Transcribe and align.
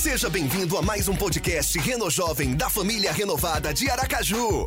Seja 0.00 0.30
bem-vindo 0.30 0.78
a 0.78 0.82
mais 0.82 1.08
um 1.08 1.14
podcast 1.14 1.78
Reno 1.78 2.08
Jovem 2.08 2.56
da 2.56 2.70
família 2.70 3.12
renovada 3.12 3.74
de 3.74 3.90
Aracaju. 3.90 4.66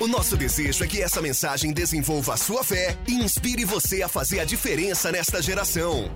O 0.00 0.06
nosso 0.06 0.34
desejo 0.34 0.82
é 0.82 0.86
que 0.86 1.02
essa 1.02 1.20
mensagem 1.20 1.74
desenvolva 1.74 2.32
a 2.32 2.36
sua 2.38 2.64
fé 2.64 2.96
e 3.06 3.12
inspire 3.16 3.66
você 3.66 4.00
a 4.00 4.08
fazer 4.08 4.40
a 4.40 4.46
diferença 4.46 5.12
nesta 5.12 5.42
geração. 5.42 6.10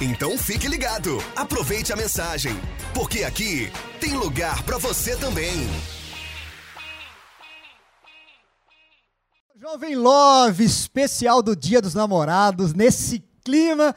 Então 0.00 0.38
fique 0.38 0.66
ligado, 0.68 1.22
aproveite 1.36 1.92
a 1.92 1.96
mensagem, 1.96 2.58
porque 2.94 3.22
aqui 3.22 3.70
tem 4.00 4.14
lugar 4.14 4.62
para 4.62 4.78
você 4.78 5.14
também. 5.16 5.68
Jovem 9.60 9.96
Love, 9.96 10.64
especial 10.64 11.42
do 11.42 11.54
Dia 11.54 11.82
dos 11.82 11.92
Namorados, 11.92 12.72
nesse 12.72 13.22
clima 13.44 13.94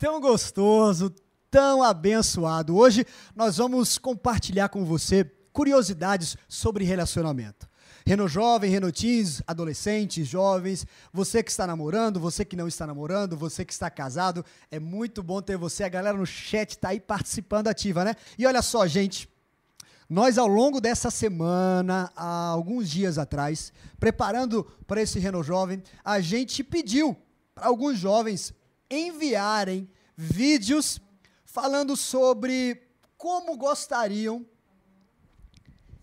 tão 0.00 0.18
gostoso, 0.18 1.14
tão 1.50 1.82
abençoado. 1.82 2.74
Hoje 2.74 3.04
nós 3.36 3.58
vamos 3.58 3.98
compartilhar 3.98 4.70
com 4.70 4.82
você 4.82 5.30
curiosidades 5.52 6.38
sobre 6.48 6.86
relacionamento. 6.86 7.68
Reno 8.06 8.26
Jovem, 8.26 8.70
Reno 8.70 8.90
Teens, 8.90 9.42
adolescentes, 9.46 10.26
jovens, 10.26 10.86
você 11.12 11.42
que 11.42 11.50
está 11.50 11.66
namorando, 11.66 12.18
você 12.18 12.46
que 12.46 12.56
não 12.56 12.66
está 12.66 12.86
namorando, 12.86 13.36
você 13.36 13.62
que 13.62 13.74
está 13.74 13.90
casado, 13.90 14.42
é 14.70 14.80
muito 14.80 15.22
bom 15.22 15.42
ter 15.42 15.58
você. 15.58 15.84
A 15.84 15.88
galera 15.90 16.16
no 16.16 16.24
chat 16.24 16.70
está 16.70 16.88
aí 16.88 16.98
participando 16.98 17.68
ativa, 17.68 18.02
né? 18.02 18.14
E 18.38 18.46
olha 18.46 18.62
só, 18.62 18.86
gente, 18.86 19.28
nós 20.08 20.38
ao 20.38 20.48
longo 20.48 20.80
dessa 20.80 21.10
semana, 21.10 22.10
há 22.16 22.46
alguns 22.46 22.88
dias 22.88 23.18
atrás, 23.18 23.70
preparando 23.98 24.64
para 24.86 25.02
esse 25.02 25.18
Reno 25.18 25.42
Jovem, 25.42 25.82
a 26.02 26.20
gente 26.20 26.64
pediu 26.64 27.14
para 27.54 27.66
alguns 27.66 27.98
jovens 27.98 28.54
enviarem 28.90 29.88
vídeos 30.16 31.00
falando 31.44 31.96
sobre 31.96 32.82
como 33.16 33.56
gostariam 33.56 34.44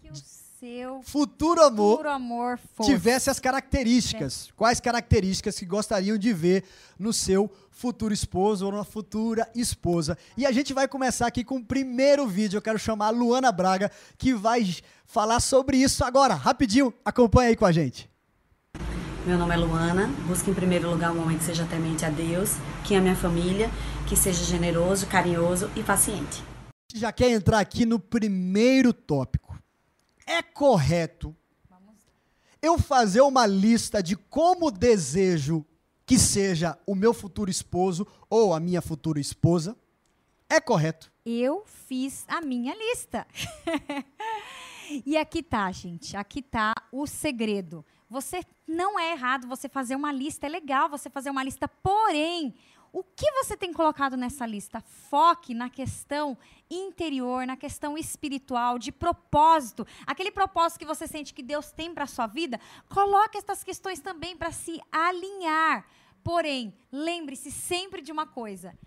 que 0.01 0.09
o 0.09 0.15
seu 0.15 1.01
futuro 1.03 1.61
amor 1.61 1.97
puro 1.97 2.09
amor 2.09 2.59
tivesse 2.81 3.29
as 3.29 3.39
características. 3.39 4.51
Quais 4.55 4.79
características 4.79 5.59
que 5.59 5.65
gostariam 5.65 6.17
de 6.17 6.33
ver 6.33 6.63
no 6.97 7.13
seu 7.13 7.51
futuro 7.77 8.13
esposo 8.13 8.65
ou 8.65 8.71
na 8.71 8.83
futura 8.83 9.47
esposa. 9.53 10.17
E 10.35 10.45
a 10.45 10.51
gente 10.51 10.73
vai 10.73 10.87
começar 10.87 11.27
aqui 11.27 11.43
com 11.43 11.57
o 11.57 11.63
primeiro 11.63 12.27
vídeo. 12.27 12.57
Eu 12.57 12.61
quero 12.61 12.79
chamar 12.79 13.07
a 13.07 13.11
Luana 13.11 13.51
Braga, 13.51 13.91
que 14.17 14.33
vai 14.33 14.75
falar 15.05 15.39
sobre 15.39 15.77
isso 15.77 16.03
agora. 16.03 16.33
Rapidinho, 16.33 16.91
acompanha 17.05 17.49
aí 17.49 17.55
com 17.55 17.65
a 17.65 17.71
gente. 17.71 18.09
Meu 19.27 19.37
nome 19.37 19.53
é 19.53 19.57
Luana. 19.57 20.07
Busco 20.25 20.49
em 20.49 20.53
primeiro 20.53 20.89
lugar 20.89 21.11
um 21.11 21.21
homem 21.21 21.37
que 21.37 21.43
seja 21.43 21.65
temente 21.65 22.05
a 22.05 22.09
Deus, 22.09 22.51
que 22.85 22.95
ame 22.95 23.09
a 23.09 23.15
família, 23.15 23.69
que 24.07 24.15
seja 24.15 24.41
generoso, 24.45 25.05
carinhoso 25.05 25.69
e 25.75 25.83
paciente. 25.83 26.41
Já 26.95 27.11
quer 27.11 27.31
entrar 27.31 27.59
aqui 27.59 27.85
no 27.85 27.99
primeiro 27.99 28.93
tópico. 28.93 29.61
É 30.25 30.41
correto 30.41 31.35
eu 32.61 32.79
fazer 32.79 33.19
uma 33.19 33.45
lista 33.45 34.01
de 34.01 34.15
como 34.15 34.71
desejo 34.71 35.65
que 36.05 36.17
seja 36.17 36.79
o 36.87 36.95
meu 36.95 37.13
futuro 37.13 37.51
esposo 37.51 38.07
ou 38.29 38.53
a 38.53 38.61
minha 38.61 38.81
futura 38.81 39.19
esposa? 39.19 39.75
É 40.49 40.61
correto. 40.61 41.11
Eu 41.25 41.65
fiz 41.65 42.23
a 42.29 42.39
minha 42.39 42.73
lista. 42.73 43.27
e 45.05 45.17
aqui 45.17 45.43
tá, 45.43 45.69
gente. 45.73 46.15
Aqui 46.15 46.41
tá 46.41 46.73
o 46.93 47.05
segredo. 47.05 47.83
Você 48.09 48.41
não 48.65 48.99
é 48.99 49.11
errado 49.11 49.47
você 49.47 49.67
fazer 49.67 49.95
uma 49.95 50.11
lista, 50.11 50.45
é 50.45 50.49
legal 50.49 50.89
você 50.89 51.09
fazer 51.09 51.29
uma 51.29 51.43
lista, 51.43 51.67
porém, 51.67 52.55
o 52.91 53.03
que 53.03 53.29
você 53.31 53.57
tem 53.57 53.73
colocado 53.73 54.15
nessa 54.15 54.45
lista? 54.45 54.81
Foque 54.81 55.53
na 55.53 55.69
questão 55.69 56.37
interior, 56.69 57.45
na 57.45 57.57
questão 57.57 57.97
espiritual, 57.97 58.79
de 58.79 58.91
propósito. 58.91 59.85
Aquele 60.05 60.31
propósito 60.31 60.79
que 60.79 60.85
você 60.85 61.05
sente 61.05 61.33
que 61.33 61.43
Deus 61.43 61.71
tem 61.71 61.93
para 61.93 62.05
a 62.05 62.07
sua 62.07 62.27
vida, 62.27 62.59
coloque 62.89 63.37
essas 63.37 63.63
questões 63.63 63.99
também 63.99 64.37
para 64.37 64.51
se 64.51 64.81
alinhar. 64.91 65.85
Porém, 66.23 66.73
lembre-se 66.91 67.51
sempre 67.51 68.01
de 68.01 68.11
uma 68.11 68.25
coisa. 68.25 68.77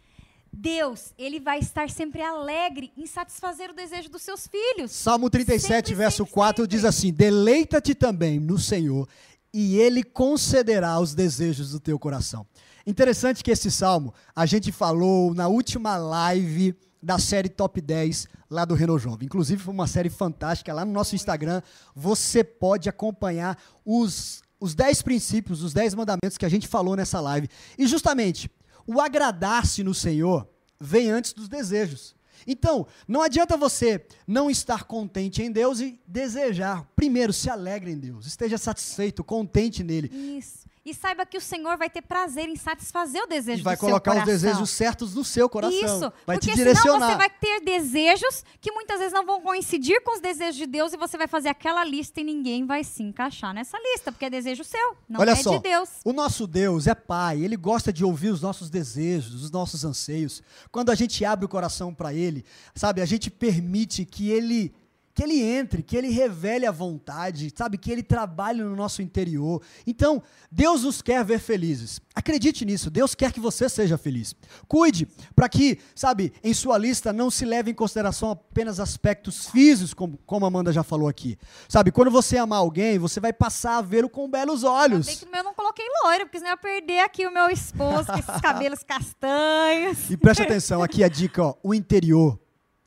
Deus, 0.53 1.15
ele 1.17 1.39
vai 1.41 1.59
estar 1.61 1.89
sempre 1.89 2.23
alegre 2.23 2.93
em 2.97 3.07
satisfazer 3.07 3.71
o 3.71 3.75
desejo 3.75 4.11
dos 4.11 4.23
seus 4.23 4.47
filhos. 4.47 4.91
Salmo 4.91 5.31
37, 5.31 5.69
Sempre, 5.69 5.95
verso 5.95 6.19
sempre, 6.19 6.33
4 6.33 6.63
sempre. 6.65 6.77
diz 6.77 6.85
assim: 6.85 7.13
Deleita-te 7.13 7.95
também 7.95 8.39
no 8.41 8.59
Senhor, 8.59 9.09
e 9.53 9.77
Ele 9.77 10.03
concederá 10.03 10.99
os 11.01 11.15
desejos 11.15 11.71
do 11.73 11.81
teu 11.81 11.99
coração. 11.99 12.47
Interessante 12.87 13.45
que 13.45 13.51
esse 13.51 13.71
salmo 13.71 14.13
a 14.35 14.47
gente 14.47 14.73
falou 14.73 15.35
na 15.35 15.49
última 15.49 15.97
live 15.97 16.75
da 17.03 17.19
série 17.19 17.49
Top 17.49 17.81
10 17.81 18.27
lá 18.51 18.65
do 18.65 18.75
Reno 18.75 18.99
Jovem. 18.99 19.27
Inclusive, 19.27 19.63
foi 19.63 19.73
uma 19.73 19.87
série 19.87 20.11
fantástica 20.11 20.73
lá 20.73 20.85
no 20.85 20.93
nosso 20.93 21.15
Instagram. 21.15 21.63
Você 21.95 22.43
pode 22.43 22.89
acompanhar 22.89 23.57
os, 23.85 24.43
os 24.59 24.75
10 24.75 25.03
princípios, 25.03 25.63
os 25.63 25.73
10 25.73 25.95
mandamentos 25.95 26.37
que 26.37 26.45
a 26.45 26.49
gente 26.49 26.67
falou 26.67 26.97
nessa 26.97 27.21
live. 27.21 27.49
E 27.79 27.87
justamente, 27.87 28.51
o 28.91 29.01
agradar-se 29.01 29.85
no 29.85 29.95
Senhor 29.95 30.49
vem 30.81 31.11
antes 31.11 31.33
dos 31.33 31.49
desejos. 31.49 32.15
Então, 32.47 32.87
não 33.07 33.23
adianta 33.23 33.57
você 33.57 34.05
não 34.27 34.51
estar 34.51 34.85
contente 34.85 35.43
em 35.43 35.53
Deus 35.53 35.79
e 35.79 36.01
desejar. 36.07 36.89
Primeiro, 36.97 37.33
se 37.33 37.49
alegre 37.49 37.93
em 37.93 37.99
Deus, 37.99 38.27
esteja 38.27 38.59
satisfeito, 38.59 39.23
contente 39.23 39.85
nele. 39.85 40.09
Isso. 40.39 40.69
E 40.85 40.95
saiba 40.95 41.27
que 41.27 41.37
o 41.37 41.41
Senhor 41.41 41.77
vai 41.77 41.91
ter 41.91 42.01
prazer 42.01 42.49
em 42.49 42.57
satisfazer 42.57 43.23
o 43.23 43.27
desejo 43.27 43.61
E 43.61 43.63
vai 43.63 43.77
do 43.77 43.81
seu 43.81 43.89
colocar 43.89 44.17
os 44.17 44.25
desejos 44.25 44.71
certos 44.71 45.15
no 45.15 45.23
seu 45.23 45.47
coração. 45.47 45.79
Isso, 45.79 46.13
vai 46.27 46.39
porque 46.39 46.53
te 46.53 46.57
senão 46.57 46.73
direcionar. 46.73 47.11
você 47.11 47.17
vai 47.17 47.29
ter 47.29 47.61
desejos 47.61 48.45
que 48.63 48.73
muitas 48.73 48.99
vezes 48.99 49.13
não 49.13 49.27
vão 49.27 49.43
coincidir 49.43 50.03
com 50.03 50.15
os 50.15 50.21
desejos 50.21 50.57
de 50.57 50.67
Deus 50.67 50.95
e 50.95 50.97
você 50.97 51.19
vai 51.19 51.27
fazer 51.27 51.51
aquela 51.51 51.85
lista 51.85 52.23
e 52.23 52.25
ninguém 52.25 52.65
vai 52.65 52.83
se 52.83 53.03
encaixar 53.03 53.53
nessa 53.53 53.77
lista, 53.79 54.11
porque 54.11 54.25
é 54.25 54.31
desejo 54.31 54.65
seu, 54.65 54.97
não 55.07 55.21
Olha 55.21 55.33
é 55.33 55.37
só, 55.37 55.51
de 55.51 55.59
Deus. 55.59 55.91
o 56.03 56.15
nosso 56.15 56.47
Deus 56.47 56.87
é 56.87 56.95
Pai, 56.95 57.43
Ele 57.43 57.57
gosta 57.57 57.93
de 57.93 58.03
ouvir 58.03 58.31
os 58.31 58.41
nossos 58.41 58.71
desejos, 58.71 59.35
os 59.43 59.51
nossos 59.51 59.85
anseios. 59.85 60.43
Quando 60.73 60.91
a 60.91 60.95
gente 60.95 61.23
abre 61.27 61.45
o 61.45 61.49
coração 61.49 61.93
para 61.93 62.15
Ele, 62.15 62.43
sabe, 62.75 63.03
a 63.03 63.07
gente 63.07 63.31
permite 63.31 64.07
que 64.07 64.31
Ele 64.31 64.73
que 65.15 65.23
ele 65.23 65.43
entre, 65.43 65.83
que 65.83 65.97
ele 65.97 66.09
revele 66.09 66.67
a 66.67 66.71
vontade, 66.71 67.53
sabe, 67.57 67.77
que 67.77 67.91
ele 67.91 68.03
trabalhe 68.03 68.63
no 68.63 68.77
nosso 68.77 69.03
interior. 69.03 69.61
Então, 69.87 70.23
Deus 70.51 70.85
nos 70.85 71.03
quer 71.03 71.25
ver 71.25 71.41
felizes. 71.41 72.01
Acredite 72.15 72.65
nisso, 72.65 72.91
Deus 72.91 73.15
quer 73.15 73.33
que 73.33 73.41
você 73.41 73.69
seja 73.69 73.99
feliz. 73.99 74.35
Cuide 74.69 75.09
para 75.35 75.49
que, 75.49 75.79
sabe, 75.95 76.33
em 76.43 76.55
sua 76.55 76.79
lista 76.79 77.13
não 77.13 77.31
se 77.31 77.45
leve 77.45 77.71
em 77.71 77.75
consideração 77.75 78.31
apenas 78.31 78.79
aspectos 78.79 79.47
físicos, 79.49 79.95
como, 79.95 80.19
como 80.27 80.45
a 80.45 80.49
Amanda 80.49 80.73
já 80.73 80.83
falou 80.83 81.09
aqui. 81.09 81.37
Sabe, 81.69 81.91
quando 81.91 82.11
você 82.11 82.37
amar 82.37 82.61
alguém, 82.61 82.99
você 82.99 83.21
vai 83.21 83.33
passar 83.33 83.79
a 83.79 83.83
vê-lo 83.83 84.09
com 84.09 84.31
belos 84.31 84.65
olhos. 84.65 85.07
Bem 85.07 85.17
que 85.17 85.25
eu 85.25 85.45
não 85.45 85.55
coloquei 85.55 85.87
loiro, 86.05 86.27
porque 86.27 86.39
senão 86.39 86.51
eu 86.51 86.55
ia 86.55 86.57
perder 86.57 87.01
aqui 87.01 87.27
o 87.27 87.33
meu 87.33 87.49
esposo 87.49 88.07
com 88.07 88.19
esses 88.19 88.41
cabelos 88.41 88.83
castanhos. 88.85 90.11
E 90.11 90.17
preste 90.17 90.43
atenção, 90.43 90.83
aqui 90.83 91.03
a 91.03 91.09
dica, 91.09 91.43
ó, 91.43 91.55
o 91.63 91.75
interior 91.75 92.39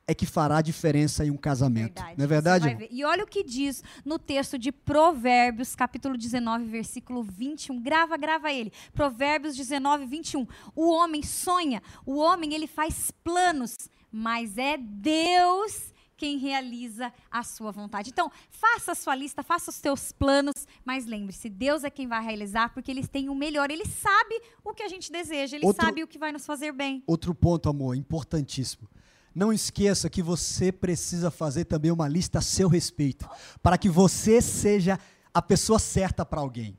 é 0.05 0.13
que 0.13 0.25
fará 0.25 0.61
diferença 0.61 1.25
em 1.25 1.31
um 1.31 1.37
casamento. 1.37 2.01
não 2.17 2.25
é 2.25 2.27
verdade? 2.27 2.87
E 2.91 3.03
olha 3.05 3.23
o 3.23 3.27
que 3.27 3.43
diz 3.43 3.81
no 4.03 4.19
texto 4.19 4.57
de 4.57 4.71
Provérbios, 4.71 5.75
capítulo 5.75 6.17
19, 6.17 6.65
versículo 6.65 7.23
21. 7.23 7.81
Grava, 7.81 8.17
grava 8.17 8.51
ele. 8.51 8.71
Provérbios 8.93 9.55
19, 9.55 10.05
21. 10.05 10.45
O 10.75 10.89
homem 10.91 11.23
sonha, 11.23 11.81
o 12.05 12.17
homem 12.17 12.53
ele 12.53 12.67
faz 12.67 13.11
planos, 13.23 13.75
mas 14.11 14.57
é 14.57 14.77
Deus 14.77 15.93
quem 16.15 16.37
realiza 16.37 17.11
a 17.31 17.43
sua 17.43 17.71
vontade. 17.71 18.09
Então, 18.09 18.31
faça 18.49 18.91
a 18.91 18.95
sua 18.95 19.15
lista, 19.15 19.41
faça 19.43 19.69
os 19.71 19.75
seus 19.75 20.11
planos, 20.11 20.53
mas 20.85 21.05
lembre-se, 21.05 21.49
Deus 21.49 21.83
é 21.83 21.89
quem 21.89 22.07
vai 22.07 22.23
realizar, 22.23 22.69
porque 22.73 22.91
ele 22.91 23.05
tem 23.05 23.29
o 23.29 23.35
melhor, 23.35 23.69
ele 23.71 23.85
sabe 23.85 24.39
o 24.63 24.73
que 24.73 24.83
a 24.83 24.87
gente 24.87 25.11
deseja, 25.11 25.57
ele 25.57 25.65
Outro- 25.65 25.83
sabe 25.83 26.03
o 26.03 26.07
que 26.07 26.17
vai 26.19 26.31
nos 26.31 26.45
fazer 26.45 26.71
bem. 26.71 27.03
Outro 27.07 27.33
ponto, 27.33 27.67
amor, 27.67 27.95
importantíssimo. 27.95 28.87
Não 29.33 29.51
esqueça 29.51 30.09
que 30.09 30.21
você 30.21 30.71
precisa 30.71 31.31
fazer 31.31 31.65
também 31.65 31.91
uma 31.91 32.07
lista 32.07 32.39
a 32.39 32.41
seu 32.41 32.67
respeito, 32.67 33.27
para 33.61 33.77
que 33.77 33.89
você 33.89 34.41
seja 34.41 34.99
a 35.33 35.41
pessoa 35.41 35.79
certa 35.79 36.25
para 36.25 36.39
alguém. 36.39 36.77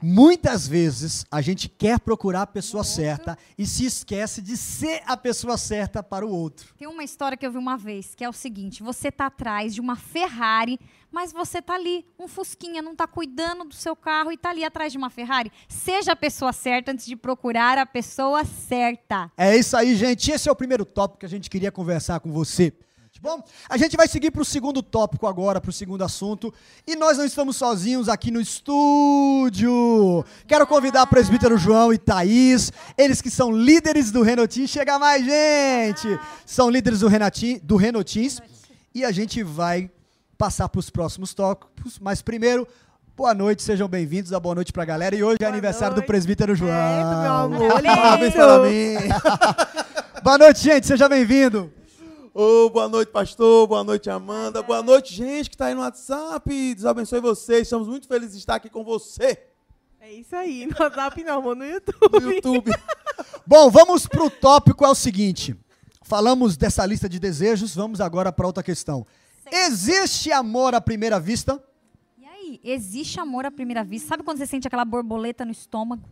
Muitas 0.00 0.66
vezes 0.66 1.24
a 1.30 1.40
gente 1.40 1.68
quer 1.68 1.98
procurar 2.00 2.42
a 2.42 2.46
pessoa 2.46 2.84
certa 2.84 3.36
e 3.58 3.66
se 3.66 3.84
esquece 3.84 4.40
de 4.40 4.56
ser 4.56 5.02
a 5.06 5.16
pessoa 5.16 5.56
certa 5.56 6.02
para 6.02 6.26
o 6.26 6.30
outro. 6.30 6.74
Tem 6.76 6.88
uma 6.88 7.04
história 7.04 7.36
que 7.36 7.46
eu 7.46 7.50
vi 7.50 7.58
uma 7.58 7.76
vez, 7.76 8.14
que 8.14 8.24
é 8.24 8.28
o 8.28 8.32
seguinte: 8.32 8.82
você 8.82 9.10
tá 9.10 9.26
atrás 9.26 9.74
de 9.74 9.80
uma 9.80 9.96
Ferrari, 9.96 10.78
mas 11.10 11.32
você 11.32 11.62
tá 11.62 11.74
ali, 11.74 12.04
um 12.18 12.28
Fusquinha, 12.28 12.82
não 12.82 12.94
tá 12.94 13.06
cuidando 13.06 13.64
do 13.64 13.74
seu 13.74 13.96
carro 13.96 14.32
e 14.32 14.36
tá 14.36 14.50
ali 14.50 14.64
atrás 14.64 14.92
de 14.92 14.98
uma 14.98 15.10
Ferrari. 15.10 15.50
Seja 15.68 16.12
a 16.12 16.16
pessoa 16.16 16.52
certa 16.52 16.92
antes 16.92 17.06
de 17.06 17.16
procurar 17.16 17.78
a 17.78 17.86
pessoa 17.86 18.44
certa. 18.44 19.30
É 19.36 19.56
isso 19.56 19.76
aí, 19.76 19.94
gente. 19.94 20.30
Esse 20.30 20.48
é 20.48 20.52
o 20.52 20.56
primeiro 20.56 20.84
tópico 20.84 21.20
que 21.20 21.26
a 21.26 21.28
gente 21.28 21.48
queria 21.48 21.72
conversar 21.72 22.20
com 22.20 22.30
você. 22.30 22.72
Bom, 23.20 23.42
a 23.68 23.76
gente 23.76 23.96
vai 23.96 24.06
seguir 24.06 24.30
para 24.30 24.42
o 24.42 24.44
segundo 24.44 24.82
tópico 24.82 25.26
agora, 25.26 25.60
para 25.60 25.70
o 25.70 25.72
segundo 25.72 26.04
assunto. 26.04 26.52
E 26.86 26.94
nós 26.94 27.18
não 27.18 27.24
estamos 27.24 27.56
sozinhos 27.56 28.08
aqui 28.08 28.30
no 28.30 28.40
estúdio. 28.40 30.24
Quero 30.46 30.66
convidar 30.66 31.02
o 31.02 31.06
presbítero 31.06 31.56
João 31.56 31.92
e 31.92 31.98
Thaís, 31.98 32.70
eles 32.96 33.20
que 33.20 33.30
são 33.30 33.50
líderes 33.50 34.10
do 34.10 34.22
Renotim. 34.22 34.66
Chega 34.66 34.98
mais, 34.98 35.24
gente! 35.24 36.06
São 36.44 36.70
líderes 36.70 37.00
do, 37.00 37.08
Renatim, 37.08 37.58
do 37.62 37.76
Renotins. 37.76 38.40
E 38.94 39.04
a 39.04 39.10
gente 39.10 39.42
vai 39.42 39.90
passar 40.36 40.68
para 40.68 40.78
os 40.78 40.90
próximos 40.90 41.34
tópicos. 41.34 41.98
Mas 41.98 42.22
primeiro, 42.22 42.66
boa 43.16 43.34
noite, 43.34 43.62
sejam 43.62 43.88
bem-vindos. 43.88 44.32
A 44.32 44.40
boa 44.40 44.54
noite 44.54 44.72
para 44.72 44.82
a 44.82 44.86
galera. 44.86 45.14
E 45.16 45.22
hoje 45.24 45.38
é 45.40 45.46
aniversário 45.46 45.94
noite. 45.94 46.04
do 46.04 46.06
presbítero 46.06 46.54
João. 46.54 46.70
Eita, 46.70 47.22
meu 47.22 47.32
amor, 47.32 47.72
Parabéns 47.82 48.34
lindo. 48.34 48.46
para 48.46 48.62
mim. 48.62 48.96
boa 50.22 50.38
noite, 50.38 50.60
gente. 50.60 50.86
Seja 50.86 51.08
bem-vindo. 51.08 51.72
Ô, 52.34 52.68
boa 52.68 52.88
noite, 52.88 53.10
pastor. 53.10 53.66
Boa 53.66 53.82
noite, 53.82 54.10
Amanda. 54.10 54.62
Boa 54.62 54.82
noite, 54.82 55.14
gente 55.14 55.48
que 55.48 55.54
está 55.54 55.66
aí 55.66 55.74
no 55.74 55.80
WhatsApp. 55.80 56.74
Deus 56.74 56.84
abençoe 56.84 57.20
vocês. 57.20 57.62
Estamos 57.62 57.88
muito 57.88 58.06
felizes 58.06 58.32
de 58.32 58.38
estar 58.40 58.56
aqui 58.56 58.68
com 58.68 58.84
você 58.84 59.38
É 60.00 60.12
isso 60.12 60.36
aí, 60.36 60.66
no 60.66 60.74
WhatsApp 60.78 61.24
não, 61.24 61.38
amor, 61.38 61.56
no 61.56 61.64
YouTube. 61.64 62.20
no 62.20 62.32
YouTube. 62.32 62.70
Bom, 63.46 63.70
vamos 63.70 64.06
pro 64.06 64.28
tópico 64.28 64.84
é 64.84 64.88
o 64.88 64.94
seguinte. 64.94 65.56
Falamos 66.02 66.56
dessa 66.56 66.84
lista 66.84 67.08
de 67.08 67.18
desejos, 67.18 67.74
vamos 67.74 68.00
agora 68.00 68.30
para 68.30 68.46
outra 68.46 68.62
questão. 68.62 69.06
Existe 69.50 70.32
amor 70.32 70.74
à 70.74 70.80
primeira 70.80 71.20
vista? 71.20 71.62
E 72.18 72.26
aí, 72.26 72.60
existe 72.64 73.20
amor 73.20 73.46
à 73.46 73.50
primeira 73.50 73.84
vista? 73.84 74.08
Sabe 74.08 74.22
quando 74.22 74.38
você 74.38 74.46
sente 74.46 74.66
aquela 74.66 74.84
borboleta 74.84 75.44
no 75.44 75.52
estômago? 75.52 76.08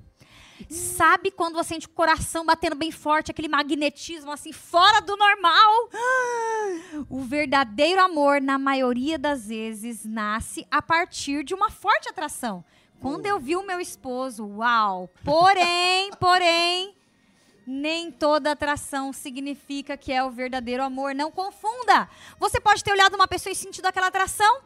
Sabe 0.70 1.30
quando 1.30 1.54
você 1.54 1.74
sente 1.74 1.86
o 1.86 1.90
coração 1.90 2.46
batendo 2.46 2.76
bem 2.76 2.90
forte, 2.92 3.30
aquele 3.30 3.48
magnetismo 3.48 4.30
assim, 4.30 4.52
fora 4.52 5.00
do 5.00 5.16
normal? 5.16 5.90
O 7.08 7.20
verdadeiro 7.22 8.00
amor, 8.00 8.40
na 8.40 8.56
maioria 8.58 9.18
das 9.18 9.48
vezes, 9.48 10.04
nasce 10.04 10.66
a 10.70 10.80
partir 10.80 11.42
de 11.44 11.54
uma 11.54 11.70
forte 11.70 12.08
atração. 12.08 12.64
Quando 13.00 13.26
eu 13.26 13.38
vi 13.38 13.56
o 13.56 13.66
meu 13.66 13.80
esposo, 13.80 14.46
uau! 14.46 15.10
Porém, 15.24 16.10
porém, 16.18 16.94
nem 17.66 18.10
toda 18.10 18.52
atração 18.52 19.12
significa 19.12 19.96
que 19.96 20.12
é 20.12 20.22
o 20.22 20.30
verdadeiro 20.30 20.82
amor. 20.82 21.14
Não 21.14 21.30
confunda! 21.30 22.08
Você 22.38 22.60
pode 22.60 22.82
ter 22.84 22.92
olhado 22.92 23.14
uma 23.14 23.28
pessoa 23.28 23.52
e 23.52 23.56
sentido 23.56 23.86
aquela 23.86 24.08
atração, 24.08 24.60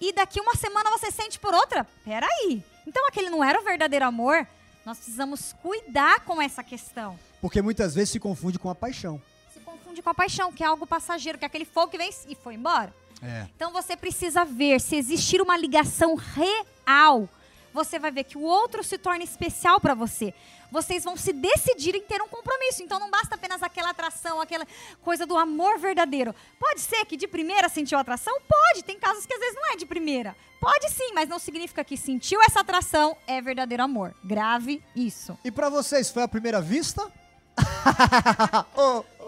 e 0.00 0.12
daqui 0.12 0.40
uma 0.40 0.54
semana 0.56 0.90
você 0.90 1.10
sente 1.10 1.38
por 1.38 1.54
outra. 1.54 1.84
Peraí. 2.04 2.62
Então 2.86 3.06
aquele 3.06 3.30
não 3.30 3.44
era 3.44 3.60
o 3.60 3.64
verdadeiro 3.64 4.04
amor. 4.04 4.46
Nós 4.84 4.98
precisamos 4.98 5.52
cuidar 5.62 6.20
com 6.24 6.42
essa 6.42 6.62
questão. 6.64 7.18
Porque 7.40 7.62
muitas 7.62 7.94
vezes 7.94 8.10
se 8.10 8.18
confunde 8.18 8.58
com 8.58 8.68
a 8.68 8.74
paixão. 8.74 9.22
Se 9.52 9.60
confunde 9.60 10.02
com 10.02 10.10
a 10.10 10.14
paixão, 10.14 10.52
que 10.52 10.64
é 10.64 10.66
algo 10.66 10.86
passageiro, 10.86 11.38
que 11.38 11.44
é 11.44 11.46
aquele 11.46 11.64
fogo 11.64 11.92
que 11.92 11.98
vem 11.98 12.10
e 12.28 12.34
foi 12.34 12.54
embora. 12.54 12.92
É. 13.22 13.46
Então 13.54 13.72
você 13.72 13.96
precisa 13.96 14.44
ver 14.44 14.80
se 14.80 14.96
existir 14.96 15.40
uma 15.40 15.56
ligação 15.56 16.16
real. 16.16 17.28
Você 17.72 17.98
vai 17.98 18.10
ver 18.10 18.24
que 18.24 18.36
o 18.36 18.42
outro 18.42 18.82
se 18.84 18.98
torna 18.98 19.24
especial 19.24 19.80
para 19.80 19.94
você. 19.94 20.34
Vocês 20.70 21.04
vão 21.04 21.16
se 21.16 21.32
decidir 21.32 21.94
em 21.94 22.02
ter 22.02 22.22
um 22.22 22.28
compromisso. 22.28 22.82
Então 22.82 22.98
não 22.98 23.10
basta 23.10 23.34
apenas 23.34 23.62
aquela 23.62 23.90
atração, 23.90 24.40
aquela 24.40 24.66
coisa 25.02 25.26
do 25.26 25.36
amor 25.36 25.78
verdadeiro. 25.78 26.34
Pode 26.58 26.80
ser 26.80 27.04
que 27.04 27.16
de 27.16 27.26
primeira 27.26 27.68
sentiu 27.68 27.98
atração? 27.98 28.34
Pode. 28.48 28.82
Tem 28.82 28.98
casos 28.98 29.26
que 29.26 29.34
às 29.34 29.40
vezes 29.40 29.54
não 29.54 29.72
é 29.72 29.76
de 29.76 29.86
primeira. 29.86 30.34
Pode 30.60 30.90
sim, 30.90 31.12
mas 31.12 31.28
não 31.28 31.38
significa 31.38 31.82
que 31.82 31.96
sentiu 31.96 32.40
essa 32.40 32.60
atração 32.60 33.16
é 33.26 33.40
verdadeiro 33.42 33.82
amor. 33.82 34.14
Grave 34.24 34.82
isso. 34.94 35.36
E 35.44 35.50
para 35.50 35.68
vocês, 35.68 36.10
foi 36.10 36.22
a 36.22 36.28
primeira 36.28 36.60
vista? 36.60 37.10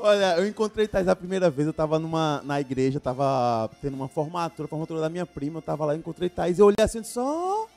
Olha, 0.00 0.36
eu 0.36 0.46
encontrei 0.46 0.86
Thais 0.86 1.08
a 1.08 1.16
primeira 1.16 1.50
vez. 1.50 1.66
Eu 1.66 1.72
tava 1.72 1.98
numa, 1.98 2.40
na 2.44 2.60
igreja, 2.60 3.00
tava 3.00 3.70
tendo 3.82 3.94
uma 3.94 4.08
formatura, 4.08 4.68
formatura 4.68 5.00
da 5.00 5.08
minha 5.08 5.26
prima. 5.26 5.58
Eu 5.58 5.62
tava 5.62 5.84
lá, 5.84 5.96
encontrei 5.96 6.28
Thais. 6.28 6.58
Eu 6.58 6.66
olhei 6.66 6.76
assim, 6.84 7.02
só. 7.02 7.68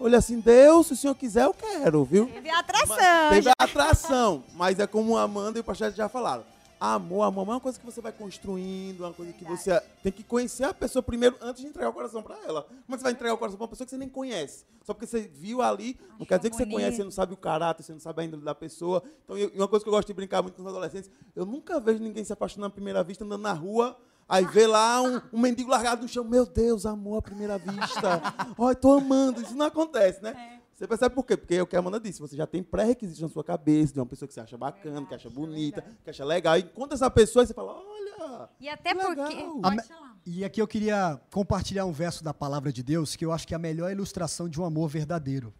Olhei 0.00 0.16
assim, 0.18 0.40
Deus, 0.40 0.86
se 0.86 0.94
o 0.94 0.96
senhor 0.96 1.14
quiser, 1.14 1.44
eu 1.44 1.52
quero, 1.52 2.02
viu? 2.04 2.26
Teve 2.26 2.48
atração. 2.50 2.96
Teve 3.30 3.48
a 3.50 3.52
atração, 3.58 4.42
mas 4.54 4.78
é 4.78 4.86
como 4.86 5.16
a 5.16 5.22
Amanda 5.22 5.58
e 5.58 5.60
o 5.60 5.64
pastor 5.64 5.92
já 5.92 6.08
falaram. 6.08 6.42
Amor, 6.80 7.24
amor 7.24 7.42
é 7.46 7.50
uma 7.50 7.60
coisa 7.60 7.78
que 7.78 7.84
você 7.84 8.00
vai 8.00 8.10
construindo, 8.10 9.00
uma 9.00 9.12
coisa 9.12 9.34
que 9.34 9.44
você 9.44 9.78
tem 10.02 10.10
que 10.10 10.22
conhecer 10.24 10.64
a 10.64 10.72
pessoa 10.72 11.02
primeiro 11.02 11.36
antes 11.42 11.60
de 11.60 11.68
entregar 11.68 11.90
o 11.90 11.92
coração 11.92 12.22
pra 12.22 12.34
ela. 12.46 12.62
Como 12.62 12.94
é 12.94 12.96
você 12.96 13.02
vai 13.02 13.12
entregar 13.12 13.34
o 13.34 13.36
coração 13.36 13.58
pra 13.58 13.64
uma 13.64 13.68
pessoa 13.68 13.84
que 13.84 13.90
você 13.90 13.98
nem 13.98 14.08
conhece? 14.08 14.64
Só 14.86 14.94
porque 14.94 15.06
você 15.06 15.20
viu 15.20 15.60
ali, 15.60 16.00
não 16.18 16.24
quer 16.24 16.38
dizer 16.38 16.48
que 16.48 16.56
você 16.56 16.64
bonito. 16.64 16.76
conhece, 16.76 16.96
você 16.96 17.04
não 17.04 17.10
sabe 17.10 17.34
o 17.34 17.36
caráter, 17.36 17.82
você 17.82 17.92
não 17.92 18.00
sabe 18.00 18.22
a 18.22 18.24
índole 18.24 18.42
da 18.42 18.54
pessoa. 18.54 19.02
Então, 19.24 19.36
eu- 19.36 19.50
e 19.54 19.58
uma 19.58 19.68
coisa 19.68 19.84
que 19.84 19.88
eu 19.90 19.92
gosto 19.92 20.08
de 20.08 20.14
brincar 20.14 20.40
muito 20.40 20.54
com 20.54 20.62
os 20.62 20.68
adolescentes, 20.68 21.10
eu 21.36 21.44
nunca 21.44 21.78
vejo 21.78 22.02
ninguém 22.02 22.24
se 22.24 22.32
apaixonar 22.32 22.68
à 22.68 22.70
primeira 22.70 23.04
vista 23.04 23.22
andando 23.26 23.42
na 23.42 23.52
rua. 23.52 23.94
Aí 24.30 24.44
vê 24.44 24.64
lá 24.64 25.02
um, 25.02 25.20
um 25.32 25.40
mendigo 25.40 25.68
largado 25.68 26.02
no 26.02 26.08
chão. 26.08 26.22
Meu 26.22 26.46
Deus, 26.46 26.86
amor 26.86 27.18
à 27.18 27.22
primeira 27.22 27.58
vista. 27.58 28.22
Olha, 28.56 28.76
tô 28.76 28.92
amando. 28.92 29.42
Isso 29.42 29.56
não 29.56 29.66
acontece, 29.66 30.22
né? 30.22 30.60
Você 30.72 30.86
percebe 30.86 31.14
por 31.14 31.26
quê? 31.26 31.36
Porque 31.36 31.56
é 31.56 31.62
o 31.62 31.66
que 31.66 31.74
a 31.74 31.80
Amanda 31.80 31.98
disse, 31.98 32.20
você 32.20 32.36
já 32.36 32.46
tem 32.46 32.62
pré-requisitos 32.62 33.20
na 33.20 33.28
sua 33.28 33.44
cabeça 33.44 33.92
de 33.92 34.00
uma 34.00 34.06
pessoa 34.06 34.26
que 34.26 34.32
você 34.32 34.40
acha 34.40 34.56
bacana, 34.56 35.04
que 35.04 35.14
acha 35.14 35.28
bonita, 35.28 35.84
que 36.04 36.08
acha 36.08 36.24
legal. 36.24 36.56
E 36.56 36.62
encontra 36.62 36.94
essa 36.94 37.10
pessoa 37.10 37.42
e 37.42 37.48
você 37.48 37.52
fala, 37.52 37.74
olha. 37.74 38.48
E 38.60 38.68
até 38.68 38.94
Que 38.94 39.04
porque. 39.04 39.36
A-. 39.64 39.76
E 40.24 40.44
aqui 40.44 40.62
eu 40.62 40.68
queria 40.68 41.20
compartilhar 41.32 41.84
um 41.84 41.92
verso 41.92 42.22
da 42.22 42.32
palavra 42.32 42.72
de 42.72 42.82
Deus 42.84 43.16
que 43.16 43.24
eu 43.26 43.32
acho 43.32 43.46
que 43.46 43.52
é 43.52 43.56
a 43.56 43.58
melhor 43.58 43.90
ilustração 43.90 44.48
de 44.48 44.60
um 44.60 44.64
amor 44.64 44.88
verdadeiro. 44.88 45.52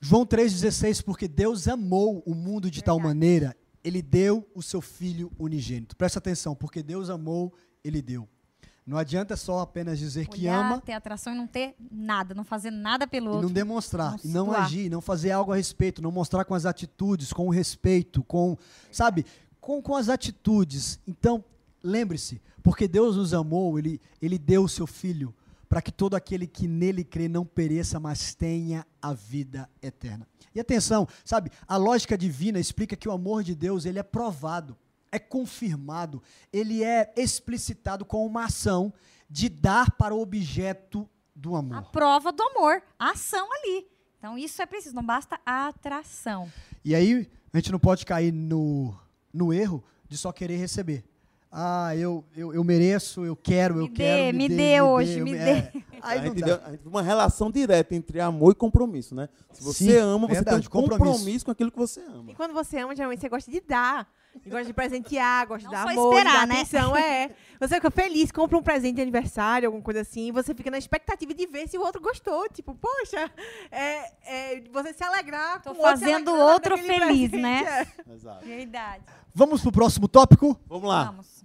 João 0.00 0.24
3,16, 0.24 1.04
porque 1.04 1.26
Deus 1.26 1.66
amou 1.66 2.22
o 2.24 2.34
mundo 2.34 2.70
de 2.70 2.82
tal 2.82 2.98
maneira, 2.98 3.56
ele 3.84 4.00
deu 4.00 4.48
o 4.54 4.62
seu 4.62 4.80
filho 4.80 5.30
unigênito. 5.38 5.96
Presta 5.96 6.18
atenção, 6.18 6.54
porque 6.54 6.82
Deus 6.82 7.10
amou, 7.10 7.52
ele 7.82 8.00
deu. 8.00 8.28
Não 8.84 8.98
adianta 8.98 9.36
só 9.36 9.60
apenas 9.60 9.98
dizer 9.98 10.26
que 10.26 10.40
Olhar, 10.40 10.58
ama 10.58 10.80
ter 10.80 10.92
atração 10.92 11.32
e 11.32 11.36
não 11.36 11.46
ter 11.46 11.76
nada, 11.90 12.34
não 12.34 12.42
fazer 12.42 12.72
nada 12.72 13.06
pelo 13.06 13.26
e 13.26 13.28
outro. 13.28 13.46
não 13.46 13.54
demonstrar, 13.54 14.16
Não 14.24 14.24
e 14.24 14.28
não 14.28 14.52
agir, 14.52 14.90
não 14.90 15.00
fazer 15.00 15.30
algo 15.30 15.52
a 15.52 15.56
respeito, 15.56 16.02
não 16.02 16.10
mostrar 16.10 16.44
com 16.44 16.54
as 16.54 16.66
atitudes, 16.66 17.32
com 17.32 17.46
o 17.46 17.50
respeito, 17.50 18.24
com, 18.24 18.56
sabe, 18.90 19.24
com, 19.60 19.80
com 19.80 19.94
as 19.94 20.08
atitudes. 20.08 20.98
Então, 21.06 21.44
lembre-se, 21.82 22.42
porque 22.60 22.88
Deus 22.88 23.16
nos 23.16 23.32
amou, 23.32 23.78
ele, 23.78 24.00
ele 24.20 24.36
deu 24.36 24.64
o 24.64 24.68
seu 24.68 24.86
filho 24.86 25.32
para 25.72 25.80
que 25.80 25.90
todo 25.90 26.14
aquele 26.14 26.46
que 26.46 26.68
nele 26.68 27.02
crê 27.02 27.28
não 27.28 27.46
pereça, 27.46 27.98
mas 27.98 28.34
tenha 28.34 28.86
a 29.00 29.14
vida 29.14 29.70
eterna. 29.80 30.28
E 30.54 30.60
atenção, 30.60 31.08
sabe, 31.24 31.50
a 31.66 31.78
lógica 31.78 32.18
divina 32.18 32.60
explica 32.60 32.94
que 32.94 33.08
o 33.08 33.10
amor 33.10 33.42
de 33.42 33.54
Deus, 33.54 33.86
ele 33.86 33.98
é 33.98 34.02
provado, 34.02 34.76
é 35.10 35.18
confirmado, 35.18 36.22
ele 36.52 36.84
é 36.84 37.10
explicitado 37.16 38.04
com 38.04 38.26
uma 38.26 38.44
ação 38.44 38.92
de 39.30 39.48
dar 39.48 39.90
para 39.92 40.14
o 40.14 40.20
objeto 40.20 41.08
do 41.34 41.56
amor. 41.56 41.78
A 41.78 41.82
prova 41.82 42.30
do 42.32 42.42
amor, 42.42 42.82
a 42.98 43.12
ação 43.12 43.48
ali. 43.50 43.88
Então 44.18 44.36
isso 44.36 44.60
é 44.60 44.66
preciso, 44.66 44.94
não 44.94 45.02
basta 45.02 45.40
a 45.46 45.68
atração. 45.68 46.52
E 46.84 46.94
aí, 46.94 47.30
a 47.50 47.56
gente 47.56 47.72
não 47.72 47.78
pode 47.78 48.04
cair 48.04 48.30
no, 48.30 48.94
no 49.32 49.54
erro 49.54 49.82
de 50.06 50.18
só 50.18 50.32
querer 50.32 50.58
receber. 50.58 51.02
Ah, 51.54 51.94
eu, 51.94 52.24
eu, 52.34 52.54
eu 52.54 52.64
mereço, 52.64 53.26
eu 53.26 53.36
quero, 53.36 53.74
eu 53.76 53.82
Me 53.82 53.90
quero. 53.90 54.32
dê, 54.32 54.32
me 54.32 54.48
dê 54.48 54.80
hoje, 54.80 55.20
me 55.20 55.34
é. 55.34 55.70
dê. 55.70 55.82
Aí 56.00 56.18
a, 56.18 56.22
não 56.22 56.28
gente 56.28 56.40
dá. 56.40 56.46
deu, 56.46 56.60
a 56.64 56.70
gente 56.70 56.88
uma 56.88 57.02
relação 57.02 57.50
direta 57.50 57.94
entre 57.94 58.20
amor 58.20 58.52
e 58.52 58.54
compromisso, 58.54 59.14
né? 59.14 59.28
Se 59.52 59.62
você 59.62 59.84
Sim, 59.84 59.96
ama, 59.98 60.26
você 60.26 60.34
verdade, 60.36 60.60
tem 60.60 60.66
um 60.66 60.82
compromisso. 60.82 61.12
compromisso. 61.18 61.44
com 61.44 61.50
aquilo 61.50 61.70
que 61.70 61.78
você 61.78 62.00
ama. 62.00 62.30
E 62.30 62.34
quando 62.34 62.54
você 62.54 62.78
ama, 62.78 62.96
geralmente 62.96 63.20
você 63.20 63.28
gosta 63.28 63.50
de 63.50 63.60
dar. 63.60 64.10
E 64.44 64.48
gosta 64.48 64.64
de 64.64 64.72
presentear, 64.72 65.46
gosta 65.46 65.68
de 65.68 65.74
dar 65.74 65.82
só 65.84 65.88
amor, 65.90 66.12
esperar, 66.14 66.32
de 66.32 66.38
dar 66.38 66.46
né? 66.46 66.54
atenção. 66.54 66.96
É. 66.96 67.30
Você 67.60 67.74
fica 67.76 67.90
feliz, 67.90 68.32
compra 68.32 68.58
um 68.58 68.62
presente 68.62 68.96
de 68.96 69.02
aniversário, 69.02 69.68
alguma 69.68 69.84
coisa 69.84 70.00
assim, 70.00 70.28
e 70.28 70.32
você 70.32 70.54
fica 70.54 70.70
na 70.70 70.78
expectativa 70.78 71.32
de 71.34 71.46
ver 71.46 71.68
se 71.68 71.78
o 71.78 71.82
outro 71.82 72.00
gostou. 72.00 72.48
Tipo, 72.48 72.74
poxa, 72.74 73.30
é, 73.70 74.12
é, 74.56 74.60
você 74.72 74.92
se 74.92 75.04
alegrar 75.04 75.62
Tô 75.62 75.74
com 75.74 75.82
outro 75.82 75.98
fazendo 76.00 76.32
o 76.32 76.38
outro 76.38 76.76
daquele 76.76 76.98
feliz, 76.98 77.30
presente, 77.30 77.36
né? 77.42 77.86
é. 78.08 78.12
Exato. 78.12 78.44
Verdade. 78.44 79.04
Vamos 79.34 79.60
pro 79.62 79.70
próximo 79.72 80.08
tópico? 80.08 80.58
Vamos 80.66 80.88
lá. 80.88 81.04
Vamos. 81.04 81.44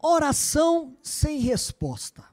Oração 0.00 0.96
sem 1.02 1.38
resposta. 1.38 2.24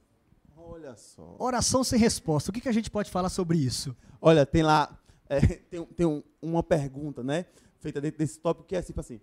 Olha 0.55 0.95
só. 0.95 1.35
Oração 1.39 1.83
sem 1.83 1.99
resposta. 1.99 2.51
O 2.51 2.53
que, 2.53 2.61
que 2.61 2.69
a 2.69 2.71
gente 2.73 2.89
pode 2.91 3.09
falar 3.09 3.29
sobre 3.29 3.57
isso? 3.57 3.95
Olha, 4.21 4.45
tem 4.45 4.61
lá, 4.63 4.97
é, 5.27 5.39
tem, 5.69 5.83
tem 5.83 6.05
um- 6.05 6.23
uma 6.41 6.61
pergunta, 6.63 7.23
né? 7.23 7.45
Feita 7.79 7.99
dentro 7.99 8.19
desse 8.19 8.39
tópico 8.39 8.67
que 8.67 8.75
é 8.75 8.81
tipo 8.81 8.99
assim. 8.99 9.19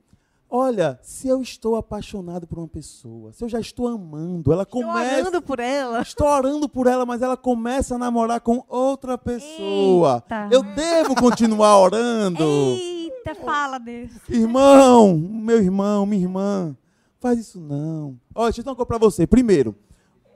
Olha, 0.54 0.98
se 1.00 1.28
eu 1.28 1.40
estou 1.40 1.76
apaixonado 1.76 2.46
por 2.46 2.58
uma 2.58 2.68
pessoa, 2.68 3.32
se 3.32 3.42
eu 3.42 3.48
já 3.48 3.58
estou 3.58 3.88
amando, 3.88 4.52
ela 4.52 4.64
Estou 4.64 4.82
começa. 4.82 5.20
orando 5.22 5.40
por 5.40 5.58
ela. 5.58 6.02
Estou 6.02 6.26
orando 6.26 6.68
por 6.68 6.86
ela, 6.86 7.06
mas 7.06 7.22
ela 7.22 7.38
começa 7.38 7.94
a 7.94 7.98
namorar 7.98 8.38
com 8.42 8.62
outra 8.68 9.16
pessoa. 9.16 10.22
Eita. 10.26 10.48
Eu 10.52 10.62
devo 10.62 11.14
continuar 11.14 11.78
orando. 11.78 12.44
Eita, 12.44 13.34
fala 13.34 13.78
Deus. 13.78 14.10
Irmão, 14.28 15.16
meu 15.16 15.56
irmão, 15.56 16.04
minha 16.04 16.20
irmã, 16.22 16.76
faz 17.18 17.38
isso 17.38 17.58
não. 17.58 18.20
Olha, 18.34 18.48
deixa 18.50 18.60
eu 18.60 18.64
dar 18.66 18.72
uma 18.72 18.76
coisa 18.76 18.88
pra 18.88 18.98
você. 18.98 19.26
Primeiro, 19.26 19.74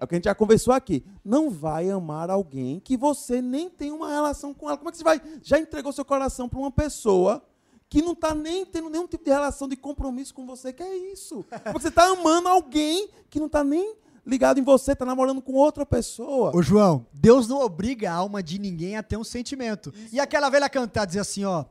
é 0.01 0.05
o 0.05 0.09
que 0.09 0.15
a 0.15 0.17
gente 0.17 0.25
já 0.25 0.35
conversou 0.35 0.73
aqui. 0.73 1.05
Não 1.23 1.51
vai 1.51 1.91
amar 1.91 2.31
alguém 2.31 2.81
que 2.81 2.97
você 2.97 3.43
nem 3.43 3.69
tem 3.69 3.93
uma 3.93 4.09
relação 4.09 4.55
com 4.55 4.67
ela. 4.67 4.79
Como 4.79 4.89
é 4.89 4.93
que 4.93 4.97
você 4.97 5.05
vai? 5.05 5.21
Já 5.43 5.59
entregou 5.59 5.93
seu 5.93 6.07
coração 6.07 6.49
pra 6.49 6.59
uma 6.59 6.71
pessoa 6.71 7.43
que 7.89 8.03
não 8.03 8.15
tá 8.15 8.35
nem 8.35 8.65
tendo 8.67 8.91
nenhum 8.91 9.07
tipo 9.07 9.25
de 9.25 9.31
relação 9.31 9.69
de 9.69 9.77
compromisso 9.77 10.35
com 10.35 10.45
você, 10.47 10.73
que 10.73 10.83
é 10.83 10.97
isso. 11.13 11.45
Porque 11.49 11.73
você 11.73 11.91
tá 11.91 12.05
amando 12.07 12.49
alguém 12.49 13.09
que 13.31 13.39
não 13.39 13.49
tá 13.49 13.63
nem 13.63 13.95
ligado 14.27 14.59
em 14.59 14.63
você, 14.63 14.95
tá 14.95 15.05
namorando 15.05 15.41
com 15.41 15.53
outra 15.53 15.87
pessoa. 15.87 16.51
Ô, 16.55 16.61
João, 16.61 17.07
Deus 17.13 17.47
não 17.47 17.61
obriga 17.61 18.11
a 18.11 18.15
alma 18.15 18.43
de 18.43 18.59
ninguém 18.59 18.97
a 18.97 19.03
ter 19.03 19.17
um 19.17 19.23
sentimento. 19.25 19.95
E 20.13 20.19
aquela 20.19 20.51
velha 20.51 20.69
cantar, 20.69 21.05
dizer 21.07 21.21
assim, 21.21 21.45
ó, 21.45 21.65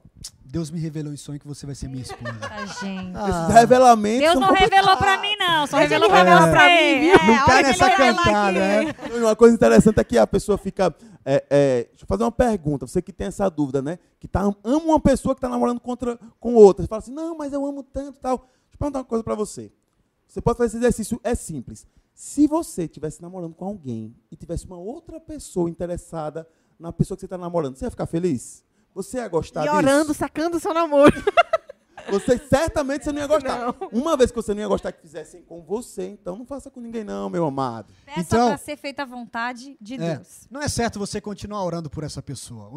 Deus 0.45 0.71
me 0.71 0.79
revelou 0.79 1.11
em 1.11 1.17
sonho 1.17 1.37
que 1.37 1.45
você 1.45 1.65
vai 1.65 1.75
ser 1.75 1.89
minha 1.89 2.03
esposa. 2.03 2.33
Tá, 2.39 2.65
gente. 2.65 3.11
Esses 3.29 3.53
revelamentos 3.53 4.21
Deus 4.21 4.39
não 4.39 4.53
revelou 4.53 4.95
pra 4.95 5.17
mim, 5.19 5.35
não. 5.37 5.67
Só 5.67 5.77
revelou 5.77 6.07
pra 6.07 6.19
revelar 6.19 6.45
você. 6.45 6.51
pra 6.51 6.67
mim, 6.69 6.99
viu? 7.01 7.13
É, 7.13 7.27
Não 7.27 7.35
a 7.35 7.45
cai 7.45 7.63
que 7.63 7.69
nessa 7.69 7.89
cantada, 7.91 8.51
né? 8.59 8.95
Uma 9.17 9.35
coisa 9.35 9.53
interessante 9.53 9.99
é 9.99 10.03
que 10.05 10.17
a 10.17 10.25
pessoa 10.25 10.57
fica. 10.57 10.95
É, 11.25 11.43
é, 11.49 11.83
deixa 11.85 12.03
eu 12.03 12.07
fazer 12.07 12.23
uma 12.23 12.31
pergunta, 12.31 12.85
você 12.85 13.01
que 13.01 13.11
tem 13.11 13.27
essa 13.27 13.49
dúvida, 13.49 13.81
né? 13.81 13.97
Que 14.19 14.27
tá, 14.27 14.41
ama 14.63 14.85
uma 14.85 14.99
pessoa 14.99 15.33
que 15.33 15.39
está 15.39 15.49
namorando 15.49 15.79
contra, 15.79 16.19
com 16.39 16.53
outra. 16.53 16.83
Você 16.83 16.87
fala 16.87 16.99
assim, 16.99 17.11
não, 17.11 17.35
mas 17.35 17.51
eu 17.51 17.65
amo 17.65 17.81
tanto 17.81 18.19
tal. 18.19 18.37
Deixa 18.37 18.73
eu 18.73 18.77
perguntar 18.77 18.99
uma 18.99 19.05
coisa 19.05 19.23
para 19.23 19.33
você. 19.33 19.71
Você 20.27 20.39
pode 20.39 20.57
fazer 20.57 20.67
esse 20.67 20.77
exercício, 20.77 21.19
é 21.23 21.33
simples. 21.33 21.87
Se 22.13 22.47
você 22.47 22.83
estivesse 22.83 23.21
namorando 23.21 23.55
com 23.55 23.65
alguém 23.65 24.15
e 24.31 24.35
tivesse 24.35 24.65
uma 24.65 24.77
outra 24.77 25.19
pessoa 25.19 25.69
interessada 25.69 26.47
na 26.79 26.93
pessoa 26.93 27.15
que 27.17 27.21
você 27.21 27.25
está 27.25 27.37
namorando, 27.37 27.75
você 27.75 27.85
ia 27.85 27.91
ficar 27.91 28.05
feliz? 28.05 28.63
Você 28.93 29.17
ia 29.17 29.27
gostar 29.27 29.65
E 29.65 29.69
orando, 29.69 30.07
disso? 30.07 30.19
sacando 30.19 30.57
o 30.57 30.59
seu 30.59 30.73
namoro. 30.73 31.11
Você 32.09 32.37
certamente 32.37 33.03
você 33.03 33.11
não 33.11 33.19
ia 33.21 33.27
gostar. 33.27 33.75
Uma 33.91 34.15
vez 34.15 34.31
que 34.31 34.35
você 34.35 34.53
não 34.53 34.61
ia 34.61 34.67
gostar 34.67 34.91
que 34.91 35.01
fizessem 35.01 35.41
com 35.41 35.61
você, 35.63 36.07
então 36.09 36.37
não 36.37 36.45
faça 36.45 36.69
com 36.69 36.79
ninguém 36.79 37.03
não, 37.03 37.29
meu 37.29 37.45
amado. 37.45 37.91
Peça 38.05 38.19
Então- 38.21 38.47
pra 38.49 38.57
ser 38.57 38.77
feita 38.77 39.03
a 39.03 39.05
vontade 39.05 39.77
de 39.81 39.95
É, 39.95 40.15
Deus. 40.15 40.47
não 40.49 40.61
é 40.61 40.67
certo 40.67 40.99
você 40.99 41.19
continuar 41.19 41.63
orando 41.63 41.89
por 41.89 42.03
essa 42.03 42.21
pessoa. 42.21 42.69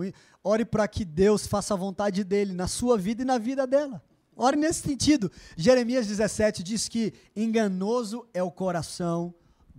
Ore 0.43 0.65
para 0.65 0.87
que 0.89 1.05
Deus 1.05 1.47
faça 1.47 1.75
a 1.75 1.77
vontade 1.77 2.25
dele 2.25 2.53
na 2.53 2.67
sua 2.67 2.97
vida 2.97 3.23
e 3.23 3.25
na 3.25 3.39
vida 3.39 3.67
dela. 3.67 4.03
Ore 4.37 4.57
nesse 4.57 4.83
sentido. 4.83 5.31
Jeremias 5.57 6.07
17 6.07 6.63
diz 6.63 6.89
que 6.89 7.13
enganoso 7.35 8.25
é 8.33 8.43
o 8.43 8.51
coração 8.53 9.35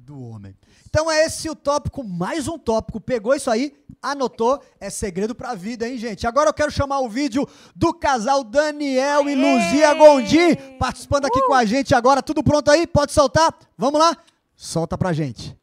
do 0.09 0.19
homem. 0.19 0.55
Então 0.89 1.09
é 1.11 1.23
esse 1.23 1.47
o 1.47 1.55
tópico, 1.55 2.03
mais 2.03 2.47
um 2.47 2.57
tópico. 2.57 2.99
Pegou 2.99 3.35
isso 3.35 3.49
aí, 3.51 3.71
anotou, 4.01 4.59
é 4.79 4.89
segredo 4.89 5.35
para 5.35 5.51
a 5.51 5.55
vida, 5.55 5.87
hein, 5.87 5.99
gente? 5.99 6.25
Agora 6.25 6.49
eu 6.49 6.53
quero 6.53 6.71
chamar 6.71 6.99
o 7.01 7.07
vídeo 7.07 7.47
do 7.75 7.93
casal 7.93 8.43
Daniel 8.43 9.29
e 9.29 9.35
Luzia 9.35 9.93
Gondim 9.93 10.55
participando 10.79 11.25
aqui 11.25 11.39
com 11.43 11.53
a 11.53 11.63
gente 11.63 11.93
agora. 11.93 12.23
Tudo 12.23 12.43
pronto 12.43 12.71
aí? 12.71 12.87
Pode 12.87 13.11
soltar? 13.11 13.53
Vamos 13.77 13.99
lá? 13.99 14.17
Solta 14.55 14.97
pra 14.97 15.13
gente. 15.13 15.55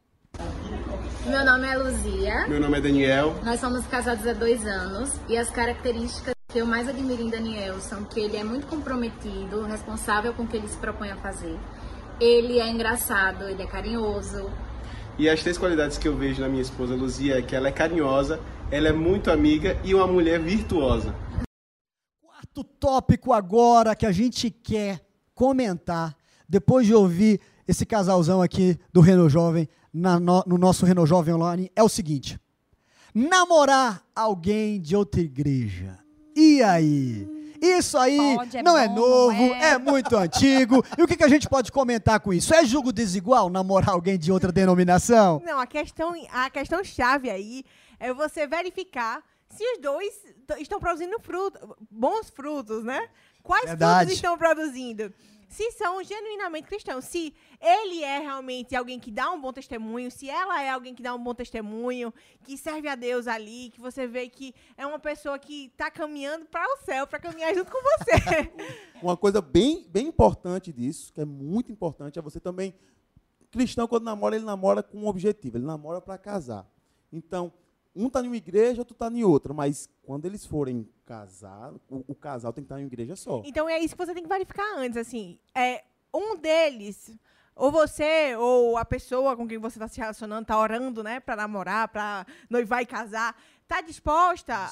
Meu 1.25 1.43
nome 1.43 1.67
é 1.67 1.77
Luzia, 1.77 2.47
Meu 2.47 2.61
nome 2.61 2.77
é 2.77 2.81
Daniel. 2.81 3.35
nós 3.43 3.59
somos 3.59 3.85
casados 3.87 4.25
há 4.25 4.31
dois 4.31 4.65
anos 4.65 5.11
e 5.27 5.37
as 5.37 5.49
características 5.49 6.33
que 6.47 6.59
eu 6.59 6.65
mais 6.65 6.87
admiro 6.87 7.21
em 7.21 7.29
Daniel 7.29 7.81
são 7.81 8.05
que 8.05 8.21
ele 8.21 8.37
é 8.37 8.45
muito 8.45 8.65
comprometido, 8.67 9.65
responsável 9.65 10.33
com 10.33 10.43
o 10.43 10.47
que 10.47 10.55
ele 10.55 10.69
se 10.69 10.77
propõe 10.77 11.11
a 11.11 11.17
fazer. 11.17 11.59
Ele 12.19 12.59
é 12.59 12.67
engraçado, 12.67 13.47
ele 13.47 13.61
é 13.61 13.67
carinhoso, 13.67 14.49
E 15.19 15.29
as 15.29 15.41
três 15.41 15.57
qualidades 15.57 15.97
que 15.97 16.07
eu 16.07 16.15
vejo 16.15 16.41
na 16.41 16.47
minha 16.47 16.61
esposa 16.61 16.95
Luzia 16.95 17.37
é 17.37 17.41
que 17.41 17.55
ela 17.55 17.67
é 17.67 17.71
carinhosa, 17.71 18.39
ela 18.71 18.87
é 18.87 18.91
muito 18.91 19.31
amiga 19.31 19.79
e 19.83 19.93
uma 19.93 20.05
mulher 20.07 20.39
virtuosa. 20.39 21.13
Quarto 22.21 22.63
tópico 22.63 23.33
agora 23.33 23.95
que 23.95 24.05
a 24.05 24.11
gente 24.11 24.49
quer 24.49 24.99
comentar, 25.33 26.15
depois 26.49 26.87
de 26.87 26.93
ouvir 26.93 27.39
esse 27.67 27.85
casalzão 27.85 28.41
aqui 28.41 28.79
do 28.91 29.01
Reno 29.01 29.29
Jovem, 29.29 29.67
na 29.93 30.19
no, 30.19 30.43
no 30.45 30.57
nosso 30.57 30.85
Reno 30.85 31.05
Jovem 31.05 31.33
Online, 31.35 31.71
é 31.75 31.83
o 31.83 31.89
seguinte: 31.89 32.39
namorar 33.13 34.03
alguém 34.15 34.79
de 34.79 34.95
outra 34.95 35.21
igreja. 35.21 35.99
E 36.35 36.63
aí? 36.63 37.36
Isso 37.61 37.97
aí 37.97 38.35
Pode, 38.35 38.57
é 38.57 38.63
não 38.63 38.77
é 38.77 38.87
bom, 38.87 38.95
novo, 38.95 39.33
não 39.47 39.55
é? 39.55 39.69
é 39.71 39.77
muito 39.77 40.15
antigo. 40.17 40.83
E 40.97 41.01
o 41.01 41.07
que, 41.07 41.15
que 41.15 41.23
a 41.23 41.27
gente 41.27 41.47
pode 41.47 41.71
comentar 41.71 42.19
com 42.19 42.33
isso? 42.33 42.53
É 42.53 42.65
julgo 42.65 42.91
desigual 42.91 43.49
namorar 43.49 43.89
alguém 43.91 44.17
de 44.17 44.31
outra 44.31 44.51
denominação? 44.51 45.41
Não, 45.45 45.59
a 45.59 45.67
questão, 45.67 46.13
a 46.31 46.49
questão 46.49 46.83
chave 46.83 47.29
aí 47.29 47.63
é 47.99 48.13
você 48.13 48.45
verificar 48.47 49.23
se 49.49 49.63
os 49.73 49.79
dois 49.79 50.13
estão 50.59 50.79
produzindo 50.79 51.19
fruto, 51.19 51.75
bons 51.89 52.29
frutos, 52.29 52.83
né? 52.83 53.07
Quais 53.41 53.65
Verdade. 53.65 53.99
frutos 53.99 54.15
estão 54.15 54.37
produzindo? 54.37 55.13
Se 55.47 55.71
são 55.71 56.03
genuinamente 56.03 56.67
cristãos, 56.67 57.05
se 57.05 57.33
ele 57.61 58.03
é 58.03 58.19
realmente 58.19 58.75
alguém 58.75 58.99
que 58.99 59.09
dá 59.09 59.31
um 59.31 59.39
bom 59.39 59.53
testemunho, 59.53 60.11
se 60.11 60.29
ela 60.29 60.61
é 60.61 60.69
alguém 60.69 60.93
que 60.93 61.01
dá 61.01 61.15
um 61.15 61.23
bom 61.23 61.33
testemunho, 61.33 62.13
que 62.43 62.57
serve 62.57 62.87
a 62.87 62.95
Deus 62.95 63.27
ali, 63.27 63.69
que 63.69 63.79
você 63.79 64.05
vê 64.05 64.27
que 64.27 64.53
é 64.77 64.85
uma 64.85 64.99
pessoa 64.99 65.39
que 65.39 65.67
está 65.67 65.89
caminhando 65.89 66.45
para 66.45 66.65
o 66.73 66.77
céu, 66.83 67.07
para 67.07 67.19
caminhar 67.19 67.55
junto 67.55 67.71
com 67.71 67.77
você. 67.81 68.51
Uma 69.01 69.15
coisa 69.15 69.41
bem, 69.41 69.85
bem 69.89 70.07
importante 70.07 70.73
disso, 70.73 71.13
que 71.13 71.21
é 71.21 71.25
muito 71.25 71.71
importante, 71.71 72.17
é 72.17 72.21
você 72.21 72.39
também. 72.39 72.73
Cristão, 73.51 73.87
quando 73.87 74.03
namora, 74.03 74.35
ele 74.35 74.43
namora 74.43 74.83
com 74.83 74.97
um 74.97 75.07
objetivo, 75.07 75.57
ele 75.57 75.65
namora 75.65 76.01
para 76.01 76.17
casar. 76.17 76.67
Então, 77.11 77.53
um 77.95 78.07
está 78.07 78.21
em 78.21 78.27
uma 78.27 78.35
igreja, 78.35 78.81
outro 78.81 78.93
está 78.93 79.09
em 79.09 79.23
outra, 79.23 79.53
mas 79.53 79.89
quando 80.03 80.25
eles 80.25 80.45
forem 80.45 80.87
casar, 81.07 81.73
o, 81.89 82.03
o 82.07 82.15
casal 82.15 82.51
tem 82.51 82.63
que 82.63 82.65
estar 82.65 82.79
em 82.79 82.83
uma 82.83 82.87
igreja 82.87 83.15
só. 83.15 83.41
Então 83.45 83.67
é 83.69 83.79
isso 83.79 83.95
que 83.95 84.05
você 84.05 84.13
tem 84.13 84.23
que 84.23 84.29
verificar 84.29 84.75
antes, 84.75 84.97
assim. 84.97 85.39
É, 85.55 85.83
um 86.13 86.35
deles, 86.35 87.17
ou 87.55 87.71
você, 87.71 88.35
ou 88.35 88.77
a 88.77 88.83
pessoa 88.83 89.35
com 89.35 89.47
quem 89.47 89.57
você 89.57 89.77
está 89.77 89.87
se 89.87 89.99
relacionando, 89.99 90.41
está 90.41 90.59
orando, 90.59 91.01
né, 91.01 91.19
para 91.19 91.37
namorar, 91.37 91.87
para 91.87 92.25
noivar 92.49 92.81
e 92.81 92.85
casar, 92.85 93.35
está 93.63 93.81
disposta 93.81 94.53
a, 94.53 94.67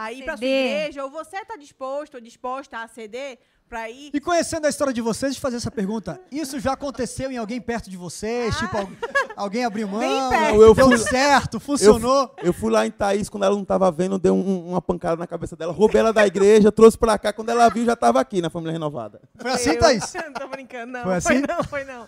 a, 0.00 0.04
a 0.04 0.12
ir 0.12 0.24
para 0.24 0.36
sua 0.36 0.46
igreja, 0.46 1.04
ou 1.04 1.10
você 1.10 1.38
está 1.38 1.56
disposto 1.56 2.14
ou 2.14 2.20
disposta 2.20 2.78
a 2.78 2.86
ceder 2.86 3.38
para 3.72 3.88
ir. 3.88 4.10
E 4.12 4.20
conhecendo 4.20 4.66
a 4.66 4.68
história 4.68 4.92
de 4.92 5.00
vocês, 5.00 5.34
de 5.34 5.40
fazer 5.40 5.56
essa 5.56 5.70
pergunta, 5.70 6.20
isso 6.30 6.60
já 6.60 6.74
aconteceu 6.74 7.32
em 7.32 7.38
alguém 7.38 7.58
perto 7.58 7.88
de 7.88 7.96
vocês? 7.96 8.54
Tipo, 8.58 8.76
al- 8.76 8.88
alguém 9.34 9.64
abriu 9.64 9.88
mão, 9.88 9.98
Bem 10.00 10.28
perto. 10.28 10.60
Eu 10.60 10.74
deu 10.74 10.84
fui- 10.88 10.98
certo, 10.98 11.54
Eu, 11.56 11.60
funcionou? 11.60 12.34
eu 12.42 12.52
fui 12.52 12.70
lá 12.70 12.86
em 12.86 12.90
Thaís, 12.90 13.30
quando 13.30 13.44
ela 13.44 13.54
não 13.54 13.62
estava 13.62 13.90
vendo, 13.90 14.18
dei 14.18 14.30
um- 14.30 14.68
uma 14.68 14.82
pancada 14.82 15.16
na 15.16 15.26
cabeça 15.26 15.56
dela, 15.56 15.72
roubei 15.72 16.00
ela 16.02 16.12
da 16.12 16.26
igreja, 16.26 16.70
trouxe 16.70 16.98
para 16.98 17.18
cá, 17.18 17.32
quando 17.32 17.48
ela 17.48 17.66
viu, 17.70 17.86
já 17.86 17.94
estava 17.94 18.20
aqui 18.20 18.42
na 18.42 18.50
família 18.50 18.72
renovada. 18.72 19.22
Foi 19.38 19.50
assim, 19.50 19.70
Eu- 19.70 19.78
Thaís? 19.78 20.12
Não 20.12 20.32
tô 20.34 20.48
brincando, 20.48 20.92
não. 20.92 21.02
Foi 21.04 21.20
Foi, 21.22 21.36
assim? 21.36 21.44
não, 21.48 21.64
foi 21.64 21.84
não. 21.84 22.06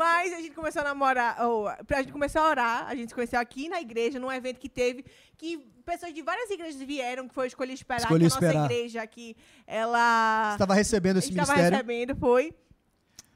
Mas 0.00 0.32
a 0.32 0.36
gente 0.36 0.54
começou 0.54 0.80
a 0.80 0.84
namorar, 0.86 1.36
ou, 1.46 1.68
a 1.68 1.76
gente 1.98 2.10
começou 2.10 2.40
a 2.40 2.48
orar, 2.48 2.86
a 2.88 2.94
gente 2.94 3.10
se 3.10 3.14
conheceu 3.14 3.38
aqui 3.38 3.68
na 3.68 3.82
igreja, 3.82 4.18
num 4.18 4.32
evento 4.32 4.58
que 4.58 4.68
teve, 4.68 5.04
que 5.36 5.58
pessoas 5.84 6.14
de 6.14 6.22
várias 6.22 6.48
igrejas 6.48 6.80
vieram, 6.80 7.28
que 7.28 7.34
foi 7.34 7.48
Escolher 7.48 7.74
Esperar, 7.74 8.00
Escolhi 8.00 8.20
que 8.20 8.24
a 8.24 8.28
Esperar. 8.28 8.54
nossa 8.54 8.72
igreja 8.72 9.02
aqui, 9.02 9.36
ela... 9.66 10.52
Estava 10.54 10.72
recebendo 10.72 11.18
esse 11.18 11.28
estava 11.28 11.52
ministério. 11.52 11.76
recebendo, 11.76 12.16
foi. 12.18 12.54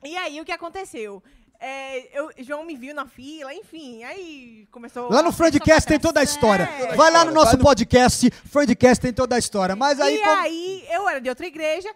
E 0.02 0.16
aí, 0.16 0.40
o 0.40 0.44
que 0.44 0.52
aconteceu? 0.52 1.22
É, 1.60 2.18
eu, 2.18 2.30
João 2.38 2.64
me 2.64 2.76
viu 2.76 2.94
na 2.94 3.04
fila, 3.04 3.52
enfim, 3.52 4.02
aí 4.02 4.66
começou... 4.70 5.10
Lá 5.10 5.22
no 5.22 5.32
Friendcast 5.32 5.86
tem 5.86 6.00
toda 6.00 6.20
a 6.20 6.24
história. 6.24 6.64
É. 6.64 6.96
Vai 6.96 7.10
lá 7.10 7.26
no 7.26 7.32
nosso 7.32 7.58
podcast, 7.58 8.30
Friendcast 8.30 9.02
tem 9.02 9.12
toda 9.12 9.36
a 9.36 9.38
história. 9.38 9.76
Mas 9.76 10.00
aí, 10.00 10.16
e 10.16 10.18
como- 10.18 10.40
aí, 10.40 10.86
eu 10.90 11.06
era 11.06 11.20
de 11.20 11.28
outra 11.28 11.46
igreja, 11.46 11.94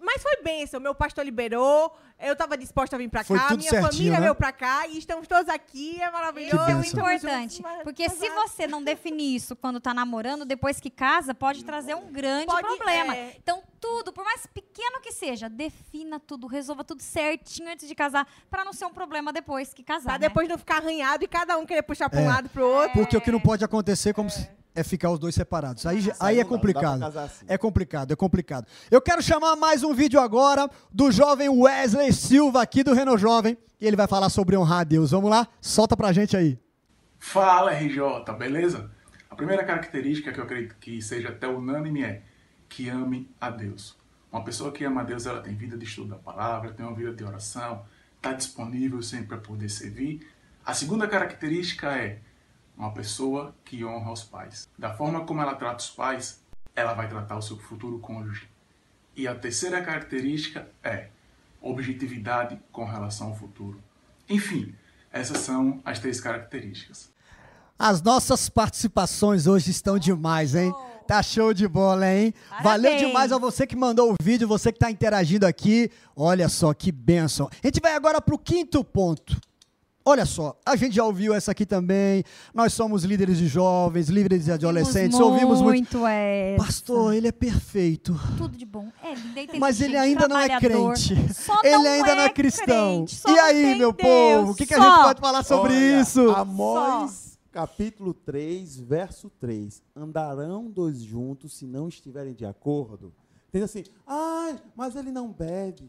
mas 0.00 0.22
foi 0.22 0.36
bênção. 0.42 0.78
Meu 0.78 0.94
pastor 0.94 1.24
liberou, 1.24 1.96
eu 2.28 2.36
tava 2.36 2.56
disposta 2.56 2.96
a 2.96 2.98
vir 2.98 3.08
pra 3.08 3.22
Foi 3.24 3.38
cá, 3.38 3.48
tudo 3.48 3.58
minha 3.58 3.70
certinho, 3.70 3.90
família 3.92 4.12
né? 4.12 4.20
veio 4.20 4.34
pra 4.34 4.52
cá 4.52 4.86
e 4.88 4.98
estamos 4.98 5.26
todos 5.28 5.48
aqui, 5.48 6.00
é 6.00 6.10
maravilhoso. 6.10 6.56
Isso 6.56 6.70
é 6.70 6.74
muito 6.74 6.96
bênção. 6.96 7.14
importante. 7.30 7.62
Porque 7.82 8.08
se 8.08 8.28
você 8.30 8.66
não 8.66 8.82
definir 8.82 9.34
isso 9.36 9.54
quando 9.56 9.80
tá 9.80 9.92
namorando, 9.94 10.44
depois 10.44 10.80
que 10.80 10.90
casa, 10.90 11.34
pode 11.34 11.64
trazer 11.64 11.94
um 11.94 12.10
grande 12.12 12.46
Pode, 12.46 12.66
problema. 12.66 13.14
é. 13.16 13.34
Então, 13.36 13.62
tudo, 13.80 14.12
por 14.12 14.24
mais 14.24 14.46
pequeno 14.46 15.00
que 15.00 15.12
seja, 15.12 15.48
defina 15.48 16.18
tudo, 16.18 16.46
resolva 16.46 16.82
tudo 16.84 17.02
certinho 17.02 17.70
antes 17.70 17.86
de 17.86 17.94
casar, 17.94 18.26
pra 18.50 18.64
não 18.64 18.72
ser 18.72 18.86
um 18.86 18.92
problema 18.92 19.32
depois 19.32 19.74
que 19.74 19.82
casar. 19.82 20.04
Pra 20.04 20.12
né? 20.18 20.28
depois 20.28 20.48
não 20.48 20.56
ficar 20.58 20.76
arranhado 20.78 21.24
e 21.24 21.28
cada 21.28 21.56
um 21.58 21.66
querer 21.66 21.82
puxar 21.82 22.08
pra 22.08 22.20
É. 22.20 22.22
um 22.24 22.26
lado 22.28 22.48
pro 22.48 22.66
outro. 22.66 22.92
Porque 22.92 23.16
o 23.16 23.20
que 23.20 23.30
não 23.30 23.40
pode 23.40 23.64
acontecer 23.64 24.14
como 24.14 24.30
se- 24.30 24.48
é 24.74 24.82
ficar 24.82 25.10
os 25.10 25.18
dois 25.18 25.34
separados. 25.34 25.86
Aí, 25.86 26.10
aí 26.18 26.40
é 26.40 26.44
complicado. 26.44 27.04
assim. 27.04 27.44
É 27.48 27.56
complicado, 27.56 28.12
é 28.12 28.16
complicado. 28.16 28.66
Eu 28.90 29.00
quero 29.00 29.22
chamar 29.22 29.54
mais 29.54 29.84
um 29.84 29.94
vídeo 29.94 30.18
agora 30.20 30.68
do 30.92 31.12
jovem 31.12 31.48
Wesley 31.48 32.12
Silva 32.12 32.62
aqui 32.62 32.82
do 32.82 32.92
Reno 32.92 33.16
Jovem. 33.16 33.56
E 33.80 33.86
ele 33.86 33.96
vai 33.96 34.08
falar 34.08 34.28
sobre 34.30 34.56
honrar 34.56 34.80
a 34.80 34.84
Deus. 34.84 35.12
Vamos 35.12 35.30
lá? 35.30 35.46
Solta 35.60 35.96
pra 35.96 36.12
gente 36.12 36.36
aí. 36.36 36.58
Fala 37.18 37.72
RJ, 37.72 38.00
beleza? 38.36 38.90
A 39.30 39.36
primeira 39.36 39.64
característica 39.64 40.32
que 40.32 40.40
eu 40.40 40.44
acredito 40.44 40.76
que 40.80 41.00
seja 41.00 41.28
até 41.28 41.46
unânime 41.46 42.02
é 42.02 42.22
que 42.68 42.88
ame 42.88 43.30
a 43.40 43.50
Deus. 43.50 43.96
Uma 44.30 44.42
pessoa 44.42 44.72
que 44.72 44.84
ama 44.84 45.02
a 45.02 45.04
Deus, 45.04 45.26
ela 45.26 45.40
tem 45.40 45.54
vida 45.54 45.76
de 45.76 45.84
estudo 45.84 46.10
da 46.10 46.16
palavra, 46.16 46.72
tem 46.72 46.84
uma 46.84 46.94
vida 46.94 47.12
de 47.12 47.22
oração, 47.22 47.84
está 48.16 48.32
disponível 48.32 49.00
sempre 49.00 49.26
para 49.28 49.38
poder 49.38 49.68
servir. 49.68 50.26
A 50.66 50.74
segunda 50.74 51.06
característica 51.06 51.96
é 51.96 52.18
uma 52.76 52.92
pessoa 52.92 53.54
que 53.64 53.84
honra 53.84 54.12
os 54.12 54.24
pais. 54.24 54.68
Da 54.78 54.94
forma 54.94 55.24
como 55.24 55.40
ela 55.40 55.54
trata 55.54 55.82
os 55.82 55.90
pais, 55.90 56.42
ela 56.74 56.94
vai 56.94 57.08
tratar 57.08 57.36
o 57.36 57.42
seu 57.42 57.56
futuro 57.56 57.98
cônjuge. 57.98 58.48
E 59.16 59.28
a 59.28 59.34
terceira 59.34 59.80
característica 59.82 60.68
é 60.82 61.08
objetividade 61.62 62.58
com 62.72 62.84
relação 62.84 63.28
ao 63.28 63.36
futuro. 63.36 63.80
Enfim, 64.28 64.74
essas 65.12 65.38
são 65.38 65.80
as 65.84 65.98
três 65.98 66.20
características. 66.20 67.12
As 67.78 68.02
nossas 68.02 68.48
participações 68.48 69.46
hoje 69.46 69.70
estão 69.70 69.98
demais, 69.98 70.54
hein? 70.54 70.72
Tá 71.06 71.22
show 71.22 71.52
de 71.52 71.68
bola, 71.68 72.08
hein? 72.08 72.32
Parabéns. 72.48 72.64
Valeu 72.64 72.96
demais 72.96 73.32
a 73.32 73.38
você 73.38 73.66
que 73.66 73.76
mandou 73.76 74.12
o 74.12 74.16
vídeo, 74.22 74.48
você 74.48 74.72
que 74.72 74.78
tá 74.78 74.90
interagindo 74.90 75.46
aqui. 75.46 75.90
Olha 76.16 76.48
só 76.48 76.72
que 76.72 76.90
benção. 76.90 77.48
A 77.62 77.66
gente 77.66 77.80
vai 77.80 77.94
agora 77.94 78.20
pro 78.20 78.38
quinto 78.38 78.82
ponto. 78.82 79.38
Olha 80.06 80.26
só, 80.26 80.54
a 80.66 80.76
gente 80.76 80.96
já 80.96 81.02
ouviu 81.04 81.32
essa 81.32 81.52
aqui 81.52 81.64
também. 81.64 82.22
Nós 82.52 82.74
somos 82.74 83.04
líderes 83.04 83.38
de 83.38 83.48
jovens, 83.48 84.10
líderes 84.10 84.44
de 84.44 84.52
adolescentes, 84.52 85.18
ouvimos 85.18 85.62
muito. 85.62 85.96
muito 85.96 86.06
essa. 86.06 86.62
Pastor, 86.62 87.14
ele 87.14 87.28
é 87.28 87.32
perfeito. 87.32 88.14
Tudo 88.36 88.54
de 88.54 88.66
bom. 88.66 88.86
É, 89.02 89.12
é 89.12 89.58
Mas 89.58 89.80
ele 89.80 89.96
ainda 89.96 90.28
não 90.28 90.38
é 90.38 90.60
crente. 90.60 91.14
Só 91.32 91.58
Ele 91.64 91.78
não 91.78 91.86
ainda 91.90 92.14
não 92.16 92.22
é 92.22 92.26
é 92.26 92.28
cristão. 92.28 93.06
crente, 93.06 93.22
E 93.26 93.38
aí, 93.38 93.78
meu 93.78 93.92
Deus, 93.92 94.06
povo, 94.40 94.52
o 94.52 94.54
que, 94.54 94.66
que 94.66 94.74
a 94.74 94.78
gente 94.78 95.02
pode 95.04 95.20
falar 95.22 95.42
sobre 95.42 95.72
Olha, 95.72 96.00
isso? 96.02 96.30
Amós, 96.32 97.38
capítulo 97.50 98.12
3, 98.12 98.76
verso 98.80 99.30
3. 99.40 99.82
Andarão 99.96 100.70
dois 100.70 101.00
juntos 101.00 101.56
se 101.56 101.66
não 101.66 101.88
estiverem 101.88 102.34
de 102.34 102.44
acordo? 102.44 103.10
Tem 103.50 103.62
assim, 103.62 103.84
ai, 104.06 104.60
mas 104.76 104.96
ele 104.96 105.10
não 105.10 105.32
bebe, 105.32 105.88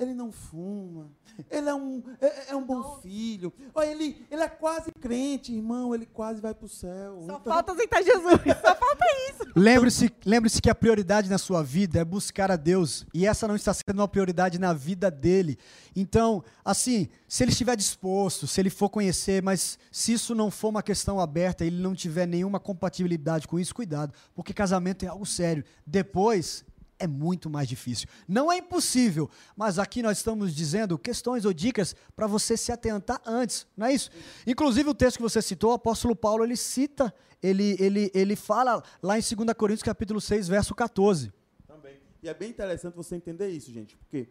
ele 0.00 0.14
não 0.14 0.32
fuma, 0.32 1.10
ele 1.50 1.68
é 1.68 1.74
um, 1.74 2.02
é, 2.20 2.52
é 2.52 2.56
um 2.56 2.64
bom 2.64 2.98
filho. 3.02 3.52
Olha, 3.74 3.90
ele, 3.90 4.26
ele 4.30 4.42
é 4.42 4.48
quase 4.48 4.90
crente, 4.92 5.52
irmão, 5.52 5.94
ele 5.94 6.06
quase 6.06 6.40
vai 6.40 6.54
para 6.54 6.64
o 6.64 6.68
céu. 6.68 7.22
Só 7.26 7.36
Então, 7.36 7.40
falta 7.40 7.72
aceitar 7.72 8.02
Jesus. 8.02 8.40
Só 8.60 8.74
falta 8.74 9.04
isso. 9.28 9.52
Lembre-se, 9.54 10.10
lembre-se 10.24 10.62
que 10.62 10.70
a 10.70 10.74
prioridade 10.74 11.28
na 11.28 11.36
sua 11.36 11.62
vida 11.62 11.98
é 11.98 12.04
buscar 12.04 12.50
a 12.50 12.56
Deus 12.56 13.06
e 13.12 13.26
essa 13.26 13.46
não 13.46 13.54
está 13.54 13.74
sendo 13.74 14.00
uma 14.00 14.08
prioridade 14.08 14.58
na 14.58 14.72
vida 14.72 15.10
dele. 15.10 15.58
Então, 15.94 16.42
assim, 16.64 17.08
se 17.28 17.44
ele 17.44 17.52
estiver 17.52 17.76
disposto, 17.76 18.46
se 18.46 18.60
ele 18.60 18.70
for 18.70 18.88
conhecer, 18.88 19.42
mas 19.42 19.78
se 19.92 20.14
isso 20.14 20.34
não 20.34 20.50
for 20.50 20.68
uma 20.68 20.82
questão 20.82 21.20
aberta, 21.20 21.64
ele 21.64 21.82
não 21.82 21.94
tiver 21.94 22.26
nenhuma 22.26 22.58
compatibilidade 22.58 23.46
com 23.46 23.58
isso, 23.58 23.74
cuidado, 23.74 24.14
porque 24.34 24.54
casamento 24.54 25.04
é 25.04 25.08
algo 25.08 25.26
sério. 25.26 25.64
Depois 25.86 26.64
é 27.00 27.06
muito 27.06 27.48
mais 27.50 27.66
difícil. 27.66 28.06
Não 28.28 28.52
é 28.52 28.58
impossível, 28.58 29.28
mas 29.56 29.78
aqui 29.78 30.02
nós 30.02 30.18
estamos 30.18 30.54
dizendo 30.54 30.98
questões 30.98 31.44
ou 31.44 31.52
dicas 31.52 31.96
para 32.14 32.26
você 32.26 32.56
se 32.56 32.70
atentar 32.70 33.20
antes, 33.26 33.66
não 33.76 33.86
é 33.86 33.94
isso? 33.94 34.10
Inclusive 34.46 34.90
o 34.90 34.94
texto 34.94 35.16
que 35.16 35.22
você 35.22 35.40
citou, 35.40 35.70
o 35.70 35.74
apóstolo 35.74 36.14
Paulo, 36.14 36.44
ele 36.44 36.56
cita, 36.56 37.12
ele, 37.42 37.74
ele, 37.80 38.10
ele 38.14 38.36
fala 38.36 38.82
lá 39.02 39.18
em 39.18 39.22
2 39.22 39.52
Coríntios 39.56 39.82
capítulo 39.82 40.20
6, 40.20 40.46
verso 40.46 40.74
14. 40.74 41.32
Também. 41.66 41.98
E 42.22 42.28
é 42.28 42.34
bem 42.34 42.50
interessante 42.50 42.94
você 42.94 43.16
entender 43.16 43.48
isso, 43.48 43.72
gente, 43.72 43.96
porque 43.96 44.28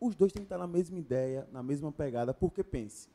os 0.00 0.14
dois 0.14 0.32
têm 0.32 0.42
que 0.42 0.46
estar 0.46 0.58
na 0.58 0.66
mesma 0.66 0.98
ideia, 0.98 1.48
na 1.52 1.62
mesma 1.62 1.92
pegada, 1.92 2.34
porque 2.34 2.64
pense, 2.64 3.08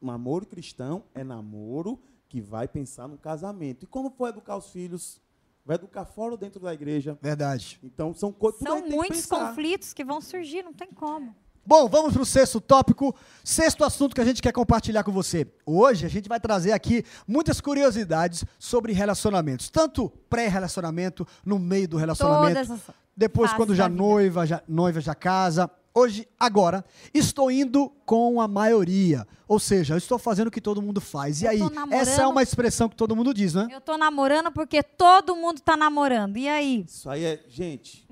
namoro 0.00 0.46
cristão 0.46 1.04
é 1.14 1.24
namoro 1.24 2.00
que 2.28 2.40
vai 2.40 2.68
pensar 2.68 3.08
no 3.08 3.18
casamento. 3.18 3.84
E 3.84 3.86
como 3.86 4.10
for 4.10 4.28
educar 4.28 4.56
os 4.56 4.70
filhos? 4.70 5.20
Vai 5.68 5.76
educar 5.76 6.06
fora 6.06 6.30
ou 6.32 6.38
dentro 6.38 6.58
da 6.58 6.72
igreja? 6.72 7.18
Verdade. 7.20 7.78
Então 7.84 8.14
são 8.14 8.32
coisas 8.32 8.58
São 8.58 8.88
muitos 8.88 9.26
conflitos 9.26 9.92
que 9.92 10.02
vão 10.02 10.18
surgir, 10.18 10.62
não 10.62 10.72
tem 10.72 10.88
como. 10.88 11.36
Bom, 11.62 11.86
vamos 11.86 12.14
para 12.14 12.22
o 12.22 12.24
sexto 12.24 12.58
tópico, 12.58 13.14
sexto 13.44 13.84
assunto 13.84 14.14
que 14.14 14.20
a 14.22 14.24
gente 14.24 14.40
quer 14.40 14.50
compartilhar 14.50 15.04
com 15.04 15.12
você. 15.12 15.46
Hoje 15.66 16.06
a 16.06 16.08
gente 16.08 16.26
vai 16.26 16.40
trazer 16.40 16.72
aqui 16.72 17.04
muitas 17.26 17.60
curiosidades 17.60 18.46
sobre 18.58 18.94
relacionamentos, 18.94 19.68
tanto 19.68 20.08
pré-relacionamento, 20.30 21.28
no 21.44 21.58
meio 21.58 21.86
do 21.86 21.98
relacionamento, 21.98 22.54
Todas 22.54 22.70
as 22.70 22.94
depois 23.14 23.52
quando 23.52 23.74
já 23.74 23.90
noiva, 23.90 24.46
já 24.46 24.62
noiva 24.66 25.02
já 25.02 25.14
casa. 25.14 25.70
Hoje, 25.98 26.28
agora, 26.38 26.84
estou 27.12 27.50
indo 27.50 27.90
com 28.06 28.40
a 28.40 28.46
maioria, 28.46 29.26
ou 29.48 29.58
seja, 29.58 29.94
eu 29.94 29.98
estou 29.98 30.18
fazendo 30.18 30.46
o 30.46 30.50
que 30.50 30.60
todo 30.60 30.80
mundo 30.80 31.00
faz. 31.00 31.42
E 31.42 31.46
Eu 31.46 31.50
aí, 31.50 31.60
essa 31.90 32.22
é 32.22 32.26
uma 32.26 32.42
expressão 32.42 32.88
que 32.88 32.94
todo 32.96 33.16
mundo 33.16 33.34
diz, 33.34 33.54
né? 33.54 33.66
Eu 33.72 33.80
tô 33.80 33.96
namorando 33.98 34.52
porque 34.52 34.82
todo 34.82 35.34
mundo 35.34 35.60
tá 35.60 35.76
namorando. 35.76 36.36
E 36.36 36.46
aí? 36.48 36.84
Isso 36.86 37.10
aí 37.10 37.24
é. 37.24 37.44
Gente, 37.48 38.08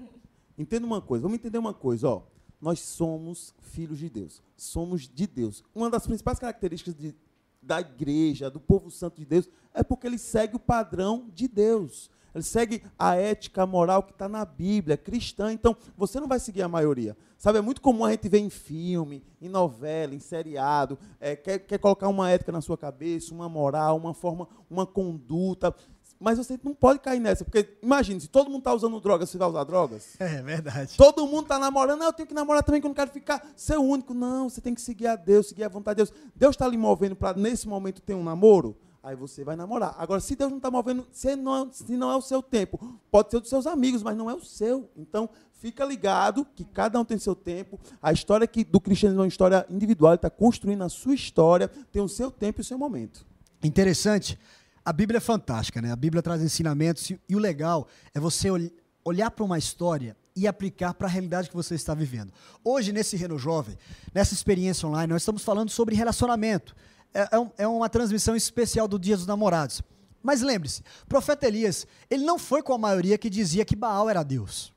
entenda 0.59 0.85
uma 0.87 1.01
coisa. 1.01 1.23
Vamos 1.23 1.39
entender 1.39 1.59
uma 1.59 1.73
coisa, 1.75 2.09
ó. 2.09 2.23
Nós 2.61 2.81
somos 2.81 3.55
filhos 3.61 3.99
de 3.99 4.09
Deus. 4.11 4.43
Somos 4.57 5.03
de 5.09 5.27
Deus. 5.27 5.63
Uma 5.75 5.89
das 5.91 6.07
principais 6.07 6.39
características 6.39 6.95
de- 6.95 7.15
da 7.63 7.81
igreja, 7.81 8.49
do 8.51 8.59
povo 8.61 8.91
santo 8.91 9.17
de 9.21 9.25
Deus, 9.27 9.49
é 9.75 9.83
porque 9.83 10.07
ele 10.07 10.19
segue 10.19 10.57
o 10.57 10.59
padrão 10.59 11.29
de 11.35 11.47
Deus. 11.47 12.11
Ele 12.37 12.43
segue 12.43 12.83
a 12.99 13.15
ética, 13.17 13.63
a 13.63 13.67
moral 13.67 14.03
que 14.03 14.13
está 14.13 14.29
na 14.29 14.45
Bíblia, 14.45 14.95
cristã. 14.95 15.51
Então, 15.51 15.75
você 15.97 16.21
não 16.21 16.29
vai 16.29 16.39
seguir 16.39 16.61
a 16.61 16.69
maioria. 16.69 17.17
Sabe, 17.39 17.59
é 17.59 17.63
muito 17.63 17.81
comum 17.81 18.05
a 18.05 18.11
gente 18.11 18.29
ver 18.29 18.41
em 18.41 18.51
filme, 18.51 19.25
em 19.41 19.49
novela, 19.49 20.15
em 20.15 20.19
seriado, 20.19 20.99
é, 21.19 21.35
quer, 21.35 21.61
quer 21.61 21.79
colocar 21.79 22.09
uma 22.09 22.31
ética 22.31 22.53
na 22.53 22.61
sua 22.61 22.77
cabeça, 22.77 23.33
uma 23.33 23.49
moral, 23.49 23.97
uma 23.97 24.13
forma, 24.13 24.47
uma 24.69 24.85
conduta. 24.85 25.75
Mas 26.21 26.37
você 26.37 26.61
não 26.63 26.75
pode 26.75 26.99
cair 26.99 27.21
nessa, 27.21 27.43
porque 27.43 27.79
imagine, 27.83 28.21
se 28.21 28.29
todo 28.29 28.51
mundo 28.51 28.59
está 28.59 28.75
usando 28.75 29.01
drogas, 29.01 29.31
você 29.31 29.39
vai 29.39 29.49
usar 29.49 29.65
drogas? 29.65 30.17
É 30.21 30.43
verdade. 30.43 30.95
Todo 30.95 31.27
mundo 31.27 31.45
está 31.45 31.59
namorando, 31.59 32.03
ah, 32.03 32.07
eu 32.07 32.13
tenho 32.13 32.27
que 32.27 32.35
namorar 32.35 32.63
também, 32.63 32.83
que 32.83 32.87
eu 32.87 32.91
não 32.91 32.95
quero 32.95 33.11
ficar 33.11 33.47
ser 33.57 33.79
único. 33.79 34.13
Não, 34.13 34.51
você 34.51 34.61
tem 34.61 34.75
que 34.75 34.81
seguir 34.83 35.07
a 35.07 35.17
Deus, 35.17 35.49
seguir 35.49 35.65
a 35.65 35.69
vontade 35.69 36.03
de 36.03 36.11
Deus. 36.11 36.31
Deus 36.35 36.55
está 36.55 36.69
lhe 36.69 36.77
movendo 36.77 37.17
para, 37.17 37.39
nesse 37.39 37.67
momento, 37.67 38.03
ter 38.03 38.15
um 38.15 38.23
namoro, 38.23 38.77
aí 39.07 39.15
você 39.15 39.45
vai 39.45 39.55
namorar. 39.55 39.95
Agora, 39.99 40.21
se 40.21 40.35
Deus 40.35 40.51
não 40.51 40.57
está 40.57 40.69
movendo, 40.69 41.07
se 41.13 41.37
não, 41.37 41.73
se 41.73 41.97
não 41.97 42.11
é 42.11 42.17
o 42.17 42.21
seu 42.21 42.43
tempo, 42.43 43.01
pode 43.09 43.31
ser 43.31 43.39
dos 43.39 43.49
seus 43.49 43.65
amigos, 43.65 44.03
mas 44.03 44.17
não 44.17 44.29
é 44.29 44.35
o 44.35 44.45
seu. 44.45 44.91
Então, 44.97 45.31
fica 45.53 45.85
ligado 45.85 46.45
que 46.45 46.65
cada 46.65 46.99
um 46.99 47.05
tem 47.05 47.17
seu 47.17 47.37
tempo. 47.37 47.79
A 48.03 48.13
história 48.13 48.49
que, 48.49 48.65
do 48.65 48.81
cristianismo 48.81 49.21
é 49.21 49.23
uma 49.23 49.29
história 49.29 49.65
individual, 49.71 50.13
ele 50.13 50.17
está 50.17 50.29
construindo 50.29 50.83
a 50.83 50.89
sua 50.89 51.15
história, 51.15 51.69
tem 51.93 52.03
o 52.03 52.09
seu 52.09 52.33
tempo 52.33 52.61
e 52.61 52.63
o 52.63 52.65
seu 52.65 52.77
momento. 52.77 53.25
Interessante. 53.63 54.37
A 54.85 54.93
Bíblia 54.93 55.19
é 55.19 55.21
fantástica, 55.21 55.81
né? 55.81 55.93
A 55.93 55.97
Bíblia 55.97 56.21
traz 56.21 56.43
ensinamentos 56.43 57.09
e, 57.09 57.21
e 57.29 57.37
o 57.37 57.39
legal 57.39 57.87
é 58.13 58.19
você 58.19 58.51
ol- 58.51 58.71
olhar 59.05 59.31
para 59.31 59.45
uma 59.45 59.57
história 59.57 60.17
e 60.35 60.49
aplicar 60.49 60.95
para 60.95 61.07
a 61.07 61.11
realidade 61.11 61.49
que 61.49 61.55
você 61.55 61.77
está 61.77 61.95
vivendo. 61.95 62.33
Hoje, 62.65 62.93
nesse 62.93 63.17
Reno 63.17 63.39
Jovem, 63.39 63.79
nessa 64.13 64.35
experiência 64.35 64.89
online, 64.89 65.13
nós 65.13 65.23
estamos 65.23 65.45
falando 65.45 65.71
sobre 65.71 65.95
relacionamento. 65.95 66.75
É, 67.17 67.37
é 67.37 67.65
é 67.65 67.67
uma 67.67 67.89
transmissão 67.89 68.37
especial 68.37 68.87
do 68.87 68.99
Dia 68.99 69.17
dos 69.17 69.27
Namorados. 69.27 69.83
Mas 70.23 70.43
lembre-se, 70.43 70.83
profeta 71.09 71.47
Elias, 71.47 71.87
ele 72.11 72.25
não 72.25 72.39
foi 72.39 72.63
com 72.63 72.75
a 72.75 72.79
maioria 72.79 73.17
que 73.17 73.31
dizia 73.31 73.65
que 73.65 73.77
Baal 73.77 74.11
era 74.11 74.23
Deus. 74.23 74.73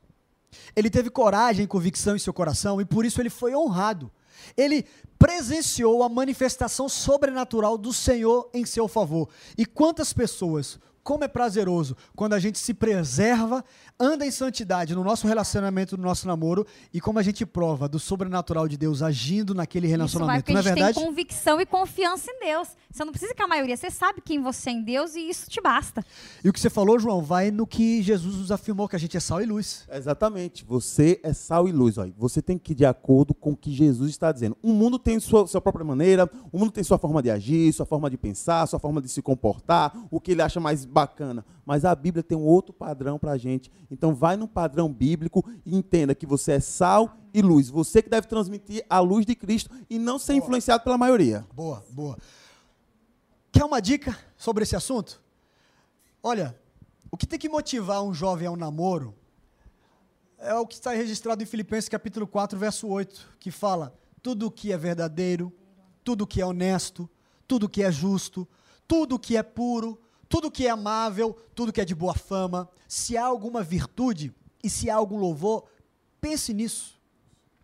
Ele 0.76 0.90
teve 0.90 1.10
coragem 1.10 1.66
e 1.66 1.68
convicção 1.68 2.16
em 2.16 2.20
seu 2.20 2.32
coração 2.32 2.80
e 2.80 2.86
por 2.86 3.06
isso 3.06 3.20
ele 3.20 3.30
foi 3.30 3.56
honrado. 3.56 4.12
Ele 4.56 4.86
presenciou 5.18 6.02
a 6.02 6.08
manifestação 6.08 6.88
sobrenatural 6.88 7.78
do 7.78 7.92
Senhor 7.92 8.50
em 8.54 8.66
seu 8.66 8.88
favor. 8.88 9.28
E 9.58 9.66
quantas 9.66 10.14
pessoas, 10.14 10.80
como 11.10 11.24
é 11.24 11.28
prazeroso 11.28 11.98
quando 12.16 12.34
a 12.34 12.40
gente 12.40 12.60
se 12.60 12.72
preserva, 12.72 13.66
anda 14.00 14.28
em 14.28 14.30
santidade 14.30 14.94
no 14.94 15.04
nosso 15.04 15.28
relacionamento, 15.28 15.98
no 15.98 16.04
nosso 16.04 16.28
namoro, 16.28 16.68
e 16.94 17.02
como 17.02 17.18
a 17.18 17.24
gente 17.24 17.48
prova 17.48 17.90
do 17.90 17.98
sobrenatural 17.98 18.68
de 18.68 18.78
Deus 18.78 19.02
agindo 19.02 19.56
naquele 19.56 19.88
Isso 19.88 19.98
vai 19.98 19.98
relacionamento. 19.98 20.52
Não 20.52 20.58
a 20.58 20.60
é 20.60 20.64
gente 20.64 20.74
verdade? 20.76 20.94
tem 20.94 21.04
convicção 21.04 21.60
e 21.60 21.66
confiança 21.66 22.30
em 22.30 22.40
Deus. 22.40 22.68
Você 22.92 23.04
não 23.04 23.12
precisa 23.12 23.34
que 23.34 23.42
a 23.42 23.48
maioria, 23.48 23.76
você 23.76 23.90
sabe 23.90 24.22
quem 24.22 24.40
você 24.40 24.70
é 24.70 24.74
em 24.74 24.84
Deus 24.84 25.16
e 25.16 25.22
isso 25.22 25.50
te 25.50 25.60
basta. 25.60 26.06
E 26.44 26.50
o 26.50 26.54
que 26.54 26.60
você 26.60 26.70
falou, 26.70 27.00
João, 27.00 27.24
vai 27.24 27.50
no 27.50 27.66
que 27.66 28.04
Jesus 28.04 28.36
nos 28.36 28.52
afirmou, 28.52 28.88
que 28.88 28.96
a 28.96 29.00
gente 29.00 29.18
é 29.18 29.20
sal 29.20 29.42
e 29.42 29.48
luz. 29.48 29.88
Exatamente. 29.92 30.64
Você 30.64 31.20
é 31.24 31.34
sal 31.34 31.68
e 31.68 31.72
luz. 31.72 31.98
Olha. 31.98 32.14
Você 32.20 32.40
tem 32.40 32.56
que 32.56 32.74
ir 32.74 32.76
de 32.76 32.86
acordo 32.86 33.34
com 33.34 33.54
o 33.54 33.58
que 33.58 33.72
Jesus 33.72 34.12
está 34.12 34.32
dizendo. 34.32 34.56
O 34.62 34.74
mundo 34.74 35.00
tem 35.00 35.20
sua, 35.20 35.48
sua 35.48 35.60
própria 35.60 35.84
maneira, 35.84 36.30
o 36.52 36.60
mundo 36.60 36.72
tem 36.72 36.84
sua 36.84 37.00
forma 37.00 37.24
de 37.24 37.32
agir, 37.32 37.74
sua 37.74 37.86
forma 37.88 38.12
de 38.12 38.18
pensar, 38.18 38.68
sua 38.68 38.80
forma 38.80 39.02
de 39.02 39.10
se 39.10 39.24
comportar, 39.24 39.92
o 40.12 40.20
que 40.20 40.34
ele 40.34 40.44
acha 40.44 40.60
mais 40.60 40.86
bacana. 41.00 41.46
Mas 41.66 41.86
a 41.86 41.96
Bíblia 41.96 42.24
tem 42.24 42.38
um 42.38 42.44
outro 42.44 42.74
padrão 42.74 43.18
para 43.18 43.32
a 43.32 43.38
gente. 43.38 43.72
Então 43.90 44.14
vai 44.14 44.36
no 44.36 44.48
padrão 44.48 44.92
bíblico 44.92 45.46
e 45.66 45.76
entenda 45.76 46.14
que 46.14 46.26
você 46.26 46.54
é 46.54 46.60
sal 46.60 47.18
e 47.34 47.42
luz. 47.42 47.70
Você 47.70 48.02
que 48.02 48.10
deve 48.10 48.28
transmitir 48.28 48.86
a 48.90 49.00
luz 49.00 49.26
de 49.26 49.36
Cristo 49.36 49.70
e 49.90 49.98
não 49.98 50.20
ser 50.20 50.34
influenciado 50.34 50.84
pela 50.84 50.98
maioria. 50.98 51.46
Boa, 51.54 51.86
boa. 51.92 52.18
Quer 53.52 53.64
uma 53.64 53.80
dica 53.80 54.18
sobre 54.38 54.64
esse 54.64 54.76
assunto? 54.76 55.22
Olha, 56.22 56.56
o 57.12 57.18
que 57.18 57.26
tem 57.26 57.40
que 57.40 57.50
motivar 57.50 58.04
um 58.04 58.14
jovem 58.14 58.48
ao 58.48 58.56
namoro 58.56 59.16
é 60.38 60.54
o 60.54 60.66
que 60.66 60.76
está 60.76 60.92
registrado 60.92 61.42
em 61.42 61.46
Filipenses 61.46 61.90
capítulo 61.90 62.28
4, 62.28 62.58
verso 62.58 62.88
8, 62.88 63.38
que 63.40 63.52
fala: 63.52 63.94
tudo 64.22 64.48
o 64.48 64.52
que 64.52 64.72
é 64.72 64.78
verdadeiro, 64.78 65.52
tudo 66.04 66.24
o 66.24 66.28
que 66.28 66.42
é 66.42 66.46
honesto, 66.46 67.10
tudo 67.48 67.66
o 67.66 67.70
que 67.70 67.84
é 67.84 67.92
justo, 67.92 68.48
tudo 68.88 69.16
o 69.16 69.20
que 69.20 69.38
é 69.38 69.44
puro, 69.44 70.00
tudo 70.30 70.52
que 70.52 70.68
é 70.68 70.70
amável, 70.70 71.36
tudo 71.56 71.70
o 71.70 71.74
que 71.74 71.82
é 71.82 71.86
de 71.86 71.96
boa 71.96 72.14
fama, 72.14 72.70
se 72.88 73.18
há 73.18 73.26
alguma 73.26 73.64
virtude 73.64 74.34
e 74.64 74.70
se 74.70 74.90
há 74.90 74.96
algum 74.96 75.18
louvor, 75.18 75.66
pense 76.22 76.54
nisso. 76.54 77.00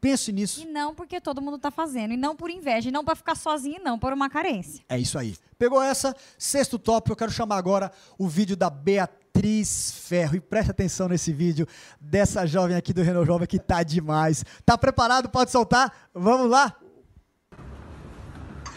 Pense 0.02 0.32
nisso. 0.32 0.62
E 0.62 0.66
não 0.66 0.94
porque 0.94 1.20
todo 1.20 1.42
mundo 1.42 1.58
tá 1.58 1.72
fazendo. 1.72 2.14
E 2.14 2.18
não 2.18 2.36
por 2.36 2.52
inveja. 2.52 2.90
E 2.90 2.92
não 2.92 3.04
para 3.04 3.16
ficar 3.16 3.34
sozinho, 3.34 3.78
e 3.80 3.84
não 3.84 3.98
por 3.98 4.14
uma 4.14 4.30
carência. 4.30 4.84
É 4.88 5.00
isso 5.00 5.18
aí. 5.18 5.36
Pegou 5.58 5.82
essa? 5.82 6.16
Sexto 6.38 6.78
tópico, 6.78 7.14
eu 7.14 7.16
quero 7.16 7.32
chamar 7.32 7.58
agora 7.58 7.92
o 8.16 8.28
vídeo 8.28 8.56
da 8.56 8.70
Beatriz 8.70 9.92
Ferro. 9.92 10.36
E 10.36 10.40
preste 10.40 10.70
atenção 10.70 11.08
nesse 11.08 11.34
vídeo 11.34 11.68
dessa 12.00 12.46
jovem 12.46 12.78
aqui 12.78 12.94
do 12.94 13.02
Renault 13.02 13.26
Jovem 13.26 13.48
que 13.48 13.58
tá 13.58 13.82
demais. 13.82 14.46
Tá 14.64 14.78
preparado? 14.78 15.28
Pode 15.28 15.50
soltar? 15.50 15.92
Vamos 16.14 16.52
lá? 16.52 16.76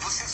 Você 0.00 0.24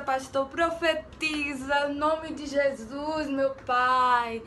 pastor, 0.00 0.46
profetiza, 0.46 1.88
em 1.88 1.94
nome 1.94 2.32
de 2.32 2.46
Jesus, 2.46 3.28
meu 3.28 3.50
pai. 3.66 4.42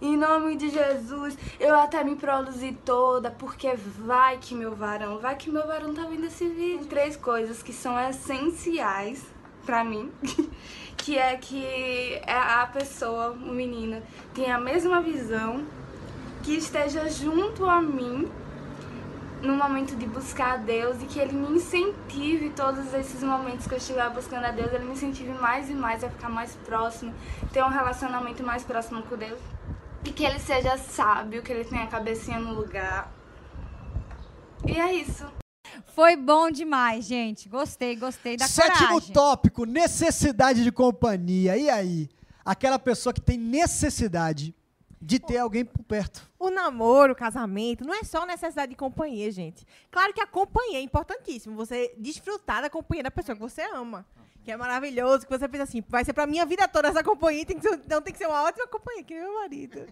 Em 0.00 0.16
nome 0.16 0.56
de 0.56 0.70
Jesus, 0.70 1.36
eu 1.58 1.78
até 1.78 2.02
me 2.02 2.16
produzi 2.16 2.72
toda, 2.84 3.30
porque 3.30 3.74
vai 3.74 4.38
que 4.38 4.54
meu 4.54 4.74
varão, 4.74 5.18
vai 5.18 5.36
que 5.36 5.50
meu 5.50 5.66
varão 5.66 5.92
tá 5.92 6.04
vendo 6.04 6.26
esse 6.26 6.48
vídeo. 6.48 6.86
Três 6.86 7.16
coisas 7.16 7.62
que 7.62 7.72
são 7.72 8.00
essenciais 8.08 9.22
pra 9.66 9.84
mim, 9.84 10.10
que 10.96 11.18
é 11.18 11.36
que 11.36 12.20
a 12.26 12.66
pessoa, 12.66 13.32
o 13.32 13.52
menino, 13.52 14.02
tenha 14.34 14.56
a 14.56 14.60
mesma 14.60 15.02
visão, 15.02 15.66
que 16.42 16.56
esteja 16.56 17.08
junto 17.10 17.66
a 17.66 17.82
mim 17.82 18.26
no 19.42 19.56
momento 19.56 19.96
de 19.96 20.06
buscar 20.06 20.54
a 20.54 20.56
Deus 20.56 21.02
e 21.02 21.06
que 21.06 21.18
Ele 21.18 21.32
me 21.32 21.56
incentive 21.56 22.50
todos 22.50 22.92
esses 22.92 23.22
momentos 23.22 23.66
que 23.66 23.74
eu 23.74 23.78
estiver 23.78 24.08
buscando 24.10 24.44
a 24.44 24.50
Deus, 24.50 24.72
Ele 24.72 24.84
me 24.84 24.92
incentive 24.92 25.32
mais 25.32 25.70
e 25.70 25.74
mais 25.74 26.04
a 26.04 26.10
ficar 26.10 26.28
mais 26.28 26.54
próximo, 26.56 27.14
ter 27.52 27.62
um 27.64 27.68
relacionamento 27.68 28.42
mais 28.42 28.62
próximo 28.62 29.02
com 29.02 29.16
Deus. 29.16 29.40
E 30.04 30.10
que 30.10 30.24
Ele 30.24 30.38
seja 30.38 30.76
sábio, 30.78 31.42
que 31.42 31.52
Ele 31.52 31.64
tenha 31.64 31.84
a 31.84 31.86
cabecinha 31.86 32.38
no 32.38 32.54
lugar. 32.54 33.12
E 34.66 34.78
é 34.78 34.92
isso. 34.94 35.26
Foi 35.94 36.16
bom 36.16 36.50
demais, 36.50 37.04
gente. 37.06 37.48
Gostei, 37.48 37.96
gostei 37.96 38.36
da 38.36 38.46
Sétimo 38.46 38.88
coragem. 38.88 39.12
tópico, 39.12 39.64
necessidade 39.64 40.62
de 40.62 40.72
companhia. 40.72 41.56
E 41.56 41.68
aí? 41.68 42.08
Aquela 42.44 42.78
pessoa 42.78 43.12
que 43.12 43.20
tem 43.20 43.38
necessidade 43.38 44.54
de 45.00 45.18
ter 45.18 45.38
alguém 45.38 45.64
por 45.64 45.82
perto. 45.84 46.29
O 46.40 46.50
namoro, 46.50 47.12
o 47.12 47.14
casamento, 47.14 47.84
não 47.84 47.92
é 47.92 48.02
só 48.02 48.24
necessidade 48.24 48.70
de 48.70 48.76
companhia, 48.76 49.30
gente. 49.30 49.66
Claro 49.90 50.14
que 50.14 50.22
a 50.22 50.26
companhia 50.26 50.78
é 50.78 50.80
importantíssimo. 50.80 51.54
Você 51.54 51.94
desfrutar 51.98 52.62
da 52.62 52.70
companhia 52.70 53.02
da 53.02 53.10
pessoa 53.10 53.36
que 53.36 53.42
você 53.42 53.60
ama. 53.60 54.06
Que 54.42 54.50
é 54.50 54.56
maravilhoso, 54.56 55.26
que 55.26 55.38
você 55.38 55.46
pensa 55.46 55.64
assim, 55.64 55.84
vai 55.86 56.02
ser 56.02 56.14
pra 56.14 56.26
minha 56.26 56.46
vida 56.46 56.66
toda 56.66 56.88
essa 56.88 57.04
companhia, 57.04 57.44
tem 57.44 57.58
que 57.58 57.68
ser, 57.68 57.74
então 57.74 58.00
tem 58.00 58.10
que 58.10 58.18
ser 58.18 58.26
uma 58.26 58.42
ótima 58.42 58.66
companhia, 58.68 59.04
que 59.04 59.12
nem 59.12 59.22
meu 59.22 59.34
marido. 59.34 59.86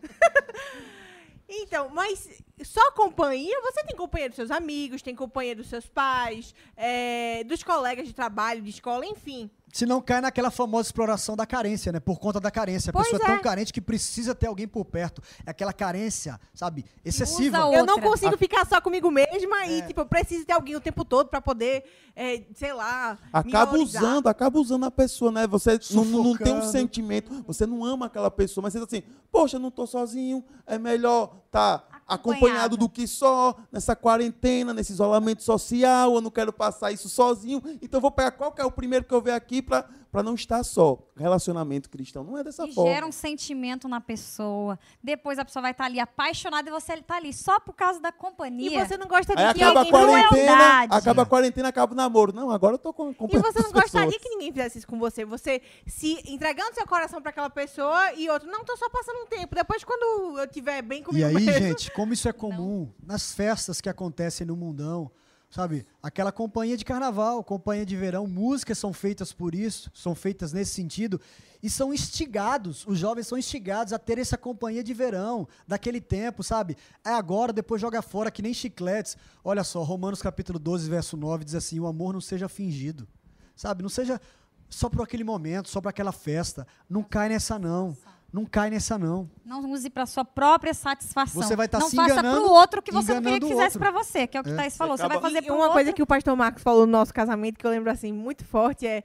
Então, 1.51 1.89
mas 1.89 2.43
só 2.63 2.93
companhia, 2.93 3.59
você 3.63 3.83
tem 3.83 3.97
companhia 3.97 4.29
dos 4.29 4.37
seus 4.37 4.51
amigos, 4.51 5.01
tem 5.01 5.17
companhia 5.17 5.57
dos 5.57 5.67
seus 5.67 5.87
pais, 5.87 6.55
é, 6.77 7.43
dos 7.45 7.63
colegas 7.63 8.07
de 8.07 8.13
trabalho, 8.13 8.61
de 8.61 8.69
escola, 8.69 9.07
enfim. 9.07 9.51
Se 9.73 9.85
não 9.85 10.01
cai 10.01 10.21
naquela 10.21 10.51
famosa 10.51 10.89
exploração 10.89 11.37
da 11.37 11.47
carência, 11.47 11.93
né? 11.93 12.01
Por 12.01 12.19
conta 12.19 12.41
da 12.41 12.51
carência. 12.51 12.91
A 12.91 12.93
Pois 12.93 13.09
pessoa 13.09 13.23
é 13.23 13.31
é. 13.31 13.35
tão 13.35 13.43
carente 13.43 13.73
que 13.73 13.81
precisa 13.81 14.35
ter 14.35 14.47
alguém 14.47 14.67
por 14.67 14.85
perto. 14.85 15.23
É 15.45 15.51
aquela 15.51 15.73
carência, 15.73 16.41
sabe? 16.55 16.85
Excessiva. 17.05 17.59
Eu 17.73 17.85
não 17.85 18.01
consigo 18.01 18.37
ficar 18.37 18.67
só 18.67 18.81
comigo 18.81 19.11
mesma 19.11 19.65
É. 19.65 19.79
e, 19.79 19.83
tipo, 19.83 20.01
eu 20.01 20.07
preciso 20.07 20.45
ter 20.47 20.53
alguém 20.55 20.75
o 20.75 20.81
tempo 20.81 21.05
todo 21.05 21.29
pra 21.29 21.41
poder, 21.41 21.85
é, 22.17 22.43
sei 22.55 22.73
lá, 22.73 23.19
Acaba 23.33 23.77
usando, 23.79 24.27
acaba 24.27 24.59
usando 24.59 24.85
a 24.85 24.91
pessoa, 24.91 25.31
né? 25.31 25.47
Você 25.47 25.79
não, 25.93 26.05
não 26.05 26.37
tem 26.37 26.55
um 26.55 26.63
sentimento, 26.63 27.45
você 27.47 27.67
não 27.67 27.85
ama 27.85 28.07
aquela 28.07 28.31
pessoa, 28.31 28.63
mas 28.63 28.73
você 28.73 28.79
diz 28.79 28.89
assim, 28.89 29.03
poxa, 29.31 29.57
eu 29.57 29.61
não 29.61 29.71
tô 29.71 29.87
sozinho, 29.87 30.43
é 30.67 30.79
melhor 30.79 31.37
estar 31.47 31.87
Acompanhado. 32.09 32.77
do 32.77 32.89
que 32.89 33.07
só, 33.07 33.55
nessa 33.71 33.95
quarentena, 33.95 34.73
nesse 34.73 34.93
isolamento 34.93 35.43
social, 35.43 36.15
eu 36.15 36.21
não 36.21 36.31
quero 36.31 36.53
passar 36.53 36.91
isso 36.91 37.09
sozinho, 37.09 37.63
então 37.83 38.01
vou 38.01 38.11
pegar 38.11 38.31
qual 38.31 38.51
que 38.51 38.63
é 38.63 38.65
o 38.65 38.71
primeiro 38.71 39.05
que 39.05 39.13
eu 39.13 39.21
ver 39.21 39.33
aqui 39.33 39.61
pra 39.61 39.85
para 40.11 40.23
não 40.23 40.35
estar 40.35 40.63
só. 40.65 40.99
Relacionamento 41.17 41.91
cristão 41.91 42.25
não 42.25 42.39
é 42.39 42.43
dessa 42.45 42.67
E 42.67 42.73
forma. 42.73 42.91
gera 42.91 43.07
um 43.07 43.13
sentimento 43.13 43.87
na 43.89 44.01
pessoa. 44.01 44.79
Depois 45.03 45.39
a 45.39 45.45
pessoa 45.45 45.61
vai 45.63 45.73
estar 45.73 45.85
ali 45.85 46.01
apaixonada 46.01 46.69
e 46.69 46.73
você 46.73 46.97
tá 47.03 47.17
ali 47.17 47.33
só 47.33 47.61
por 47.61 47.75
causa 47.75 48.01
da 48.01 48.09
E 48.09 48.13
companhia. 48.13 48.87
você 48.87 48.97
não 48.97 49.07
gosta 49.07 49.35
de 49.37 49.43
Aí 49.43 49.55
que 49.55 49.63
acaba 49.63 49.81
a 49.81 49.85
ninguém 49.85 49.93
quarentena, 50.01 50.29
crueldade. 50.29 50.95
acaba 50.97 51.23
a 51.23 51.27
quarentena, 51.27 51.69
acaba 51.69 51.93
o 51.93 51.97
namoro. 51.97 52.33
Não, 52.33 52.51
agora 52.51 52.75
eu 52.75 52.79
tô 52.79 52.93
com 52.93 53.11
E 53.11 53.39
você 53.39 53.61
não 53.63 53.73
gostaria 53.73 54.19
que 54.19 54.29
ninguém 54.31 54.51
fizesse 54.53 54.79
isso 54.79 54.87
com 54.87 54.99
você. 54.99 55.25
Você 55.25 55.61
se 55.87 56.21
entregando 56.27 56.75
seu 56.75 56.87
coração 56.87 57.21
pra 57.21 57.31
aquela 57.31 57.51
pessoa 57.51 58.13
e 58.15 58.29
outro, 58.31 58.51
não, 58.51 58.65
tô 58.65 58.77
só 58.77 58.89
passando 58.89 59.19
um 59.23 59.27
tempo. 59.27 59.55
Depois, 59.55 59.85
quando 59.85 60.39
eu 60.39 60.47
tiver 60.49 60.81
bem 60.83 61.01
E 61.01 61.05
comigo 61.05 61.27
aí, 61.27 61.35
mesmo. 61.35 61.53
gente, 61.53 61.91
como 61.93 62.13
isso 62.13 62.29
é 62.29 62.33
comum 62.33 62.91
nas 63.03 63.33
festas 63.35 63.81
que 63.81 63.89
acontecem 63.89 64.47
no 64.47 64.57
mundão, 64.57 65.11
sabe? 65.51 65.87
Aquela 66.03 66.31
companhia 66.31 66.77
de 66.77 66.85
carnaval, 66.85 67.43
companhia 67.43 67.87
de 67.87 67.97
verão, 67.97 68.27
músicas 68.27 68.79
são 68.79 68.93
feitas 68.93 69.33
por 69.33 69.55
isso, 69.55 69.91
são 69.95 70.15
feitas 70.15 70.53
nesse 70.53 70.73
sentido 70.73 71.21
e 71.63 71.69
são 71.69 71.93
instigados, 71.93 72.87
os 72.87 72.99
jovens 72.99 73.27
são 73.27 73.37
instigados 73.37 73.93
a 73.93 73.99
ter 73.99 74.19
essa 74.19 74.37
companhia 74.37 74.85
de 74.85 74.95
verão, 74.95 75.49
daquele 75.67 76.01
tempo, 76.01 76.43
sabe? 76.43 76.77
É 77.05 77.11
agora, 77.11 77.53
depois 77.53 77.81
joga 77.81 78.01
fora 78.03 78.31
que 78.31 78.43
nem 78.43 78.55
chicletes. 78.55 79.17
Olha 79.43 79.65
só, 79.65 79.83
Romanos 79.83 80.23
capítulo 80.23 80.59
12, 80.59 80.89
verso 80.89 81.17
9 81.17 81.45
diz 81.45 81.55
assim: 81.55 81.81
"O 81.81 81.87
amor 81.87 82.13
não 82.13 82.21
seja 82.21 82.49
fingido". 82.49 83.09
Sabe? 83.57 83.83
Não 83.83 83.89
seja 83.89 84.21
só 84.69 84.89
por 84.89 85.03
aquele 85.03 85.25
momento, 85.25 85.69
só 85.69 85.81
para 85.81 85.91
aquela 85.91 86.13
festa. 86.13 86.67
Não 86.89 87.03
cai 87.03 87.29
nessa 87.29 87.59
não. 87.59 87.97
Não 88.33 88.45
cai 88.45 88.69
nessa 88.69 88.99
não. 88.99 89.29
Não 89.45 89.71
use 89.71 89.89
para 89.89 90.05
sua 90.05 90.25
própria 90.25 90.75
satisfação. 90.75 91.43
Você 91.43 91.57
vai 91.57 91.67
tá 91.67 91.79
não 91.79 91.89
se 91.89 91.97
faça 91.97 92.13
enganando- 92.13 92.43
pro 92.43 92.51
outro 92.53 92.83
que 92.83 92.93
você 92.93 93.15
não 93.15 93.23
queria 93.23 93.39
que 93.41 93.47
o 93.47 93.49
fizesse 93.49 93.79
para 93.79 93.91
você, 93.91 94.27
que 94.27 94.37
é 94.37 94.41
o 94.41 94.45
que 94.45 94.51
É. 94.51 94.53
o 94.53 94.57
Thaís 94.57 94.77
falou. 94.77 94.97
Você 94.99 95.09
vai 95.09 95.19
fazer 95.21 95.43
pro 95.43 95.55
uma 95.55 95.61
outro. 95.65 95.73
coisa 95.75 95.93
que 95.95 96.03
o 96.03 96.07
pastor 96.07 96.37
Marcos 96.37 96.63
falou 96.63 96.85
no 96.85 96.93
nosso 96.93 97.13
casamento, 97.15 97.59
que 97.59 97.67
eu 97.67 97.71
lembro 97.71 97.91
assim, 97.91 98.13
muito 98.13 98.45
forte, 98.45 98.87
é 98.87 99.03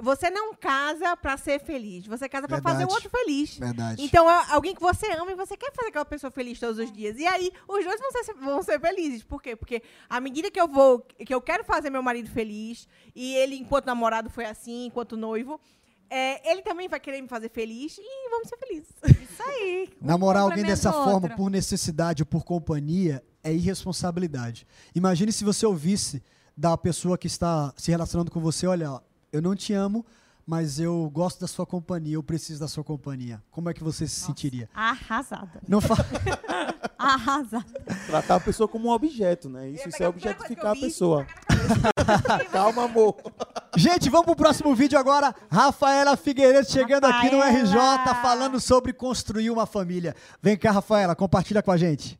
você 0.00 0.30
não 0.30 0.54
casa 0.54 1.14
pra 1.18 1.36
ser 1.36 1.60
feliz, 1.60 2.06
você 2.06 2.26
casa 2.26 2.48
pra 2.48 2.62
fazer 2.62 2.86
o 2.86 2.88
outro 2.90 3.10
feliz. 3.10 3.58
Verdade. 3.58 4.02
Então, 4.02 4.28
é 4.30 4.42
alguém 4.48 4.74
que 4.74 4.80
você 4.80 5.06
ama 5.12 5.32
e 5.32 5.34
você 5.34 5.54
quer 5.54 5.70
fazer 5.74 5.88
aquela 5.88 6.06
pessoa 6.06 6.30
feliz 6.30 6.58
todos 6.58 6.78
os 6.78 6.90
dias. 6.90 7.18
E 7.18 7.26
aí, 7.26 7.52
os 7.68 7.84
dois 7.84 8.00
vão 8.00 8.10
ser, 8.10 8.34
vão 8.36 8.62
ser 8.62 8.80
felizes. 8.80 9.22
Por 9.22 9.42
quê? 9.42 9.54
Porque 9.54 9.82
à 10.08 10.18
medida 10.18 10.50
que 10.50 10.58
eu 10.58 10.66
vou, 10.66 11.00
que 11.00 11.34
eu 11.34 11.42
quero 11.42 11.62
fazer 11.62 11.90
meu 11.90 12.02
marido 12.02 12.30
feliz, 12.30 12.88
e 13.14 13.34
ele, 13.34 13.54
enquanto 13.56 13.84
namorado, 13.84 14.30
foi 14.30 14.46
assim, 14.46 14.86
enquanto 14.86 15.14
noivo, 15.14 15.60
é, 16.14 16.50
ele 16.52 16.60
também 16.60 16.88
vai 16.88 17.00
querer 17.00 17.22
me 17.22 17.26
fazer 17.26 17.48
feliz 17.48 17.96
e 17.96 18.30
vamos 18.30 18.46
ser 18.46 18.58
felizes. 18.58 18.90
Isso 19.02 19.42
aí. 19.42 19.88
um 20.02 20.06
Namorar 20.06 20.42
alguém 20.42 20.62
dessa 20.62 20.92
forma 20.92 21.30
por 21.30 21.50
necessidade 21.50 22.22
ou 22.22 22.26
por 22.26 22.44
companhia 22.44 23.24
é 23.42 23.50
irresponsabilidade. 23.50 24.66
Imagine 24.94 25.32
se 25.32 25.42
você 25.42 25.64
ouvisse 25.64 26.22
da 26.54 26.76
pessoa 26.76 27.16
que 27.16 27.26
está 27.26 27.72
se 27.78 27.90
relacionando 27.90 28.30
com 28.30 28.40
você, 28.40 28.66
olha, 28.66 29.00
eu 29.32 29.40
não 29.40 29.56
te 29.56 29.72
amo, 29.72 30.04
mas 30.46 30.78
eu 30.80 31.08
gosto 31.10 31.40
da 31.40 31.46
sua 31.46 31.64
companhia, 31.64 32.14
eu 32.14 32.22
preciso 32.22 32.60
da 32.60 32.68
sua 32.68 32.84
companhia. 32.84 33.42
Como 33.50 33.68
é 33.70 33.74
que 33.74 33.82
você 33.82 34.06
se 34.06 34.20
sentiria? 34.20 34.68
Arrasada. 34.74 35.60
Não 35.68 35.80
fa... 35.80 35.94
Arrasada. 36.98 37.64
Tratar 38.06 38.36
a 38.36 38.40
pessoa 38.40 38.68
como 38.68 38.88
um 38.88 38.92
objeto, 38.92 39.48
né? 39.48 39.68
Isso, 39.70 39.88
isso 39.88 40.02
é 40.02 40.08
objetificar 40.08 40.72
a 40.72 40.76
pessoa. 40.76 41.26
Calma, 42.52 42.84
amor. 42.84 43.16
Gente, 43.76 44.10
vamos 44.10 44.26
pro 44.26 44.36
próximo 44.36 44.74
vídeo 44.74 44.98
agora. 44.98 45.34
Rafaela 45.50 46.16
Figueiredo 46.16 46.70
chegando 46.70 47.04
aqui 47.06 47.30
no 47.30 47.40
RJ 47.40 47.74
Rafaela. 47.74 48.22
falando 48.22 48.60
sobre 48.60 48.92
construir 48.92 49.50
uma 49.50 49.66
família. 49.66 50.14
Vem 50.42 50.56
cá, 50.56 50.70
Rafaela, 50.70 51.14
compartilha 51.16 51.62
com 51.62 51.70
a 51.70 51.76
gente. 51.76 52.18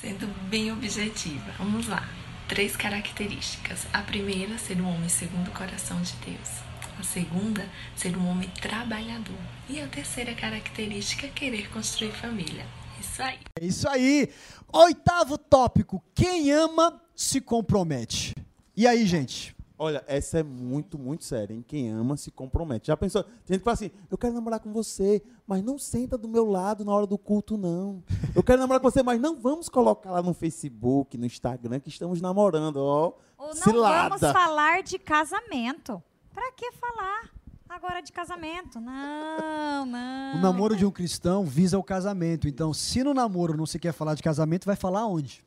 Sendo 0.00 0.26
bem 0.48 0.70
objetiva, 0.70 1.52
vamos 1.58 1.88
lá. 1.88 2.04
Três 2.48 2.76
características. 2.76 3.86
A 3.92 4.00
primeira, 4.02 4.58
ser 4.58 4.80
um 4.80 4.88
homem 4.88 5.08
segundo 5.08 5.48
o 5.48 5.52
coração 5.52 6.00
de 6.02 6.12
Deus. 6.16 6.63
A 6.98 7.02
segunda, 7.02 7.68
ser 7.96 8.16
um 8.16 8.28
homem 8.28 8.48
trabalhador. 8.60 9.36
E 9.68 9.80
a 9.80 9.88
terceira 9.88 10.34
característica, 10.34 11.28
querer 11.28 11.70
construir 11.70 12.12
família. 12.12 12.66
Isso 13.00 13.22
aí. 13.22 13.38
É 13.60 13.64
isso 13.64 13.88
aí. 13.88 14.30
Oitavo 14.72 15.36
tópico: 15.36 16.02
quem 16.14 16.50
ama 16.52 17.00
se 17.14 17.40
compromete. 17.40 18.34
E 18.76 18.86
aí, 18.86 19.06
gente? 19.06 19.54
Olha, 19.76 20.04
essa 20.06 20.38
é 20.38 20.42
muito, 20.42 20.96
muito 20.96 21.24
séria, 21.24 21.52
hein? 21.52 21.64
Quem 21.66 21.90
ama 21.90 22.16
se 22.16 22.30
compromete. 22.30 22.86
Já 22.86 22.96
pensou? 22.96 23.24
Tem 23.24 23.54
gente 23.54 23.58
que 23.58 23.64
fala 23.64 23.74
assim: 23.74 23.90
eu 24.10 24.16
quero 24.16 24.32
namorar 24.32 24.60
com 24.60 24.72
você, 24.72 25.22
mas 25.46 25.62
não 25.62 25.78
senta 25.78 26.16
do 26.16 26.28
meu 26.28 26.44
lado 26.44 26.84
na 26.84 26.92
hora 26.92 27.06
do 27.06 27.18
culto, 27.18 27.58
não. 27.58 28.02
Eu 28.34 28.42
quero 28.42 28.60
namorar 28.60 28.80
com 28.80 28.88
você, 28.88 29.02
mas 29.02 29.20
não 29.20 29.36
vamos 29.40 29.68
colocar 29.68 30.12
lá 30.12 30.22
no 30.22 30.32
Facebook, 30.32 31.18
no 31.18 31.26
Instagram, 31.26 31.80
que 31.80 31.88
estamos 31.88 32.20
namorando, 32.20 32.76
ó. 32.76 33.12
Ou 33.36 33.48
não 33.48 33.54
Cilada. 33.54 34.16
vamos 34.16 34.32
falar 34.32 34.82
de 34.82 34.98
casamento. 34.98 36.02
Pra 36.34 36.50
que 36.52 36.72
falar 36.72 37.30
agora 37.68 38.00
de 38.00 38.12
casamento? 38.12 38.80
Não, 38.80 39.86
não. 39.86 40.36
O 40.36 40.42
namoro 40.42 40.76
de 40.76 40.84
um 40.84 40.90
cristão 40.90 41.44
visa 41.44 41.78
o 41.78 41.82
casamento. 41.82 42.48
Então, 42.48 42.74
se 42.74 43.02
no 43.04 43.14
namoro 43.14 43.56
não 43.56 43.66
se 43.66 43.78
quer 43.78 43.92
falar 43.92 44.14
de 44.14 44.22
casamento, 44.22 44.66
vai 44.66 44.76
falar 44.76 45.06
onde? 45.06 45.44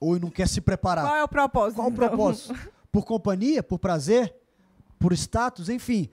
Ou 0.00 0.18
não 0.18 0.30
quer 0.30 0.48
se 0.48 0.60
preparar? 0.60 1.04
Qual 1.04 1.16
é 1.16 1.22
o 1.24 1.28
propósito? 1.28 1.76
Qual 1.76 1.88
o 1.88 1.90
então? 1.92 2.08
propósito? 2.08 2.54
Por 2.90 3.04
companhia, 3.04 3.62
por 3.62 3.78
prazer, 3.78 4.34
por 4.98 5.12
status, 5.12 5.68
enfim. 5.68 6.08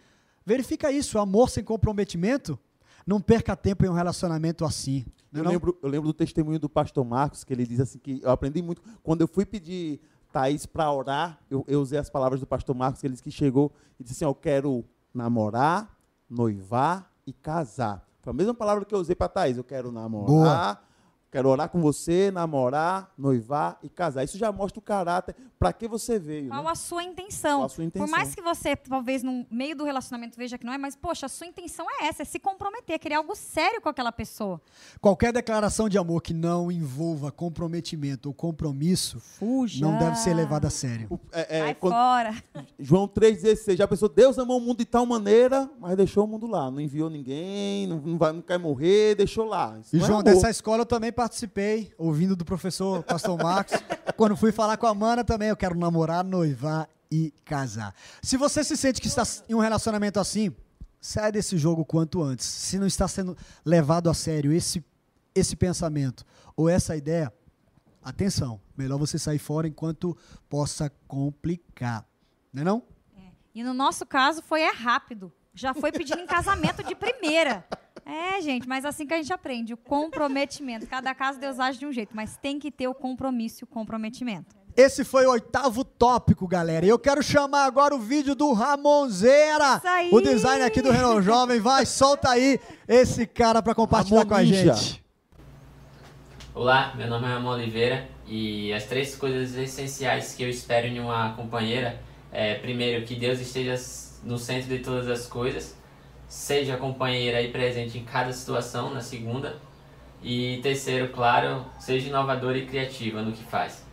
Verifica 0.45 0.91
isso. 0.91 1.17
Amor 1.17 1.49
sem 1.49 1.63
comprometimento. 1.63 2.59
Não 3.07 3.21
perca 3.21 3.55
tempo 3.55 3.85
em 3.85 3.89
um 3.89 3.93
relacionamento 3.93 4.65
assim. 4.65 5.05
é 5.33 5.39
Eu 5.39 5.43
não? 5.45 5.51
lembro, 5.51 5.79
eu 5.81 5.87
lembro 5.87 6.07
do 6.07 6.13
testemunho 6.13 6.59
do 6.59 6.67
pastor 6.67 7.05
Marcos, 7.05 7.45
que 7.45 7.53
ele 7.53 7.65
diz 7.65 7.79
assim 7.79 7.99
que 7.99 8.19
eu 8.21 8.29
aprendi 8.29 8.61
muito. 8.61 8.81
Quando 9.01 9.21
eu 9.21 9.29
fui 9.29 9.45
pedir 9.45 10.01
Thaís 10.33 10.65
para 10.65 10.91
orar, 10.91 11.39
eu, 11.47 11.63
eu 11.67 11.79
usei 11.79 11.99
as 11.99 12.09
palavras 12.09 12.39
do 12.39 12.47
pastor 12.47 12.75
Marcos, 12.75 12.99
que 12.99 13.05
ele 13.05 13.13
disse 13.13 13.23
que 13.23 13.29
chegou 13.29 13.71
e 13.99 14.03
disse 14.03 14.15
assim: 14.15 14.25
Eu 14.25 14.33
quero 14.33 14.83
namorar, 15.13 15.95
noivar 16.27 17.11
e 17.25 17.31
casar. 17.31 18.03
Foi 18.23 18.31
a 18.31 18.35
mesma 18.35 18.53
palavra 18.53 18.83
que 18.83 18.95
eu 18.95 18.99
usei 18.99 19.15
para 19.15 19.29
Thaís. 19.29 19.57
Eu 19.57 19.63
quero 19.63 19.91
namorar, 19.91 20.83
Quero 21.33 21.49
orar 21.49 21.67
com 21.67 21.81
você, 21.81 22.29
namorar, 22.29 23.11
noivar 23.17 23.79
e 23.81 23.89
casar. 23.89 24.23
Isso 24.23 24.37
já 24.37 24.51
mostra 24.51 24.77
o 24.77 24.81
caráter, 24.83 25.35
para 25.57 25.73
que 25.73 25.87
você 25.87 26.19
veio. 26.19 26.49
Qual 26.49 26.63
né? 26.63 26.69
a 26.69 26.75
sua 26.75 27.03
intenção? 27.03 27.61
Qual 27.61 27.65
a 27.65 27.69
sua 27.69 27.83
intenção? 27.85 28.07
Por 28.07 28.11
mais 28.11 28.35
que 28.35 28.41
você, 28.41 28.75
talvez, 28.75 29.23
no 29.23 29.43
meio 29.49 29.75
do 29.75 29.83
relacionamento 29.83 30.37
veja 30.37 30.59
que 30.59 30.65
não 30.65 30.71
é, 30.71 30.77
mas, 30.77 30.95
poxa, 30.95 31.25
a 31.25 31.29
sua 31.29 31.47
intenção 31.47 31.87
é 31.89 32.05
essa, 32.05 32.21
é 32.21 32.25
se 32.25 32.37
comprometer, 32.37 32.99
querer 32.99 33.15
algo 33.15 33.35
sério 33.35 33.81
com 33.81 33.89
aquela 33.89 34.11
pessoa. 34.11 34.61
Qualquer 35.01 35.33
declaração 35.33 35.89
de 35.89 35.97
amor 35.97 36.21
que 36.21 36.35
não 36.35 36.71
envolva 36.71 37.31
comprometimento 37.31 38.29
ou 38.29 38.33
compromisso 38.35 39.19
Fuja. 39.19 39.83
não 39.83 39.97
deve 39.97 40.17
ser 40.17 40.35
levada 40.35 40.67
a 40.67 40.69
sério. 40.69 41.19
É, 41.31 41.57
é, 41.57 41.63
Vai 41.63 41.73
quando- 41.73 41.93
fora. 41.93 42.43
João 42.77 43.07
3,16. 43.07 43.75
Já 43.77 43.87
pensou, 43.87 44.07
Deus 44.07 44.37
amou 44.37 44.59
o 44.59 44.61
mundo 44.61 44.77
de 44.77 44.85
tal 44.85 45.03
maneira, 45.07 45.67
mas 45.79 45.97
deixou 45.97 46.25
o 46.25 46.27
mundo 46.27 46.45
lá. 46.45 46.69
Não 46.69 46.79
enviou 46.79 47.09
ninguém, 47.09 47.87
não, 47.87 47.97
não, 47.97 48.17
vai, 48.19 48.31
não 48.31 48.41
quer 48.43 48.59
morrer, 48.59 49.15
deixou 49.15 49.45
lá. 49.45 49.79
Isso 49.79 49.95
E 49.95 49.97
é 49.97 50.01
João, 50.01 50.19
amor. 50.19 50.23
dessa 50.25 50.49
escola 50.51 50.81
eu 50.81 50.85
também 50.85 51.11
participei, 51.23 51.93
ouvindo 51.97 52.36
do 52.36 52.43
professor 52.43 53.01
Pastor 53.01 53.41
Marcos. 53.41 53.77
Quando 54.17 54.36
fui 54.36 54.51
falar 54.51 54.75
com 54.75 54.86
a 54.86 54.93
Mana 54.93 55.23
também, 55.23 55.47
eu 55.47 55.55
quero 55.55 55.73
namorar, 55.73 56.21
noivar 56.21 56.89
e 57.09 57.31
casar. 57.45 57.95
Se 58.21 58.36
você 58.36 58.62
se 58.62 58.75
sente 58.75 58.99
que 58.99 59.07
está 59.07 59.23
em 59.47 59.55
um 59.55 59.59
relacionamento 59.59 60.19
assim, 60.19 60.53
sai 60.99 61.31
desse 61.31 61.57
jogo 61.57 61.86
quanto 61.86 62.21
antes. 62.21 62.45
Se 62.45 62.77
não 62.77 62.86
está 62.86 63.07
sendo 63.07 63.38
levado 63.63 64.09
a 64.09 64.13
sério 64.13 64.51
esse, 64.51 64.83
esse 65.33 65.55
pensamento 65.55 66.25
ou 66.57 66.67
essa 66.67 66.93
ideia, 66.97 67.31
atenção, 68.03 68.59
melhor 68.75 68.97
você 68.97 69.17
sair 69.17 69.39
fora 69.39 69.65
enquanto 69.65 70.17
possa 70.49 70.91
complicar. 71.07 72.05
Não 72.51 72.62
é 72.63 72.65
não? 72.65 72.83
E 73.55 73.63
no 73.63 73.73
nosso 73.73 74.05
caso 74.05 74.41
foi 74.41 74.62
é 74.62 74.73
rápido. 74.73 75.31
Já 75.53 75.73
foi 75.73 75.89
pedindo 75.89 76.19
em 76.19 76.27
casamento 76.27 76.83
de 76.83 76.95
primeira. 76.95 77.65
É, 78.05 78.41
gente, 78.41 78.67
mas 78.67 78.85
assim 78.85 79.05
que 79.07 79.13
a 79.13 79.17
gente 79.17 79.31
aprende, 79.31 79.73
o 79.73 79.77
comprometimento. 79.77 80.85
Cada 80.87 81.13
caso 81.15 81.39
Deus 81.39 81.59
age 81.59 81.79
de 81.79 81.85
um 81.85 81.91
jeito, 81.91 82.15
mas 82.15 82.37
tem 82.37 82.59
que 82.59 82.71
ter 82.71 82.87
o 82.87 82.93
compromisso 82.93 83.63
e 83.63 83.65
o 83.65 83.67
comprometimento. 83.67 84.55
Esse 84.75 85.03
foi 85.03 85.25
o 85.25 85.31
oitavo 85.31 85.83
tópico, 85.83 86.47
galera. 86.47 86.85
E 86.85 86.89
eu 86.89 86.97
quero 86.97 87.21
chamar 87.21 87.65
agora 87.65 87.93
o 87.93 87.99
vídeo 87.99 88.33
do 88.33 88.51
Ramonzeira. 88.53 89.81
O 90.11 90.19
design 90.19 90.63
aqui 90.63 90.81
do 90.81 90.89
Renault 90.89 91.21
Jovem. 91.21 91.59
Vai, 91.59 91.85
solta 91.85 92.31
aí 92.31 92.59
esse 92.87 93.27
cara 93.27 93.61
para 93.61 93.75
compartilhar 93.75 94.25
com 94.25 94.33
a 94.33 94.43
gente. 94.43 95.03
Olá, 96.55 96.93
meu 96.95 97.07
nome 97.07 97.25
é 97.25 97.29
Ramon 97.29 97.51
Oliveira 97.51 98.07
e 98.27 98.73
as 98.73 98.85
três 98.85 99.15
coisas 99.15 99.55
essenciais 99.55 100.33
que 100.33 100.43
eu 100.43 100.49
espero 100.49 100.87
em 100.87 100.99
uma 100.99 101.33
companheira 101.33 101.99
é, 102.31 102.55
primeiro, 102.55 103.05
que 103.05 103.15
Deus 103.15 103.39
esteja 103.39 103.75
no 104.23 104.39
centro 104.39 104.69
de 104.69 104.79
todas 104.79 105.07
as 105.07 105.27
coisas, 105.27 105.75
seja 106.33 106.77
companheira 106.77 107.43
e 107.43 107.51
presente 107.51 107.99
em 107.99 108.03
cada 108.03 108.33
situação, 108.33 108.91
na 108.91 109.01
segunda, 109.01 109.61
e 110.21 110.59
terceiro, 110.63 111.13
claro, 111.13 111.63
seja 111.79 112.09
inovadora 112.09 112.57
e 112.57 112.65
criativa 112.65 113.21
no 113.21 113.31
que 113.31 113.43
faz. 113.43 113.85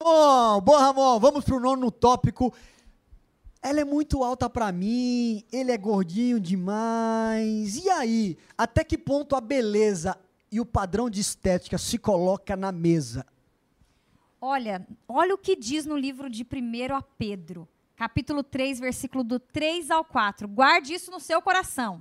Bom, 0.00 0.60
boa, 0.60 0.78
Ramon. 0.78 1.18
Vamos 1.18 1.44
pro 1.44 1.58
nono 1.58 1.90
tópico. 1.90 2.54
Ela 3.60 3.80
é 3.80 3.84
muito 3.84 4.22
alta 4.22 4.48
pra 4.48 4.70
mim, 4.70 5.44
ele 5.52 5.72
é 5.72 5.76
gordinho 5.76 6.38
demais. 6.38 7.76
E 7.76 7.90
aí, 7.90 8.38
até 8.56 8.84
que 8.84 8.96
ponto 8.96 9.34
a 9.34 9.40
beleza 9.40 10.16
e 10.52 10.60
o 10.60 10.64
padrão 10.64 11.10
de 11.10 11.20
estética 11.20 11.76
se 11.76 11.98
coloca 11.98 12.56
na 12.56 12.70
mesa? 12.70 13.26
Olha, 14.40 14.86
olha 15.08 15.34
o 15.34 15.38
que 15.38 15.56
diz 15.56 15.84
no 15.84 15.96
livro 15.96 16.30
de 16.30 16.44
1 16.44 16.94
a 16.94 17.02
Pedro, 17.02 17.68
capítulo 17.98 18.44
3, 18.44 18.78
versículo 18.78 19.24
do 19.24 19.40
3 19.40 19.90
ao 19.90 20.04
4. 20.04 20.46
Guarde 20.46 20.94
isso 20.94 21.10
no 21.10 21.18
seu 21.18 21.42
coração. 21.42 22.00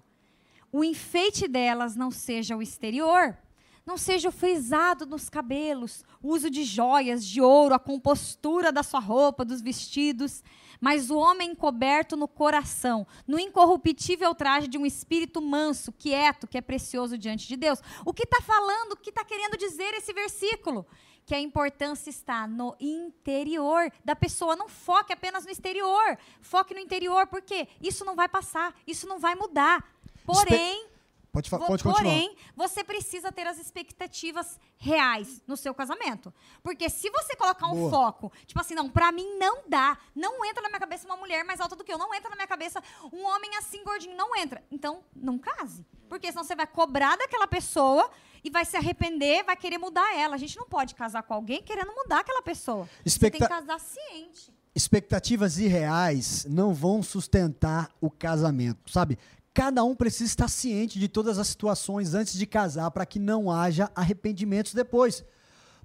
O 0.72 0.84
enfeite 0.84 1.48
delas 1.48 1.96
não 1.96 2.12
seja 2.12 2.56
o 2.56 2.62
exterior, 2.62 3.36
não 3.84 3.98
seja 3.98 4.30
o 4.30 4.32
frisado 4.32 5.08
nos 5.08 5.28
cabelos, 5.28 6.06
o 6.22 6.30
uso 6.30 6.52
de 6.52 6.64
joias, 6.64 7.26
de 7.26 7.42
ouro, 7.42 7.74
a 7.74 7.80
compostura 7.80 8.72
da 8.72 8.84
sua 8.84 9.00
roupa, 9.00 9.44
dos 9.44 9.60
vestidos, 9.60 10.44
mas 10.80 11.10
o 11.10 11.18
homem 11.18 11.56
coberto 11.56 12.16
no 12.16 12.28
coração, 12.28 13.08
no 13.26 13.40
incorruptível 13.40 14.36
traje 14.36 14.68
de 14.68 14.78
um 14.78 14.86
espírito 14.86 15.42
manso, 15.42 15.92
quieto, 15.92 16.46
que 16.46 16.60
é 16.60 16.62
precioso 16.62 17.18
diante 17.18 17.48
de 17.48 17.58
Deus. 17.58 17.82
O 18.06 18.14
que 18.14 18.22
está 18.22 18.40
falando, 18.40 18.92
o 18.92 18.98
que 18.98 19.10
está 19.10 19.26
querendo 19.26 19.58
dizer 19.58 19.96
esse 19.96 20.14
versículo? 20.14 20.86
Que 21.28 21.36
a 21.36 21.40
importância 21.40 22.10
está 22.10 22.48
no 22.48 22.74
interior 22.80 23.92
da 24.04 24.16
pessoa. 24.16 24.56
Não 24.56 24.68
foque 24.70 25.12
apenas 25.12 25.44
no 25.46 25.52
exterior. 25.52 26.18
Foque 26.42 26.74
no 26.74 26.80
interior, 26.80 27.28
porque 27.28 27.68
isso 27.82 28.06
não 28.06 28.16
vai 28.16 28.30
passar, 28.30 28.74
isso 28.88 29.06
não 29.06 29.20
vai 29.20 29.36
mudar. 29.36 29.84
Porém, 30.26 30.88
Pode, 31.30 31.50
fa- 31.52 31.58
Vo- 31.58 31.68
pode 31.68 31.84
continuar. 31.84 32.04
Porém, 32.12 32.36
você 32.56 32.84
precisa 32.84 33.32
ter 33.32 33.46
as 33.46 33.60
expectativas 33.60 34.60
reais 34.78 35.40
no 35.46 35.56
seu 35.56 35.72
casamento. 35.74 36.34
Porque 36.64 36.90
se 36.90 37.10
você 37.12 37.36
colocar 37.36 37.68
um 37.68 37.76
Boa. 37.76 37.90
foco, 37.92 38.32
tipo 38.48 38.60
assim, 38.60 38.74
não, 38.74 38.90
pra 38.90 39.12
mim 39.12 39.38
não 39.38 39.64
dá. 39.68 39.98
Não 40.16 40.44
entra 40.46 40.64
na 40.64 40.70
minha 40.70 40.80
cabeça 40.80 41.06
uma 41.06 41.18
mulher 41.18 41.44
mais 41.44 41.60
alta 41.60 41.76
do 41.76 41.84
que 41.84 41.94
eu. 41.94 41.98
Não 41.98 42.12
entra 42.14 42.30
na 42.30 42.36
minha 42.38 42.48
cabeça 42.48 42.82
um 43.14 43.24
homem 43.26 43.56
assim 43.58 43.84
gordinho. 43.84 44.16
Não 44.16 44.36
entra. 44.36 44.64
Então, 44.72 45.04
não 45.16 45.38
case. 45.38 45.86
Porque 46.10 46.32
senão 46.32 46.44
você 46.44 46.56
vai 46.56 46.66
cobrar 46.66 47.16
daquela 47.18 47.46
pessoa 47.48 48.10
e 48.48 48.50
vai 48.50 48.64
se 48.66 48.78
arrepender, 48.78 49.44
vai 49.44 49.56
querer 49.56 49.78
mudar 49.78 50.16
ela. 50.18 50.36
A 50.36 50.38
gente 50.38 50.58
não 50.58 50.68
pode 50.68 50.96
casar 50.96 51.22
com 51.24 51.34
alguém 51.34 51.62
querendo 51.62 51.92
mudar 51.94 52.20
aquela 52.22 52.42
pessoa. 52.42 52.88
Você 53.06 53.20
tem 53.20 53.32
que 53.32 53.38
Expecta- 53.38 53.48
casar 53.50 53.80
ciente. 53.80 54.54
expectativas 54.74 55.58
irreais 55.58 56.46
não 56.50 56.74
vão 56.74 57.04
sustentar 57.04 57.90
o 58.00 58.10
casamento, 58.10 58.90
sabe? 58.92 59.18
Cada 59.54 59.84
um 59.84 59.96
precisa 59.96 60.26
estar 60.30 60.48
ciente 60.48 61.00
de 61.00 61.08
todas 61.08 61.38
as 61.40 61.48
situações 61.48 62.14
antes 62.14 62.34
de 62.38 62.46
casar 62.46 62.90
para 62.92 63.06
que 63.06 63.20
não 63.20 63.52
haja 63.52 63.92
arrependimentos 63.96 64.74
depois. 64.74 65.26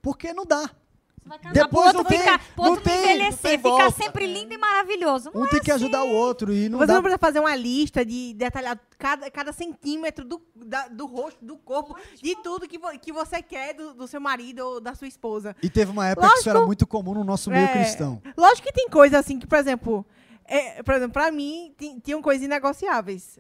Porque 0.01 0.33
não 0.33 0.45
dá. 0.45 0.71
Você 1.23 1.29
vai 1.29 1.39
casar 1.39 1.53
Depois 1.53 1.85
pro 1.85 1.93
não 1.93 1.99
outro 2.01 2.05
tem- 2.05 2.19
ficar, 2.19 2.39
pro 2.39 2.63
não 2.65 2.71
outro 2.71 2.85
tem- 2.85 2.97
não 2.97 3.05
envelhecer, 3.05 3.39
tem 3.43 3.59
ficar 3.59 3.69
volta. 3.71 3.91
sempre 4.03 4.27
lindo 4.27 4.53
e 4.53 4.59
maravilhoso. 4.59 5.31
Não 5.33 5.43
Um 5.43 5.47
é 5.47 5.51
tem 5.51 5.61
que 5.61 5.71
ajudar 5.71 6.03
o 6.03 6.11
outro 6.11 6.53
e 6.53 6.69
não 6.69 6.79
Você 6.79 6.87
dá. 6.89 6.95
não 6.95 7.03
precisa 7.03 7.19
fazer 7.19 7.39
uma 7.41 7.55
lista 7.55 8.05
de 8.05 8.35
detalhar 8.35 8.79
cada, 8.99 9.31
cada 9.31 9.53
centímetro 9.53 10.25
do, 10.25 10.43
da- 10.57 10.89
do 10.89 11.07
rosto, 11.07 11.45
do 11.45 11.57
corpo, 11.57 11.97
de 12.21 12.35
tudo 12.43 12.67
que, 12.69 12.79
que 12.99 13.13
você 13.13 13.41
quer 13.41 13.73
do, 13.75 13.95
do 13.95 14.07
seu 14.09 14.21
marido 14.21 14.61
ou 14.67 14.81
da 14.81 14.95
sua 14.95 15.07
esposa. 15.07 15.55
E 15.63 15.71
teve 15.71 15.91
uma 15.93 16.09
época 16.09 16.29
que 16.29 16.39
isso 16.41 16.49
era 16.49 16.59
Lógico- 16.59 16.67
muito 16.67 16.87
comum 16.87 17.15
no 17.15 17.23
nosso 17.25 17.51
meio 17.51 17.67
É, 17.67 17.73
cristão. 17.73 18.21
Lógico 18.37 18.67
que 18.67 18.73
tem 18.73 18.89
coisa 18.89 19.19
assim 19.19 19.39
que, 19.39 19.47
por 19.47 19.59
exemplo, 19.59 20.05
é, 20.45 20.83
por 20.83 20.95
exemplo, 20.95 21.13
pra 21.13 21.31
mim, 21.31 21.73
ti- 21.79 22.01
tinham 22.03 22.21
coisas 22.21 22.45
inegociáveis. 22.45 23.39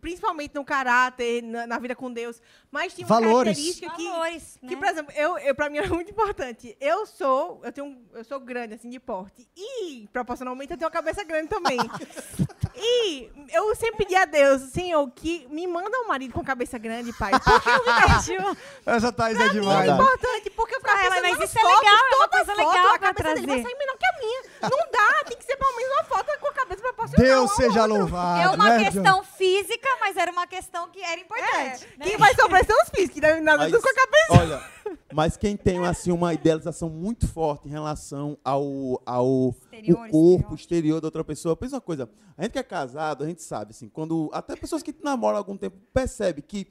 Principalmente 0.00 0.54
no 0.54 0.64
caráter, 0.64 1.42
na, 1.42 1.66
na 1.66 1.78
vida 1.78 1.94
com 1.96 2.12
Deus. 2.12 2.40
Mas 2.70 2.94
tinha 2.94 3.06
uma 3.06 3.20
Valores. 3.20 3.56
característica 3.56 3.90
que, 3.96 4.04
Valores, 4.08 4.58
que 4.60 4.74
né? 4.74 4.76
por 4.76 4.86
exemplo, 4.86 5.12
eu, 5.16 5.38
eu, 5.38 5.54
pra 5.54 5.70
mim 5.70 5.78
é 5.78 5.86
muito 5.86 6.10
importante. 6.10 6.76
Eu 6.80 7.06
sou, 7.06 7.60
eu 7.64 7.72
tenho, 7.72 7.86
um- 7.86 8.04
eu 8.12 8.24
sou 8.24 8.38
grande, 8.40 8.74
assim, 8.74 8.90
de 8.90 9.00
porte. 9.00 9.48
E, 9.56 10.08
proporcionalmente, 10.12 10.72
eu 10.72 10.76
tenho 10.78 10.86
uma 10.88 10.92
cabeça 10.92 11.24
grande 11.24 11.48
também. 11.48 11.78
e 12.76 13.30
eu 13.52 13.74
sempre 13.76 13.98
pedi 13.98 14.14
a 14.14 14.24
Deus, 14.24 14.62
Senhor, 14.72 15.08
que 15.14 15.46
me 15.50 15.66
manda 15.66 15.98
um 16.00 16.08
marido 16.08 16.32
com 16.34 16.44
cabeça 16.44 16.76
grande, 16.78 17.12
pai. 17.14 17.32
Porque 17.32 17.68
eu 17.68 17.84
vejo... 18.44 18.56
Essa 18.84 19.12
Thaís 19.12 19.38
é 19.40 19.44
É 19.46 19.48
demais. 19.48 19.86
né? 19.88 19.94
importante, 19.94 20.50
porque 20.50 20.74
eu 20.74 20.80
ficava 20.80 20.98
Ah, 20.98 21.06
ela- 21.06 21.22
mas 21.22 21.40
isso 21.50 21.58
é 21.58 21.62
fotos, 21.62 21.78
legal, 21.78 21.94
é 21.96 22.16
uma 22.16 22.28
toda 22.28 22.44
coisa 22.44 22.54
foto, 22.62 22.68
legal 22.76 22.94
a 22.94 22.98
cabeça 22.98 23.34
dele 23.34 23.46
vai 23.46 23.56
trazer. 23.56 23.62
sair 23.62 23.78
menor 23.78 23.96
que 23.98 24.06
a 24.06 24.18
minha. 24.18 24.42
Não 24.62 24.90
dá, 24.92 25.24
tem 25.24 25.36
que 25.38 25.44
ser 25.44 25.56
pelo 25.56 25.76
menos 25.76 25.92
uma 25.94 26.04
foto 26.04 26.38
com 26.40 26.48
a 26.48 26.52
cabeça 26.52 26.82
proporcional. 26.82 27.26
Deus 27.26 27.50
seja 27.56 27.82
outro. 27.82 27.98
louvado. 27.98 28.40
É 28.42 28.48
uma 28.50 28.68
né, 28.78 28.84
questão 28.90 29.22
física, 29.24 29.88
mas 30.00 30.16
era 30.16 30.30
uma 30.32 30.46
questão 30.46 30.88
que 30.90 31.02
era 31.02 31.20
importante. 31.20 31.86
né? 31.98 32.04
Quem 32.06 32.16
vai 32.16 32.34
sofrer 32.34 32.64
são 32.66 32.76
os 32.82 32.88
físicos, 32.90 33.14
que 33.14 33.20
nada 33.40 33.58
Mas, 33.58 33.72
tudo 33.72 33.82
com 33.82 33.88
a 33.88 33.94
cabeça. 33.94 34.42
olha, 34.42 34.96
mas 35.12 35.36
quem 35.36 35.56
tem 35.56 35.84
assim 35.86 36.10
uma 36.12 36.34
idealização 36.34 36.88
muito 36.88 37.26
forte 37.32 37.68
em 37.68 37.70
relação 37.70 38.36
ao, 38.44 39.00
ao 39.06 39.54
Exterior, 39.78 40.08
o 40.08 40.10
corpo 40.10 40.54
exterior 40.54 41.00
da 41.00 41.06
outra 41.08 41.24
pessoa, 41.24 41.56
pensa 41.56 41.76
uma 41.76 41.80
coisa, 41.80 42.10
a 42.36 42.42
gente 42.42 42.52
que 42.52 42.58
é 42.58 42.62
casado, 42.62 43.24
a 43.24 43.26
gente 43.26 43.42
sabe 43.42 43.70
assim, 43.70 43.88
quando 43.88 44.30
até 44.32 44.56
pessoas 44.56 44.82
que 44.82 44.94
namoram 45.02 45.36
há 45.36 45.40
algum 45.40 45.56
tempo 45.56 45.76
percebe 45.92 46.42
que 46.42 46.66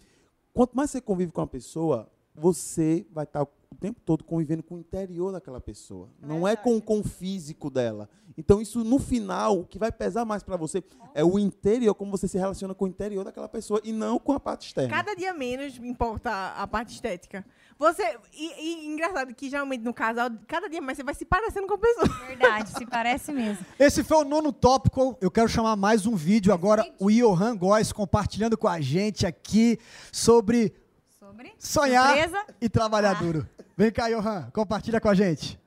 quanto 0.53 0.75
mais 0.75 0.91
você 0.91 1.01
convive 1.01 1.31
com 1.31 1.41
uma 1.41 1.47
pessoa, 1.47 2.09
você 2.33 3.05
vai 3.11 3.23
estar 3.25 3.45
o 3.75 3.77
tempo 3.77 3.99
todo 4.03 4.23
convivendo 4.23 4.63
com 4.63 4.75
o 4.75 4.79
interior 4.79 5.33
daquela 5.33 5.59
pessoa, 5.59 6.09
não 6.19 6.47
é 6.47 6.55
com, 6.55 6.79
com 6.79 6.99
o 6.99 7.03
físico 7.03 7.69
dela. 7.69 8.09
Então 8.37 8.61
isso 8.61 8.83
no 8.83 8.97
final, 8.97 9.59
o 9.59 9.65
que 9.65 9.77
vai 9.77 9.91
pesar 9.91 10.25
mais 10.25 10.41
para 10.41 10.55
você 10.55 10.83
é 11.13 11.23
o 11.23 11.37
interior, 11.37 11.93
como 11.93 12.11
você 12.11 12.27
se 12.27 12.37
relaciona 12.37 12.73
com 12.73 12.85
o 12.85 12.87
interior 12.87 13.23
daquela 13.23 13.47
pessoa 13.47 13.81
e 13.83 13.91
não 13.91 14.17
com 14.17 14.31
a 14.31 14.39
parte 14.39 14.67
externa. 14.67 14.89
Cada 14.89 15.13
dia 15.13 15.33
menos 15.33 15.77
importa 15.77 16.53
a, 16.55 16.65
parte 16.65 16.93
estética. 16.93 17.45
Você. 17.77 18.17
E, 18.33 18.61
e 18.61 18.87
engraçado 18.87 19.33
que 19.35 19.49
geralmente 19.49 19.83
no 19.83 19.93
casal, 19.93 20.29
cada 20.47 20.69
dia 20.69 20.81
mais 20.81 20.97
você 20.97 21.03
vai 21.03 21.13
se 21.13 21.25
parecendo 21.25 21.67
com 21.67 21.73
a 21.73 21.77
pessoa. 21.77 22.07
Verdade, 22.27 22.69
se 22.71 22.85
parece 22.85 23.33
mesmo. 23.33 23.65
Esse 23.77 24.03
foi 24.03 24.17
o 24.17 24.23
nono 24.23 24.53
tópico. 24.53 25.17
Eu 25.19 25.29
quero 25.29 25.49
chamar 25.49 25.75
mais 25.75 26.05
um 26.05 26.15
vídeo 26.15 26.53
agora. 26.53 26.89
O 26.99 27.09
Johan 27.11 27.57
Góes 27.57 27.91
compartilhando 27.91 28.57
com 28.57 28.67
a 28.67 28.79
gente 28.79 29.25
aqui 29.25 29.77
sobre 30.11 30.73
Sobre 31.19 31.53
sonhar 31.57 32.07
surpresa. 32.07 32.45
e 32.61 32.69
trabalhar 32.69 33.13
duro. 33.15 33.47
Vem 33.77 33.91
cá, 33.91 34.07
Johan, 34.07 34.49
compartilha 34.53 35.01
com 35.01 35.09
a 35.09 35.13
gente. 35.13 35.59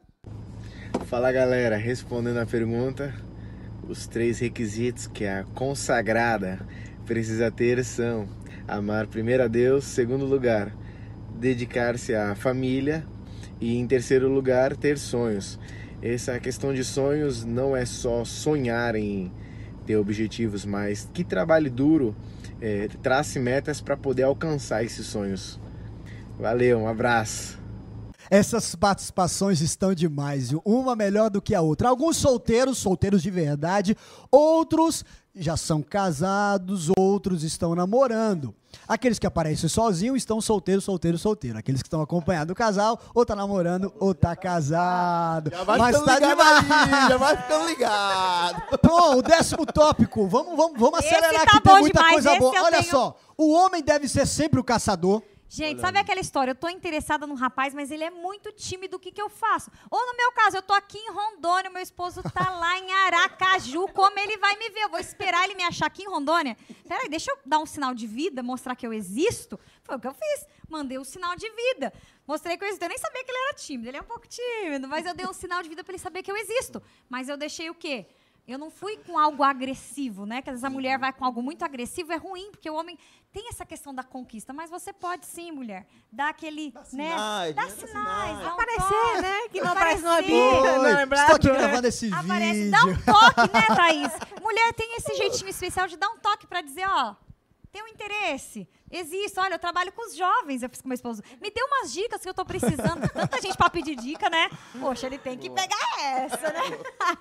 Fala 1.05 1.31
galera, 1.31 1.77
respondendo 1.77 2.39
a 2.39 2.47
pergunta, 2.47 3.15
os 3.87 4.07
três 4.07 4.39
requisitos 4.39 5.07
que 5.07 5.27
a 5.27 5.45
consagrada 5.55 6.59
precisa 7.05 7.51
ter 7.51 7.85
são 7.85 8.27
amar 8.67 9.07
primeiro 9.09 9.43
a 9.43 9.47
Deus, 9.47 9.85
segundo 9.85 10.25
lugar, 10.25 10.75
dedicar-se 11.39 12.15
à 12.15 12.35
família 12.35 13.05
e, 13.61 13.77
em 13.77 13.87
terceiro 13.87 14.27
lugar, 14.27 14.75
ter 14.75 14.97
sonhos. 14.97 15.59
Essa 16.01 16.41
questão 16.41 16.73
de 16.73 16.85
sonhos 16.85 17.45
não 17.45 17.77
é 17.77 17.85
só 17.85 18.25
sonhar 18.25 18.95
em 18.95 19.31
ter 19.85 19.97
objetivos, 19.97 20.65
mas 20.65 21.07
que 21.13 21.23
trabalhe 21.23 21.69
duro, 21.69 22.17
é, 22.59 22.89
trace 23.03 23.39
metas 23.39 23.83
para 23.83 23.99
poder 23.99 24.23
alcançar 24.23 24.83
esses 24.83 25.05
sonhos. 25.05 25.61
Valeu, 26.39 26.79
um 26.79 26.89
abraço. 26.89 27.58
Essas 28.31 28.75
participações 28.75 29.61
estão 29.61 29.95
demais, 29.95 30.51
viu? 30.51 30.61
uma 30.65 30.95
melhor 30.95 31.31
do 31.31 31.41
que 31.41 31.55
a 31.55 31.61
outra. 31.61 31.89
Alguns 31.89 32.17
solteiros, 32.17 32.79
solteiros 32.79 33.23
de 33.23 33.31
verdade, 33.31 33.97
outros 34.31 35.05
já 35.35 35.57
são 35.57 35.81
casados, 35.83 36.91
outros 36.99 37.43
estão 37.45 37.75
namorando. 37.75 38.53
Aqueles 38.87 39.19
que 39.19 39.27
aparecem 39.27 39.69
sozinhos 39.69 40.17
estão 40.19 40.41
solteiros, 40.41 40.85
solteiros, 40.85 41.21
solteiros. 41.21 41.59
Aqueles 41.59 41.81
que 41.81 41.87
estão 41.87 42.03
acompanhados 42.03 42.49
do 42.49 42.55
casal, 42.55 43.01
ou 43.15 43.25
tá 43.25 43.35
namorando, 43.37 43.93
ou 44.01 44.15
tá 44.15 44.35
casado. 44.35 45.51
Já 45.51 45.63
vai 45.65 45.79
Mas 45.79 45.97
ficando 45.97 46.07
tá 46.07 46.15
ligado 46.19 47.09
já 47.09 47.17
vai 47.17 47.37
ficando 47.37 47.67
ligado. 47.67 48.63
Bom, 48.83 49.17
o 49.17 49.23
décimo 49.23 49.65
tópico. 49.65 50.27
Vamos, 50.29 50.57
vamos, 50.57 50.79
vamos 50.79 50.99
Esse 51.01 51.15
acelerar 51.15 51.47
tá 51.47 51.51
que 51.53 51.61
tem 51.63 51.79
muita 51.81 51.99
demais, 52.01 52.13
coisa 52.15 52.31
esse 52.31 52.39
boa. 52.41 52.63
Olha 52.63 52.79
tenho- 52.81 52.91
só, 52.91 53.17
o 53.37 53.53
homem 53.53 53.83
deve 53.83 54.09
ser 54.09 54.27
sempre 54.27 54.59
o 54.61 54.65
caçador. 54.65 55.23
Gente, 55.51 55.81
sabe 55.81 55.99
aquela 55.99 56.21
história? 56.21 56.51
Eu 56.51 56.55
tô 56.55 56.69
interessada 56.69 57.27
num 57.27 57.35
rapaz, 57.35 57.73
mas 57.73 57.91
ele 57.91 58.05
é 58.05 58.11
muito 58.11 58.53
tímido. 58.53 58.97
O 58.97 59.01
que, 59.01 59.11
que 59.11 59.21
eu 59.21 59.31
faço? 59.31 59.71
Ou 59.91 60.07
no 60.07 60.15
meu 60.15 60.31
caso, 60.33 60.59
eu 60.59 60.63
tô 60.63 60.75
aqui 60.75 60.99
em 60.99 61.11
Rondônia, 61.11 61.71
meu 61.71 61.83
esposo 61.83 62.23
tá 62.23 62.51
lá 62.51 62.79
em 62.79 62.93
Aracaju. 62.93 63.89
Como 63.89 64.19
ele 64.19 64.37
vai 64.37 64.57
me 64.57 64.69
ver? 64.69 64.83
Eu 64.83 64.91
vou 64.91 65.01
esperar 65.01 65.45
ele 65.45 65.55
me 65.55 65.63
achar 65.63 65.87
aqui 65.87 66.03
em 66.03 66.09
Rondônia? 66.09 66.55
Peraí, 66.87 67.09
deixa 67.09 67.31
eu 67.31 67.39
dar 67.47 67.61
um 67.61 67.67
sinal 67.67 67.95
de 67.95 68.07
vida, 68.07 68.43
mostrar 68.43 68.77
que 68.77 68.87
eu 68.87 68.93
existo. 68.93 69.59
Foi 69.83 69.97
o 69.97 69.99
que 69.99 70.07
eu 70.07 70.15
fiz. 70.15 70.47
Mandei 70.69 70.99
o 70.99 71.05
sinal 71.05 71.35
de 71.35 71.49
vida. 71.49 71.95
Mostrei 72.27 72.59
que 72.59 72.65
eu 72.65 72.69
existo. 72.69 72.85
Eu 72.85 72.91
nem 72.91 72.99
sabia 72.99 73.25
que 73.25 73.31
ele 73.31 73.39
era 73.39 73.55
tímido. 73.55 73.89
Ele 73.89 73.97
é 73.97 74.01
um 74.03 74.05
pouco 74.05 74.29
tímido, 74.29 74.87
mas 74.87 75.07
eu 75.07 75.15
dei 75.15 75.27
um 75.27 75.33
sinal 75.33 75.63
de 75.63 75.69
vida 75.71 75.83
para 75.83 75.93
ele 75.93 76.03
saber 76.03 76.23
que 76.23 76.31
eu 76.31 76.37
existo. 76.37 76.83
Mas 77.09 77.27
eu 77.27 77.39
deixei 77.39 77.71
o 77.71 77.75
quê? 77.75 78.07
Eu 78.49 78.57
não 78.59 78.71
fui 78.71 78.97
com 78.97 79.19
algo 79.19 79.43
agressivo, 79.43 80.25
né? 80.25 80.41
Que 80.41 80.49
às 80.49 80.55
vezes 80.55 80.65
a 80.65 80.71
mulher 80.71 80.99
vai 80.99 81.13
com 81.13 81.23
algo 81.23 81.43
muito 81.43 81.63
agressivo, 81.67 82.13
é 82.15 82.17
ruim, 82.17 82.51
porque 82.51 82.71
o 82.71 82.75
homem 82.75 82.99
tem 83.31 83.47
essa 83.51 83.67
questão 83.67 83.95
da 83.95 84.03
conquista. 84.03 84.55
Mas 84.55 84.71
você 84.71 84.91
pode 84.91 85.27
sim, 85.27 85.53
mulher, 85.53 85.87
dar 86.11 86.31
aquele, 86.31 86.73
né? 86.75 86.83
sinais, 86.85 87.55
Dá 87.55 87.63
né? 87.63 87.69
Dá 87.69 87.77
sinais, 87.77 87.91
sinais. 87.91 88.39
dá 88.39 88.45
um 88.47 88.49
Aparecer, 88.55 88.89
toque, 88.89 89.21
né? 89.21 89.49
Que 89.53 89.61
não 89.61 89.73
aparece 89.73 90.03
não 90.03 90.19
lembrado. 90.83 91.21
estou 91.31 91.37
aqui 91.37 91.59
gravando 91.59 91.87
esse 91.89 92.11
Aparece, 92.13 92.53
vídeo. 92.55 92.71
dá 92.71 92.85
um 92.87 92.97
toque, 93.03 93.53
né, 93.53 93.77
Thaís? 93.77 94.13
Mulher 94.41 94.73
tem 94.73 94.97
esse 94.97 95.15
jeitinho 95.15 95.51
especial 95.51 95.87
de 95.87 95.99
dar 95.99 96.09
um 96.09 96.17
toque 96.17 96.47
pra 96.47 96.63
dizer, 96.63 96.89
ó, 96.89 97.15
tem 97.71 97.83
um 97.83 97.87
interesse. 97.89 98.67
Existe, 98.91 99.39
olha, 99.39 99.57
eu 99.57 99.59
trabalho 99.59 99.93
com 99.93 100.07
os 100.07 100.17
jovens, 100.17 100.63
eu 100.63 100.71
fiz 100.71 100.81
com 100.81 100.89
meu 100.89 100.95
esposo. 100.95 101.23
Me 101.39 101.51
dê 101.51 101.63
umas 101.63 101.93
dicas 101.93 102.23
que 102.23 102.29
eu 102.31 102.33
tô 102.33 102.47
precisando. 102.47 103.07
Tanta 103.13 103.43
gente 103.43 103.59
pra 103.59 103.69
pedir 103.69 103.95
dica, 103.95 104.31
né? 104.31 104.49
Poxa, 104.81 105.07
ele 105.07 105.19
tem 105.19 105.37
que 105.37 105.51
pegar 105.51 106.01
essa, 106.01 106.51
né? 106.51 106.79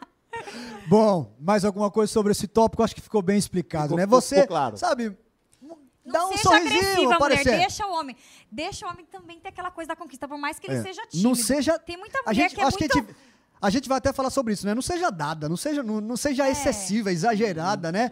Bom, 0.88 1.36
mais 1.39 1.65
alguma 1.65 1.91
coisa 1.91 2.12
sobre 2.12 2.32
esse 2.32 2.47
tópico? 2.47 2.84
Acho 2.84 2.95
que 2.95 3.02
ficou 3.02 3.21
bem 3.21 3.38
explicado, 3.38 3.86
Ficou- 3.89 3.97
né? 3.97 4.06
Você, 4.06 4.36
ficou 4.36 4.47
claro. 4.47 4.78
sabe, 4.78 5.17
Não 5.62 5.78
dá 6.06 6.26
um 6.26 6.30
seja 6.30 6.43
sorrisinho, 6.43 6.78
agressiva, 6.80 7.02
mulher. 7.04 7.15
aparecer. 7.15 7.58
Deixa 7.58 7.86
o 7.88 7.91
homem. 7.91 8.15
Deixa 8.52 8.86
o 8.86 8.89
homem 8.89 9.06
também 9.06 9.39
ter 9.39 9.50
aquela 9.50 9.71
coisa 9.71 9.89
da 9.89 9.95
conquista, 9.95 10.28
por 10.28 10.38
mais 10.38 10.58
que 10.60 10.67
ele 10.67 10.78
É, 10.78 10.82
seja 10.84 11.02
tímido. 11.08 11.28
Não 11.30 11.36
seja. 11.36 11.78
Tem 11.80 11.97
muita 11.97 12.19
mulher 12.19 12.30
a 12.30 12.34
gente, 12.34 12.56
que 12.56 12.62
é 12.62 12.63
acho 12.63 12.78
muito... 12.80 12.91
que 12.93 13.00
a 13.00 13.02
gente, 13.02 13.15
a 13.62 13.69
gente 13.69 13.89
vai 13.89 13.97
até 13.97 14.13
falar 14.13 14.30
sobre 14.30 14.54
isso, 14.54 14.65
né? 14.65 14.73
Não 14.73 14.82
seja 14.82 15.10
dada, 15.12 15.50
não 15.50 15.58
seja, 15.58 15.84
não, 15.84 16.00
não 16.00 16.15
seja 16.15 16.47
É. 16.47 16.52
excessiva, 16.52 17.12
exagerada, 17.12 17.91
né? 17.91 18.10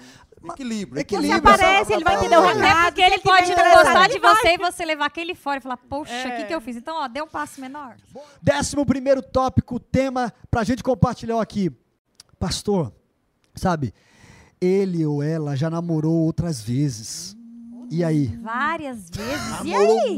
Equilíbrio. 0.47 0.99
Equilíbrio. 1.01 1.41
Você 1.41 1.47
aparece, 1.63 1.93
ele 1.93 2.03
vai 2.03 2.15
entender 2.17 2.37
o 2.37 2.43
É. 2.49 2.53
recado. 2.53 2.67
É 2.67 2.85
porque 2.91 3.01
ele 3.01 3.17
pode 3.19 3.49
não 3.55 3.73
gostar 3.73 4.07
de 4.09 4.19
você 4.19 4.47
e 4.53 4.57
você 4.57 4.85
levar 4.85 5.05
aquele 5.05 5.33
fora 5.33 5.57
e 5.57 5.61
falar, 5.61 5.77
poxa, 5.77 6.11
o 6.11 6.15
É. 6.15 6.37
que, 6.37 6.43
que 6.45 6.53
eu 6.53 6.61
fiz? 6.61 6.75
Então, 6.75 6.95
ó, 6.97 7.07
dê 7.07 7.19
um 7.21 7.27
passo 7.27 7.59
menor. 7.59 7.95
Décimo 8.43 8.85
primeiro 8.85 9.23
tópico, 9.23 9.79
tema 9.79 10.31
pra 10.51 10.63
gente 10.63 10.83
compartilhar 10.83 11.41
aqui. 11.41 11.71
Pastor, 12.45 12.93
sabe, 13.55 13.91
ele 14.61 15.03
ou 15.03 15.23
ela 15.23 15.55
já 15.55 15.67
namorou 15.67 16.13
outras 16.13 16.61
vezes. 16.61 17.35
E 17.89 18.03
aí? 18.03 18.27
Várias 18.39 19.09
vezes. 19.09 19.61
E 19.63 19.71
Namorou 19.71 19.99
aí? 20.01 20.17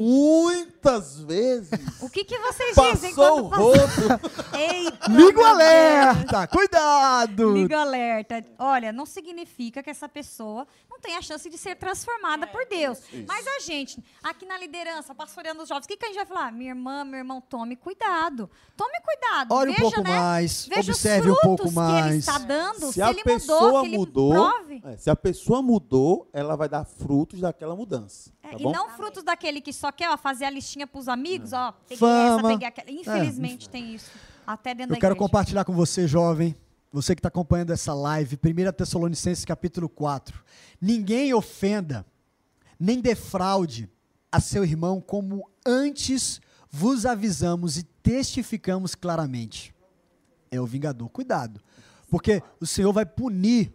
Muitas 0.88 1.19
vezes. 1.19 1.69
O 2.02 2.10
que, 2.10 2.23
que 2.23 2.38
vocês 2.39 2.76
dizem 2.76 3.13
Passou 3.13 3.45
o 3.45 3.50
quando 3.50 3.62
rodo. 3.62 4.21
Eita, 4.58 5.12
Liga 5.12 5.39
o 5.39 5.45
alerta! 5.45 6.47
Cuidado! 6.47 7.36
Deus. 7.36 7.54
Liga 7.56 7.78
o 7.78 7.80
alerta. 7.82 8.45
Olha, 8.58 8.91
não 8.93 9.06
significa 9.06 9.84
que 9.84 9.89
essa 9.89 10.08
pessoa 10.08 10.65
não 10.89 11.00
tem 11.00 11.15
a 11.15 11.21
chance 11.21 11.50
de 11.50 11.58
ser 11.58 11.76
transformada 11.76 12.47
por 12.47 12.65
Deus. 12.65 13.00
Mas 13.28 13.45
a 13.45 13.60
gente, 13.60 14.02
aqui 14.23 14.45
na 14.45 14.58
liderança, 14.58 15.13
pastoreando 15.13 15.62
os 15.62 15.69
jovens, 15.69 15.86
o 15.86 15.88
que, 15.88 15.97
que 15.97 16.06
a 16.06 16.08
gente 16.08 16.17
vai 16.17 16.26
falar? 16.26 16.52
Minha 16.52 16.71
irmã, 16.71 17.04
meu 17.04 17.19
irmão, 17.19 17.41
tome 17.41 17.76
cuidado. 17.76 18.50
Tome 18.76 18.93
cuidado. 19.02 19.54
Olhe 19.54 19.71
um 19.71 19.73
Veja, 19.73 19.82
pouco 19.84 20.02
né? 20.02 20.19
mais, 20.19 20.65
Veja 20.67 20.91
observe 20.91 21.30
os 21.30 21.38
um 21.38 21.41
pouco 21.41 21.69
frutos 21.69 21.73
que 21.73 21.80
ele 21.80 22.02
mais. 22.02 22.15
está 22.15 22.38
dando, 22.38 22.88
se, 22.88 22.93
Se 22.93 23.02
a 23.02 23.10
ele 23.10 23.17
mudou, 23.19 23.34
pessoa 23.36 23.82
que 23.82 23.88
ele 23.88 23.97
mudou, 23.97 24.34
prove. 24.54 24.82
é, 24.86 24.97
se 24.97 25.10
a 25.10 25.15
pessoa 25.15 25.62
mudou, 25.62 26.30
ela 26.32 26.56
vai 26.56 26.69
dar 26.69 26.86
frutos 26.86 27.41
daquela 27.41 27.76
mudança. 27.76 28.32
É, 28.43 28.52
tá 28.52 28.58
e 28.60 28.63
não 28.63 28.89
frutos 28.91 29.23
daquele 29.23 29.60
que 29.60 29.73
só 29.73 29.91
quer 29.91 30.10
ó, 30.10 30.17
fazer 30.17 30.45
a 30.45 30.50
listinha 30.50 30.77
pros 30.86 31.08
amigos, 31.08 31.54
ó, 31.54 31.72
peguei 31.72 31.98
Fama. 31.98 32.40
essa, 32.40 32.48
peguei 32.48 32.68
aquela. 32.68 32.92
Infelizmente 32.92 33.70
tem 33.70 33.96
isso. 33.96 34.12
Até 34.46 34.76
dentro 34.76 34.92
Eu 34.94 34.96
da 34.98 35.02
quero 35.02 35.13
igreja. 35.13 35.28
compartilhar 35.28 35.66
com 35.66 35.74
você, 35.74 36.08
jovem, 36.08 36.56
você 36.92 37.16
que 37.16 37.20
está 37.20 37.28
acompanhando 37.30 37.72
essa 37.72 37.94
live, 37.94 38.38
1 38.38 38.72
Tessalonicenses 38.74 39.44
capítulo 39.44 39.90
4. 39.90 40.44
Ninguém 40.80 41.34
ofenda, 41.34 42.06
nem 42.80 43.02
defraude 43.02 43.90
a 44.32 44.40
seu 44.40 44.63
irmão 44.63 45.02
como 45.02 45.50
antes 45.66 46.40
vos 46.70 47.06
avisamos 47.06 47.78
e 47.78 47.84
testificamos 47.84 48.94
claramente. 48.96 49.74
É 50.52 50.62
o 50.62 50.66
vingador. 50.66 51.10
Cuidado, 51.10 51.62
porque 52.10 52.42
o 52.60 52.66
Senhor 52.66 52.94
vai 52.94 53.06
punir 53.06 53.74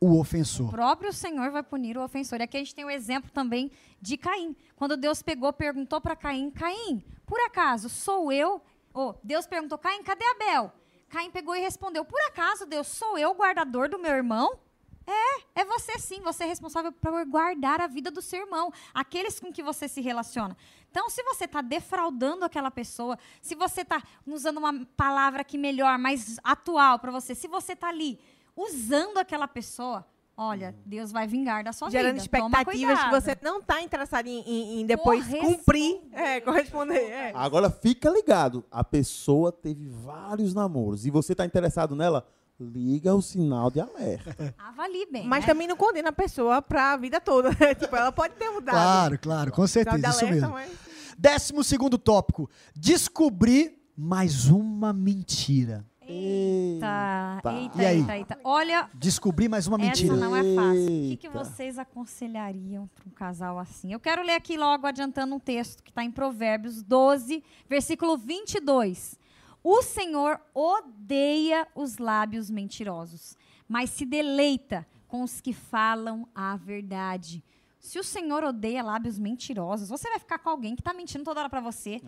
o 0.00 0.06
O 0.06 0.18
ofensor. 0.18 0.70
próprio 0.70 1.12
Senhor 1.12 1.50
vai 1.50 1.62
punir 1.62 1.98
o 1.98 2.02
ofensor. 2.02 2.40
E 2.40 2.44
aqui 2.44 2.56
a 2.56 2.60
gente 2.60 2.74
tem 2.74 2.84
o 2.84 2.90
exemplo 2.90 3.30
também 3.30 3.70
de 4.00 4.16
Caim. 4.16 4.56
Quando 4.74 4.96
Deus 4.96 5.22
pegou, 5.22 5.52
perguntou 5.52 6.00
para 6.00 6.16
Caim: 6.16 6.50
Caim, 6.50 7.04
por 7.26 7.38
acaso 7.40 7.88
sou 7.88 8.32
eu? 8.32 8.62
Oh, 8.94 9.14
Deus 9.22 9.46
perguntou: 9.46 9.78
Caim, 9.78 10.02
cadê 10.02 10.24
Abel? 10.24 10.72
Caim 11.10 11.30
pegou 11.30 11.54
e 11.54 11.60
respondeu: 11.60 12.04
Por 12.04 12.20
acaso, 12.22 12.64
Deus, 12.64 12.86
sou 12.86 13.18
eu 13.18 13.30
o 13.30 13.34
guardador 13.34 13.88
do 13.88 13.98
meu 13.98 14.12
irmão? 14.12 14.58
É, 15.06 15.62
é 15.62 15.64
você 15.64 15.98
sim, 15.98 16.20
você 16.20 16.44
é 16.44 16.46
responsável 16.46 16.92
por 16.92 17.24
guardar 17.26 17.80
a 17.80 17.88
vida 17.88 18.10
do 18.10 18.22
seu 18.22 18.40
irmão, 18.40 18.72
aqueles 18.94 19.40
com 19.40 19.52
que 19.52 19.62
você 19.62 19.88
se 19.88 20.00
relaciona. 20.00 20.56
Então, 20.88 21.10
se 21.10 21.22
você 21.24 21.46
está 21.46 21.60
defraudando 21.60 22.44
aquela 22.44 22.70
pessoa, 22.70 23.18
se 23.42 23.54
você 23.54 23.80
está 23.80 24.00
usando 24.26 24.58
uma 24.58 24.86
palavra 24.96 25.42
que 25.42 25.58
melhor, 25.58 25.98
mais 25.98 26.38
atual 26.44 26.98
para 26.98 27.10
você, 27.10 27.34
se 27.34 27.48
você 27.48 27.72
está 27.72 27.88
ali 27.88 28.20
usando 28.56 29.18
aquela 29.18 29.46
pessoa, 29.48 30.06
olha, 30.36 30.74
Deus 30.86 31.12
vai 31.12 31.26
vingar 31.26 31.62
da 31.64 31.72
sua 31.72 31.90
Gerando 31.90 32.20
vida. 32.20 32.38
Toma 32.38 32.48
expectativas 32.58 33.04
que 33.04 33.10
você 33.10 33.38
não 33.42 33.58
está 33.58 33.82
interessado 33.82 34.26
em, 34.26 34.40
em- 34.46 34.80
em 34.80 34.86
depois 34.86 35.26
cumprir. 35.28 36.00
É, 36.12 36.40
corresponder. 36.40 36.98
É. 37.10 37.32
Agora 37.34 37.70
fica 37.70 38.08
ligado. 38.10 38.64
A 38.70 38.82
pessoa 38.84 39.52
teve 39.52 39.86
vários 39.88 40.54
namoros 40.54 41.04
e 41.06 41.10
você 41.10 41.32
está 41.32 41.44
interessado 41.44 41.94
nela, 41.94 42.26
liga 42.58 43.14
o 43.14 43.22
sinal 43.22 43.70
de 43.70 43.80
alerta. 43.80 44.54
Avalie 44.58 45.06
bem. 45.10 45.26
Mas 45.26 45.44
né? 45.46 45.52
também 45.52 45.66
não 45.66 45.76
condena 45.76 46.10
a 46.10 46.12
pessoa 46.12 46.60
para 46.60 46.92
a 46.92 46.96
vida 46.96 47.20
toda. 47.20 47.50
né? 47.50 47.74
tipo, 47.78 47.94
ela 47.96 48.12
pode 48.12 48.34
ter 48.34 48.50
mudado. 48.50 48.74
Claro, 48.74 49.18
claro, 49.18 49.52
com 49.52 49.66
Sinal 49.66 49.96
de 49.96 50.00
certeza, 50.02 50.08
isso 50.10 50.24
alerta, 50.26 50.48
mesmo. 50.48 50.52
mas- 50.54 50.90
Décimo 51.18 51.62
segundo 51.62 51.98
tópico, 51.98 52.48
descobrir 52.74 53.78
mais 53.94 54.46
uma 54.46 54.90
mentira. 54.92 55.84
Eita, 56.10 57.40
eita, 57.54 57.82
E 57.82 57.86
aí? 57.86 57.98
eita, 58.00 58.16
eita. 58.18 58.40
Olha, 58.42 58.90
Descobrir 58.94 59.48
mais 59.48 59.66
uma 59.66 59.78
mentira. 59.78 60.12
Essa 60.14 60.20
não 60.24 60.34
é 60.34 60.42
fácil. 60.54 60.84
O 60.84 60.86
que, 61.10 61.16
que 61.16 61.28
vocês 61.28 61.78
aconselhariam 61.78 62.88
para 62.88 63.06
um 63.06 63.10
casal 63.10 63.58
assim? 63.58 63.92
Eu 63.92 64.00
quero 64.00 64.22
ler 64.22 64.34
aqui 64.34 64.56
logo, 64.56 64.86
adiantando 64.86 65.34
um 65.34 65.38
texto 65.40 65.82
que 65.82 65.90
está 65.90 66.02
em 66.04 66.10
Provérbios 66.10 66.82
12, 66.82 67.42
versículo 67.68 68.16
22. 68.16 69.18
O 69.62 69.82
Senhor 69.82 70.40
odeia 70.54 71.68
os 71.74 71.98
lábios 71.98 72.50
mentirosos, 72.50 73.36
mas 73.68 73.90
se 73.90 74.04
deleita 74.04 74.86
com 75.06 75.22
os 75.22 75.40
que 75.40 75.52
falam 75.52 76.26
a 76.34 76.56
verdade. 76.56 77.44
Se 77.78 77.98
o 77.98 78.04
Senhor 78.04 78.44
odeia 78.44 78.82
lábios 78.82 79.18
mentirosos, 79.18 79.88
você 79.88 80.08
vai 80.10 80.18
ficar 80.18 80.38
com 80.38 80.50
alguém 80.50 80.74
que 80.74 80.82
está 80.82 80.92
mentindo 80.92 81.24
toda 81.24 81.40
hora 81.40 81.48
para 81.48 81.60
você. 81.62 82.00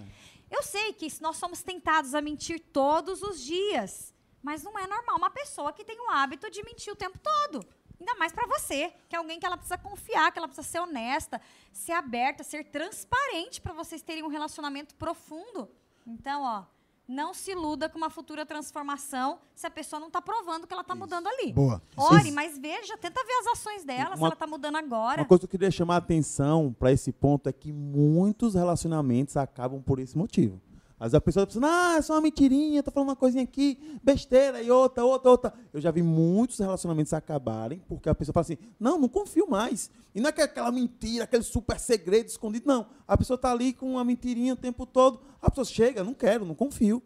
Eu 0.53 0.63
sei 0.63 0.93
que 0.93 1.09
nós 1.23 1.39
somos 1.39 1.63
tentados 1.63 2.15
a 2.15 2.21
mentir 2.21 2.61
todos 2.61 3.23
os 3.23 3.41
dias, 3.41 4.15
mas 4.43 4.63
não 4.63 4.79
é 4.79 4.87
normal 4.87 5.17
uma 5.17 5.31
pessoa 5.31 5.73
que 5.73 5.83
tem 5.83 5.99
o 5.99 6.11
hábito 6.11 6.51
de 6.51 6.63
mentir 6.63 6.93
o 6.93 6.97
tempo 6.97 7.19
todo. 7.19 7.67
Ainda 7.99 8.15
mais 8.17 8.33
para 8.33 8.47
você, 8.47 8.93
que 9.09 9.17
é 9.17 9.19
alguém 9.19 9.41
que 9.41 9.47
ela 9.47 9.57
precisa 9.57 9.79
confiar, 9.79 10.31
que 10.31 10.39
ela 10.39 10.49
precisa 10.49 10.69
ser 10.69 10.81
honesta, 10.81 11.41
ser 11.73 11.93
aberta, 11.93 12.45
ser 12.45 12.65
transparente 12.65 13.63
para 13.63 13.73
vocês 13.73 14.03
terem 14.03 14.23
um 14.23 14.29
relacionamento 14.29 14.95
profundo. 14.97 15.71
Então, 16.07 16.43
ó, 16.43 16.65
Não 17.09 17.35
se 17.35 17.51
iluda 17.51 17.89
com 17.89 17.99
uma 17.99 18.09
futura 18.09 18.47
transformação 18.47 19.39
se 19.55 19.67
a 19.67 19.71
pessoa 19.71 19.99
não 19.99 20.07
está 20.07 20.23
provando 20.23 20.67
que 20.67 20.73
ela 20.73 20.83
está 20.83 20.95
mudando 20.95 21.27
ali. 21.27 21.53
Boa. 21.53 21.83
Ore, 21.97 22.21
Vocês- 22.23 22.35
mas 22.35 22.57
veja, 22.59 22.97
tenta 22.97 23.23
ver 23.25 23.33
as 23.41 23.47
ações 23.59 23.85
dela, 23.85 24.15
se 24.17 24.23
Uma- 24.23 24.29
ela 24.29 24.35
está 24.35 24.47
mudando 24.47 24.77
agora. 24.77 25.21
Uma 25.21 25.27
coisa 25.27 25.41
que 25.41 25.45
eu 25.47 25.51
queria 25.51 25.71
chamar 25.71 25.97
a 25.97 25.99
atenção 25.99 26.75
para 26.79 26.93
esse 26.93 27.13
ponto 27.13 27.49
é 27.49 27.53
que 27.53 27.73
muitos 27.73 28.55
relacionamentos 28.55 29.37
acabam 29.37 29.83
por 29.83 29.99
esse 29.99 30.17
motivo. 30.17 30.61
Às 31.03 31.07
vezes 31.07 31.15
a 31.17 31.21
pessoa 31.21 31.45
pensando, 31.45 31.67
ah, 31.67 31.97
é 31.99 32.03
só 32.03 32.15
uma 32.15 32.21
mentirinha, 32.21 32.81
tá 32.81 32.93
falando 32.93 33.09
uma 33.09 33.17
coisinha 33.17 33.43
aqui, 33.43 33.77
besteira, 34.05 34.63
e 34.63 34.71
outra, 34.71 35.05
outra, 35.05 35.31
outra. 35.33 35.55
Eu 35.73 35.81
já 35.81 35.91
vi 35.91 36.01
muitos 36.01 36.61
relacionamentos 36.61 37.13
acabarem 37.13 37.83
porque 37.89 38.09
a 38.09 38.15
pessoa 38.15 38.33
fala 38.33 38.43
assim, 38.43 38.57
não, 38.79 39.01
não 39.01 39.09
confio 39.09 39.51
mais. 39.51 39.91
E 40.15 40.21
não 40.21 40.29
é 40.29 40.33
que 40.33 40.41
é 40.41 40.45
aquela 40.45 40.71
mentira, 40.71 41.25
aquele 41.25 41.43
super 41.43 41.81
segredo 41.81 42.29
escondido, 42.29 42.69
não. 42.69 42.87
A 43.09 43.19
pessoa 43.19 43.37
tá 43.37 43.51
ali 43.51 43.73
com 43.73 43.91
uma 43.95 44.05
mentirinha 44.05 44.53
o 44.53 44.57
tempo 44.57 44.87
todo, 44.87 45.21
a 45.41 45.51
pessoa 45.51 45.65
chega, 45.65 46.05
não 46.05 46.15
quero, 46.15 46.47
não 46.47 46.55
confio. 46.55 47.03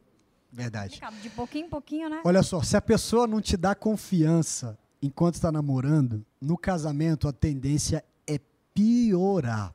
Verdade. 0.53 1.01
De 1.23 1.31
pouquinho 1.31 1.65
em 1.65 1.71
pouquinho, 1.71 2.11
né? 2.11 2.21
Olha 2.23 2.43
só, 2.43 2.61
se 2.61 2.77
a 2.77 2.83
pessoa 2.83 3.27
não 3.27 3.41
te 3.41 3.57
dá 3.57 3.75
confiança 3.75 4.79
enquanto 5.01 5.37
está 5.37 5.51
namorando, 5.51 6.23
no 6.39 6.59
casamento 6.59 7.27
a 7.27 7.33
tendência 7.33 8.05
é 8.27 8.39
piorar. 8.75 9.75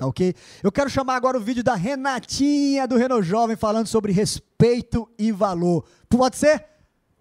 Tá 0.00 0.06
ok? 0.06 0.34
Eu 0.62 0.72
quero 0.72 0.88
chamar 0.88 1.16
agora 1.16 1.36
o 1.36 1.40
vídeo 1.42 1.62
da 1.62 1.74
Renatinha 1.74 2.88
do 2.88 2.96
Reno 2.96 3.22
Jovem 3.22 3.54
falando 3.54 3.86
sobre 3.86 4.12
respeito 4.12 5.06
e 5.18 5.30
valor. 5.30 5.84
Pode 6.08 6.38
ser? 6.38 6.64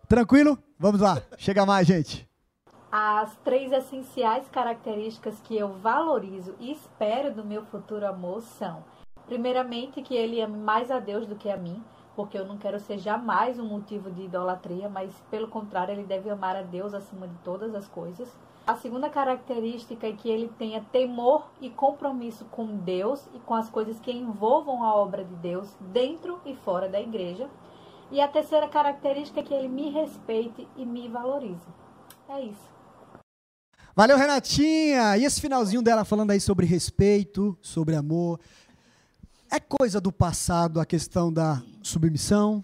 Tranquilo? 0.07 0.57
Vamos 0.79 1.01
lá. 1.01 1.21
Chega 1.37 1.65
mais, 1.65 1.85
gente. 1.85 2.25
As 2.89 3.35
três 3.43 3.73
essenciais 3.73 4.47
características 4.47 5.41
que 5.43 5.57
eu 5.57 5.73
valorizo 5.79 6.55
e 6.57 6.71
espero 6.71 7.33
do 7.33 7.43
meu 7.43 7.65
futuro 7.65 8.07
amor 8.07 8.41
são: 8.43 8.81
primeiramente, 9.25 10.01
que 10.01 10.15
ele 10.15 10.41
ame 10.41 10.57
mais 10.57 10.89
a 10.89 11.01
Deus 11.01 11.27
do 11.27 11.35
que 11.35 11.49
a 11.49 11.57
mim, 11.57 11.83
porque 12.15 12.37
eu 12.37 12.45
não 12.45 12.57
quero 12.57 12.79
ser 12.79 12.97
jamais 12.97 13.59
um 13.59 13.65
motivo 13.65 14.09
de 14.09 14.21
idolatria, 14.21 14.87
mas 14.87 15.11
pelo 15.29 15.49
contrário, 15.49 15.91
ele 15.91 16.05
deve 16.05 16.29
amar 16.29 16.55
a 16.55 16.61
Deus 16.61 16.93
acima 16.93 17.27
de 17.27 17.35
todas 17.43 17.75
as 17.75 17.89
coisas. 17.89 18.29
A 18.69 18.75
segunda 18.75 19.09
característica 19.09 20.05
é 20.05 20.11
que 20.13 20.29
ele 20.29 20.47
tenha 20.59 20.79
temor 20.79 21.49
e 21.59 21.71
compromisso 21.71 22.45
com 22.45 22.77
Deus 22.77 23.27
e 23.33 23.39
com 23.39 23.55
as 23.55 23.67
coisas 23.67 23.99
que 23.99 24.11
envolvam 24.11 24.83
a 24.83 24.93
obra 24.93 25.25
de 25.25 25.33
Deus 25.37 25.75
dentro 25.91 26.39
e 26.45 26.55
fora 26.57 26.87
da 26.87 27.01
igreja. 27.01 27.49
E 28.11 28.21
a 28.21 28.27
terceira 28.27 28.67
característica 28.67 29.39
é 29.39 29.43
que 29.43 29.55
ele 29.55 29.67
me 29.67 29.89
respeite 29.89 30.67
e 30.77 30.85
me 30.85 31.07
valorize. 31.09 31.65
É 32.29 32.43
isso. 32.43 32.69
Valeu, 33.95 34.19
Renatinha! 34.19 35.17
E 35.17 35.25
esse 35.25 35.41
finalzinho 35.41 35.81
dela 35.81 36.05
falando 36.05 36.29
aí 36.29 36.39
sobre 36.39 36.67
respeito, 36.67 37.57
sobre 37.63 37.95
amor. 37.95 38.39
É 39.49 39.59
coisa 39.59 39.99
do 39.99 40.11
passado 40.11 40.79
a 40.79 40.85
questão 40.85 41.33
da 41.33 41.59
submissão, 41.81 42.63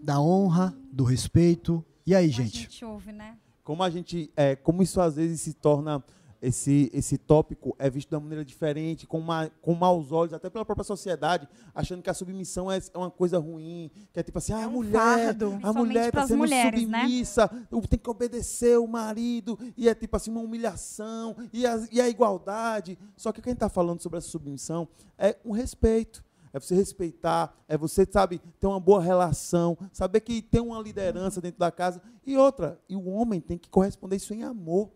da 0.00 0.20
honra, 0.20 0.72
do 0.92 1.02
respeito. 1.02 1.84
E 2.06 2.14
aí, 2.14 2.28
gente? 2.28 2.58
A 2.58 2.70
gente 2.70 2.84
ouve, 2.84 3.10
né? 3.10 3.36
Como 3.70 3.84
a 3.84 3.88
gente 3.88 4.32
é, 4.36 4.56
como 4.56 4.82
isso 4.82 5.00
às 5.00 5.14
vezes 5.14 5.40
se 5.42 5.54
torna 5.54 6.02
esse 6.42 6.90
esse 6.92 7.16
tópico 7.16 7.76
é 7.78 7.88
visto 7.88 8.08
de 8.08 8.16
uma 8.16 8.22
maneira 8.22 8.44
diferente 8.44 9.06
com 9.06 9.20
ma, 9.20 9.48
com 9.62 9.76
maus 9.76 10.10
olhos 10.10 10.34
até 10.34 10.50
pela 10.50 10.64
própria 10.64 10.82
sociedade 10.82 11.48
achando 11.72 12.02
que 12.02 12.10
a 12.10 12.14
submissão 12.14 12.68
é, 12.68 12.78
é 12.78 12.98
uma 12.98 13.12
coisa 13.12 13.38
ruim 13.38 13.88
que 14.12 14.18
é 14.18 14.24
tipo 14.24 14.38
assim 14.38 14.52
ah, 14.52 14.64
a 14.64 14.68
mulher 14.68 15.24
fardo. 15.24 15.56
a 15.62 15.72
mulher 15.72 16.08
está 16.08 16.26
sendo 16.26 16.38
mulheres, 16.38 16.88
né? 16.88 17.02
submissa 17.02 17.48
tem 17.88 17.96
que 17.96 18.10
obedecer 18.10 18.76
o 18.76 18.88
marido 18.88 19.56
e 19.76 19.88
é 19.88 19.94
tipo 19.94 20.16
assim 20.16 20.32
uma 20.32 20.40
humilhação 20.40 21.36
e 21.52 21.64
a, 21.64 21.86
e 21.92 22.00
a 22.00 22.08
igualdade 22.08 22.98
só 23.16 23.30
que 23.30 23.40
quem 23.40 23.52
está 23.52 23.68
falando 23.68 24.02
sobre 24.02 24.18
essa 24.18 24.26
submissão 24.26 24.88
é 25.16 25.36
um 25.44 25.52
respeito 25.52 26.24
é 26.52 26.58
você 26.58 26.74
respeitar, 26.74 27.54
é 27.68 27.76
você, 27.76 28.06
sabe, 28.10 28.40
ter 28.58 28.66
uma 28.66 28.80
boa 28.80 29.00
relação, 29.00 29.78
saber 29.92 30.20
que 30.20 30.42
tem 30.42 30.60
uma 30.60 30.80
liderança 30.80 31.40
dentro 31.40 31.58
da 31.58 31.70
casa. 31.70 32.02
E 32.26 32.36
outra, 32.36 32.80
e 32.88 32.96
o 32.96 33.06
homem 33.06 33.40
tem 33.40 33.56
que 33.56 33.68
corresponder 33.68 34.16
isso 34.16 34.34
em 34.34 34.42
amor. 34.42 34.90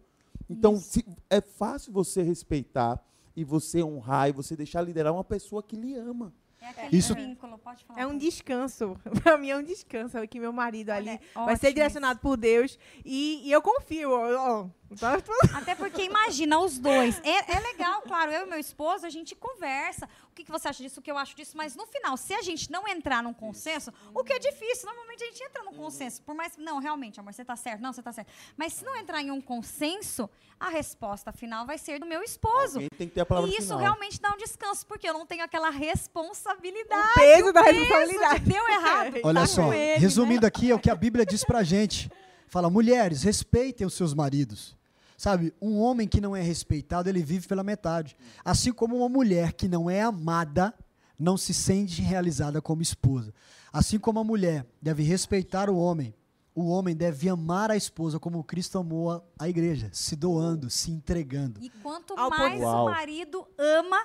Então, 0.49 0.77
se, 0.77 1.05
é 1.31 1.41
fácil 1.41 1.93
você 1.93 2.23
respeitar 2.23 3.03
e 3.37 3.45
você 3.45 3.83
honrar 3.83 4.29
e 4.29 4.33
você 4.33 4.57
deixar 4.57 4.83
liderar 4.83 5.13
uma 5.13 5.25
pessoa 5.25 5.63
que 5.63 5.77
lhe 5.77 5.95
ama. 5.95 6.33
É 6.65 6.69
aquele 6.71 6.97
Isso- 6.97 7.15
vínculo, 7.15 7.59
pode 7.59 7.85
falar. 7.85 8.01
É 8.01 8.07
um 8.07 8.17
descanso. 8.17 8.97
Pra 9.23 9.37
mim 9.37 9.51
é 9.51 9.57
um 9.57 9.63
descanso. 9.63 10.17
É 10.19 10.27
que 10.27 10.41
meu 10.41 10.53
marido 10.53 10.91
ali 10.91 11.21
vai 11.35 11.57
ser 11.57 11.67
ótimo 11.69 11.73
direcionado 11.75 12.21
por 12.21 12.37
Deus. 12.37 12.79
E, 13.05 13.43
e 13.47 13.53
eu 13.53 13.61
confio. 13.61 14.11
ó, 14.11 14.63
ó. 14.63 14.69
Tá- 14.99 15.17
Até 15.55 15.75
porque 15.75 16.03
imagina 16.05 16.59
os 16.61 16.79
dois. 16.79 17.21
É, 17.25 17.57
é 17.57 17.61
legal, 17.61 18.03
claro, 18.03 18.31
eu 18.31 18.47
e 18.47 18.49
meu 18.49 18.59
esposo, 18.59 19.05
a 19.05 19.11
gente 19.11 19.35
conversa. 19.35 20.09
O 20.31 20.35
que, 20.35 20.45
que 20.45 20.51
você 20.51 20.69
acha 20.69 20.83
disso, 20.83 21.01
o 21.01 21.03
que 21.03 21.11
eu 21.11 21.19
acho 21.19 21.35
disso, 21.35 21.57
mas 21.57 21.75
no 21.75 21.87
final, 21.87 22.17
se 22.17 22.33
a 22.35 22.43
gente 22.43 22.71
não 22.71 22.87
entrar 22.87 23.23
num 23.23 23.33
consenso, 23.33 23.93
o 24.15 24.23
que 24.23 24.33
é 24.33 24.39
difícil, 24.39 24.87
normalmente 24.87 25.25
a 25.25 25.27
gente 25.27 25.43
entra 25.43 25.63
num 25.65 25.73
consenso. 25.75 26.23
Por 26.23 26.35
mais 26.35 26.57
não, 26.57 26.79
realmente, 26.79 27.19
amor, 27.19 27.33
você 27.33 27.45
tá 27.45 27.57
certo, 27.57 27.81
não, 27.81 27.93
você 27.93 28.03
tá 28.03 28.13
certo. 28.13 28.31
Mas 28.57 28.75
se 28.75 28.85
não 28.85 28.97
entrar 28.97 29.21
em 29.21 29.31
um 29.31 29.41
consenso, 29.41 30.29
a 30.61 30.69
resposta 30.69 31.33
final 31.33 31.67
vai 31.67 31.79
ser 31.79 31.99
do 31.99 32.07
meu 32.07 32.23
esposo. 32.23 32.77
Alguém 32.77 32.89
tem 32.97 33.09
que 33.09 33.15
ter 33.15 33.21
a 33.23 33.27
palavra 33.27 33.51
e 33.51 33.53
isso 33.55 33.63
final. 33.63 33.79
realmente 33.81 34.21
dá 34.21 34.33
um 34.33 34.37
descanso, 34.37 34.87
porque 34.87 35.09
eu 35.09 35.13
não 35.15 35.27
tenho 35.27 35.43
aquela 35.43 35.71
responsabilidade. 35.71 36.54
O 36.59 37.15
peso 37.15 37.53
da 37.53 37.65
peso 37.65 37.79
responsabilidade. 37.79 38.45
de 38.45 38.51
Deu 38.51 38.69
errado. 38.69 39.15
Olha 39.23 39.41
tá 39.41 39.47
só, 39.47 39.73
ele, 39.73 39.99
resumindo 40.01 40.47
aqui, 40.47 40.71
é 40.71 40.75
o 40.75 40.79
que 40.79 40.91
a 40.91 40.95
Bíblia 40.95 41.25
diz 41.27 41.45
pra 41.45 41.63
gente. 41.63 42.11
Fala, 42.49 42.71
mulheres, 42.71 43.23
respeitem 43.23 43.87
os 43.87 43.95
seus 43.95 44.15
maridos. 44.15 44.77
Sabe, 45.17 45.55
um 45.63 45.79
homem 45.79 46.07
que 46.09 46.21
não 46.21 46.35
é 46.35 46.43
respeitado, 46.43 47.09
ele 47.09 47.23
vive 47.23 47.47
pela 47.47 47.63
metade. 47.63 48.17
Assim 48.45 48.73
como 48.73 48.97
uma 48.97 49.09
mulher 49.09 49.53
que 49.53 49.69
não 49.69 49.89
é 49.89 50.03
amada, 50.03 50.75
não 51.19 51.37
se 51.37 51.55
sente 51.55 52.03
realizada 52.03 52.61
como 52.61 52.83
esposa. 52.83 53.33
Assim 53.73 53.99
como 53.99 54.19
a 54.21 54.25
mulher 54.25 54.67
deve 54.83 55.03
respeitar 55.03 55.71
o 55.71 55.77
homem, 55.77 56.15
o 56.55 56.69
homem 56.69 56.95
deve 56.95 57.29
amar 57.29 57.71
a 57.71 57.77
esposa 57.77 58.19
como 58.21 58.43
Cristo 58.45 58.79
amou 58.79 59.11
a, 59.11 59.23
a 59.39 59.49
igreja, 59.49 59.89
se 59.93 60.15
doando, 60.15 60.69
se 60.71 60.91
entregando. 60.91 61.61
E 61.61 61.69
quanto 61.83 62.15
mais 62.15 62.53
ponto- 62.55 62.63
o 62.63 62.67
Uau. 62.67 62.85
marido 62.87 63.47
ama 63.59 64.01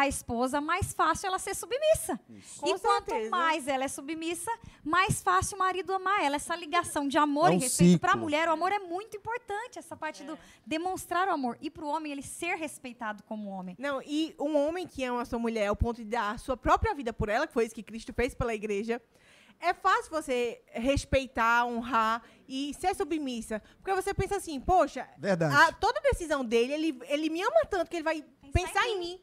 a 0.00 0.08
esposa, 0.08 0.60
mais 0.60 0.92
fácil 0.92 1.26
ela 1.28 1.38
ser 1.38 1.54
submissa. 1.54 2.20
Com 2.58 2.68
e 2.68 2.78
quanto 2.78 3.10
certeza. 3.10 3.30
mais 3.30 3.66
ela 3.68 3.84
é 3.84 3.88
submissa, 3.88 4.50
mais 4.84 5.22
fácil 5.22 5.56
o 5.56 5.58
marido 5.58 5.92
amar 5.92 6.22
ela. 6.22 6.36
Essa 6.36 6.54
ligação 6.54 7.08
de 7.08 7.16
amor 7.16 7.50
É 7.50 7.54
e 7.54 7.56
um 7.56 7.60
respeito 7.60 8.00
para 8.00 8.12
a 8.12 8.16
mulher, 8.16 8.48
o 8.48 8.52
amor 8.52 8.72
é 8.72 8.78
muito 8.78 9.16
importante, 9.16 9.78
essa 9.78 9.96
parte 9.96 10.22
do 10.24 10.38
demonstrar 10.66 11.28
o 11.28 11.32
amor. 11.32 11.56
E 11.60 11.70
para 11.70 11.84
o 11.84 11.88
homem, 11.88 12.12
ele 12.12 12.22
ser 12.22 12.56
respeitado 12.56 13.22
como 13.24 13.48
homem. 13.48 13.74
Não, 13.78 14.02
e 14.02 14.34
um 14.38 14.56
homem 14.56 14.86
que 14.86 15.02
ama 15.04 15.22
a 15.22 15.24
sua 15.24 15.38
mulher 15.38 15.66
ao 15.68 15.76
ponto 15.76 15.96
de 15.96 16.04
dar 16.10 16.34
a 16.34 16.38
sua 16.38 16.56
própria 16.56 16.94
vida 16.94 17.12
por 17.12 17.28
ela, 17.28 17.46
que 17.46 17.52
foi 17.52 17.64
isso 17.64 17.74
que 17.74 17.82
Cristo 17.82 18.12
fez 18.12 18.34
pela 18.34 18.54
igreja, 18.54 19.00
é 19.58 19.72
fácil 19.72 20.10
você 20.10 20.60
respeitar, 20.72 21.64
honrar 21.64 22.22
e 22.46 22.74
ser 22.74 22.94
submissa. 22.94 23.62
Porque 23.78 23.94
você 23.94 24.12
pensa 24.12 24.36
assim, 24.36 24.60
poxa, 24.60 25.08
Verdade. 25.16 25.54
a- 25.54 25.72
toda 25.72 26.00
decisão 26.02 26.44
dele, 26.44 26.74
ele, 26.74 26.98
ele 27.08 27.30
me 27.30 27.40
ama 27.42 27.62
tanto 27.70 27.88
que 27.90 27.96
ele 27.96 28.02
vai 28.04 28.22
pensar, 28.52 28.86
em 28.88 28.98
mim. 28.98 29.20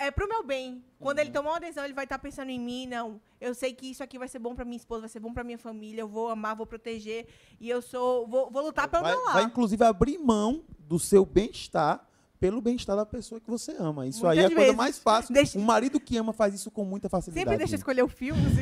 É 0.00 0.10
pro 0.10 0.26
meu 0.28 0.42
bem. 0.42 0.82
Quando 0.98 1.18
ele 1.18 1.30
tomar 1.30 1.50
uma 1.50 1.60
decisão, 1.60 1.84
ele 1.84 1.92
vai 1.92 2.04
estar 2.04 2.18
pensando 2.18 2.50
em 2.50 2.58
mim. 2.58 2.86
Não, 2.86 3.20
eu 3.40 3.54
sei 3.54 3.72
que 3.74 3.90
isso 3.90 4.02
aqui 4.02 4.18
vai 4.18 4.28
ser 4.28 4.38
bom 4.38 4.54
pra 4.54 4.64
minha 4.64 4.76
esposa, 4.78 5.02
vai 5.02 5.08
ser 5.10 5.20
bom 5.20 5.32
pra 5.32 5.44
minha 5.44 5.58
família. 5.58 6.00
Eu 6.00 6.08
vou 6.08 6.28
amar, 6.30 6.56
vou 6.56 6.66
proteger. 6.66 7.26
E 7.60 7.68
eu 7.68 7.82
sou. 7.82 8.26
Vou, 8.26 8.50
vou 8.50 8.62
lutar 8.62 8.88
pelo 8.88 9.02
Vai, 9.02 9.12
meu 9.12 9.22
lado. 9.24 9.34
vai, 9.34 9.44
inclusive, 9.44 9.84
abrir 9.84 10.18
mão 10.18 10.64
do 10.78 10.98
seu 10.98 11.24
bem-estar 11.26 12.06
pelo 12.38 12.62
bem-estar 12.62 12.96
da 12.96 13.04
pessoa 13.04 13.38
que 13.38 13.50
você 13.50 13.76
ama. 13.78 14.06
Isso 14.06 14.26
aí 14.26 14.38
é 14.38 14.40
a 14.40 14.44
Muitas 14.44 14.56
coisa 14.64 14.76
mais 14.76 14.98
fácil. 14.98 15.34
Deixa- 15.34 15.58
Um 15.58 15.62
marido 15.62 16.00
que 16.00 16.16
ama 16.16 16.32
faz 16.32 16.54
isso 16.54 16.70
com 16.70 16.84
muita 16.86 17.06
facilidade. 17.08 17.44
Sempre 17.44 17.58
deixa 17.58 17.76
escolher 17.76 18.02
o 18.02 18.08
filme. 18.08 18.40
assim. 18.46 18.60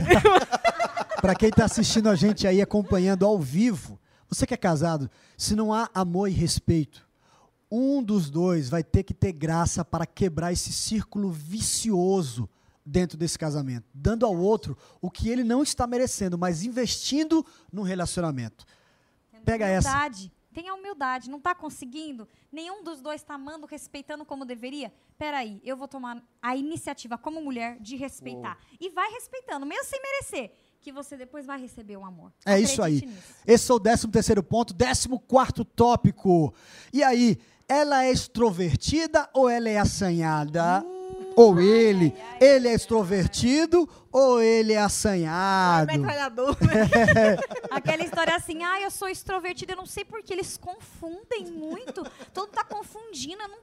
Para 1.22 1.34
quem 1.34 1.49
está 1.49 1.64
assistindo 1.64 2.09
a 2.09 2.14
gente 2.14 2.47
aí, 2.47 2.61
acompanhando 2.61 3.24
ao 3.24 3.39
vivo, 3.39 3.99
você 4.28 4.47
que 4.47 4.55
é 4.55 4.57
casado, 4.57 5.09
se 5.36 5.55
não 5.57 5.72
há 5.72 5.89
amor 5.95 6.28
e 6.28 6.32
respeito, 6.32 7.07
um 7.70 8.02
dos 8.02 8.30
dois 8.30 8.68
vai 8.68 8.82
ter 8.82 9.02
que 9.02 9.14
ter 9.14 9.32
graça 9.32 9.84
para 9.84 10.06
quebrar 10.06 10.52
esse 10.52 10.72
círculo 10.72 11.30
vicioso 11.30 12.48
dentro 12.84 13.18
desse 13.18 13.38
casamento, 13.38 13.84
dando 13.92 14.24
ao 14.24 14.36
outro 14.36 14.76
o 15.00 15.10
que 15.10 15.28
ele 15.28 15.44
não 15.44 15.62
está 15.62 15.86
merecendo, 15.86 16.38
mas 16.38 16.64
investindo 16.64 17.44
no 17.70 17.82
relacionamento. 17.82 18.64
Pega 19.44 19.66
essa. 19.66 19.88
humildade. 19.88 20.32
Tenha 20.52 20.74
humildade. 20.74 21.30
Não 21.30 21.38
está 21.38 21.54
conseguindo? 21.54 22.26
Nenhum 22.50 22.82
dos 22.82 23.00
dois 23.00 23.20
está 23.20 23.34
amando, 23.34 23.66
respeitando 23.66 24.24
como 24.24 24.44
deveria? 24.44 24.92
Peraí, 25.16 25.60
eu 25.62 25.76
vou 25.76 25.86
tomar 25.86 26.22
a 26.42 26.56
iniciativa 26.56 27.16
como 27.16 27.40
mulher 27.40 27.78
de 27.80 27.96
respeitar. 27.96 28.58
E 28.80 28.90
vai 28.90 29.10
respeitando, 29.12 29.64
mesmo 29.64 29.84
sem 29.84 30.00
merecer. 30.02 30.52
Que 30.80 30.92
você 30.92 31.16
depois 31.16 31.44
vai 31.44 31.60
receber 31.60 31.96
o 31.96 32.04
amor. 32.04 32.32
É 32.46 32.58
isso 32.58 32.82
aí. 32.82 32.98
Acredite 32.98 33.14
nisso. 33.14 33.34
Esse 33.46 33.70
é 33.70 33.74
o 33.74 33.80
13 33.80 34.08
terceiro 34.08 34.42
ponto. 34.42 34.74
14 34.74 35.08
quarto 35.26 35.64
tópico. 35.64 36.54
E 36.92 37.02
aí, 37.02 37.38
ela 37.68 38.04
é 38.04 38.10
extrovertida 38.10 39.28
ou 39.34 39.48
ela 39.48 39.68
é 39.68 39.78
assanhada? 39.78 40.84
ou 41.36 41.60
ele, 41.60 42.12
ele 42.40 42.66
é 42.66 42.74
extrovertido 42.74 43.88
ou 44.10 44.42
ele 44.42 44.72
é 44.72 44.78
assanhado? 44.80 45.86
Metralhador. 45.86 46.56
Aquela 47.70 48.02
história 48.02 48.34
assim, 48.34 48.64
ah, 48.64 48.80
eu 48.80 48.90
sou 48.90 49.08
extrovertida, 49.08 49.72
eu 49.72 49.76
não 49.76 49.86
sei 49.86 50.04
porque 50.04 50.32
eles 50.32 50.56
confundem 50.56 51.46
muito. 51.52 52.04
Todo 52.34 52.46
mundo 52.46 52.54
tá 52.56 52.64
confundindo. 52.64 53.40
Eu, 53.40 53.48
não- 53.48 53.58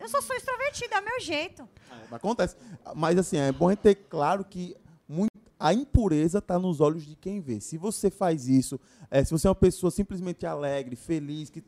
eu 0.00 0.08
só 0.08 0.22
sou 0.22 0.34
extrovertida, 0.36 0.96
é 0.96 1.00
o 1.00 1.04
meu 1.04 1.20
jeito. 1.20 1.68
Acontece. 2.10 2.56
Mas 2.94 3.18
assim, 3.18 3.36
é 3.36 3.52
bom 3.52 3.68
a 3.68 3.72
gente 3.72 3.80
ter 3.80 3.94
claro 3.94 4.42
que 4.42 4.74
muito, 5.06 5.30
a 5.58 5.74
impureza 5.74 6.38
está 6.38 6.58
nos 6.58 6.80
olhos 6.80 7.04
de 7.04 7.16
quem 7.16 7.40
vê. 7.40 7.60
Se 7.60 7.76
você 7.76 8.10
faz 8.10 8.46
isso, 8.46 8.78
é, 9.10 9.24
se 9.24 9.30
você 9.30 9.46
é 9.46 9.50
uma 9.50 9.56
pessoa 9.56 9.90
simplesmente 9.90 10.46
alegre, 10.46 10.94
feliz, 10.94 11.50
que 11.50 11.62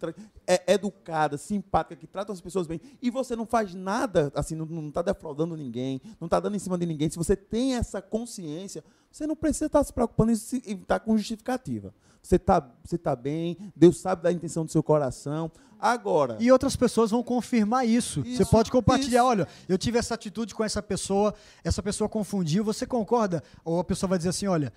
é 0.47 0.73
educada, 0.73 1.37
simpática, 1.37 1.97
que 1.97 2.07
trata 2.07 2.33
as 2.33 2.41
pessoas 2.41 2.67
bem, 2.67 2.81
e 3.03 3.11
você 3.11 3.35
não 3.35 3.47
faz 3.47 3.75
nada, 3.75 4.31
assim, 4.35 4.55
não 4.55 4.89
está 4.89 5.03
defraudando 5.03 5.57
ninguém, 5.57 6.01
não 6.21 6.27
está 6.27 6.39
dando 6.39 6.57
em 6.57 6.61
cima 6.61 6.79
de 6.79 6.87
ninguém, 6.87 7.11
se 7.11 7.19
você 7.19 7.35
tem 7.35 7.75
essa 7.75 8.01
consciência, 8.01 8.85
você 9.11 9.27
não 9.27 9.37
precisa 9.37 9.67
estar 9.67 9.83
se 9.83 9.93
preocupando 9.93 10.33
em 10.33 10.35
estar 10.35 11.01
com 11.01 11.17
justificativa. 11.17 11.93
Você 12.23 12.37
está 12.37 12.71
você 12.85 12.99
tá 12.99 13.17
bem, 13.17 13.57
Deus 13.75 13.99
sabe 13.99 14.23
da 14.23 14.31
intenção 14.31 14.65
do 14.65 14.71
seu 14.71 14.83
coração. 14.83 15.51
Agora, 15.81 16.37
E 16.39 16.53
outras 16.53 16.77
pessoas 16.77 17.11
vão 17.11 17.23
confirmar 17.23 17.87
isso. 17.87 18.23
Você 18.23 18.43
Isso, 18.43 18.51
pode 18.51 18.71
compartilhar, 18.71 19.25
olha, 19.25 19.49
eu 19.67 19.79
tive 19.79 19.99
essa 19.99 20.15
atitude 20.15 20.55
com 20.55 20.63
essa 20.63 20.83
pessoa, 20.83 21.35
essa 21.65 21.83
pessoa 21.83 22.07
confundiu, 22.07 22.63
você 22.63 22.87
concorda? 22.87 23.43
Ou 23.65 23.81
a 23.81 23.85
pessoa 23.85 24.09
vai 24.09 24.19
dizer 24.19 24.29
assim, 24.29 24.47
olha, 24.47 24.71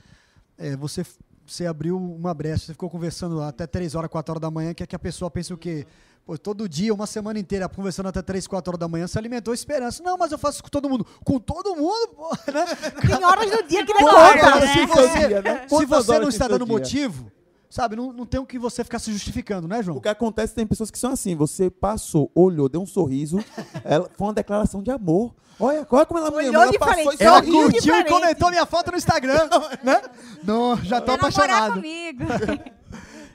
é, 0.57 0.77
você, 0.77 1.05
você 1.45 1.65
abriu 1.65 1.97
uma 1.97 2.33
brecha, 2.33 2.67
você 2.67 2.71
ficou 2.71 2.89
conversando 2.89 3.41
até 3.41 3.67
3 3.67 3.95
horas, 3.95 4.09
4 4.09 4.31
horas 4.31 4.41
da 4.41 4.49
manhã, 4.49 4.73
quer 4.73 4.87
que 4.87 4.95
a 4.95 4.99
pessoa 4.99 5.29
pense 5.29 5.53
o 5.53 5.57
quê? 5.57 5.85
Pô, 6.25 6.37
todo 6.37 6.69
dia, 6.69 6.93
uma 6.93 7.05
semana 7.05 7.37
inteira, 7.37 7.67
conversando 7.67 8.07
até 8.07 8.21
3, 8.21 8.47
4 8.47 8.71
horas 8.71 8.79
da 8.79 8.87
manhã, 8.87 9.05
você 9.07 9.19
alimentou 9.19 9.53
esperança. 9.53 10.01
Não, 10.01 10.17
mas 10.17 10.31
eu 10.31 10.37
faço 10.37 10.55
isso 10.55 10.63
com 10.63 10.69
todo 10.69 10.89
mundo. 10.89 11.05
Com 11.25 11.37
todo 11.37 11.75
mundo, 11.75 12.07
pô, 12.15 12.29
né? 12.49 12.65
Tem 13.05 13.25
horas 13.25 13.51
do 13.51 13.63
dia 13.63 13.85
que 13.85 13.93
não 13.93 13.99
conta, 14.07 14.55
né? 14.55 14.67
se 14.73 14.85
você, 14.85 15.41
né? 15.41 15.67
se 15.67 15.85
você 15.85 16.19
não 16.19 16.29
está 16.29 16.47
dando 16.47 16.65
dia? 16.65 16.73
motivo, 16.73 17.29
sabe, 17.69 17.97
não, 17.97 18.13
não 18.13 18.25
tem 18.25 18.39
o 18.39 18.45
que 18.45 18.57
você 18.57 18.85
ficar 18.85 18.99
se 18.99 19.11
justificando, 19.11 19.67
né, 19.67 19.83
João? 19.83 19.97
O 19.97 20.01
que 20.01 20.07
acontece 20.07 20.55
tem 20.55 20.65
pessoas 20.65 20.89
que 20.89 20.97
são 20.97 21.11
assim, 21.11 21.35
você 21.35 21.69
passou, 21.69 22.31
olhou, 22.33 22.69
deu 22.69 22.81
um 22.81 22.85
sorriso, 22.85 23.43
ela, 23.83 24.09
foi 24.15 24.27
uma 24.27 24.33
declaração 24.33 24.81
de 24.81 24.91
amor. 24.91 25.35
Olha, 25.59 25.85
olha 25.91 26.05
como 26.05 26.19
ela 26.19 26.31
me 26.31 26.37
Olhou 26.37 26.63
ela 26.63 26.79
passou 26.79 27.13
e 27.13 27.17
Ela 27.19 27.43
sorriu. 27.43 27.71
curtiu 27.71 27.95
e 27.95 28.03
comentou 28.05 28.49
minha 28.49 28.65
foto 28.65 28.91
no 28.91 28.97
Instagram, 28.97 29.49
né? 29.83 30.01
Não, 30.41 30.77
já 30.77 31.01
tô 31.01 31.11
apaixonado. 31.11 31.73
comigo. 31.73 32.23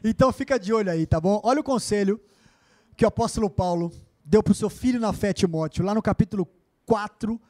Então 0.05 0.33
fica 0.33 0.61
de 0.61 0.73
olho 0.73 0.93
aí, 0.93 1.05
tá 1.05 1.21
bom? 1.21 1.41
Olha 1.43 1.61
o 1.61 1.65
conselho 1.65 2.21
que 2.99 3.05
o 3.05 3.09
apóstolo 3.09 3.49
Paulo 3.49 3.93
deu 4.25 4.43
pro 4.43 4.53
seu 4.53 4.69
filho 4.69 4.99
na 4.99 5.13
fé, 5.13 5.33
Timóteo, 5.33 5.85
lá 5.85 5.95
no 5.95 6.03
capítulo 6.03 6.49
4, 6.85 7.41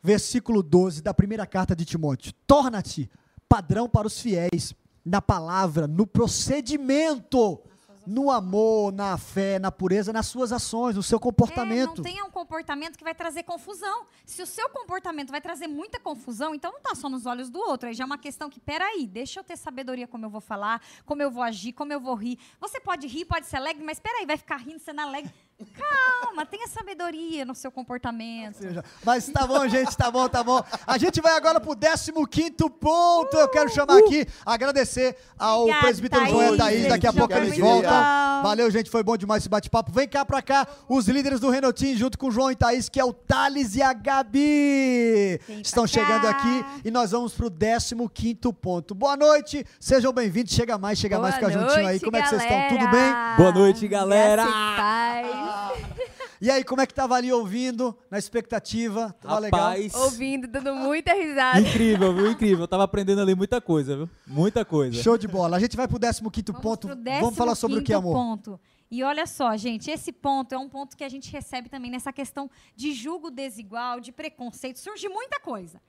versículo 0.00 0.62
12 0.62 1.02
da 1.02 1.12
primeira 1.12 1.44
carta 1.44 1.74
de 1.74 1.84
Timóteo. 1.84 2.32
Torna-te 2.46 3.10
padrão 3.48 3.88
para 3.88 4.06
os 4.06 4.20
fiéis 4.20 4.72
na 5.04 5.20
palavra, 5.20 5.88
no 5.88 6.06
procedimento, 6.06 7.60
no 8.06 8.30
amor, 8.30 8.92
na 8.92 9.16
fé, 9.16 9.58
na 9.58 9.70
pureza, 9.70 10.12
nas 10.12 10.26
suas 10.26 10.52
ações, 10.52 10.96
no 10.96 11.02
seu 11.02 11.18
É, 11.18 11.20
comportamento. 11.20 11.96
não 11.96 12.04
tenha 12.04 12.24
um 12.24 12.30
comportamento 12.30 12.96
que 12.96 13.04
vai 13.04 13.14
trazer 13.14 13.42
confusão. 13.44 14.06
Se 14.26 14.42
o 14.42 14.46
seu 14.46 14.68
comportamento 14.70 15.30
vai 15.30 15.40
trazer 15.40 15.66
muita 15.66 16.00
confusão, 16.00 16.54
então 16.54 16.70
não 16.72 16.78
está 16.78 16.94
só 16.94 17.08
nos 17.08 17.26
olhos 17.26 17.48
do 17.50 17.58
outro. 17.58 17.88
Aí 17.88 17.94
já 17.94 18.04
é 18.04 18.06
uma 18.06 18.18
questão 18.18 18.48
que, 18.50 18.60
peraí, 18.60 19.06
deixa 19.06 19.40
eu 19.40 19.44
ter 19.44 19.56
sabedoria 19.56 20.06
como 20.08 20.24
eu 20.26 20.30
vou 20.30 20.40
falar, 20.40 20.80
como 21.04 21.22
eu 21.22 21.30
vou 21.30 21.42
agir, 21.42 21.72
como 21.72 21.92
eu 21.92 22.00
vou 22.00 22.14
rir. 22.14 22.38
Você 22.60 22.80
pode 22.80 23.06
rir, 23.06 23.24
pode 23.24 23.46
ser 23.46 23.56
alegre, 23.56 23.84
mas 23.84 23.98
peraí, 24.00 24.26
vai 24.26 24.36
ficar 24.36 24.56
rindo, 24.56 24.78
sendo 24.80 25.00
alegre. 25.00 25.32
Calma, 25.64 26.46
tenha 26.46 26.66
sabedoria 26.66 27.44
no 27.44 27.54
seu 27.54 27.70
comportamento. 27.70 28.58
Mas 29.04 29.28
tá 29.28 29.46
bom, 29.46 29.68
gente, 29.68 29.96
tá 29.96 30.10
bom, 30.10 30.28
tá 30.28 30.42
bom. 30.42 30.62
A 30.86 30.98
gente 30.98 31.20
vai 31.20 31.36
agora 31.36 31.60
pro 31.60 31.76
15 31.76 32.52
ponto. 32.80 33.36
Eu 33.36 33.48
quero 33.48 33.70
chamar 33.70 33.98
aqui, 33.98 34.26
agradecer 34.44 35.16
ao 35.38 35.62
Obrigada, 35.62 35.82
presbítero 35.82 36.22
Thaís. 36.22 36.32
João 36.32 36.54
e 36.54 36.58
Thaís. 36.58 36.88
Daqui 36.88 37.06
a 37.06 37.12
pouco 37.12 37.34
eles 37.34 37.58
voltam. 37.58 37.92
Valeu, 38.42 38.70
gente, 38.70 38.90
foi 38.90 39.02
bom 39.02 39.16
demais 39.16 39.42
esse 39.42 39.48
bate-papo. 39.48 39.92
Vem 39.92 40.08
cá 40.08 40.24
pra 40.24 40.42
cá, 40.42 40.66
os 40.88 41.06
líderes 41.06 41.40
do 41.40 41.50
Renotim, 41.50 41.94
junto 41.96 42.18
com 42.18 42.28
o 42.28 42.30
João 42.30 42.50
e 42.50 42.56
Thaís, 42.56 42.88
que 42.88 42.98
é 42.98 43.04
o 43.04 43.12
Thales 43.12 43.76
e 43.76 43.82
a 43.82 43.92
Gabi. 43.92 45.40
Vem 45.46 45.60
Estão 45.60 45.86
chegando 45.86 46.26
aqui 46.26 46.64
e 46.84 46.90
nós 46.90 47.10
vamos 47.10 47.34
pro 47.34 47.50
15 47.50 48.34
ponto. 48.60 48.94
Boa 48.94 49.16
noite, 49.16 49.64
sejam 49.78 50.12
bem-vindos. 50.12 50.52
Chega 50.52 50.78
mais, 50.78 50.98
chega 50.98 51.18
mais, 51.18 51.34
fica 51.34 51.50
juntinho 51.50 51.86
aí. 51.86 52.00
Como 52.00 52.16
é 52.16 52.22
que 52.22 52.28
vocês 52.28 52.42
estão? 52.42 52.68
Tudo 52.68 52.88
bem? 52.88 53.12
Boa 53.36 53.52
noite, 53.52 53.86
galera. 53.86 54.44
Graça 54.44 55.51
e 56.40 56.50
aí, 56.50 56.64
como 56.64 56.80
é 56.80 56.86
que 56.86 56.94
tava 56.94 57.14
ali 57.14 57.32
ouvindo, 57.32 57.96
na 58.10 58.18
expectativa? 58.18 59.14
Tava 59.20 59.38
legal? 59.38 59.60
Rapaz, 59.60 59.94
Ouvindo, 59.94 60.48
dando 60.48 60.74
muita 60.74 61.14
risada. 61.14 61.60
incrível, 61.60 62.14
viu? 62.14 62.30
Incrível. 62.30 62.64
Eu 62.64 62.68
tava 62.68 62.84
aprendendo 62.84 63.20
ali 63.20 63.34
muita 63.34 63.60
coisa, 63.60 63.96
viu? 63.96 64.10
Muita 64.26 64.64
coisa. 64.64 65.02
Show 65.02 65.16
de 65.16 65.28
bola. 65.28 65.56
A 65.56 65.60
gente 65.60 65.76
vai 65.76 65.86
pro 65.86 65.98
15 65.98 66.52
ponto. 66.60 66.88
Pro 66.88 66.96
Vamos 67.20 67.36
falar 67.36 67.54
sobre 67.54 67.78
o 67.78 67.82
que, 67.82 67.92
15º 67.92 67.98
amor? 67.98 68.14
ponto. 68.14 68.60
E 68.90 69.02
olha 69.02 69.26
só, 69.26 69.56
gente, 69.56 69.90
esse 69.90 70.12
ponto 70.12 70.54
é 70.54 70.58
um 70.58 70.68
ponto 70.68 70.96
que 70.96 71.02
a 71.02 71.08
gente 71.08 71.32
recebe 71.32 71.70
também 71.70 71.90
nessa 71.90 72.12
questão 72.12 72.50
de 72.76 72.92
julgo 72.92 73.30
desigual, 73.30 74.00
de 74.00 74.12
preconceito. 74.12 74.78
Surge 74.78 75.08
muita 75.08 75.40
coisa. 75.40 75.80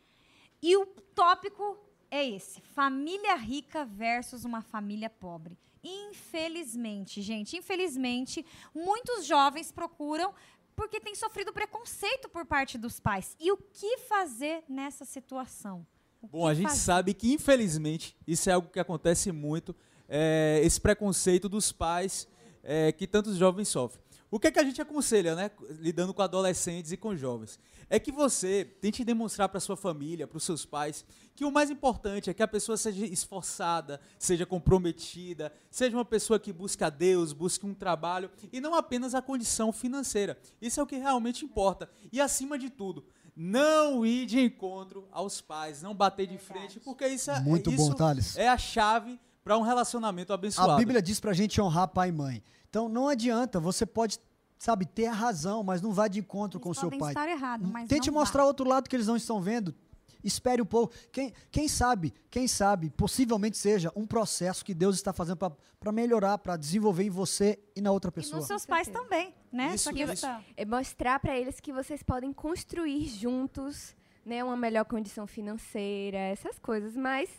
E 0.62 0.78
o 0.78 0.86
tópico 1.14 1.78
é 2.10 2.26
esse: 2.26 2.62
família 2.62 3.36
rica 3.36 3.84
versus 3.84 4.46
uma 4.46 4.62
família 4.62 5.10
pobre. 5.10 5.58
Infelizmente, 5.84 7.22
gente, 7.22 7.58
infelizmente, 7.58 8.46
muitos 8.74 9.26
jovens 9.26 9.72
procuram 9.72 10.34
porque 10.76 11.00
têm 11.00 11.14
sofrido 11.14 11.52
preconceito 11.54 12.30
por 12.30 12.46
parte 12.46 12.78
dos 12.78 13.00
pais. 13.00 13.36
E 13.40 13.52
o 13.52 13.58
que 13.58 13.98
fazer 14.00 14.64
nessa 14.68 15.06
situação? 15.06 15.86
O 16.22 16.28
Bom, 16.28 16.48
a 16.48 16.54
gente 16.54 16.70
fazer? 16.70 16.80
sabe 16.80 17.14
que, 17.14 17.34
infelizmente, 17.34 18.16
isso 18.26 18.50
é 18.50 18.54
algo 18.54 18.70
que 18.70 18.80
acontece 18.80 19.32
muito, 19.32 19.76
é, 20.08 20.62
esse 20.64 20.80
preconceito 20.80 21.50
dos 21.50 21.72
pais 21.72 22.28
é, 22.64 22.92
que 22.92 23.06
tantos 23.06 23.36
jovens 23.36 23.68
sofrem. 23.68 24.02
O 24.34 24.40
que 24.40 24.48
é 24.48 24.52
que 24.52 24.58
a 24.58 24.64
gente 24.64 24.82
aconselha, 24.82 25.36
né, 25.36 25.52
lidando 25.80 26.12
com 26.12 26.24
adolescentes 26.24 26.92
e 26.92 26.98
com 26.98 27.16
jovens? 27.16 27.60
É 27.88 28.00
que 28.00 28.12
você 28.12 28.66
tente 28.82 29.04
demonstrar 29.04 29.48
para 29.48 29.60
sua 29.60 29.78
família, 29.78 30.26
para 30.26 30.38
os 30.38 30.44
seus 30.44 30.66
pais, 30.66 31.06
que 31.36 31.46
o 31.46 31.52
mais 31.52 31.70
importante 31.70 32.32
é 32.32 32.34
que 32.34 32.42
a 32.42 32.48
pessoa 32.48 32.76
seja 32.76 33.06
esforçada, 33.06 34.02
seja 34.18 34.44
comprometida, 34.44 35.54
seja 35.70 35.96
uma 35.96 36.04
pessoa 36.04 36.40
que 36.40 36.52
busque 36.52 36.84
a 36.84 36.90
Deus, 36.90 37.32
busque 37.32 37.64
um 37.64 37.76
trabalho 37.76 38.32
e 38.52 38.60
não 38.60 38.74
apenas 38.74 39.14
a 39.14 39.22
condição 39.22 39.72
financeira. 39.72 40.36
Isso 40.60 40.80
é 40.80 40.84
o 40.84 40.88
que 40.88 40.98
realmente 40.98 41.46
importa. 41.46 41.88
E 42.12 42.20
acima 42.20 42.58
de 42.58 42.72
tudo, 42.72 43.06
não 43.36 44.04
ir 44.04 44.26
de 44.26 44.40
encontro 44.40 45.08
aos 45.12 45.42
pais, 45.42 45.84
não 45.84 45.94
bater 45.94 46.26
de 46.26 46.40
frente, 46.40 46.80
porque 46.80 47.08
isso 47.08 47.30
é, 47.30 47.40
Muito 47.40 47.70
isso 47.70 47.90
bom, 47.90 47.94
Thales. 47.94 48.36
é 48.36 48.50
a 48.50 48.58
chave 48.58 49.20
para 49.44 49.56
um 49.60 49.62
relacionamento 49.62 50.34
abençoado. 50.34 50.72
A 50.72 50.78
Bíblia 50.78 51.04
diz 51.04 51.20
pra 51.20 51.34
gente 51.34 51.62
honrar 51.62 51.88
pai 51.90 52.10
e 52.10 52.12
mãe. 52.12 52.44
Então 52.74 52.90
não 52.90 53.08
adianta, 53.08 53.60
você 53.60 53.86
pode, 53.86 54.18
sabe, 54.58 54.84
ter 54.88 55.06
a 55.06 55.14
razão, 55.14 55.62
mas 55.62 55.80
não 55.80 55.94
vá 55.94 56.08
de 56.08 56.20
encontro 56.20 56.60
com 56.60 56.74
seu 56.74 56.90
pai. 56.90 57.12
estar 57.12 57.30
errado, 57.30 57.68
mas 57.68 57.88
Tente 57.88 58.10
vá. 58.10 58.20
mostrar 58.20 58.46
outro 58.46 58.68
lado 58.68 58.90
que 58.90 58.96
eles 58.96 59.06
não 59.06 59.16
estão 59.16 59.40
vendo. 59.40 59.76
Espere 60.24 60.60
um 60.60 60.66
pouco. 60.66 60.92
Quem, 61.12 61.32
quem 61.52 61.68
sabe, 61.68 62.12
quem 62.32 62.48
sabe, 62.48 62.90
possivelmente 62.90 63.60
seja 63.60 63.92
um 63.96 64.08
processo 64.08 64.66
que 64.66 64.74
Deus 64.74 64.96
está 64.96 65.14
fazendo 65.14 65.38
para 65.38 65.92
melhorar, 65.92 66.40
para 66.40 66.58
desenvolver 66.58 67.04
em 67.04 67.12
você 67.12 67.60
e 67.76 67.82
na 67.82 67.92
outra 67.92 68.10
E 68.10 68.14
pessoa. 68.14 68.38
nos 68.40 68.48
seus 68.48 68.66
pais 68.66 68.88
também, 68.88 69.36
né? 69.52 69.76
Isso, 69.76 69.94
questão. 69.94 70.44
É 70.58 70.66
mostrar 70.66 71.20
para 71.20 71.38
eles 71.38 71.60
que 71.60 71.72
vocês 71.72 72.02
podem 72.02 72.34
construir 72.34 73.06
juntos, 73.08 73.96
né, 74.26 74.44
uma 74.44 74.58
melhor 74.58 74.86
condição 74.86 75.28
financeira, 75.28 76.18
essas 76.18 76.58
coisas, 76.58 76.96
mas 76.96 77.30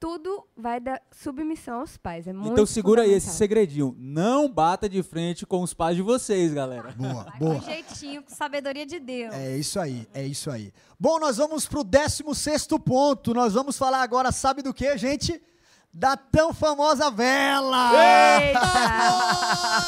tudo 0.00 0.46
vai 0.56 0.78
da 0.80 1.00
submissão 1.10 1.80
aos 1.80 1.96
pais. 1.96 2.26
É 2.26 2.32
muito 2.32 2.52
Então 2.52 2.66
segura 2.66 3.02
aí 3.02 3.12
esse 3.12 3.30
segredinho. 3.30 3.94
Não 3.98 4.48
bata 4.48 4.88
de 4.88 5.02
frente 5.02 5.44
com 5.46 5.62
os 5.62 5.74
pais 5.74 5.96
de 5.96 6.02
vocês, 6.02 6.52
galera. 6.54 6.92
Boa, 6.96 7.24
Com 7.32 7.38
boa. 7.38 7.60
jeitinho, 7.60 8.22
com 8.22 8.34
sabedoria 8.34 8.86
de 8.86 8.98
Deus. 9.00 9.34
É 9.34 9.56
isso 9.56 9.78
aí, 9.80 10.06
é 10.14 10.24
isso 10.24 10.50
aí. 10.50 10.72
Bom, 10.98 11.18
nós 11.18 11.36
vamos 11.36 11.66
pro 11.66 11.82
16 11.84 12.66
ponto. 12.84 13.34
Nós 13.34 13.54
vamos 13.54 13.76
falar 13.76 14.02
agora, 14.02 14.30
sabe 14.32 14.62
do 14.62 14.72
que, 14.74 14.96
gente? 14.96 15.42
Da 15.92 16.16
tão 16.16 16.52
famosa 16.52 17.10
vela! 17.10 17.90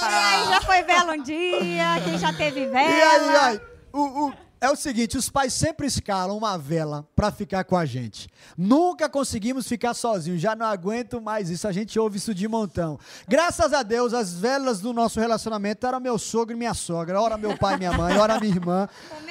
E 0.03 0.15
aí, 0.15 0.49
já 0.49 0.61
foi 0.63 0.83
vela 0.83 1.13
um 1.13 1.23
dia? 1.23 1.85
Quem 2.05 2.19
já 2.19 2.33
teve 2.33 2.67
vela? 2.67 2.91
E 2.91 3.03
aí, 3.03 3.37
aí, 3.37 3.61
o, 3.93 4.27
o- 4.29 4.33
é 4.61 4.71
o 4.71 4.77
seguinte, 4.77 5.17
os 5.17 5.31
pais 5.31 5.55
sempre 5.55 5.87
escalam 5.87 6.37
uma 6.37 6.59
vela 6.59 7.09
pra 7.17 7.31
ficar 7.33 7.65
com 7.65 7.77
a 7.77 7.87
gente. 7.87 8.29
Nunca 8.59 9.09
conseguimos 9.09 9.67
ficar 9.67 9.95
sozinhos, 9.95 10.41
já 10.41 10.55
não 10.55 10.67
aguento 10.67 11.21
mais 11.21 11.49
isso, 11.49 11.67
a 11.67 11.73
gente 11.73 11.99
ouve 11.99 12.19
isso 12.19 12.35
de 12.35 12.47
montão. 12.47 12.99
Graças 13.27 13.73
a 13.73 13.83
Deus, 13.83 14.13
as 14.13 14.35
velas 14.35 14.81
do 14.81 14.93
nosso 14.93 15.19
relacionamento 15.19 15.87
eram 15.87 15.99
meu 15.99 16.19
sogro 16.19 16.55
e 16.55 16.59
minha 16.59 16.75
sogra, 16.75 17.21
ora 17.21 17.39
meu 17.39 17.57
pai 17.57 17.77
e 17.77 17.79
minha 17.79 17.93
mãe, 17.93 18.19
ora 18.19 18.39
minha 18.39 18.55
irmã. 18.55 18.89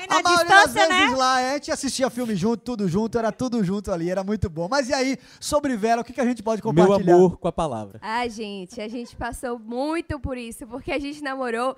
A 0.09 0.21
maioria 0.23 0.45
das 0.45 0.73
vezes 0.73 0.89
né? 0.89 1.15
lá, 1.15 1.35
a 1.35 1.53
gente 1.53 1.71
assistia 1.71 2.09
filme 2.09 2.35
junto, 2.35 2.63
tudo 2.63 2.87
junto, 2.87 3.19
era 3.19 3.31
tudo 3.31 3.63
junto 3.63 3.91
ali, 3.91 4.09
era 4.09 4.23
muito 4.23 4.49
bom. 4.49 4.67
Mas 4.67 4.89
e 4.89 4.93
aí, 4.93 5.17
sobre 5.39 5.77
vela, 5.77 6.01
o 6.01 6.05
que, 6.05 6.13
que 6.13 6.21
a 6.21 6.25
gente 6.25 6.41
pode 6.41 6.63
Meu 6.63 6.73
compartilhar? 6.73 7.13
amor 7.13 7.37
com 7.37 7.47
a 7.47 7.51
palavra. 7.51 7.99
Ah, 8.01 8.27
gente, 8.27 8.81
a 8.81 8.87
gente 8.87 9.15
passou 9.15 9.59
muito 9.59 10.19
por 10.19 10.37
isso, 10.37 10.65
porque 10.65 10.91
a 10.91 10.99
gente 10.99 11.21
namorou 11.21 11.75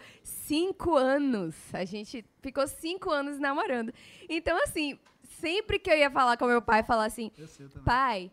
cinco 0.51 0.97
anos. 0.97 1.55
A 1.71 1.85
gente 1.85 2.25
ficou 2.41 2.67
cinco 2.67 3.09
anos 3.09 3.39
namorando. 3.39 3.93
Então, 4.27 4.61
assim, 4.63 4.99
sempre 5.39 5.79
que 5.79 5.89
eu 5.89 5.97
ia 5.97 6.11
falar 6.11 6.35
com 6.35 6.45
meu 6.45 6.61
pai, 6.61 6.83
falar 6.83 7.05
assim, 7.05 7.31
pai, 7.85 8.29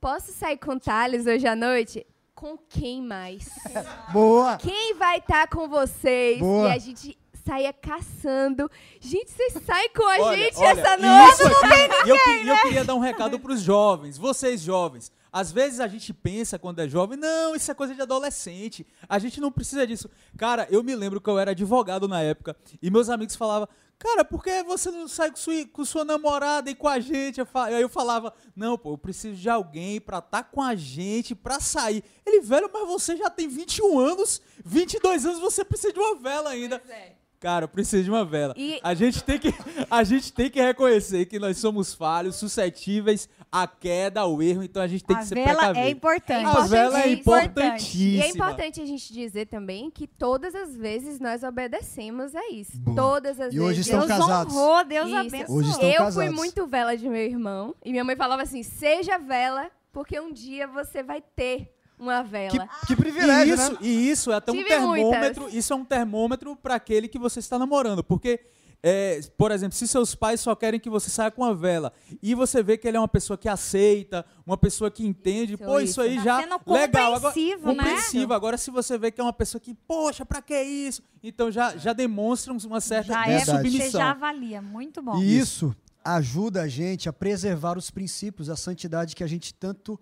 posso 0.00 0.30
sair 0.30 0.56
com 0.56 0.74
o 0.74 0.80
Thales 0.80 1.26
hoje 1.26 1.48
à 1.48 1.56
noite? 1.56 2.06
Com 2.32 2.56
quem 2.56 3.02
mais? 3.02 3.48
Boa! 4.12 4.56
Quem 4.58 4.94
vai 4.94 5.18
estar 5.18 5.48
com 5.48 5.68
vocês? 5.68 6.38
Boa. 6.38 6.68
E 6.68 6.72
a 6.72 6.78
gente 6.78 7.18
saía 7.44 7.72
caçando. 7.72 8.70
Gente, 9.00 9.32
vocês 9.32 9.54
saem 9.64 9.90
com 9.92 10.04
a 10.04 10.20
Olha, 10.26 10.36
gente 10.36 10.58
olha, 10.58 10.68
essa 10.80 10.96
noite. 10.96 11.32
isso 11.32 11.46
aqui- 11.46 11.54
não 11.54 11.68
tem 11.70 11.88
eu, 12.06 12.16
ninguém, 12.16 12.44
e 12.44 12.48
eu 12.48 12.54
né? 12.54 12.62
queria 12.62 12.84
dar 12.84 12.94
um 12.94 13.00
recado 13.00 13.40
pros 13.40 13.60
jovens, 13.62 14.16
vocês 14.16 14.60
jovens. 14.60 15.10
Às 15.32 15.52
vezes 15.52 15.80
a 15.80 15.88
gente 15.88 16.12
pensa 16.12 16.58
quando 16.58 16.80
é 16.80 16.88
jovem, 16.88 17.18
não, 17.18 17.54
isso 17.54 17.70
é 17.70 17.74
coisa 17.74 17.94
de 17.94 18.00
adolescente. 18.00 18.86
A 19.08 19.18
gente 19.18 19.40
não 19.40 19.52
precisa 19.52 19.86
disso. 19.86 20.10
Cara, 20.36 20.66
eu 20.70 20.82
me 20.82 20.94
lembro 20.94 21.20
que 21.20 21.28
eu 21.28 21.38
era 21.38 21.50
advogado 21.50 22.08
na 22.08 22.20
época 22.22 22.56
e 22.80 22.90
meus 22.90 23.08
amigos 23.08 23.36
falavam, 23.36 23.68
cara, 23.98 24.24
por 24.24 24.42
que 24.42 24.62
você 24.62 24.90
não 24.90 25.08
sai 25.08 25.30
com 25.30 25.36
sua, 25.36 25.66
com 25.66 25.84
sua 25.84 26.04
namorada 26.04 26.70
e 26.70 26.74
com 26.74 26.88
a 26.88 27.00
gente? 27.00 27.40
Eu 27.40 27.48
Aí 27.54 27.82
eu 27.82 27.88
falava, 27.88 28.32
não, 28.54 28.78
pô, 28.78 28.92
eu 28.92 28.98
preciso 28.98 29.36
de 29.36 29.50
alguém 29.50 30.00
pra 30.00 30.18
estar 30.18 30.44
com 30.44 30.62
a 30.62 30.74
gente, 30.74 31.34
pra 31.34 31.60
sair. 31.60 32.02
Ele, 32.24 32.40
velho, 32.40 32.70
mas 32.72 32.86
você 32.86 33.16
já 33.16 33.28
tem 33.28 33.48
21 33.48 33.98
anos, 33.98 34.40
22 34.64 35.26
anos, 35.26 35.40
você 35.40 35.64
precisa 35.64 35.92
de 35.92 35.98
uma 35.98 36.14
vela 36.14 36.50
ainda. 36.50 36.80
Cara, 37.40 37.64
eu 37.64 37.68
preciso 37.68 38.02
de 38.04 38.10
uma 38.10 38.24
vela. 38.24 38.52
E- 38.56 38.80
A, 38.82 38.94
gente 38.94 39.22
tem 39.22 39.38
que, 39.38 39.54
a 39.88 40.02
gente 40.02 40.32
tem 40.32 40.50
que 40.50 40.60
reconhecer 40.60 41.24
que 41.26 41.38
nós 41.38 41.56
somos 41.58 41.94
falhos, 41.94 42.34
suscetíveis 42.36 43.28
à 43.50 43.66
queda, 43.66 44.22
ao 44.22 44.42
erro, 44.42 44.62
então 44.64 44.82
a 44.82 44.88
gente 44.88 45.04
tem 45.04 45.14
A 45.16 45.20
que 45.20 45.26
se 45.26 45.34
vela 45.34 45.72
é 45.78 45.88
importante. 45.90 46.44
A 46.46 46.60
vela 46.62 47.00
é 47.00 47.08
E 47.08 47.12
importantíssima. 47.14 48.24
é 48.24 48.28
importante 48.28 48.80
a 48.80 48.86
gente 48.86 49.12
dizer 49.12 49.46
também 49.46 49.88
que 49.90 50.06
todas 50.08 50.52
as 50.54 50.76
vezes 50.76 51.20
nós 51.20 51.42
obedecemos 51.44 52.34
a 52.34 52.50
isso. 52.50 52.76
Boa. 52.80 52.96
Todas 52.96 53.38
as 53.40 53.54
E 53.54 53.60
hoje 53.60 53.82
vezes. 53.82 53.86
estão 53.86 54.06
Deus 54.06 54.18
casados. 54.18 54.54
honrou, 54.56 54.84
Deus 54.84 55.06
Isso. 55.08 55.16
abençoou. 55.16 55.58
Hoje 55.58 55.70
estão 55.70 55.88
Eu 55.88 55.98
casados. 55.98 56.14
fui 56.14 56.30
muito 56.30 56.66
vela 56.66 56.96
de 56.96 57.08
meu 57.08 57.22
irmão 57.22 57.74
e 57.84 57.90
minha 57.92 58.02
mãe 58.04 58.16
falava 58.16 58.42
assim: 58.42 58.62
seja 58.64 59.16
vela, 59.16 59.70
porque 59.92 60.18
um 60.18 60.32
dia 60.32 60.66
você 60.66 61.02
vai 61.04 61.22
ter 61.22 61.72
uma 61.98 62.22
vela. 62.22 62.68
Que 62.86 62.96
privilégio, 62.96 63.54
e 63.54 63.58
isso, 63.58 63.72
né? 63.72 63.78
E 63.82 64.10
isso 64.10 64.32
é 64.32 64.34
até 64.34 64.52
um 64.52 64.64
termômetro, 64.64 65.42
muitas. 65.42 65.58
isso 65.58 65.72
é 65.72 65.76
um 65.76 65.84
termômetro 65.84 66.56
para 66.56 66.74
aquele 66.74 67.08
que 67.08 67.18
você 67.18 67.38
está 67.40 67.58
namorando, 67.58 68.02
porque 68.04 68.40
é, 68.80 69.20
por 69.36 69.50
exemplo, 69.50 69.76
se 69.76 69.88
seus 69.88 70.14
pais 70.14 70.40
só 70.40 70.54
querem 70.54 70.78
que 70.78 70.88
você 70.88 71.10
saia 71.10 71.32
com 71.32 71.44
a 71.44 71.52
vela 71.52 71.92
e 72.22 72.32
você 72.32 72.62
vê 72.62 72.78
que 72.78 72.86
ele 72.86 72.96
é 72.96 73.00
uma 73.00 73.08
pessoa 73.08 73.36
que 73.36 73.48
aceita, 73.48 74.24
uma 74.46 74.56
pessoa 74.56 74.88
que 74.88 75.04
entende, 75.04 75.54
Isso, 75.54 75.64
pô, 75.64 75.80
isso 75.80 76.00
aí 76.00 76.16
Tá 76.16 76.22
já 76.22 76.40
sendo 76.42 76.60
legal, 76.64 77.14
agora 77.14 77.32
compreensivo, 77.34 77.72
né? 77.72 77.74
compreensivo. 77.74 78.32
Agora 78.34 78.56
se 78.56 78.70
você 78.70 78.96
vê 78.96 79.10
que 79.10 79.20
é 79.20 79.24
uma 79.24 79.32
pessoa 79.32 79.60
que, 79.60 79.74
poxa, 79.74 80.24
pra 80.24 80.40
que 80.40 80.60
isso? 80.62 81.02
Então 81.22 81.50
já 81.50 81.76
já 81.76 81.92
demonstra 81.92 82.52
uma 82.52 82.80
certa 82.80 83.12
Já 83.14 83.24
é, 83.26 83.38
Verdade. 83.38 83.44
você 83.46 83.56
submissão. 83.70 84.00
já 84.00 84.10
avalia. 84.12 84.62
Muito 84.62 85.02
bom. 85.02 85.18
E 85.20 85.38
isso 85.38 85.74
ajuda 86.04 86.62
a 86.62 86.68
gente 86.68 87.08
a 87.08 87.12
preservar 87.12 87.76
os 87.76 87.90
princípios, 87.90 88.48
a 88.48 88.54
santidade 88.56 89.16
que 89.16 89.24
a 89.24 89.26
gente 89.26 89.52
tanto 89.52 89.98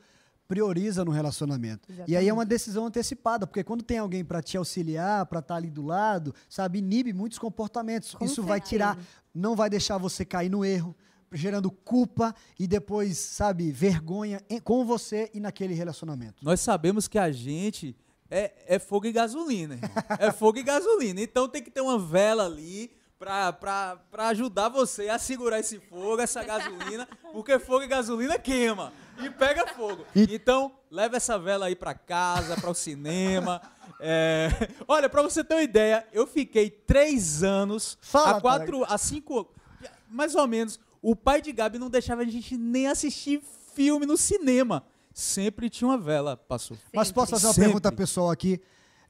prioriza 0.48 1.04
no 1.04 1.10
relacionamento. 1.10 1.88
E 2.06 2.16
aí 2.16 2.28
é 2.28 2.32
uma 2.32 2.44
decisão 2.44 2.86
antecipada, 2.86 3.46
porque 3.46 3.64
quando 3.64 3.82
tem 3.82 3.98
alguém 3.98 4.24
para 4.24 4.42
te 4.42 4.56
auxiliar, 4.56 5.26
para 5.26 5.40
estar 5.40 5.56
ali 5.56 5.70
do 5.70 5.82
lado, 5.84 6.34
sabe, 6.48 6.78
inibe 6.78 7.12
muitos 7.12 7.38
comportamentos. 7.38 8.14
Com 8.14 8.24
isso 8.24 8.42
vai 8.42 8.58
certeza. 8.58 8.68
tirar, 8.68 8.98
não 9.34 9.54
vai 9.56 9.68
deixar 9.68 9.98
você 9.98 10.24
cair 10.24 10.48
no 10.50 10.64
erro, 10.64 10.94
gerando 11.32 11.70
culpa 11.70 12.34
e 12.58 12.66
depois, 12.66 13.18
sabe, 13.18 13.70
vergonha 13.72 14.40
em- 14.48 14.60
com 14.60 14.84
você 14.84 15.30
e 15.34 15.40
naquele 15.40 15.74
relacionamento. 15.74 16.44
Nós 16.44 16.60
sabemos 16.60 17.08
que 17.08 17.18
a 17.18 17.30
gente 17.32 17.96
é, 18.30 18.52
é 18.66 18.78
fogo 18.78 19.06
e 19.06 19.12
gasolina. 19.12 19.74
irmão. 19.74 19.90
É 20.18 20.32
fogo 20.32 20.58
e 20.58 20.62
gasolina. 20.62 21.20
Então 21.20 21.48
tem 21.48 21.62
que 21.62 21.70
ter 21.70 21.80
uma 21.80 21.98
vela 21.98 22.44
ali 22.46 22.90
pra, 23.18 23.52
pra, 23.52 23.96
pra 24.10 24.28
ajudar 24.28 24.68
você 24.68 25.08
a 25.08 25.18
segurar 25.18 25.58
esse 25.60 25.78
fogo, 25.78 26.20
essa 26.20 26.42
gasolina, 26.42 27.08
porque 27.32 27.58
fogo 27.58 27.82
e 27.82 27.86
gasolina 27.86 28.38
queima 28.38 28.92
e 29.22 29.30
pega 29.30 29.66
fogo. 29.68 30.04
Então, 30.14 30.72
leva 30.90 31.16
essa 31.16 31.38
vela 31.38 31.66
aí 31.66 31.76
pra 31.76 31.94
casa, 31.94 32.56
para 32.56 32.70
o 32.70 32.74
cinema. 32.74 33.60
É, 34.00 34.48
Olha, 34.86 35.08
pra 35.08 35.22
você 35.22 35.42
ter 35.42 35.54
uma 35.54 35.62
ideia, 35.62 36.06
eu 36.12 36.26
fiquei 36.26 36.70
três 36.70 37.42
anos, 37.42 37.96
Fala, 38.00 38.36
a 38.36 38.40
quatro, 38.40 38.84
a 38.84 38.98
cinco, 38.98 39.50
mais 40.08 40.34
ou 40.34 40.46
menos, 40.46 40.78
o 41.00 41.16
pai 41.16 41.40
de 41.40 41.52
Gabi 41.52 41.78
não 41.78 41.88
deixava 41.88 42.22
a 42.22 42.24
gente 42.26 42.56
nem 42.56 42.86
assistir 42.88 43.42
filme 43.74 44.06
no 44.06 44.16
cinema. 44.16 44.84
Sempre 45.12 45.70
tinha 45.70 45.88
uma 45.88 45.96
vela, 45.96 46.36
passou. 46.36 46.76
Mas 46.92 47.10
posso 47.10 47.30
fazer 47.30 47.46
uma 47.46 47.54
Sempre. 47.54 47.68
pergunta 47.68 47.90
pessoal 47.90 48.30
aqui? 48.30 48.60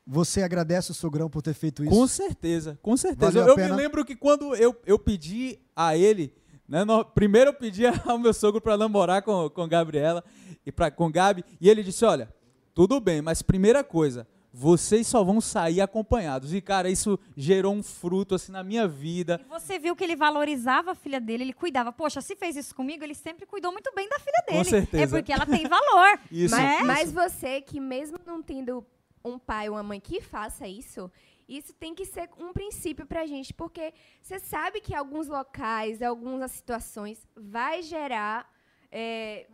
Você 0.06 0.42
agradece 0.42 0.90
o 0.90 0.94
sogrão 0.94 1.28
por 1.28 1.42
ter 1.42 1.52
feito 1.54 1.82
isso? 1.82 1.90
Com 1.92 2.06
certeza, 2.06 2.78
com 2.80 2.96
certeza. 2.96 3.32
Valeu 3.32 3.54
Eu, 3.56 3.58
eu 3.58 3.70
me 3.70 3.76
lembro 3.76 4.04
que 4.04 4.14
quando 4.14 4.54
eu, 4.54 4.74
eu 4.86 4.98
pedi 4.98 5.58
a 5.74 5.96
ele, 5.96 6.32
né, 6.68 6.84
no- 6.84 7.04
primeiro 7.04 7.50
eu 7.50 7.54
pedi 7.54 7.82
ao 8.06 8.18
meu 8.18 8.32
sogro 8.32 8.60
para 8.60 8.76
namorar 8.76 9.22
com, 9.22 9.50
com 9.50 9.66
Gabriela 9.68 10.22
e 10.64 10.70
pra, 10.70 10.90
com 10.90 11.10
Gabi, 11.10 11.44
e 11.60 11.68
ele 11.68 11.82
disse: 11.82 12.04
Olha, 12.04 12.32
tudo 12.72 13.00
bem, 13.00 13.20
mas 13.20 13.42
primeira 13.42 13.82
coisa, 13.82 14.28
vocês 14.52 15.06
só 15.08 15.22
vão 15.24 15.40
sair 15.40 15.80
acompanhados. 15.80 16.54
E, 16.54 16.60
cara, 16.60 16.88
isso 16.88 17.18
gerou 17.36 17.74
um 17.74 17.82
fruto 17.82 18.34
assim 18.36 18.52
na 18.52 18.62
minha 18.62 18.86
vida. 18.86 19.40
Você 19.50 19.78
viu 19.78 19.94
que 19.96 20.02
ele 20.04 20.14
valorizava 20.16 20.92
a 20.92 20.94
filha 20.94 21.20
dele, 21.20 21.42
ele 21.44 21.52
cuidava. 21.52 21.92
Poxa, 21.92 22.20
se 22.20 22.34
fez 22.36 22.54
isso 22.56 22.74
comigo, 22.74 23.02
ele 23.04 23.14
sempre 23.14 23.44
cuidou 23.44 23.70
muito 23.72 23.92
bem 23.94 24.08
da 24.08 24.18
filha 24.18 24.42
Com 24.46 24.52
dele. 24.52 24.64
certeza. 24.70 25.02
É 25.02 25.06
porque 25.20 25.32
ela 25.32 25.44
tem 25.46 25.66
valor. 25.68 26.18
Isso. 26.30 26.54
né? 26.56 26.78
Mas, 26.84 27.12
mas 27.12 27.12
você 27.12 27.60
que 27.60 27.78
mesmo 27.80 28.18
não 28.26 28.42
tendo 28.42 28.84
um 29.26 29.38
pai 29.38 29.68
ou 29.68 29.74
uma 29.76 29.82
mãe 29.82 30.00
que 30.00 30.20
faça 30.20 30.66
isso, 30.66 31.10
isso 31.48 31.72
tem 31.74 31.94
que 31.94 32.04
ser 32.04 32.28
um 32.38 32.52
princípio 32.52 33.06
pra 33.06 33.26
gente, 33.26 33.52
porque 33.54 33.92
você 34.22 34.38
sabe 34.38 34.80
que 34.80 34.94
alguns 34.94 35.28
locais, 35.28 36.02
algumas 36.02 36.50
situações 36.52 37.26
vai 37.36 37.82
gerar 37.82 38.48
é, 38.90 39.46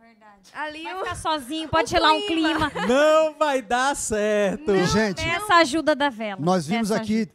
ali 0.53 0.83
Vai 0.83 0.95
um- 0.95 0.99
ficar 0.99 1.15
sozinho, 1.15 1.67
pode 1.69 1.89
gelar 1.89 2.13
um 2.13 2.21
clima. 2.27 2.71
Não 2.87 3.33
vai 3.37 3.61
dar 3.61 3.95
certo. 3.95 4.71
E, 4.71 4.85
gente, 4.85 5.21
Essa 5.21 5.55
ajuda 5.55 5.95
da 5.95 6.09
vela. 6.09 6.39
Nós 6.41 6.65
vimos 6.67 6.91
Essa 6.91 7.01
aqui, 7.01 7.15
ajuda. 7.23 7.33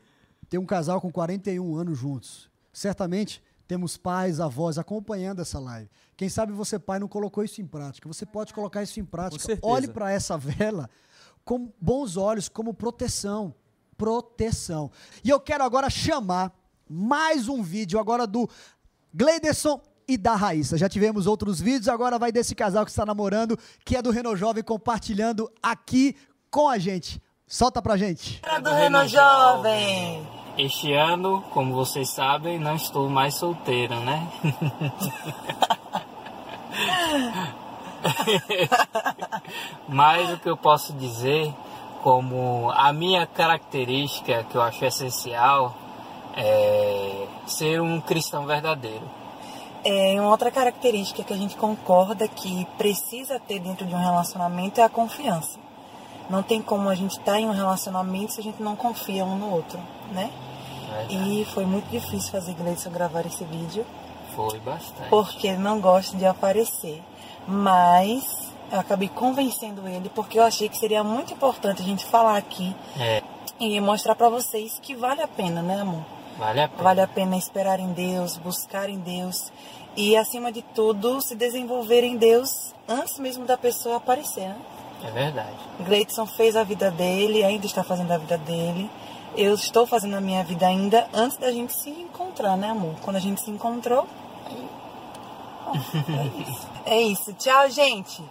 tem 0.48 0.58
um 0.60 0.64
casal 0.66 1.00
com 1.00 1.10
41 1.12 1.76
anos 1.76 1.98
juntos. 1.98 2.48
Certamente 2.72 3.42
temos 3.66 3.96
pais, 3.96 4.40
avós 4.40 4.78
acompanhando 4.78 5.42
essa 5.42 5.58
live. 5.58 5.90
Quem 6.16 6.28
sabe 6.28 6.52
você, 6.52 6.78
pai, 6.78 6.98
não 6.98 7.08
colocou 7.08 7.44
isso 7.44 7.60
em 7.60 7.66
prática. 7.66 8.08
Você 8.08 8.24
pode 8.24 8.54
colocar 8.54 8.82
isso 8.82 8.98
em 8.98 9.04
prática. 9.04 9.58
Olhe 9.62 9.88
para 9.88 10.10
essa 10.10 10.38
vela 10.38 10.88
com 11.48 11.72
bons 11.80 12.18
olhos, 12.18 12.46
como 12.46 12.74
proteção. 12.74 13.54
Proteção. 13.96 14.90
E 15.24 15.30
eu 15.30 15.40
quero 15.40 15.64
agora 15.64 15.88
chamar 15.88 16.52
mais 16.86 17.48
um 17.48 17.62
vídeo 17.62 17.98
agora 17.98 18.26
do 18.26 18.46
Gleiderson 19.14 19.80
e 20.06 20.18
da 20.18 20.34
Raíssa. 20.34 20.76
Já 20.76 20.90
tivemos 20.90 21.26
outros 21.26 21.58
vídeos, 21.58 21.88
agora 21.88 22.18
vai 22.18 22.30
desse 22.30 22.54
casal 22.54 22.84
que 22.84 22.90
está 22.90 23.06
namorando, 23.06 23.58
que 23.82 23.96
é 23.96 24.02
do 24.02 24.10
Reno 24.10 24.36
Jovem, 24.36 24.62
compartilhando 24.62 25.50
aqui 25.62 26.14
com 26.50 26.68
a 26.68 26.76
gente. 26.76 27.18
Solta 27.46 27.80
pra 27.80 27.96
gente. 27.96 28.42
do 28.62 28.70
Reno 28.70 29.08
Jovem. 29.08 30.28
Este 30.58 30.92
ano, 30.92 31.40
como 31.54 31.72
vocês 31.72 32.10
sabem, 32.10 32.58
não 32.58 32.76
estou 32.76 33.08
mais 33.08 33.36
solteiro, 33.36 33.98
né? 34.00 34.30
Mas 39.88 40.32
o 40.32 40.38
que 40.38 40.48
eu 40.48 40.56
posso 40.56 40.92
dizer, 40.92 41.52
como 42.02 42.70
a 42.74 42.92
minha 42.92 43.26
característica 43.26 44.44
que 44.44 44.56
eu 44.56 44.62
acho 44.62 44.84
essencial, 44.84 45.74
é 46.36 47.26
ser 47.46 47.80
um 47.80 48.00
cristão 48.00 48.46
verdadeiro. 48.46 49.02
É, 49.84 50.20
uma 50.20 50.30
outra 50.30 50.50
característica 50.50 51.22
que 51.22 51.32
a 51.32 51.36
gente 51.36 51.56
concorda 51.56 52.26
que 52.28 52.66
precisa 52.76 53.38
ter 53.38 53.60
dentro 53.60 53.86
de 53.86 53.94
um 53.94 53.98
relacionamento 53.98 54.80
é 54.80 54.84
a 54.84 54.88
confiança. 54.88 55.58
Não 56.28 56.42
tem 56.42 56.60
como 56.60 56.88
a 56.88 56.94
gente 56.94 57.12
estar 57.12 57.40
em 57.40 57.46
um 57.46 57.52
relacionamento 57.52 58.34
se 58.34 58.40
a 58.40 58.42
gente 58.42 58.62
não 58.62 58.76
confia 58.76 59.24
um 59.24 59.38
no 59.38 59.50
outro, 59.50 59.78
né? 60.12 60.30
E 61.08 61.46
foi 61.54 61.64
muito 61.64 61.88
difícil 61.90 62.30
fazer 62.30 62.54
Gleison 62.54 62.90
gravar 62.90 63.24
esse 63.24 63.44
vídeo, 63.44 63.84
Foi 64.34 64.58
bastante. 64.58 65.08
porque 65.08 65.52
não 65.52 65.80
gosta 65.80 66.16
de 66.16 66.26
aparecer. 66.26 67.02
Mas 67.48 68.52
eu 68.70 68.78
acabei 68.78 69.08
convencendo 69.08 69.88
ele, 69.88 70.10
porque 70.10 70.38
eu 70.38 70.42
achei 70.44 70.68
que 70.68 70.76
seria 70.76 71.02
muito 71.02 71.32
importante 71.32 71.80
a 71.80 71.84
gente 71.84 72.04
falar 72.04 72.36
aqui 72.36 72.76
É, 73.00 73.22
e 73.58 73.80
mostrar 73.80 74.14
pra 74.14 74.28
vocês 74.28 74.78
que 74.82 74.94
vale 74.94 75.22
a 75.22 75.28
pena, 75.28 75.62
né, 75.62 75.80
amor? 75.80 76.04
vale 76.38 76.60
a 76.60 76.68
pena. 76.68 76.82
Vale 76.82 77.00
a 77.00 77.08
pena 77.08 77.36
esperar 77.36 77.80
em 77.80 77.92
Deus, 77.92 78.36
buscar 78.36 78.90
em 78.90 78.98
Deus 78.98 79.50
e, 79.96 80.14
acima 80.16 80.52
de 80.52 80.60
tudo, 80.62 81.20
se 81.22 81.34
desenvolver 81.34 82.04
em 82.04 82.16
Deus 82.16 82.74
antes 82.86 83.18
mesmo 83.18 83.44
da 83.46 83.56
pessoa 83.56 83.96
aparecer. 83.96 84.48
Né? 84.48 84.56
É 85.04 85.10
verdade. 85.10 85.56
Gleidson 85.80 86.26
fez 86.26 86.54
a 86.54 86.62
vida 86.62 86.90
dele, 86.90 87.42
ainda 87.42 87.66
está 87.66 87.82
fazendo 87.82 88.12
a 88.12 88.18
vida 88.18 88.36
dele. 88.38 88.90
Eu 89.36 89.54
estou 89.54 89.86
fazendo 89.86 90.14
a 90.16 90.20
minha 90.20 90.44
vida 90.44 90.66
ainda 90.66 91.08
antes 91.12 91.36
da 91.38 91.50
gente 91.50 91.72
se 91.72 91.90
encontrar, 91.90 92.56
né, 92.56 92.70
amor? 92.70 92.94
Quando 93.02 93.16
a 93.16 93.20
gente 93.20 93.40
se 93.40 93.50
encontrou. 93.50 94.06
É 95.74 96.42
isso. 96.42 96.68
É 96.84 97.02
isso. 97.02 97.34
Tchau, 97.34 97.70
gente. 97.70 98.22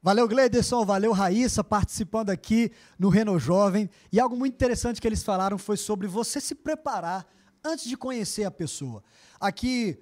Valeu, 0.00 0.28
Gleiderson, 0.28 0.84
valeu, 0.84 1.12
Raíssa, 1.12 1.64
participando 1.64 2.30
aqui 2.30 2.70
no 2.98 3.08
Reno 3.08 3.38
Jovem. 3.38 3.90
E 4.12 4.20
algo 4.20 4.36
muito 4.36 4.54
interessante 4.54 5.00
que 5.00 5.08
eles 5.08 5.22
falaram 5.22 5.58
foi 5.58 5.76
sobre 5.76 6.06
você 6.06 6.40
se 6.40 6.54
preparar 6.54 7.26
antes 7.64 7.86
de 7.88 7.96
conhecer 7.96 8.44
a 8.44 8.50
pessoa. 8.50 9.02
Aqui 9.40 9.98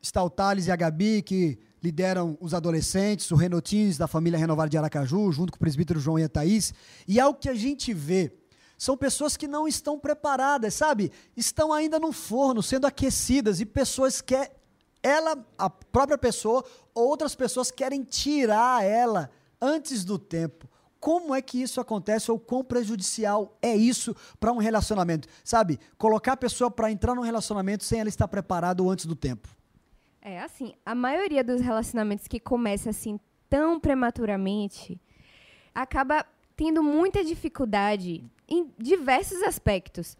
está 0.00 0.24
o 0.24 0.30
Thales 0.30 0.66
e 0.66 0.70
a 0.70 0.76
Gabi, 0.76 1.22
que 1.22 1.58
lideram 1.82 2.38
os 2.40 2.54
adolescentes, 2.54 3.30
o 3.30 3.36
Renotins 3.36 3.98
da 3.98 4.06
família 4.06 4.38
Renovada 4.38 4.70
de 4.70 4.78
Aracaju, 4.78 5.30
junto 5.30 5.52
com 5.52 5.56
o 5.56 5.60
presbítero 5.60 6.00
João 6.00 6.18
e 6.18 6.24
a 6.24 6.28
Thaís. 6.28 6.72
E 7.06 7.20
algo 7.20 7.38
que 7.38 7.48
a 7.48 7.54
gente 7.54 7.92
vê 7.92 8.32
são 8.80 8.96
pessoas 8.96 9.36
que 9.36 9.46
não 9.46 9.68
estão 9.68 9.98
preparadas, 9.98 10.72
sabe? 10.72 11.12
Estão 11.36 11.70
ainda 11.70 12.00
no 12.00 12.12
forno, 12.12 12.62
sendo 12.62 12.86
aquecidas, 12.86 13.60
e 13.60 13.66
pessoas 13.66 14.22
que 14.22 14.34
ela, 15.02 15.46
a 15.58 15.68
própria 15.68 16.16
pessoa, 16.16 16.64
outras 16.94 17.34
pessoas 17.34 17.70
querem 17.70 18.02
tirar 18.02 18.82
ela 18.82 19.30
antes 19.60 20.02
do 20.02 20.18
tempo. 20.18 20.66
Como 20.98 21.34
é 21.34 21.42
que 21.42 21.60
isso 21.60 21.78
acontece 21.78 22.30
ou 22.30 22.38
quão 22.38 22.64
prejudicial 22.64 23.54
é 23.60 23.76
isso 23.76 24.16
para 24.40 24.50
um 24.50 24.56
relacionamento? 24.56 25.28
Sabe, 25.44 25.78
colocar 25.98 26.32
a 26.32 26.36
pessoa 26.38 26.70
para 26.70 26.90
entrar 26.90 27.14
num 27.14 27.20
relacionamento 27.20 27.84
sem 27.84 28.00
ela 28.00 28.08
estar 28.08 28.28
preparada 28.28 28.82
ou 28.82 28.90
antes 28.90 29.04
do 29.04 29.14
tempo. 29.14 29.46
É 30.22 30.40
assim, 30.40 30.72
a 30.86 30.94
maioria 30.94 31.44
dos 31.44 31.60
relacionamentos 31.60 32.26
que 32.26 32.40
começa 32.40 32.88
assim 32.88 33.20
tão 33.46 33.78
prematuramente 33.78 34.98
acaba 35.74 36.24
tendo 36.60 36.82
muita 36.82 37.24
dificuldade 37.24 38.22
em 38.46 38.70
diversos 38.76 39.42
aspectos. 39.42 40.14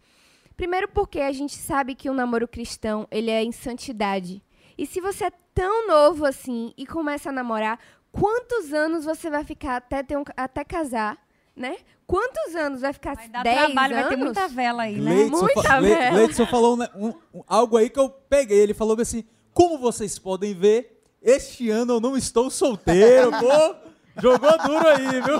Primeiro 0.57 0.87
porque 0.87 1.19
a 1.19 1.31
gente 1.31 1.55
sabe 1.55 1.93
que 1.93 2.09
o 2.09 2.15
namoro 2.15 2.47
cristão, 2.47 3.07
ele 3.11 3.29
é 3.29 3.43
em 3.43 3.51
santidade. 3.51 4.41
E 4.75 4.87
se 4.87 4.99
você 4.99 5.25
é 5.25 5.31
tão 5.53 5.85
novo 5.87 6.25
assim 6.25 6.73
e 6.75 6.87
começa 6.87 7.29
a 7.29 7.31
namorar, 7.31 7.77
quantos 8.11 8.73
anos 8.73 9.05
você 9.05 9.29
vai 9.29 9.43
ficar 9.43 9.75
até, 9.75 10.01
ter 10.01 10.17
um, 10.17 10.23
até 10.35 10.63
casar, 10.63 11.15
né? 11.55 11.77
Quantos 12.07 12.55
anos 12.55 12.81
vai 12.81 12.91
ficar? 12.91 13.15
Vai 13.15 13.29
dar 13.29 13.43
10 13.43 13.57
trabalho, 13.57 13.93
vai 13.93 14.03
ter 14.07 14.13
anos? 14.15 14.25
muita 14.25 14.47
vela 14.47 14.81
aí, 14.83 14.95
né? 14.99 15.11
Gleidson 15.13 15.41
Muita 15.43 15.81
vela. 15.81 16.09
Gleidson 16.09 16.45
falou 16.47 16.75
um- 16.95 17.13
um- 17.35 17.43
algo 17.45 17.77
aí 17.77 17.87
que 17.87 17.99
eu 17.99 18.09
peguei. 18.09 18.57
Ele 18.61 18.73
falou 18.73 18.99
assim: 18.99 19.23
como 19.53 19.77
vocês 19.77 20.17
podem 20.17 20.55
ver, 20.55 21.03
este 21.21 21.69
ano 21.69 21.93
eu 21.93 22.01
não 22.01 22.17
estou 22.17 22.49
solteiro, 22.49 23.29
pô. 23.29 23.90
Jogou 24.21 24.57
duro 24.65 24.87
aí, 24.87 25.21
viu? 25.21 25.37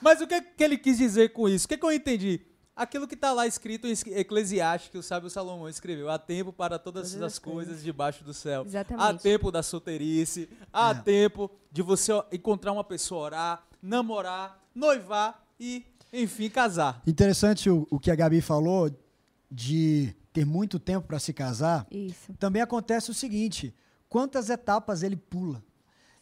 Mas 0.00 0.20
o 0.20 0.26
que, 0.26 0.40
que 0.40 0.62
ele 0.64 0.78
quis 0.78 0.96
dizer 0.98 1.32
com 1.32 1.48
isso? 1.48 1.66
O 1.66 1.68
que, 1.68 1.76
que 1.76 1.84
eu 1.84 1.92
entendi? 1.92 2.40
Aquilo 2.76 3.08
que 3.08 3.14
está 3.14 3.32
lá 3.32 3.44
escrito 3.44 3.88
em 3.88 3.94
Eclesiastes, 4.14 4.88
que 4.90 4.98
o 4.98 5.02
sábio 5.02 5.28
Salomão 5.28 5.68
escreveu. 5.68 6.08
Há 6.08 6.16
tempo 6.18 6.52
para 6.52 6.78
todas 6.78 7.10
Todas 7.10 7.22
as 7.24 7.32
as 7.32 7.38
coisas 7.40 7.82
debaixo 7.82 8.22
do 8.22 8.32
céu. 8.32 8.62
Exatamente. 8.64 9.04
Há 9.04 9.14
tempo 9.14 9.50
da 9.50 9.62
solteirice. 9.64 10.48
Há 10.72 10.90
É. 10.90 10.94
tempo 10.94 11.50
de 11.72 11.82
você 11.82 12.12
encontrar 12.30 12.70
uma 12.72 12.84
pessoa, 12.84 13.22
orar, 13.22 13.66
namorar, 13.82 14.64
noivar 14.72 15.44
e, 15.58 15.84
enfim, 16.12 16.48
casar. 16.48 17.02
Interessante 17.04 17.68
o, 17.68 17.84
o 17.90 17.98
que 17.98 18.12
a 18.12 18.14
Gabi 18.14 18.40
falou 18.40 18.88
de 19.50 20.14
ter 20.32 20.44
muito 20.44 20.78
tempo 20.78 21.04
para 21.08 21.18
se 21.18 21.32
casar. 21.32 21.84
Isso. 21.90 22.32
Também 22.38 22.62
acontece 22.62 23.10
o 23.10 23.14
seguinte: 23.14 23.74
quantas 24.08 24.50
etapas 24.50 25.02
ele 25.02 25.16
pula? 25.16 25.60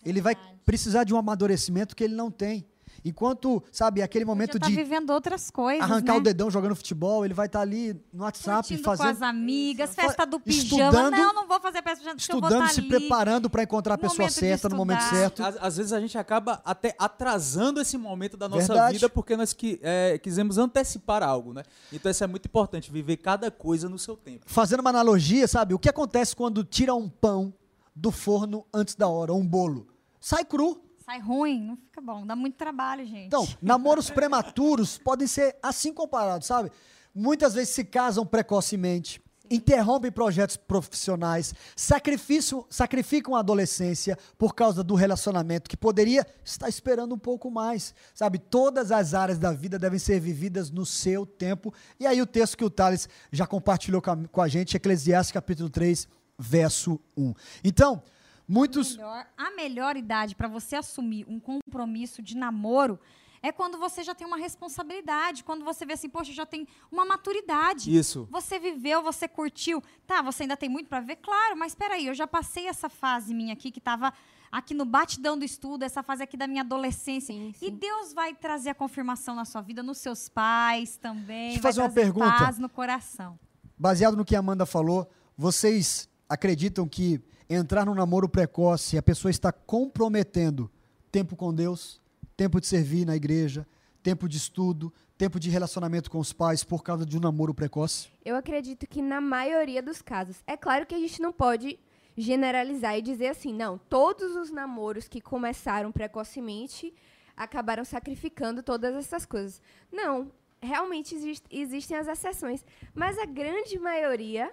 Ele 0.08 0.20
vai 0.20 0.36
precisar 0.64 1.04
de 1.04 1.12
um 1.12 1.18
amadurecimento 1.18 1.94
que 1.94 2.04
ele 2.04 2.14
não 2.14 2.30
tem. 2.30 2.64
Enquanto, 3.04 3.62
sabe, 3.70 4.02
aquele 4.02 4.24
momento 4.24 4.54
Já 4.54 4.60
tá 4.60 4.66
de 4.66 4.74
vivendo 4.74 5.10
outras 5.10 5.48
coisas, 5.48 5.80
arrancar 5.80 6.14
né? 6.14 6.18
o 6.18 6.22
dedão 6.22 6.50
jogando 6.50 6.74
futebol, 6.74 7.24
ele 7.24 7.34
vai 7.34 7.46
estar 7.46 7.60
ali 7.60 7.94
no 8.12 8.24
WhatsApp 8.24 8.66
Curtindo 8.66 8.82
fazendo, 8.82 9.06
com 9.06 9.12
as 9.12 9.22
amigas, 9.22 9.94
festa 9.94 10.26
do 10.26 10.40
pijama. 10.40 10.90
Estudando- 10.90 11.16
não, 11.16 11.32
não 11.32 11.46
vou 11.46 11.60
fazer 11.60 11.82
festa 11.82 11.98
do 12.00 12.16
pijama, 12.16 12.16
porque 12.16 12.32
eu 12.32 12.40
vou 12.40 12.48
estudando, 12.48 12.68
se 12.72 12.80
ali. 12.80 12.88
preparando 12.88 13.48
para 13.50 13.62
encontrar 13.62 13.94
a 13.94 13.98
pessoa 13.98 14.28
certa 14.28 14.68
no 14.68 14.74
momento 14.74 15.02
certo. 15.02 15.44
Às, 15.44 15.56
às 15.60 15.76
vezes 15.76 15.92
a 15.92 16.00
gente 16.00 16.18
acaba 16.18 16.60
até 16.64 16.96
atrasando 16.98 17.80
esse 17.80 17.96
momento 17.96 18.36
da 18.36 18.48
nossa 18.48 18.66
Verdade. 18.66 18.94
vida 18.94 19.08
porque 19.08 19.36
nós 19.36 19.52
que, 19.52 19.78
é, 19.84 20.18
quisemos 20.18 20.58
antecipar 20.58 21.22
algo, 21.22 21.52
né? 21.52 21.62
Então 21.92 22.10
isso 22.10 22.24
é 22.24 22.26
muito 22.26 22.46
importante, 22.46 22.90
viver 22.90 23.18
cada 23.18 23.52
coisa 23.52 23.88
no 23.88 24.00
seu 24.00 24.16
tempo. 24.16 24.40
Fazendo 24.46 24.80
uma 24.80 24.90
analogia, 24.90 25.46
sabe? 25.46 25.74
O 25.74 25.78
que 25.78 25.88
acontece 25.88 26.34
quando 26.34 26.64
tira 26.64 26.92
um 26.92 27.08
pão 27.08 27.54
do 27.94 28.10
forno 28.10 28.64
antes 28.74 28.96
da 28.96 29.06
hora, 29.06 29.32
ou 29.32 29.38
um 29.38 29.46
bolo? 29.46 29.86
Sai 30.20 30.44
cru. 30.44 30.82
Sai 31.04 31.20
ruim, 31.20 31.62
não 31.62 31.76
fica 31.76 32.00
bom. 32.00 32.26
Dá 32.26 32.34
muito 32.34 32.56
trabalho, 32.56 33.04
gente. 33.06 33.26
Então, 33.26 33.46
namoros 33.62 34.10
prematuros 34.10 34.98
podem 34.98 35.28
ser 35.28 35.56
assim 35.62 35.92
comparados, 35.92 36.48
sabe? 36.48 36.70
Muitas 37.14 37.54
vezes 37.54 37.74
se 37.74 37.84
casam 37.84 38.26
precocemente, 38.26 39.22
interrompem 39.50 40.10
projetos 40.10 40.56
profissionais, 40.56 41.54
sacrificam, 41.74 42.66
sacrificam 42.68 43.34
a 43.34 43.40
adolescência 43.40 44.18
por 44.36 44.54
causa 44.54 44.82
do 44.82 44.94
relacionamento 44.94 45.70
que 45.70 45.76
poderia 45.76 46.26
estar 46.44 46.68
esperando 46.68 47.14
um 47.14 47.18
pouco 47.18 47.50
mais, 47.50 47.94
sabe? 48.14 48.38
Todas 48.38 48.90
as 48.92 49.14
áreas 49.14 49.38
da 49.38 49.52
vida 49.52 49.78
devem 49.78 49.98
ser 49.98 50.20
vividas 50.20 50.70
no 50.70 50.84
seu 50.84 51.24
tempo. 51.24 51.72
E 51.98 52.06
aí 52.06 52.20
o 52.20 52.26
texto 52.26 52.56
que 52.56 52.64
o 52.64 52.70
Thales 52.70 53.08
já 53.30 53.46
compartilhou 53.46 54.02
com 54.02 54.10
a, 54.10 54.16
com 54.16 54.42
a 54.42 54.48
gente, 54.48 54.76
Eclesiastes 54.76 55.32
capítulo 55.32 55.70
3, 55.70 56.08
verso 56.38 57.00
1. 57.16 57.32
Então, 57.64 58.02
muitos... 58.48 58.96
melhor- 58.96 59.26
a 59.36 59.50
melhor 59.52 59.96
idade 59.96 60.34
para 60.34 60.48
você 60.48 60.76
assumir 60.76 61.24
um 61.28 61.38
compromisso 61.40 62.22
de 62.22 62.36
namoro 62.36 62.98
é 63.42 63.52
quando 63.52 63.78
você 63.78 64.02
já 64.02 64.14
tem 64.14 64.26
uma 64.26 64.36
responsabilidade, 64.38 65.44
quando 65.44 65.64
você 65.64 65.86
vê 65.86 65.92
assim, 65.92 66.08
poxa, 66.08 66.32
já 66.32 66.44
tem 66.46 66.66
uma 66.90 67.04
maturidade. 67.04 67.94
Isso. 67.96 68.26
Você 68.30 68.58
viveu, 68.58 69.02
você 69.02 69.28
curtiu. 69.28 69.80
Tá, 70.06 70.20
você 70.22 70.42
ainda 70.44 70.56
tem 70.56 70.68
muito 70.68 70.88
para 70.88 71.00
ver? 71.00 71.16
Claro, 71.16 71.56
mas 71.56 71.72
espera 71.72 71.94
aí, 71.94 72.06
eu 72.06 72.14
já 72.14 72.26
passei 72.26 72.66
essa 72.66 72.88
fase 72.88 73.32
minha 73.34 73.52
aqui 73.52 73.70
que 73.70 73.78
estava 73.78 74.12
aqui 74.50 74.74
no 74.74 74.84
batidão 74.84 75.38
do 75.38 75.44
estudo, 75.44 75.84
essa 75.84 76.02
fase 76.02 76.22
aqui 76.24 76.36
da 76.36 76.46
minha 76.48 76.62
adolescência. 76.62 77.32
E 77.60 77.70
Deus 77.70 78.12
vai 78.12 78.34
trazer 78.34 78.70
a 78.70 78.74
confirmação 78.74 79.34
na 79.36 79.44
sua 79.44 79.60
vida, 79.60 79.82
nos 79.82 79.98
seus 79.98 80.28
pais 80.28 80.96
também, 80.96 81.50
Deixa 81.52 81.58
eu 81.58 81.62
vai 81.62 81.72
fazer 81.72 81.80
uma 81.82 81.90
pergunta. 81.90 82.26
paz 82.38 82.58
no 82.58 82.68
coração. 82.68 83.38
baseado 83.78 84.16
no 84.16 84.24
que 84.24 84.34
a 84.34 84.38
Amanda 84.40 84.64
falou, 84.66 85.08
vocês 85.36 86.08
acreditam 86.28 86.88
que 86.88 87.20
entrar 87.48 87.86
num 87.86 87.94
namoro 87.94 88.28
precoce, 88.28 88.98
a 88.98 89.02
pessoa 89.02 89.30
está 89.30 89.52
comprometendo 89.52 90.70
tempo 91.10 91.36
com 91.36 91.54
Deus, 91.54 92.00
tempo 92.36 92.60
de 92.60 92.66
servir 92.66 93.06
na 93.06 93.16
igreja, 93.16 93.66
tempo 94.02 94.28
de 94.28 94.36
estudo, 94.36 94.92
tempo 95.16 95.40
de 95.40 95.48
relacionamento 95.48 96.10
com 96.10 96.18
os 96.18 96.32
pais 96.32 96.62
por 96.62 96.82
causa 96.82 97.06
de 97.06 97.16
um 97.16 97.20
namoro 97.20 97.54
precoce? 97.54 98.08
Eu 98.24 98.36
acredito 98.36 98.86
que 98.86 99.00
na 99.00 99.20
maioria 99.20 99.82
dos 99.82 100.02
casos. 100.02 100.36
É 100.46 100.56
claro 100.56 100.84
que 100.86 100.94
a 100.94 100.98
gente 100.98 101.20
não 101.22 101.32
pode 101.32 101.78
generalizar 102.16 102.96
e 102.98 103.02
dizer 103.02 103.28
assim, 103.28 103.52
não, 103.52 103.78
todos 103.78 104.36
os 104.36 104.50
namoros 104.50 105.06
que 105.08 105.20
começaram 105.20 105.92
precocemente 105.92 106.92
acabaram 107.36 107.84
sacrificando 107.84 108.62
todas 108.62 108.94
essas 108.94 109.26
coisas. 109.26 109.60
Não, 109.92 110.30
realmente 110.60 111.14
exist- 111.14 111.44
existem 111.50 111.96
as 111.96 112.08
exceções, 112.08 112.64
mas 112.94 113.18
a 113.18 113.26
grande 113.26 113.78
maioria 113.78 114.50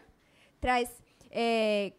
traz 0.60 0.90
é, 1.32 1.94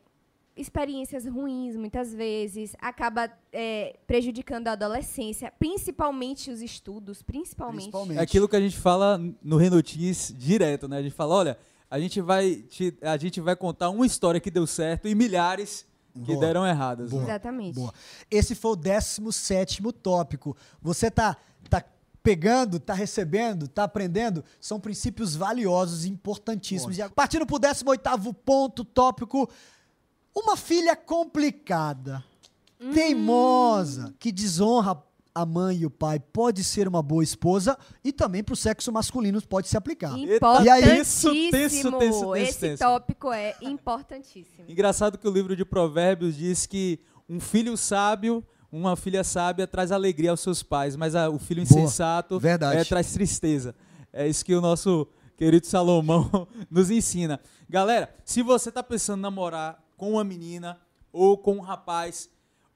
experiências 0.57 1.27
ruins 1.27 1.77
muitas 1.77 2.15
vezes, 2.15 2.75
acaba 2.81 3.31
é, 3.53 3.97
prejudicando 4.07 4.69
a 4.69 4.73
adolescência, 4.73 5.53
principalmente 5.59 6.51
os 6.51 6.63
estudos, 6.63 7.23
principalmente. 7.23 7.91
É 8.17 8.21
aquilo 8.21 8.49
que 8.49 8.57
a 8.57 8.61
gente 8.61 8.77
fala 8.77 9.21
no 9.43 9.57
Renotis 9.57 10.33
direto, 10.37 10.87
né? 10.89 10.99
A 10.99 11.03
gente 11.03 11.15
fala, 11.15 11.35
olha, 11.35 11.59
a 11.91 11.99
gente 11.99 12.21
vai, 12.21 12.57
te- 12.57 12.97
a 13.03 13.17
gente 13.17 13.41
vai 13.41 13.57
contar 13.57 13.91
uma 13.91 14.07
história 14.07 14.41
que 14.41 14.51
deu 14.51 14.67
certo 14.67 15.09
e 15.09 15.15
milhares 15.15 15.87
que 16.15 16.33
Boa. 16.33 16.41
deram 16.41 16.67
erradas. 16.67 17.11
Boa. 17.11 17.23
né? 17.23 17.29
Exatamente. 17.31 17.75
Boa. 17.75 17.93
Esse 18.31 18.55
foi 18.55 18.73
o 18.73 18.77
17 18.77 19.83
tópico. 20.01 20.57
Você 20.81 21.11
tá, 21.11 21.37
tá 21.69 21.85
pegando, 22.23 22.79
tá 22.79 22.95
recebendo, 22.95 23.67
tá 23.69 23.85
aprendendo. 23.85 24.45
São 24.61 24.79
princípios 24.79 25.35
valiosos 25.35 26.05
e 26.05 26.09
importantíssimos. 26.09 26.97
E 26.97 27.03
agora, 27.03 27.15
partindo 27.15 27.45
pro 27.47 27.59
18 27.59 28.33
ponto 28.45 28.85
tópico. 28.85 29.49
Uma 30.35 30.57
filha 30.57 30.97
complicada, 30.97 32.23
teimosa, 32.93 34.15
que 34.19 34.33
desonra 34.33 35.01
a 35.35 35.45
mãe 35.45 35.79
e 35.79 35.87
o 35.87 35.91
pai, 35.91 36.21
pode 36.21 36.63
ser 36.63 36.87
uma 36.87 37.03
boa 37.03 37.23
esposa 37.23 37.77
e 38.05 38.13
também 38.13 38.43
pro 38.43 38.55
sexo 38.55 38.93
masculino 38.93 39.43
pode 39.43 39.67
se 39.69 39.77
aplicar. 39.77 40.17
E 40.17 40.69
aí, 40.69 41.01
Isso, 41.01 41.29
tenso, 41.33 41.51
tenso, 41.51 41.99
tenso, 41.99 42.37
Esse 42.37 42.61
tenso. 42.61 42.83
tópico 42.85 43.33
é 43.33 43.55
importantíssimo. 43.61 44.65
Engraçado 44.69 45.19
que 45.19 45.27
o 45.27 45.31
livro 45.33 45.57
de 45.57 45.65
Provérbios 45.65 46.37
diz 46.37 46.67
que 46.67 47.01
um 47.29 47.41
filho 47.41 47.77
sábio, 47.77 48.45
uma 48.71 48.95
filha 48.97 49.25
sábia 49.25 49.67
traz 49.67 49.91
alegria 49.91 50.31
aos 50.31 50.41
seus 50.41 50.63
pais, 50.63 50.95
mas 50.95 51.17
a- 51.17 51.29
o 51.29 51.39
filho 51.39 51.67
Boa. 51.67 51.81
insensato 51.81 52.39
Verdade. 52.39 52.79
é, 52.79 52.85
traz 52.85 53.13
tristeza. 53.13 53.75
É 54.13 54.29
isso 54.29 54.45
que 54.45 54.55
o 54.55 54.61
nosso 54.61 55.09
querido 55.37 55.67
Salomão 55.67 56.47
nos 56.71 56.91
ensina. 56.91 57.41
Galera, 57.69 58.15
se 58.25 58.41
você 58.41 58.69
está 58.69 58.85
pensando 58.85 59.19
em 59.19 59.23
namorar 59.23 59.83
com 59.97 60.13
uma 60.13 60.25
menina 60.25 60.79
ou 61.13 61.39
com 61.39 61.57
um 61.57 61.61
rapaz, 61.61 62.29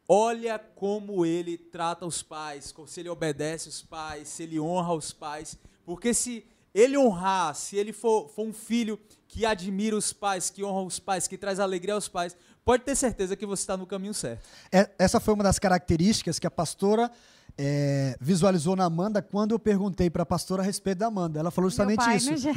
olha 0.09 0.59
como 0.59 1.27
ele 1.27 1.59
trata 1.59 2.07
os 2.07 2.23
pais, 2.23 2.75
se 2.87 3.01
ele 3.01 3.09
obedece 3.09 3.69
os 3.69 3.83
pais, 3.83 4.29
se 4.29 4.45
ele 4.45 4.59
honra 4.59 4.95
os 4.95 5.12
pais. 5.12 5.59
Porque 5.85 6.14
se 6.14 6.47
ele 6.75 6.97
honrar, 6.97 7.55
se 7.55 7.77
ele 7.77 7.93
for, 7.93 8.29
for 8.29 8.47
um 8.47 8.53
filho 8.53 8.99
que 9.27 9.45
admira 9.45 9.97
os 9.97 10.12
pais, 10.12 10.51
que 10.51 10.64
honra 10.64 10.83
os 10.83 10.99
pais, 10.99 11.27
que 11.27 11.37
traz 11.37 11.61
alegria 11.61 11.95
aos 11.95 12.09
pais, 12.09 12.37
pode 12.64 12.85
ter 12.85 12.95
certeza 12.95 13.37
que 13.37 13.45
você 13.45 13.62
está 13.62 13.77
no 13.77 13.87
caminho 13.87 14.14
certo. 14.14 14.43
É- 14.71 14.91
essa 14.99 15.19
foi 15.19 15.35
uma 15.35 15.45
das 15.45 15.59
características 15.59 16.39
que 16.39 16.47
a 16.47 16.51
pastora 16.51 17.11
é, 17.57 18.16
visualizou 18.21 18.77
na 18.77 18.85
Amanda 18.85 19.21
quando 19.21 19.53
eu 19.53 19.59
perguntei 19.59 20.09
para 20.09 20.23
a 20.23 20.27
pastora 20.27 20.62
a 20.62 20.64
respeito 20.64 20.99
da 20.99 21.07
Amanda. 21.07 21.41
Ela 21.41 21.51
falou 21.51 21.69
justamente 21.69 21.97
pai, 21.97 22.16
isso. 22.16 22.31
né? 22.31 22.55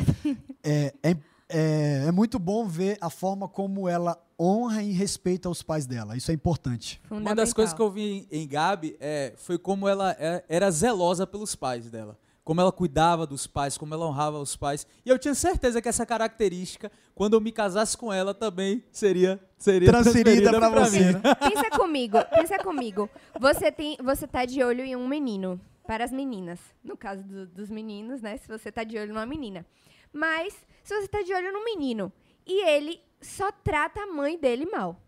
É, 0.64 0.93
é, 1.01 1.18
é- 1.51 2.05
é 2.07 2.11
muito 2.11 2.39
bom 2.39 2.65
ver 2.67 2.97
a 3.01 3.09
forma 3.09 3.47
como 3.47 3.87
ela 3.87 4.17
honra 4.39 4.81
e 4.81 4.91
respeita 4.91 5.49
os 5.49 5.61
pais 5.61 5.85
dela. 5.85 6.17
Isso 6.17 6.31
é 6.31 6.33
importante. 6.33 6.99
Uma 7.09 7.35
das 7.35 7.53
coisas 7.53 7.73
que 7.73 7.81
eu 7.81 7.91
vi 7.91 8.27
em, 8.31 8.41
em 8.43 8.47
Gabi 8.47 8.95
é, 8.99 9.33
foi 9.37 9.57
como 9.57 9.87
ela 9.87 10.15
é- 10.19 10.43
era 10.49 10.69
zelosa 10.71 11.27
pelos 11.27 11.55
pais 11.55 11.89
dela. 11.89 12.17
como 12.43 12.59
ela 12.59 12.71
cuidava 12.71 13.27
dos 13.27 13.45
pais, 13.45 13.77
como 13.77 13.93
ela 13.93 14.05
honrava 14.05 14.39
os 14.39 14.55
pais. 14.57 14.85
E 15.05 15.09
eu 15.09 15.19
tinha 15.19 15.33
certeza 15.35 15.79
que 15.79 15.87
essa 15.87 16.05
característica, 16.07 16.91
quando 17.13 17.35
eu 17.35 17.39
me 17.39 17.51
casasse 17.51 17.95
com 17.95 18.11
ela, 18.11 18.33
também 18.33 18.83
seria, 18.91 19.39
seria 19.59 19.87
Transferida 19.89 20.49
transferida 20.49 20.59
pra 20.59 20.71
pra 20.71 20.85
você, 20.85 20.99
mim. 20.99 21.13
né? 21.13 21.21
Pensa 21.39 21.69
comigo, 21.77 22.17
pensa 22.31 22.57
comigo. 22.57 23.09
Você 23.39 23.71
tem, 23.71 23.95
você 24.03 24.27
tá 24.27 24.43
de 24.43 24.61
olho 24.63 24.83
em 24.83 24.95
um 24.95 25.07
menino 25.07 25.61
para 25.85 26.03
as 26.03 26.11
meninas. 26.11 26.59
No 26.83 26.97
caso 26.97 27.23
do- 27.23 27.45
dos 27.45 27.69
meninos, 27.69 28.21
né? 28.23 28.35
Se 28.37 28.47
você 28.47 28.71
tá 28.71 28.83
de 28.83 28.97
olho 28.97 29.13
numa 29.13 29.25
menina. 29.25 29.63
Mas 30.11 30.53
se 30.84 30.99
você 30.99 31.07
tá 31.07 31.21
de 31.21 31.34
olho 31.34 31.51
num 31.51 31.63
menino 31.63 32.11
e 32.45 32.67
ele 32.67 33.01
só 33.21 33.51
trata 33.51 34.01
a 34.01 34.07
mãe 34.07 34.38
dele 34.38 34.65
mal. 34.65 34.99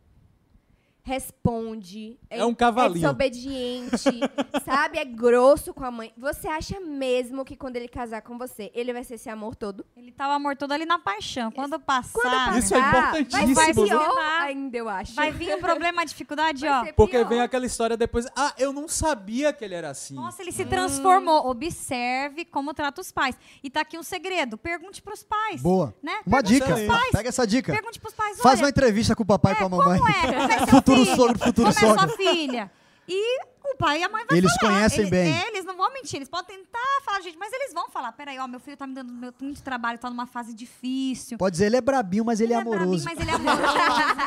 Responde. 1.06 2.18
É 2.30 2.46
um 2.46 2.56
cavalinho. 2.56 2.98
É 2.98 3.02
desobediente, 3.02 3.98
sabe? 4.64 4.98
É 4.98 5.04
grosso 5.04 5.74
com 5.74 5.84
a 5.84 5.92
mãe. 5.92 6.14
Você 6.18 6.48
acha 6.48 6.80
mesmo 6.80 7.44
que 7.44 7.58
quando 7.58 7.76
ele 7.76 7.90
casar 7.90 8.22
com 8.22 8.38
você, 8.38 8.72
ele 8.74 8.94
vai 8.94 9.04
ser 9.04 9.16
esse 9.16 9.30
amor 9.30 9.54
todo? 9.54 9.86
Ele 9.98 10.14
tá 10.14 10.30
o 10.30 10.32
amor 10.32 10.56
todo 10.56 10.72
ali 10.72 10.86
na 10.86 10.98
paixão. 10.98 11.52
Quando 11.52 11.78
passar. 11.78 12.14
Quando 12.14 12.32
passar, 12.32 12.58
Isso 12.58 12.74
é 12.76 12.80
importantíssimo, 12.80 13.54
Vai 13.54 13.74
pior 13.74 14.18
ainda, 14.40 14.78
eu 14.78 14.88
acho. 14.88 15.14
Vai 15.14 15.32
vir 15.32 15.54
o 15.56 15.60
problema, 15.62 16.04
a 16.04 16.06
dificuldade, 16.06 16.66
ó. 16.66 16.86
Porque 16.94 17.22
vem 17.26 17.42
aquela 17.42 17.66
história 17.66 17.98
depois, 17.98 18.26
ah, 18.34 18.54
eu 18.58 18.72
não 18.72 18.88
sabia 18.88 19.52
que 19.52 19.66
ele 19.66 19.76
era 19.76 19.90
assim. 19.90 20.16
Nossa, 20.16 20.42
ele 20.42 20.54
se 20.54 20.64
transformou. 20.64 21.48
Observe 21.48 22.46
como 22.46 22.74
trata 22.74 23.02
os 23.02 23.12
pais. 23.12 23.38
E 23.62 23.70
tá 23.70 23.82
aqui 23.82 23.98
um 23.98 24.04
segredo. 24.04 24.58
Pergunte 24.58 25.02
pros 25.02 25.22
pais. 25.22 25.62
Boa. 25.62 25.94
Né? 26.02 26.14
Uma 26.26 26.42
Pergunte 26.42 26.54
dica. 26.54 26.66
pros 26.66 26.88
pais. 26.88 27.12
Pega 27.12 27.30
essa 27.30 27.46
dica. 27.46 27.74
Pergunte 27.74 28.00
pros 28.00 28.14
pais, 28.14 28.40
Faz 28.40 28.60
olha, 28.60 28.64
uma 28.66 28.70
entrevista 28.70 29.16
com 29.16 29.24
o 29.24 29.26
papai 29.26 29.52
e 29.52 29.56
com 29.58 29.66
a 29.66 29.70
mamãe. 29.70 30.00
Como 30.00 30.10
é? 30.10 30.24
Como 30.34 30.52
é 30.52 30.66
futuro 30.96 31.06
filho? 31.06 31.16
sogro, 31.16 31.40
futuro 31.40 31.74
Como 31.74 31.86
é 31.86 31.90
sogra. 31.90 32.08
sua 32.08 32.18
filha? 32.18 32.72
E 33.08 33.42
o 33.66 33.76
pai 33.78 34.00
e 34.00 34.04
a 34.04 34.10
mãe 34.10 34.24
vai 34.30 34.38
Eles 34.38 34.54
falar. 34.56 34.74
conhecem 34.74 35.02
Ele- 35.02 35.10
bem. 35.12 35.34
é, 35.34 35.48
eles 35.50 35.66
não 35.66 35.76
vão 35.76 35.92
mentir. 35.92 36.16
Eles 36.18 36.30
podem 36.30 36.58
tentar 36.58 36.80
falar, 37.04 37.20
gente, 37.22 37.38
mas 37.38 37.52
eles 37.52 37.74
vão 37.74 37.90
falar. 37.90 38.12
Peraí, 38.14 38.40
ó, 38.40 38.48
meu 38.48 38.60
filho 38.62 38.78
tá 38.78 38.88
me 38.88 38.94
dando 38.94 39.12
meu- 39.12 39.34
muito 39.42 39.62
trabalho, 39.62 39.98
tá 40.00 40.10
numa 40.10 40.26
fase 40.26 40.54
difícil. 40.54 41.38
Pode 41.38 41.54
dizer, 41.54 41.66
ele 41.66 41.76
é 41.78 41.82
brabinho, 41.82 42.24
mas 42.24 42.40
ele, 42.40 42.54
é 42.54 42.56
amoroso. 42.56 43.04
Mas 43.04 43.20
ele 43.20 43.30
é 43.30 43.34
amoroso. 43.34 43.62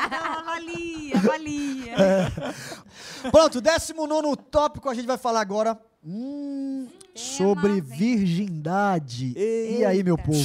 Então, 0.06 0.24
avalia, 0.38 1.16
avalia. 1.18 1.94
É. 1.94 3.30
Pronto, 3.30 3.60
19 3.62 4.36
tópico, 4.50 4.88
a 4.90 4.94
gente 4.94 5.06
vai 5.06 5.16
falar 5.16 5.40
agora 5.40 5.78
hum, 6.04 6.86
sobre 7.14 7.80
virgindade. 7.80 9.32
E 9.36 9.84
aí, 9.84 10.02
meu 10.02 10.18
povo? 10.18 10.38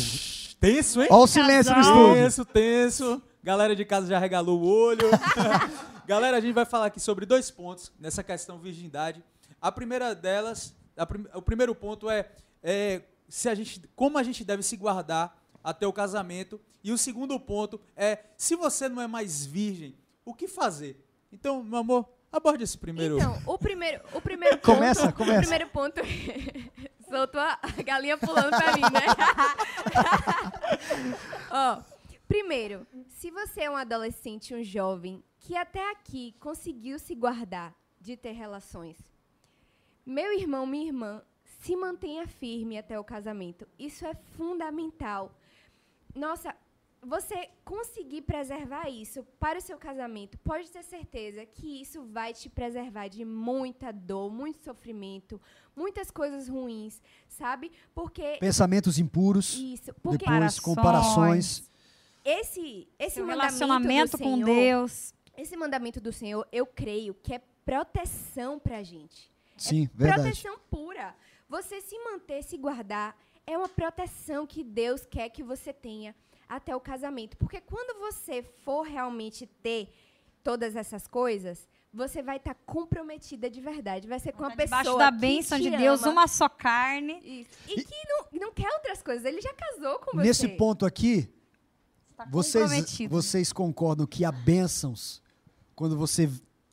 Tenso, 0.59 1.01
hein? 1.01 1.07
Ó 1.11 1.24
o 1.24 1.28
silêncio 1.28 1.74
no 1.74 1.82
estúdio. 1.82 2.13
Tenso, 2.13 2.45
tenso. 2.45 3.22
Galera 3.44 3.76
de 3.76 3.84
casa 3.86 4.08
já 4.08 4.20
regalou 4.20 4.60
o 4.62 4.68
olho. 4.68 5.10
Galera, 6.06 6.38
a 6.38 6.39
gente 6.42 6.54
vai 6.54 6.66
falar 6.66 6.88
aqui 6.88 7.00
sobre 7.00 7.26
dois 7.26 7.50
pontos 7.50 7.92
nessa 8.00 8.24
questão 8.24 8.58
virgindade. 8.60 9.24
A 9.62 9.72
primeira 9.72 10.14
delas, 10.14 10.76
a 10.98 11.06
prim- 11.06 11.28
o 11.34 11.42
primeiro 11.42 11.74
ponto 11.74 12.10
é, 12.10 12.30
é 12.62 13.02
se 13.28 13.50
a 13.50 13.56
gente, 13.56 13.82
como 13.96 14.18
a 14.18 14.24
gente 14.24 14.44
deve 14.44 14.62
se 14.64 14.76
guardar 14.78 15.36
até 15.64 15.88
o 15.88 15.94
casamento. 15.94 16.60
E 16.84 16.92
o 16.92 16.98
segundo 16.98 17.39
ponto 17.39 17.80
é, 17.96 18.20
se 18.38 18.56
você 18.56 18.89
não 18.89 19.02
é 19.02 19.08
mais 19.08 19.46
virgem, 19.46 19.96
o 20.26 20.34
que 20.34 20.48
fazer? 20.48 21.00
Então, 21.32 21.64
meu 21.64 21.80
amor, 21.80 22.10
aborde 22.32 22.64
esse 22.64 22.78
primeiro. 22.78 23.18
Então, 23.18 23.39
o 23.46 23.58
primeiro, 23.58 24.02
o 24.14 24.22
primeiro 24.22 24.58
ponto. 24.60 24.76
Começa, 24.76 25.12
começa. 25.12 25.38
O 25.38 25.42
primeiro 25.42 25.68
ponto. 25.70 26.02
Soltou 27.10 27.42
a 27.42 27.60
galinha 27.86 28.18
pulando 28.18 28.50
pra 28.52 28.74
mim, 28.74 28.82
né? 28.82 29.02
Ó, 31.52 31.78
primeiro, 32.32 32.88
se 33.10 33.30
você 33.30 33.64
é 33.64 33.70
um 33.70 33.76
adolescente, 33.76 34.56
um 34.56 34.64
jovem 34.64 35.22
que 35.38 35.58
até 35.58 35.92
aqui 35.92 36.34
conseguiu 36.40 36.98
se 36.98 37.14
guardar 37.14 37.76
de 38.00 38.16
ter 38.16 38.32
relações, 38.32 38.98
meu 40.06 40.32
irmão, 40.32 40.66
minha 40.66 40.88
irmã, 40.88 41.22
se 41.44 41.76
mantenha 41.76 42.26
firme 42.26 42.78
até 42.78 42.98
o 42.98 43.04
casamento. 43.04 43.68
Isso 43.78 44.06
é 44.06 44.16
fundamental. 44.38 45.38
Nossa, 46.16 46.56
você 47.04 47.50
conseguir 47.66 48.22
preservar 48.22 48.88
isso 48.88 49.24
para 49.38 49.60
o 49.60 49.62
seu 49.62 49.78
casamento, 49.78 50.38
pode 50.38 50.72
ter 50.72 50.84
certeza 50.84 51.46
que 51.46 51.82
isso 51.82 52.06
vai 52.06 52.34
te 52.34 52.50
preservar 52.50 53.10
de 53.10 53.26
muita 53.26 53.92
dor, 53.92 54.32
muito 54.32 54.64
sofrimento, 54.64 55.40
muitas 55.76 56.10
coisas 56.10 56.48
ruins, 56.48 57.02
sabe? 57.28 57.74
Porque 57.94 58.38
Pensamentos 58.40 58.98
impuros. 58.98 59.54
Isso, 59.56 59.94
porque 60.02 60.26
Depois, 60.26 60.60
comparações. 60.62 61.70
Esse 62.24 62.88
esse 62.99 63.15
Seu 63.15 63.26
mandamento 63.26 63.53
relacionamento 63.57 64.17
do 64.17 64.24
com 64.24 64.36
Senhor, 64.36 64.45
Deus. 64.45 65.13
Esse 65.38 65.57
mandamento 65.57 66.01
do 66.01 66.11
Senhor, 66.11 66.47
eu 66.51 66.65
creio 66.65 67.13
que 67.15 67.34
é 67.34 67.41
proteção 67.65 68.59
pra 68.59 68.84
gente. 68.84 69.32
Sim, 69.57 69.86
é 69.86 69.97
verdade. 69.97 70.22
Proteção 70.24 70.59
pura. 70.69 71.15
Você 71.47 71.82
se 71.82 71.97
manter, 71.99 72.43
se 72.43 72.57
guardar, 72.57 73.17
é 73.45 73.57
uma 73.57 73.67
proteção 73.69 74.45
que 74.45 74.63
Deus 74.63 75.05
quer 75.05 75.30
que 75.30 75.43
você 75.43 75.74
tenha 75.74 76.15
até 76.47 76.76
o 76.76 76.80
casamento. 76.80 77.38
Porque 77.38 77.59
quando 77.61 77.99
você 77.99 78.43
for 78.43 78.84
realmente 78.84 79.45
ter 79.45 79.89
todas 80.43 80.76
essas 80.76 81.07
coisas, 81.07 81.67
você 81.93 82.22
vai 82.22 82.38
estar 82.38 82.55
comprometida 82.65 83.49
de 83.49 83.59
verdade. 83.59 84.07
Vai 84.07 84.19
ser 84.19 84.32
com 84.32 84.43
uma 84.43 84.55
pessoa 84.55 84.82
Debaixo 84.82 84.97
da 84.97 85.11
que 85.11 85.17
bênção 85.17 85.57
te 85.57 85.69
de 85.69 85.78
Deus, 85.78 86.03
ama. 86.03 86.11
uma 86.11 86.28
só 86.28 86.47
carne. 86.47 87.19
Isso. 87.24 87.49
E 87.67 87.84
que 87.84 87.95
não, 88.07 88.47
não 88.47 88.53
quer 88.53 88.72
outras 88.74 89.01
coisas. 89.01 89.26
Ele 89.26 89.41
já 89.41 89.53
casou 89.53 89.99
com 89.99 90.17
Nesse 90.17 90.47
você. 90.47 90.55
ponto 90.55 90.86
aqui, 90.86 91.30
vocês, 92.30 92.63
comprometido. 92.63 93.13
vocês 93.13 93.53
concordam 93.53 94.05
que 94.05 94.26
há 94.26 94.32
bênçãos 94.32 95.22
quando 95.76 95.97
você 95.97 96.30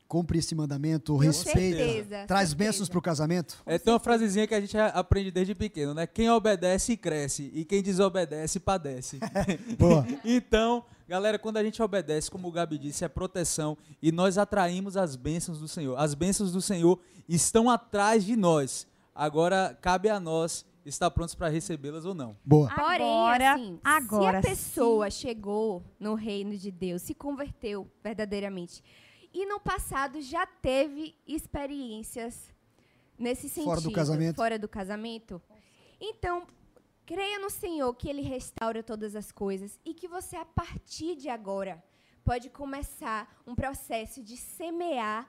cumpre 0.09 0.39
esse 0.39 0.55
mandamento, 0.55 1.13
Com 1.13 1.19
respeita, 1.19 1.77
certeza, 1.77 2.25
traz 2.25 2.51
bênçãos 2.51 2.89
para 2.89 2.97
o 2.97 3.01
casamento? 3.01 3.61
É, 3.63 3.77
tem 3.77 3.93
uma 3.93 3.99
frasezinha 3.99 4.47
que 4.47 4.55
a 4.55 4.59
gente 4.59 4.75
aprende 4.75 5.29
desde 5.29 5.53
pequeno, 5.53 5.93
né? 5.93 6.07
Quem 6.07 6.29
obedece 6.31 6.97
cresce 6.97 7.51
e 7.53 7.63
quem 7.63 7.83
desobedece 7.83 8.59
padece. 8.59 9.19
Boa. 9.77 10.05
então, 10.25 10.83
galera, 11.07 11.37
quando 11.37 11.57
a 11.57 11.63
gente 11.63 11.79
obedece, 11.81 12.29
como 12.29 12.47
o 12.47 12.51
Gabi 12.51 12.79
disse, 12.79 13.05
é 13.05 13.07
proteção 13.07 13.77
e 14.01 14.11
nós 14.11 14.39
atraímos 14.39 14.97
as 14.97 15.15
bênçãos 15.15 15.59
do 15.59 15.67
Senhor. 15.67 15.95
As 15.95 16.15
bênçãos 16.15 16.51
do 16.51 16.61
Senhor 16.61 16.99
estão 17.27 17.69
atrás 17.69 18.25
de 18.25 18.35
nós. 18.35 18.87
Agora 19.13 19.77
cabe 19.79 20.09
a 20.09 20.19
nós 20.19 20.65
estar 20.89 21.09
prontos 21.11 21.35
para 21.35 21.47
recebê-las 21.49 22.05
ou 22.05 22.13
não. 22.13 22.35
Boa. 22.43 22.69
Porém, 22.73 23.01
Agora- 23.01 23.53
assim, 23.53 23.79
agora 23.83 24.41
se 24.41 24.47
a 24.47 24.49
pessoa 24.51 25.09
chegou 25.11 25.83
no 25.99 26.13
reino 26.15 26.57
de 26.57 26.71
Deus, 26.71 27.01
se 27.01 27.13
converteu 27.13 27.89
verdadeiramente, 28.03 28.83
e 29.33 29.45
no 29.45 29.59
passado 29.59 30.21
já 30.21 30.45
teve 30.47 31.15
experiências 31.27 32.51
nesse 33.17 33.49
sentido, 33.49 33.65
Fora 33.69 33.81
do 33.81 33.91
casamento. 33.91 34.35
fora 34.35 34.59
do 34.59 34.67
casamento, 34.67 35.41
então 35.99 36.47
creia 37.05 37.37
no 37.39 37.49
Senhor 37.49 37.93
que 37.95 38.09
Ele 38.09 38.21
restaura 38.21 38.81
todas 38.81 39.15
as 39.15 39.31
coisas 39.31 39.79
e 39.85 39.93
que 39.93 40.07
você 40.07 40.35
a 40.35 40.45
partir 40.45 41.15
de 41.15 41.27
agora 41.29 41.83
pode 42.23 42.49
começar 42.49 43.27
um 43.45 43.55
processo 43.55 44.23
de 44.23 44.37
semear 44.37 45.27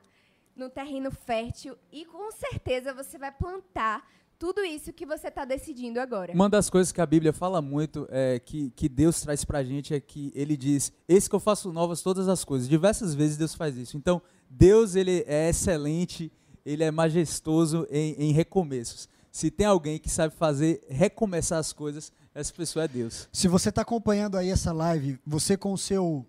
no 0.55 0.69
terreno 0.69 1.11
fértil 1.11 1.77
e 1.91 2.05
com 2.05 2.31
certeza 2.33 2.93
você 2.93 3.17
vai 3.19 3.33
plantar 3.33 4.07
tudo 4.41 4.65
isso 4.65 4.91
que 4.91 5.05
você 5.05 5.29
está 5.29 5.45
decidindo 5.45 6.01
agora. 6.01 6.33
Uma 6.33 6.49
das 6.49 6.71
coisas 6.71 6.91
que 6.91 7.01
a 7.03 7.05
Bíblia 7.05 7.31
fala 7.31 7.61
muito, 7.61 8.09
é, 8.11 8.39
que, 8.39 8.71
que 8.71 8.89
Deus 8.89 9.21
traz 9.21 9.45
pra 9.45 9.63
gente, 9.63 9.93
é 9.93 10.01
que 10.01 10.33
ele 10.35 10.57
diz, 10.57 10.91
esse 11.07 11.29
que 11.29 11.37
eu 11.37 11.41
faço 11.41 11.71
novas 11.71 12.01
todas 12.01 12.27
as 12.27 12.43
coisas. 12.43 12.67
Diversas 12.67 13.15
vezes 13.15 13.37
Deus 13.37 13.55
faz 13.55 13.77
isso. 13.77 13.99
Então, 13.99 14.23
Deus 14.49 14.95
ele 14.95 15.23
é 15.27 15.51
excelente, 15.51 16.33
ele 16.65 16.83
é 16.83 16.91
majestoso 16.91 17.87
em, 17.91 18.15
em 18.15 18.33
recomeços. 18.33 19.11
Se 19.31 19.51
tem 19.51 19.67
alguém 19.67 19.99
que 19.99 20.09
sabe 20.09 20.35
fazer, 20.35 20.83
recomeçar 20.89 21.59
as 21.59 21.75
coisas, 21.75 22.11
essa 22.35 22.51
pessoa 22.55 22.87
é 22.87 22.89
Deus. 22.89 23.29
Se 23.31 23.47
você 23.47 23.69
está 23.69 23.83
acompanhando 23.83 24.39
aí 24.39 24.49
essa 24.49 24.73
live, 24.73 25.21
você 25.27 25.55
com 25.55 25.75
o 25.75 25.79
seu 25.79 26.25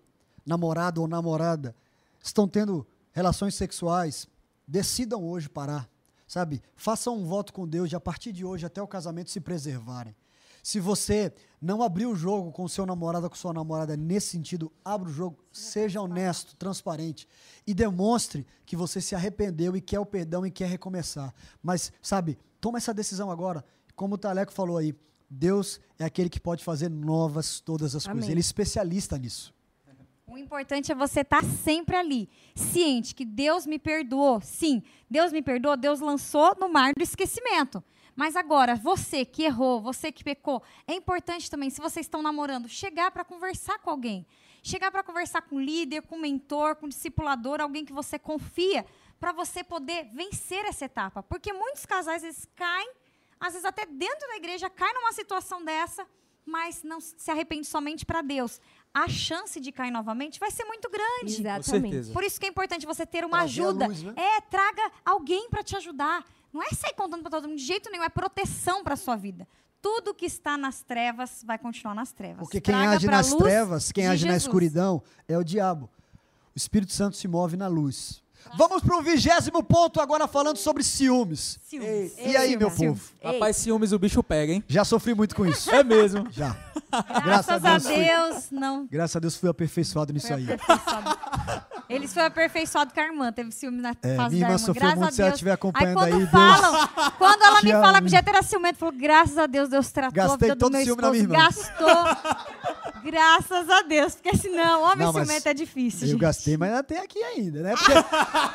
namorado 0.46 1.02
ou 1.02 1.08
namorada 1.08 1.74
estão 2.22 2.46
tendo 2.46 2.86
relações 3.14 3.56
sexuais, 3.56 4.28
decidam 4.68 5.24
hoje 5.24 5.48
parar, 5.48 5.90
sabe? 6.32 6.64
Façam 6.78 7.18
um 7.18 7.26
voto 7.26 7.52
com 7.52 7.68
Deus 7.68 7.90
de 7.90 7.96
a 7.98 8.00
partir 8.00 8.32
de 8.32 8.46
hoje 8.46 8.66
até 8.66 8.82
o 8.82 8.88
casamento 8.88 9.30
se 9.30 9.42
preservarem. 9.42 10.16
Se 10.64 10.80
você 10.80 11.34
não 11.62 11.84
abrir 11.84 12.06
o 12.06 12.16
jogo 12.16 12.54
com 12.54 12.64
o 12.64 12.70
seu 12.70 12.86
namorado 12.86 13.26
ou 13.26 13.30
com 13.30 13.36
sua 13.36 13.52
namorada 13.52 13.98
nesse 13.98 14.28
sentido, 14.28 14.72
abra 14.86 15.10
o 15.10 15.12
jogo, 15.12 15.44
seja 15.52 16.00
honesto, 16.00 16.56
transparente 16.56 17.28
e 17.68 17.74
demonstre 17.74 18.48
que 18.66 18.78
você 18.78 19.02
se 19.02 19.14
arrependeu 19.14 19.76
e 19.76 19.82
quer 19.82 20.00
o 20.00 20.06
perdão 20.06 20.46
e 20.46 20.52
quer 20.52 20.70
recomeçar. 20.70 21.34
Mas, 21.62 21.92
sabe, 22.02 22.40
toma 22.62 22.78
essa 22.78 22.94
decisão 22.94 23.30
agora. 23.30 23.66
Como 23.94 24.16
o 24.16 24.18
Taleco 24.18 24.54
falou 24.54 24.78
aí, 24.78 24.96
Deus 25.30 25.82
é 26.00 26.06
aquele 26.06 26.30
que 26.30 26.40
pode 26.40 26.64
fazer 26.64 26.88
novas 26.88 27.60
todas 27.60 27.94
as 27.94 28.06
coisas. 28.06 28.24
Amém. 28.24 28.32
Ele 28.32 28.40
é 28.40 28.48
especialista 28.48 29.18
nisso. 29.18 29.54
O 30.32 30.38
importante 30.38 30.94
é 30.94 30.96
você 30.96 31.20
estar 31.20 31.44
sempre 31.44 31.94
ali, 31.94 32.30
ciente 32.56 33.14
que 33.14 33.26
Deus 33.26 33.66
me 33.66 33.78
perdoou. 33.78 34.40
Sim, 34.40 34.82
Deus 35.10 35.34
me 35.34 35.42
perdoou, 35.42 35.76
Deus 35.76 36.00
lançou 36.00 36.56
no 36.58 36.70
mar 36.70 36.94
do 36.94 37.04
esquecimento. 37.04 37.84
Mas 38.16 38.38
agora, 38.38 38.76
você 38.76 39.26
que 39.26 39.44
errou, 39.44 39.82
você 39.82 40.10
que 40.10 40.24
pecou, 40.24 40.64
é 40.88 40.94
importante 40.94 41.52
também, 41.52 41.70
se 41.70 41.82
vocês 41.82 42.06
estão 42.06 42.22
namorando, 42.22 42.70
chegar 42.70 43.12
para 43.12 43.26
conversar 43.26 43.80
com 43.80 43.90
alguém. 43.90 44.26
Chegar 44.64 44.90
para 44.90 45.04
conversar 45.04 45.42
com 45.42 45.58
um 45.58 45.62
líder, 45.62 46.04
com 46.04 46.16
um 46.16 46.22
mentor, 46.22 46.78
com 46.78 46.86
um 46.86 46.90
discipulador, 46.90 47.60
alguém 47.60 47.84
que 47.84 47.92
você 47.92 48.18
confia, 48.18 48.86
para 49.20 49.34
você 49.34 49.66
poder 49.66 50.06
vencer 50.14 50.64
essa 50.64 50.86
etapa. 50.86 51.22
Porque 51.22 51.52
muitos 51.52 51.86
casais 51.86 52.24
eles 52.24 52.48
caem 52.56 52.90
às 53.38 53.52
vezes 53.52 53.66
até 53.66 53.86
dentro 53.86 54.28
da 54.30 54.38
igreja, 54.38 54.70
cai 54.70 54.94
numa 54.94 55.12
situação 55.12 55.66
dessa, 55.66 56.08
mas 56.46 56.84
não 56.84 57.00
se 57.00 57.30
arrepende 57.32 57.68
somente 57.68 58.06
para 58.06 58.22
Deus. 58.22 58.60
A 58.94 59.08
chance 59.08 59.60
de 59.60 59.72
cair 59.72 59.92
novamente 59.92 60.40
vai 60.40 60.52
ser 60.52 60.66
muito 60.66 60.90
grande. 60.90 61.34
Exatamente. 61.40 61.66
Com 61.66 61.80
certeza. 61.80 62.14
Por 62.14 62.24
isso 62.24 62.40
que 62.40 62.46
é 62.46 62.50
importante 62.50 62.86
você 62.86 63.06
ter 63.06 63.24
uma 63.24 63.38
Trazer 63.40 63.62
ajuda. 63.62 63.88
luz, 63.88 64.04
né? 64.04 64.14
É, 64.18 64.42
traga 64.42 64.92
alguém 65.06 65.50
para 65.50 65.64
te 65.64 65.76
ajudar. 65.78 66.26
Não 66.52 66.62
é 66.62 66.70
sair 66.72 66.94
contando 66.94 67.22
para 67.22 67.32
todo 67.32 67.48
mundo 67.48 67.58
de 67.58 67.64
jeito 67.66 67.90
nenhum, 67.90 68.04
é 68.04 68.10
proteção 68.10 68.84
para 68.84 68.98
sua 68.98 69.16
vida. 69.16 69.48
Tudo 69.82 70.14
que 70.14 70.26
está 70.26 70.58
nas 70.58 70.84
trevas 70.84 71.42
vai 71.46 71.58
continuar 71.58 71.96
nas 71.96 72.12
trevas. 72.12 72.40
Porque 72.40 72.60
quem 72.60 72.74
Traga 72.76 72.98
age 72.98 73.08
nas 73.08 73.34
trevas, 73.34 73.92
quem 73.92 74.08
age 74.08 74.26
na 74.26 74.34
Jesus. 74.34 74.44
escuridão, 74.48 75.02
é 75.28 75.38
o 75.38 75.44
diabo. 75.44 75.90
O 76.54 76.58
Espírito 76.58 76.92
Santo 76.92 77.16
se 77.16 77.28
move 77.28 77.56
na 77.56 77.68
luz. 77.68 78.22
Vamos 78.58 78.84
para 78.84 78.98
o 78.98 79.02
vigésimo 79.02 79.64
ponto, 79.64 80.02
agora 80.02 80.28
falando 80.28 80.58
sobre 80.58 80.84
ciúmes. 80.84 81.60
Ciúmes. 81.64 82.14
E 82.18 82.36
aí, 82.36 82.58
meu 82.58 82.70
povo? 82.70 83.00
Rapaz, 83.24 83.56
ciúmes 83.58 83.92
o 83.92 84.00
bicho 84.00 84.22
pega, 84.24 84.52
hein? 84.54 84.64
Já 84.68 84.84
sofri 84.84 85.14
muito 85.14 85.36
com 85.36 85.46
isso. 85.46 85.70
É 85.72 85.84
mesmo. 85.84 86.28
Já. 86.32 86.56
Graças 87.24 87.64
a 87.64 87.80
fui- 87.80 88.04
Deus, 88.04 88.46
não. 88.52 88.86
graças 88.88 89.16
a 89.16 89.20
Deus 89.20 89.36
fui 89.38 89.50
aperfeiçoado 89.50 90.12
nisso 90.12 90.34
aí. 90.34 90.46
Eles 91.96 92.14
foram 92.14 92.28
aperfeiçoados 92.28 92.94
com 92.94 93.00
a 93.00 93.04
irmã, 93.04 93.32
teve 93.32 93.52
ciúme 93.52 93.82
na 93.82 93.90
É, 94.02 94.16
fase 94.16 94.16
minha 94.16 94.18
da 94.30 94.36
irmã 94.36 94.46
irmã. 94.48 94.58
sofreu 94.58 94.74
Graças 94.82 94.98
muito, 95.00 95.10
a 95.10 95.12
se 95.16 95.22
ela 95.22 95.30
Deus. 95.30 95.36
estiver 95.36 95.52
acompanhando 95.52 96.00
aí, 96.00 96.12
quando 96.12 96.22
aí, 96.22 96.28
falam, 96.28 96.72
Deus 96.72 97.10
quando 97.18 97.42
ela 97.44 97.62
me 97.62 97.72
fala 97.72 98.02
que 98.02 98.08
Jeter 98.10 98.34
era 98.36 98.44
ciumento, 98.44 98.80
falou, 98.80 98.96
graças 98.98 99.38
a 99.38 99.46
Deus, 99.48 99.70
Deus 99.70 99.92
tratou 99.92 100.24
a 100.24 100.28
Gastei 100.28 100.48
vida 100.50 100.56
do 100.56 100.60
todo 100.60 100.72
meu 100.72 100.82
o 100.82 100.86
ciúme 100.86 101.02
na 101.02 101.10
minha 101.12 101.24
esposo. 101.24 101.70
irmã. 102.00 102.16
Gastou. 102.16 103.02
graças 103.04 103.70
a 103.70 103.82
Deus, 103.82 104.16
porque 104.16 104.38
senão, 104.38 104.84
homem 104.84 105.06
Não, 105.06 105.14
ciumento 105.14 105.50
é 105.50 105.54
difícil, 105.54 106.04
Eu 106.08 106.12
gente. 106.12 106.20
gastei, 106.22 106.56
mas 106.58 106.70
ainda 106.70 106.84
tem 106.84 106.98
aqui 107.00 107.20
ainda, 107.24 107.62
né? 107.62 107.74
Porque 107.76 107.94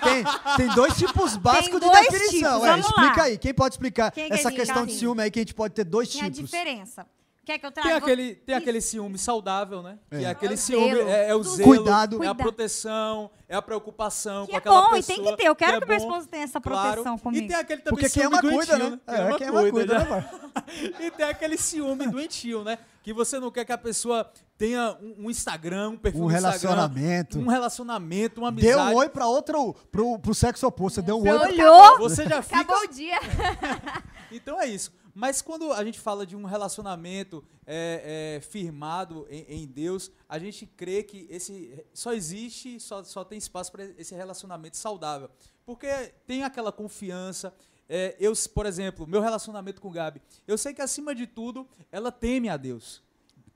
tem, 0.04 0.24
tem 0.56 0.74
dois 0.74 0.96
tipos 0.96 1.36
básicos 1.36 1.80
de 1.80 1.86
dois 1.86 2.08
definição. 2.08 2.60
tipos, 2.60 2.68
é, 2.68 2.78
explica 2.78 3.16
lá. 3.16 3.22
aí. 3.24 3.38
Quem 3.38 3.52
pode 3.54 3.74
explicar 3.74 4.10
Quem 4.12 4.32
essa 4.32 4.50
questão 4.52 4.86
de 4.86 4.92
Sim. 4.92 4.98
ciúme 5.00 5.22
aí 5.22 5.30
que 5.30 5.38
a 5.38 5.42
gente 5.42 5.54
pode 5.54 5.74
ter 5.74 5.84
dois 5.84 6.08
Tem 6.08 6.22
a 6.22 6.30
tipos? 6.30 6.50
diferença. 6.50 7.04
Quer 7.46 7.58
que 7.60 7.64
eu 7.66 7.70
traga? 7.70 7.88
Tem 7.88 7.96
aquele, 7.96 8.34
tem 8.34 8.54
aquele 8.56 8.80
ciúme 8.80 9.16
saudável, 9.16 9.80
né? 9.80 10.00
É. 10.10 10.18
Que 10.18 10.24
é 10.24 10.28
aquele 10.30 10.52
É 10.54 10.56
o 10.56 10.58
ciúme, 10.58 10.94
zelo. 10.96 11.08
é, 11.08 11.28
é 11.28 11.34
o 11.34 11.38
Do- 11.38 11.44
zelo, 11.56 11.68
Cuidado. 11.76 12.24
é 12.24 12.26
a 12.26 12.34
proteção, 12.34 13.30
é 13.48 13.54
a 13.54 13.62
preocupação 13.62 14.46
Que 14.46 14.50
com 14.50 14.56
é 14.56 14.58
aquela 14.58 14.80
bom, 14.82 14.88
e 14.88 14.96
pessoa. 14.96 15.16
tem 15.16 15.24
que 15.24 15.36
ter. 15.36 15.44
Eu 15.48 15.54
quero 15.54 15.78
que, 15.78 15.84
é 15.84 15.86
meu 15.86 15.96
esposo 15.96 16.26
tenha 16.28 16.42
essa 16.42 16.60
claro. 16.60 16.88
proteção 16.94 17.16
comigo. 17.18 17.44
E 17.44 17.48
tem 17.48 17.56
aquele 17.56 17.82
também 17.82 18.00
Porque 18.00 18.12
quem 18.12 18.22
ciúme 18.24 18.36
ama 18.36 18.40
cuida, 18.42 18.76
doentio, 18.78 18.90
né? 18.90 19.00
Quem 19.06 19.14
É, 19.14 19.38
quem 19.38 19.46
ama 19.46 19.70
cuida, 19.70 19.98
né, 19.98 20.04
pai? 20.04 20.30
E 21.06 21.10
tem 21.12 21.26
aquele 21.26 21.56
ciúme 21.56 22.08
doentio, 22.08 22.64
né? 22.64 22.78
Que 23.04 23.12
você 23.12 23.38
não 23.38 23.52
quer 23.52 23.64
que 23.64 23.70
a 23.72 23.78
pessoa 23.78 24.28
tenha 24.58 24.96
um, 25.00 25.26
um 25.26 25.30
Instagram, 25.30 25.90
um 25.90 25.96
perfil 25.96 26.24
Um 26.24 26.26
relacionamento. 26.26 27.38
um 27.38 27.46
relacionamento, 27.46 28.40
uma 28.40 28.50
Deu 28.50 28.72
amizade. 28.74 28.92
um 28.92 28.98
oi 28.98 29.08
pra 29.08 29.26
outro, 29.28 29.72
pro, 29.92 30.18
pro 30.18 30.34
sexo 30.34 30.66
oposto. 30.66 30.96
Você 30.96 31.02
deu 31.02 31.16
um 31.18 31.22
Você 31.22 31.30
oi. 31.30 31.38
pra- 31.38 31.48
olhou, 31.48 31.98
Você 32.00 32.26
já 32.26 32.42
fica 32.42 32.60
acabou 32.62 32.82
o 32.82 32.88
dia. 32.88 33.18
Então 34.32 34.60
é 34.60 34.66
isso. 34.66 34.90
Mas 35.16 35.40
quando 35.40 35.72
a 35.72 35.82
gente 35.82 35.98
fala 35.98 36.26
de 36.26 36.36
um 36.36 36.44
relacionamento 36.44 37.42
é, 37.66 38.36
é, 38.36 38.40
firmado 38.42 39.26
em, 39.30 39.62
em 39.62 39.66
Deus, 39.66 40.10
a 40.28 40.38
gente 40.38 40.66
crê 40.66 41.02
que 41.02 41.26
esse 41.30 41.82
só 41.94 42.12
existe, 42.12 42.78
só, 42.78 43.02
só 43.02 43.24
tem 43.24 43.38
espaço 43.38 43.72
para 43.72 43.82
esse 43.96 44.14
relacionamento 44.14 44.76
saudável. 44.76 45.30
Porque 45.64 45.88
tem 46.26 46.44
aquela 46.44 46.70
confiança. 46.70 47.54
é, 47.88 48.14
eu, 48.20 48.34
por 48.52 48.66
exemplo, 48.66 49.06
meu 49.06 49.22
relacionamento 49.22 49.80
com 49.80 49.90
Gabi, 49.90 50.20
eu 50.46 50.58
sei 50.58 50.74
que 50.74 50.82
acima 50.82 51.14
de 51.14 51.26
tudo 51.26 51.66
ela 51.90 52.12
teme 52.12 52.50
a 52.50 52.58
Deus. 52.58 53.02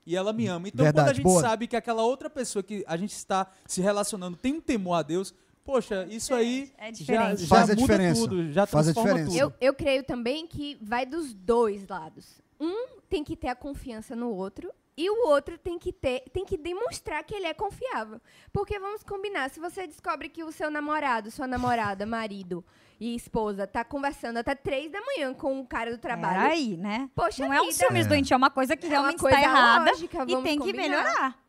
E 0.03 0.15
ela 0.15 0.33
me 0.33 0.47
ama. 0.47 0.67
Então, 0.67 0.83
quando 0.83 0.97
a 0.97 1.03
Verdade, 1.03 1.17
gente 1.17 1.25
boa. 1.25 1.41
sabe 1.41 1.67
que 1.67 1.75
aquela 1.75 2.01
outra 2.01 2.27
pessoa 2.27 2.63
que 2.63 2.83
a 2.87 2.97
gente 2.97 3.13
está 3.13 3.51
se 3.67 3.81
relacionando 3.81 4.35
tem 4.35 4.53
um 4.53 4.61
temor 4.61 4.95
a 4.95 5.03
Deus, 5.03 5.31
poxa, 5.71 6.05
isso 6.09 6.33
aí 6.33 6.71
É 6.77 6.85
já, 6.87 6.91
diferente. 6.91 7.41
já 7.43 7.47
Faz 7.47 7.69
a 7.69 7.73
muda 7.73 7.81
diferença. 7.81 8.21
tudo, 8.21 8.51
já 8.51 8.65
Faz 8.65 8.87
a 8.89 8.93
transforma 8.93 9.19
diferença. 9.23 9.45
tudo. 9.49 9.55
Eu, 9.61 9.67
eu 9.69 9.73
creio 9.73 10.03
também 10.03 10.45
que 10.47 10.77
vai 10.81 11.05
dos 11.05 11.33
dois 11.33 11.87
lados. 11.87 12.41
Um 12.59 12.87
tem 13.09 13.23
que 13.23 13.35
ter 13.35 13.47
a 13.47 13.55
confiança 13.55 14.15
no 14.15 14.29
outro 14.29 14.71
e 14.97 15.09
o 15.09 15.27
outro 15.27 15.57
tem 15.57 15.79
que 15.79 15.91
ter, 15.91 16.23
tem 16.31 16.45
que 16.45 16.57
demonstrar 16.57 17.23
que 17.23 17.33
ele 17.33 17.47
é 17.47 17.53
confiável. 17.53 18.19
Porque 18.53 18.77
vamos 18.77 19.01
combinar, 19.03 19.49
se 19.49 19.59
você 19.59 19.87
descobre 19.87 20.29
que 20.29 20.43
o 20.43 20.51
seu 20.51 20.69
namorado, 20.69 21.31
sua 21.31 21.47
namorada, 21.47 22.05
marido 22.05 22.63
e 22.99 23.15
esposa 23.15 23.65
tá 23.65 23.83
conversando 23.83 24.37
até 24.37 24.53
três 24.53 24.91
da 24.91 24.99
manhã 25.01 25.33
com 25.33 25.59
o 25.59 25.65
cara 25.65 25.89
do 25.89 25.97
trabalho. 25.97 26.41
Peraí, 26.41 26.77
né? 26.77 27.09
Poxa 27.15 27.43
não 27.43 27.51
é 27.51 27.59
um 27.61 27.65
vida. 27.65 27.77
ciúmes 27.77 28.05
É. 28.05 28.09
doente, 28.09 28.31
é 28.33 28.37
uma 28.37 28.51
coisa 28.51 28.77
que 28.77 28.85
É 28.85 28.89
uma 28.89 28.95
realmente 28.95 29.19
coisa 29.19 29.37
está 29.37 29.49
errada 29.49 29.91
lógica, 29.91 30.17
e 30.17 30.25
vamos 30.27 30.43
tem 30.43 30.59
que 30.59 30.65
combinar. 30.65 30.83
melhorar. 30.89 31.40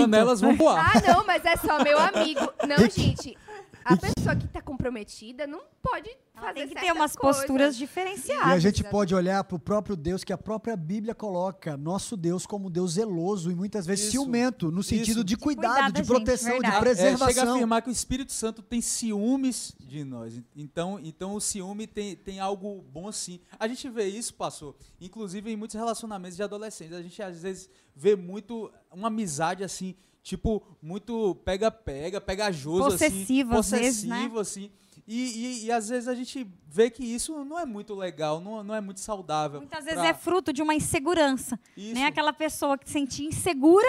Panelas 0.00 0.40
vão 0.40 0.56
voar. 0.56 0.92
Ah, 0.94 1.12
não, 1.12 1.24
mas 1.26 1.44
é 1.44 1.56
só 1.56 1.82
meu 1.82 1.98
amigo. 1.98 2.52
Não, 2.66 2.88
gente. 2.88 3.36
A 3.84 3.96
pessoa 3.96 4.36
que 4.36 4.46
tá 4.48 4.60
comprometida 4.60 5.46
não 5.46 5.62
pode 5.82 6.10
fazer 6.34 6.54
Tem 6.54 6.68
que 6.68 6.74
ter 6.74 6.92
umas 6.92 7.16
coisas. 7.16 7.42
posturas 7.42 7.74
E 7.76 7.78
diferenciadas. 7.78 8.46
a 8.52 8.58
gente 8.58 8.84
pode 8.84 9.14
olhar 9.14 9.42
para 9.44 9.56
o 9.56 9.58
próprio 9.58 9.96
Deus, 9.96 10.22
que 10.22 10.32
a 10.32 10.38
própria 10.38 10.76
Bíblia 10.76 11.14
coloca 11.14 11.76
nosso 11.76 12.16
Deus 12.16 12.46
como 12.46 12.68
Deus 12.70 12.92
zeloso 12.92 13.50
e 13.50 13.54
muitas 13.54 13.86
vezes 13.86 14.04
Isso. 14.06 14.12
ciumento, 14.12 14.70
no 14.70 14.82
sentido 14.82 15.18
Isso. 15.18 15.24
de 15.24 15.36
cuidado, 15.36 15.92
de 15.92 15.98
gente, 15.98 16.06
proteção, 16.06 16.52
de 16.54 16.60
verdade. 16.60 16.66
É, 16.66 16.70
chega 16.70 16.76
a 16.76 16.80
preservação. 16.80 17.54
afirmar 17.54 17.82
que 17.82 17.88
o 17.88 17.92
Espírito 17.92 18.32
Santo 18.32 18.62
tem 18.62 18.80
ciúmes 18.80 19.74
de 19.80 20.04
nós. 20.04 20.40
Então, 20.54 21.00
então 21.02 21.34
o 21.34 21.40
ciúme 21.40 21.86
tem, 21.86 22.16
tem 22.16 22.38
algo 22.40 22.82
bom 22.82 23.10
sim. 23.10 23.40
A 23.58 23.66
gente 23.66 23.88
vê 23.88 24.06
isso, 24.06 24.34
pastor, 24.34 24.76
inclusive 25.00 25.50
em 25.50 25.56
muitos 25.56 25.74
relacionamentos 25.76 26.36
de 26.36 26.42
adolescentes. 26.42 26.94
A 26.94 27.02
gente 27.02 27.22
às 27.22 27.42
vezes 27.42 27.68
vê 27.94 28.14
muito 28.16 28.70
uma 28.92 29.08
amizade 29.08 29.64
assim, 29.64 29.94
tipo, 30.22 30.62
muito 30.82 31.34
pega-pega, 31.44 32.20
pegajoso 32.20 32.90
Possessivo, 32.90 33.56
assim. 33.58 33.74
às 33.76 33.80
vezes, 33.80 34.04
né? 34.04 34.28
Possessivo, 34.28 34.40
assim. 34.40 34.70
E, 35.06 35.62
e, 35.62 35.64
e 35.66 35.72
às 35.72 35.88
vezes 35.88 36.06
a 36.08 36.14
gente 36.14 36.46
vê 36.68 36.88
que 36.88 37.02
isso 37.02 37.44
não 37.44 37.58
é 37.58 37.66
muito 37.66 37.94
legal, 37.94 38.40
não, 38.40 38.62
não 38.62 38.74
é 38.74 38.80
muito 38.80 39.00
saudável. 39.00 39.58
Muitas 39.60 39.84
vezes 39.84 39.98
pra- 39.98 40.08
é 40.08 40.14
fruto 40.14 40.52
de 40.52 40.62
uma 40.62 40.74
insegurança. 40.74 41.58
Isso. 41.76 41.94
Né? 41.94 42.04
Aquela 42.04 42.32
pessoa 42.32 42.78
que 42.78 42.86
se 42.86 42.92
sentia 42.92 43.26
insegura 43.26 43.88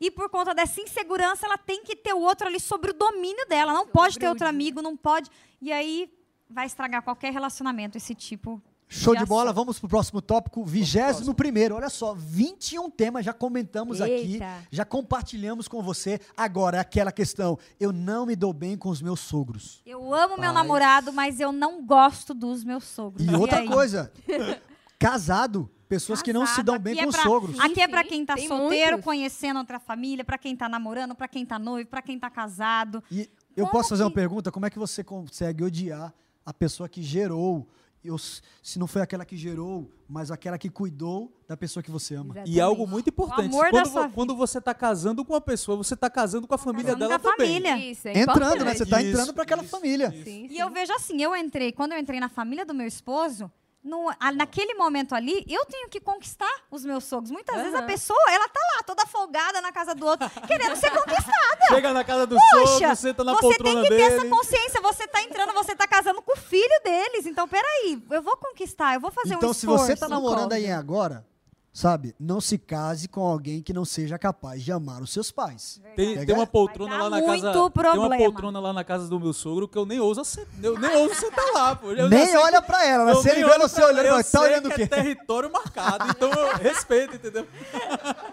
e 0.00 0.10
por 0.10 0.30
conta 0.30 0.54
dessa 0.54 0.80
insegurança 0.80 1.44
ela 1.44 1.58
tem 1.58 1.84
que 1.84 1.94
ter 1.94 2.14
o 2.14 2.20
outro 2.20 2.46
ali 2.46 2.58
sobre 2.58 2.90
o 2.90 2.94
domínio 2.94 3.46
dela. 3.48 3.72
Não 3.72 3.86
pode 3.86 4.18
ter 4.18 4.28
outro 4.28 4.46
amigo, 4.46 4.80
não 4.80 4.96
pode. 4.96 5.30
E 5.60 5.70
aí 5.70 6.10
vai 6.48 6.64
estragar 6.66 7.02
qualquer 7.02 7.32
relacionamento 7.32 7.98
esse 7.98 8.14
tipo. 8.14 8.60
Show 8.94 9.16
de 9.16 9.24
bola, 9.24 9.52
vamos 9.54 9.78
pro 9.78 9.88
próximo 9.88 10.20
tópico, 10.20 10.64
vigésimo 10.64 11.34
primeiro. 11.34 11.74
Olha 11.76 11.88
só, 11.88 12.14
21 12.14 12.90
temas 12.90 13.24
já 13.24 13.32
comentamos 13.32 14.00
aqui, 14.02 14.12
Eita. 14.34 14.46
já 14.70 14.84
compartilhamos 14.84 15.66
com 15.66 15.82
você. 15.82 16.20
Agora, 16.36 16.78
aquela 16.80 17.10
questão, 17.10 17.58
eu 17.80 17.90
não 17.90 18.26
me 18.26 18.36
dou 18.36 18.52
bem 18.52 18.76
com 18.76 18.90
os 18.90 19.00
meus 19.00 19.20
sogros. 19.20 19.80
Eu 19.86 20.12
amo 20.14 20.36
meu 20.36 20.52
namorado, 20.52 21.10
mas 21.12 21.40
eu 21.40 21.50
não 21.52 21.82
gosto 21.84 22.34
dos 22.34 22.62
meus 22.64 22.84
sogros. 22.84 23.26
E 23.26 23.34
outra 23.34 23.60
aí? 23.60 23.66
coisa, 23.68 24.12
casado, 24.98 25.70
pessoas 25.88 26.20
que 26.22 26.32
não 26.32 26.46
se 26.46 26.62
dão 26.62 26.78
bem 26.78 26.92
Aqui 26.92 27.00
é 27.00 27.04
com 27.04 27.08
os 27.10 27.16
pra- 27.16 27.24
sogros. 27.24 27.58
Aqui 27.60 27.80
é 27.80 27.88
pra 27.88 28.02
Sim, 28.02 28.08
quem 28.08 28.26
tá 28.26 28.34
tem 28.34 28.46
solteiro, 28.48 28.90
muitos. 28.92 29.04
conhecendo 29.04 29.58
outra 29.58 29.80
família, 29.80 30.24
pra 30.24 30.36
quem 30.38 30.54
tá 30.56 30.68
namorando, 30.68 31.14
pra 31.14 31.28
quem 31.28 31.44
tá 31.46 31.58
noivo, 31.58 31.88
pra 31.88 32.02
quem 32.02 32.18
tá 32.18 32.28
casado. 32.30 33.02
E 33.10 33.28
eu 33.56 33.64
Como 33.66 33.70
posso 33.72 33.88
fazer 33.90 34.02
uma 34.04 34.10
pergunta? 34.10 34.52
Como 34.52 34.66
é 34.66 34.70
que 34.70 34.78
você 34.78 35.02
consegue 35.02 35.64
odiar 35.64 36.12
a 36.44 36.52
pessoa 36.52 36.88
que 36.88 37.02
gerou? 37.02 37.66
Eu, 38.04 38.18
se 38.18 38.78
não 38.78 38.88
foi 38.88 39.00
aquela 39.00 39.24
que 39.24 39.36
gerou, 39.36 39.88
mas 40.08 40.30
aquela 40.32 40.58
que 40.58 40.68
cuidou 40.68 41.32
da 41.46 41.56
pessoa 41.56 41.82
que 41.82 41.90
você 41.90 42.16
ama. 42.16 42.34
E 42.44 42.60
algo 42.60 42.86
muito 42.86 43.08
importante, 43.10 43.46
amor 43.46 43.70
da 43.70 43.82
quando, 43.82 44.12
quando 44.12 44.36
você 44.36 44.58
está 44.58 44.74
casando 44.74 45.24
com 45.24 45.32
uma 45.32 45.40
pessoa, 45.40 45.76
você 45.76 45.94
está 45.94 46.10
casando 46.10 46.48
com 46.48 46.54
a 46.54 46.58
família 46.58 46.94
casando 46.94 46.98
dela 47.08 47.18
com 47.18 47.28
a 47.28 47.32
também. 47.32 47.48
família. 47.62 47.78
Isso, 47.90 48.08
é 48.08 48.18
Entrando, 48.18 48.64
né? 48.64 48.74
Você 48.74 48.84
tá 48.84 49.00
Isso, 49.00 49.10
entrando 49.10 49.32
para 49.32 49.44
aquela 49.44 49.62
família. 49.62 50.10
Sim, 50.24 50.48
E 50.50 50.58
eu 50.58 50.68
vejo 50.70 50.92
assim, 50.94 51.22
eu 51.22 51.34
entrei, 51.36 51.70
quando 51.70 51.92
eu 51.92 51.98
entrei 51.98 52.18
na 52.18 52.28
família 52.28 52.66
do 52.66 52.74
meu 52.74 52.86
esposo, 52.86 53.50
no, 53.82 54.08
a- 54.20 54.32
naquele 54.32 54.74
momento 54.74 55.14
ali, 55.14 55.44
eu 55.48 55.64
tenho 55.66 55.88
que 55.88 56.00
conquistar 56.00 56.50
os 56.70 56.84
meus 56.84 57.04
sogros. 57.04 57.30
Muitas 57.30 57.56
vezes 57.56 57.74
a 57.74 57.82
pessoa, 57.82 58.18
ela 58.28 58.48
tá 58.48 58.60
lá, 58.76 58.82
toda 58.84 59.04
folgada 59.06 59.60
na 59.60 59.72
casa 59.72 59.94
do 59.94 60.06
outro, 60.06 60.30
querendo 60.46 60.76
ser 60.76 60.90
conquistada. 60.90 61.66
Chega 61.68 61.92
na 61.92 62.04
casa 62.04 62.26
do 62.26 62.36
Poxa, 62.36 62.78
sogro, 62.78 62.96
senta 62.96 63.24
na 63.24 63.32
você 63.32 63.40
poltrona 63.40 63.74
tem 63.74 63.82
que 63.82 63.88
ter 63.88 63.96
dele. 64.08 64.14
essa 64.16 64.26
consciência. 64.28 64.80
Você 64.80 65.06
tá 65.08 65.22
entrando, 65.22 65.52
você 65.52 65.74
tá 65.74 65.86
casando 65.88 66.22
com 66.22 66.32
o 66.32 66.36
filho 66.36 66.80
deles. 66.84 67.26
Então, 67.26 67.48
peraí, 67.48 68.00
eu 68.10 68.22
vou 68.22 68.36
conquistar, 68.36 68.94
eu 68.94 69.00
vou 69.00 69.10
fazer 69.10 69.34
Então, 69.34 69.50
um 69.50 69.52
se 69.52 69.60
esforço. 69.60 69.86
você 69.86 69.96
tá 69.96 70.08
namorando 70.08 70.52
aí 70.52 70.70
agora, 70.70 71.26
sabe, 71.72 72.14
não 72.20 72.40
se 72.40 72.58
case 72.58 73.08
com 73.08 73.22
alguém 73.22 73.62
que 73.62 73.72
não 73.72 73.84
seja 73.84 74.18
capaz 74.18 74.62
de 74.62 74.70
amar 74.70 75.00
os 75.02 75.10
seus 75.10 75.30
pais. 75.30 75.80
Tem, 75.96 76.24
tem 76.24 76.34
uma 76.34 76.46
poltrona 76.46 76.96
lá 76.96 77.08
na 77.10 77.22
casa. 77.22 77.50
Tem 77.52 77.60
uma 77.60 77.70
problema. 77.70 78.16
poltrona 78.18 78.60
lá 78.60 78.72
na 78.72 78.84
casa 78.84 79.08
do 79.08 79.18
meu 79.18 79.32
sogro 79.32 79.66
que 79.66 79.78
eu 79.78 79.86
nem 79.86 79.98
ouso, 79.98 80.22
eu 80.62 80.78
nem 80.78 80.96
ouso 80.96 81.14
sentar 81.14 81.44
lá, 81.54 81.74
pô. 81.74 81.92
Eu 81.92 82.08
Nem 82.10 82.36
olha 82.36 82.60
que- 82.60 82.66
pra 82.66 82.84
ela, 82.86 83.04
né? 83.06 83.14
Se 83.14 83.28
ele 83.30 83.44
vê 83.44 83.58
você 83.58 83.82
olhando, 83.82 83.98
ela, 84.00 84.08
eu 84.08 84.14
vai, 84.14 84.24
tá 84.24 84.40
olhando 84.40 84.66
o 84.66 84.70
que 84.70 84.76
quê? 84.76 84.82
É 84.82 84.86
território 84.86 85.50
marcado, 85.50 86.04
então 86.10 86.30
eu 86.30 86.56
respeito, 86.60 87.16
entendeu? 87.16 87.46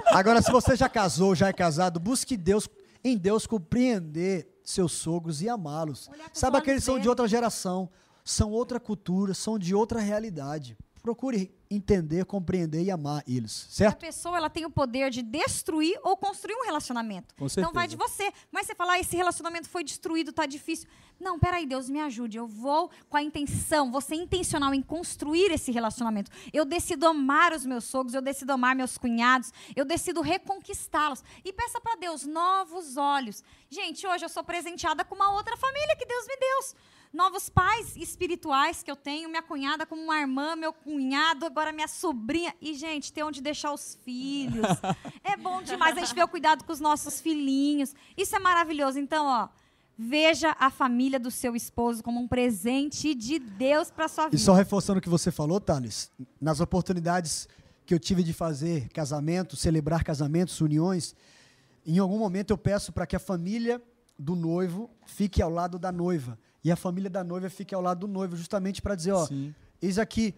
Agora, 0.07 0.41
se 0.41 0.51
você 0.51 0.75
já 0.75 0.89
casou, 0.89 1.33
já 1.35 1.47
é 1.47 1.53
casado, 1.53 1.99
busque 1.99 2.35
Deus, 2.35 2.67
em 3.03 3.17
Deus 3.17 3.47
compreender 3.47 4.47
seus 4.63 4.91
sogros 4.91 5.41
e 5.41 5.49
amá-los. 5.49 6.09
Sabe 6.33 6.57
aqueles 6.57 6.83
são 6.83 6.99
de 6.99 7.07
outra 7.09 7.27
geração, 7.27 7.89
são 8.23 8.51
outra 8.51 8.79
cultura, 8.79 9.33
são 9.33 9.57
de 9.57 9.73
outra 9.73 9.99
realidade. 9.99 10.77
Procure 10.99 11.51
entender, 11.71 12.25
compreender 12.25 12.83
e 12.83 12.89
amar 12.89 13.23
eles, 13.27 13.67
A 13.69 13.71
certo? 13.73 13.99
pessoa 13.99 14.37
ela 14.37 14.49
tem 14.49 14.65
o 14.65 14.71
poder 14.71 15.11
de 15.11 15.21
destruir 15.21 15.99
ou 16.03 16.17
construir 16.17 16.55
um 16.55 16.65
relacionamento. 16.65 17.35
Com 17.35 17.45
então 17.45 17.71
vai 17.71 17.87
de 17.87 17.95
você. 17.95 18.31
Mas 18.51 18.65
você 18.65 18.73
fala, 18.73 18.93
ah, 18.93 18.99
esse 18.99 19.15
relacionamento 19.15 19.69
foi 19.69 19.83
destruído, 19.83 20.33
tá 20.33 20.45
difícil. 20.45 20.87
Não, 21.19 21.37
peraí, 21.37 21.65
Deus 21.65 21.89
me 21.89 21.99
ajude. 21.99 22.37
Eu 22.37 22.47
vou 22.47 22.89
com 23.09 23.17
a 23.17 23.21
intenção, 23.21 23.91
vou 23.91 24.01
ser 24.01 24.15
intencional 24.15 24.73
em 24.73 24.81
construir 24.81 25.51
esse 25.51 25.71
relacionamento. 25.71 26.31
Eu 26.51 26.65
decido 26.65 27.05
amar 27.05 27.53
os 27.53 27.65
meus 27.65 27.83
sogros, 27.83 28.13
eu 28.15 28.21
decido 28.21 28.51
amar 28.53 28.75
meus 28.75 28.97
cunhados, 28.97 29.51
eu 29.75 29.85
decido 29.85 30.21
reconquistá-los. 30.21 31.23
E 31.45 31.53
peça 31.53 31.79
para 31.81 31.97
Deus 31.97 32.25
novos 32.25 32.97
olhos. 32.97 33.43
Gente, 33.69 34.07
hoje 34.07 34.25
eu 34.25 34.29
sou 34.29 34.43
presenteada 34.43 35.05
com 35.05 35.13
uma 35.13 35.31
outra 35.33 35.55
família 35.55 35.95
que 35.95 36.05
Deus 36.05 36.25
me 36.25 36.37
deu. 36.37 36.59
Novos 37.11 37.49
pais 37.49 37.95
espirituais 37.95 38.83
que 38.83 38.91
eu 38.91 38.95
tenho, 38.95 39.29
minha 39.29 39.41
cunhada 39.41 39.83
como 39.83 39.99
uma 39.99 40.19
irmã, 40.19 40.55
meu 40.55 40.71
cunhado, 40.71 41.43
agora 41.43 41.71
minha 41.71 41.87
sobrinha. 41.87 42.53
E, 42.61 42.75
gente, 42.75 43.11
ter 43.11 43.23
onde 43.23 43.41
deixar 43.41 43.73
os 43.73 43.97
filhos. 44.03 44.65
É 45.23 45.37
bom 45.37 45.61
demais 45.61 45.95
a 45.95 45.99
gente 45.99 46.15
ver 46.15 46.23
o 46.23 46.27
cuidado 46.27 46.63
com 46.63 46.71
os 46.71 46.79
nossos 46.79 47.21
filhinhos. 47.21 47.93
Isso 48.17 48.35
é 48.35 48.39
maravilhoso. 48.39 48.97
Então, 48.97 49.27
ó, 49.27 49.47
veja 49.97 50.55
a 50.59 50.71
família 50.71 51.19
do 51.19 51.29
seu 51.29 51.55
esposo 51.55 52.01
como 52.01 52.19
um 52.19 52.27
presente 52.27 53.13
de 53.13 53.37
Deus 53.37 53.91
para 53.91 54.07
sua 54.07 54.25
vida. 54.25 54.35
E 54.35 54.39
só 54.39 54.53
reforçando 54.53 54.97
o 54.97 55.01
que 55.01 55.09
você 55.09 55.31
falou, 55.31 55.59
Thales, 55.59 56.11
nas 56.41 56.59
oportunidades 56.59 57.47
que 57.85 57.93
eu 57.93 57.99
tive 57.99 58.23
de 58.23 58.33
fazer 58.33 58.87
casamento, 58.89 59.55
celebrar 59.55 60.03
casamentos, 60.03 60.61
uniões, 60.61 61.15
em 61.85 61.99
algum 61.99 62.17
momento 62.17 62.51
eu 62.51 62.57
peço 62.57 62.91
para 62.91 63.05
que 63.05 63.15
a 63.15 63.19
família 63.19 63.81
do 64.17 64.35
noivo 64.35 64.89
fique 65.05 65.41
ao 65.41 65.49
lado 65.49 65.77
da 65.77 65.91
noiva 65.91 66.37
e 66.63 66.71
a 66.71 66.75
família 66.75 67.09
da 67.09 67.23
noiva 67.23 67.49
fique 67.49 67.73
ao 67.73 67.81
lado 67.81 68.01
do 68.01 68.07
noivo, 68.07 68.35
justamente 68.35 68.81
para 68.81 68.95
dizer, 68.95 69.11
ó, 69.13 69.27
eis 69.81 69.97
aqui 69.97 70.35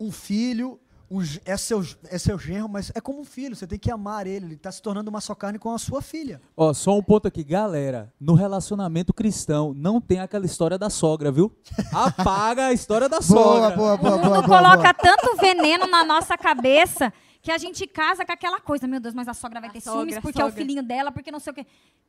um 0.00 0.12
filho, 0.12 0.78
um 1.10 1.20
é, 1.44 1.56
seu, 1.56 1.84
é 2.10 2.18
seu 2.18 2.38
genro, 2.38 2.68
mas 2.68 2.92
é 2.94 3.00
como 3.00 3.20
um 3.20 3.24
filho, 3.24 3.56
você 3.56 3.66
tem 3.66 3.78
que 3.78 3.90
amar 3.90 4.26
ele, 4.26 4.46
ele 4.46 4.54
está 4.54 4.70
se 4.70 4.80
tornando 4.80 5.08
uma 5.08 5.20
só 5.20 5.34
carne 5.34 5.58
com 5.58 5.72
a 5.72 5.78
sua 5.78 6.02
filha. 6.02 6.40
Ó, 6.56 6.72
só 6.74 6.96
um 6.96 7.02
ponto 7.02 7.26
aqui, 7.26 7.42
galera. 7.42 8.12
No 8.20 8.34
relacionamento 8.34 9.12
cristão, 9.12 9.72
não 9.74 10.00
tem 10.00 10.20
aquela 10.20 10.44
história 10.44 10.78
da 10.78 10.90
sogra, 10.90 11.32
viu? 11.32 11.50
Apaga 11.92 12.66
a 12.66 12.72
história 12.72 13.08
da 13.08 13.22
sogra. 13.22 13.74
boa, 13.74 13.96
boa, 13.96 14.16
O 14.16 14.24
mundo 14.24 14.42
coloca 14.44 14.92
tanto 14.94 15.36
veneno 15.36 15.86
na 15.86 16.04
nossa 16.04 16.36
cabeça 16.36 17.12
que 17.48 17.52
a 17.52 17.56
gente 17.56 17.86
casa 17.86 18.26
com 18.26 18.32
aquela 18.32 18.60
coisa. 18.60 18.86
Meu 18.86 19.00
Deus, 19.00 19.14
mas 19.14 19.26
a 19.26 19.32
sogra 19.32 19.58
vai 19.58 19.70
ter 19.70 19.80
sogra, 19.80 20.00
ciúmes 20.00 20.18
porque 20.18 20.38
é 20.38 20.44
o 20.44 20.48
sogra. 20.48 20.60
filhinho 20.60 20.82
dela, 20.82 21.10
porque 21.10 21.32
não 21.32 21.40
sei 21.40 21.52
o 21.52 21.54
quê. 21.54 21.66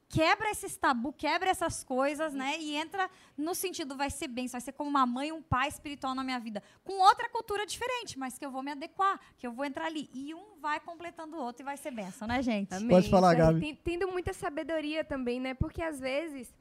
Quebra 0.09 0.51
esses 0.51 0.75
tabu, 0.75 1.13
quebra 1.13 1.49
essas 1.49 1.81
coisas, 1.81 2.33
né? 2.33 2.57
E 2.59 2.75
entra 2.75 3.09
no 3.37 3.55
sentido, 3.55 3.95
vai 3.95 4.09
ser 4.09 4.27
bem, 4.27 4.47
vai 4.47 4.59
ser 4.59 4.73
como 4.73 4.89
uma 4.89 5.05
mãe 5.05 5.29
e 5.29 5.31
um 5.31 5.41
pai 5.41 5.69
espiritual 5.69 6.13
na 6.13 6.25
minha 6.25 6.41
vida. 6.41 6.61
Com 6.83 6.99
outra 6.99 7.29
cultura 7.29 7.65
diferente, 7.65 8.19
mas 8.19 8.37
que 8.37 8.45
eu 8.45 8.51
vou 8.51 8.61
me 8.61 8.71
adequar, 8.71 9.17
que 9.37 9.47
eu 9.47 9.53
vou 9.53 9.63
entrar 9.63 9.85
ali. 9.85 10.09
E 10.13 10.33
um 10.33 10.59
vai 10.59 10.77
completando 10.81 11.37
o 11.37 11.41
outro 11.41 11.63
e 11.63 11.65
vai 11.65 11.77
ser 11.77 11.91
benção, 11.91 12.27
né, 12.27 12.41
gente? 12.41 12.73
Amém. 12.73 12.89
Pode 12.89 13.09
falar. 13.09 13.33
Gabi. 13.33 13.79
Tendo 13.81 14.09
muita 14.09 14.33
sabedoria 14.33 15.05
também, 15.05 15.39
né? 15.39 15.53
Porque 15.53 15.81
às 15.81 16.01
vezes 16.01 16.53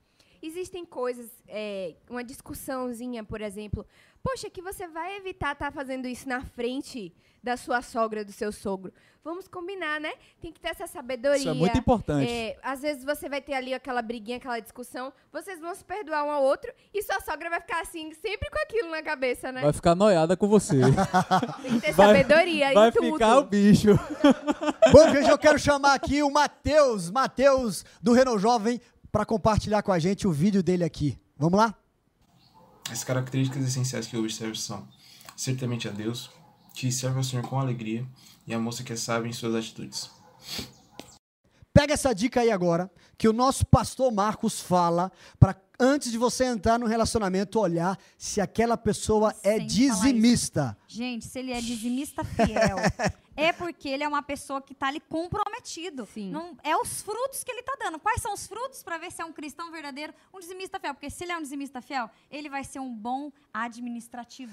existem 0.42 0.84
coisas, 0.84 1.30
é, 1.46 1.94
uma 2.08 2.22
discussãozinha, 2.24 3.24
por 3.24 3.40
exemplo. 3.40 3.86
Poxa, 4.22 4.50
que 4.50 4.60
você 4.60 4.86
vai 4.88 5.16
evitar 5.16 5.52
estar 5.52 5.72
fazendo 5.72 6.06
isso 6.06 6.28
na 6.28 6.42
frente 6.44 7.14
da 7.42 7.56
sua 7.56 7.82
sogra, 7.82 8.24
do 8.24 8.32
seu 8.32 8.50
sogro. 8.50 8.92
Vamos 9.22 9.46
combinar, 9.46 10.00
né? 10.00 10.12
Tem 10.40 10.52
que 10.52 10.60
ter 10.60 10.68
essa 10.68 10.86
sabedoria. 10.86 11.38
Isso 11.38 11.48
é 11.48 11.54
muito 11.54 11.78
importante. 11.78 12.30
É, 12.30 12.58
às 12.62 12.80
vezes 12.80 13.04
você 13.04 13.28
vai 13.28 13.40
ter 13.40 13.54
ali 13.54 13.74
aquela 13.74 14.00
briguinha, 14.00 14.38
aquela 14.38 14.58
discussão, 14.58 15.12
vocês 15.32 15.60
vão 15.60 15.74
se 15.74 15.84
perdoar 15.84 16.24
um 16.24 16.30
ao 16.30 16.42
outro 16.42 16.72
e 16.94 17.02
sua 17.02 17.20
sogra 17.20 17.50
vai 17.50 17.60
ficar 17.60 17.82
assim, 17.82 18.12
sempre 18.14 18.48
com 18.50 18.58
aquilo 18.58 18.90
na 18.90 19.02
cabeça, 19.02 19.52
né? 19.52 19.60
Vai 19.60 19.72
ficar 19.72 19.94
noiada 19.94 20.36
com 20.36 20.48
você. 20.48 20.80
Tem 21.62 21.74
que 21.74 21.80
ter 21.80 21.94
sabedoria 21.94 22.72
Vai 22.72 22.88
em 22.88 22.92
tudo. 22.92 23.12
ficar 23.12 23.38
o 23.38 23.44
bicho. 23.44 23.88
Bom, 24.92 25.10
gente, 25.10 25.28
eu 25.28 25.38
quero 25.38 25.58
chamar 25.58 25.94
aqui 25.94 26.22
o 26.22 26.30
Matheus, 26.30 27.10
Matheus 27.10 27.84
do 28.00 28.12
Renault 28.12 28.40
Jovem, 28.40 28.80
para 29.10 29.24
compartilhar 29.24 29.82
com 29.82 29.92
a 29.92 29.98
gente 29.98 30.26
o 30.26 30.32
vídeo 30.32 30.62
dele 30.62 30.84
aqui. 30.84 31.18
Vamos 31.36 31.58
lá? 31.58 31.74
As 32.90 33.04
características 33.04 33.66
essenciais 33.66 34.06
que 34.06 34.16
eu 34.16 34.20
observo 34.20 34.56
são 34.56 34.86
ser 35.36 35.56
temente 35.56 35.88
a 35.88 35.90
Deus, 35.90 36.30
que 36.74 36.90
serve 36.90 37.18
ao 37.18 37.24
Senhor 37.24 37.46
com 37.46 37.58
alegria 37.58 38.06
e 38.46 38.54
a 38.54 38.58
moça 38.58 38.82
que 38.82 38.92
é 38.92 38.96
sábia 38.96 39.28
em 39.28 39.32
suas 39.32 39.54
atitudes. 39.54 40.10
Pega 41.72 41.94
essa 41.94 42.12
dica 42.12 42.40
aí 42.40 42.50
agora, 42.50 42.90
que 43.16 43.28
o 43.28 43.32
nosso 43.32 43.64
pastor 43.64 44.10
Marcos 44.12 44.60
fala 44.60 45.12
para 45.38 45.54
antes 45.78 46.10
de 46.10 46.18
você 46.18 46.44
entrar 46.44 46.78
no 46.78 46.86
relacionamento 46.86 47.60
olhar 47.60 47.96
se 48.16 48.40
aquela 48.40 48.76
pessoa 48.76 49.32
é 49.44 49.58
dizimista. 49.60 50.76
Gente, 50.88 51.24
se 51.26 51.38
ele 51.38 51.52
é 51.52 51.60
dizimista 51.60 52.24
fiel, 52.24 52.78
é 53.38 53.52
porque 53.52 53.88
ele 53.88 54.02
é 54.02 54.08
uma 54.08 54.22
pessoa 54.22 54.60
que 54.60 54.72
está 54.72 54.88
ali 54.88 55.00
comprometido. 55.00 56.06
Não, 56.30 56.56
é 56.62 56.76
os 56.76 57.00
frutos 57.02 57.44
que 57.44 57.50
ele 57.50 57.60
está 57.60 57.76
dando. 57.80 57.98
Quais 57.98 58.20
são 58.20 58.34
os 58.34 58.46
frutos 58.46 58.82
para 58.82 58.98
ver 58.98 59.12
se 59.12 59.22
é 59.22 59.24
um 59.24 59.32
cristão 59.32 59.70
verdadeiro, 59.70 60.12
um 60.34 60.40
dizimista 60.40 60.80
fiel? 60.80 60.94
Porque 60.94 61.08
se 61.08 61.24
ele 61.24 61.32
é 61.32 61.38
um 61.38 61.42
dizimista 61.42 61.80
fiel, 61.80 62.10
ele 62.30 62.48
vai 62.48 62.64
ser 62.64 62.80
um 62.80 62.92
bom 62.92 63.30
administrativo. 63.52 64.52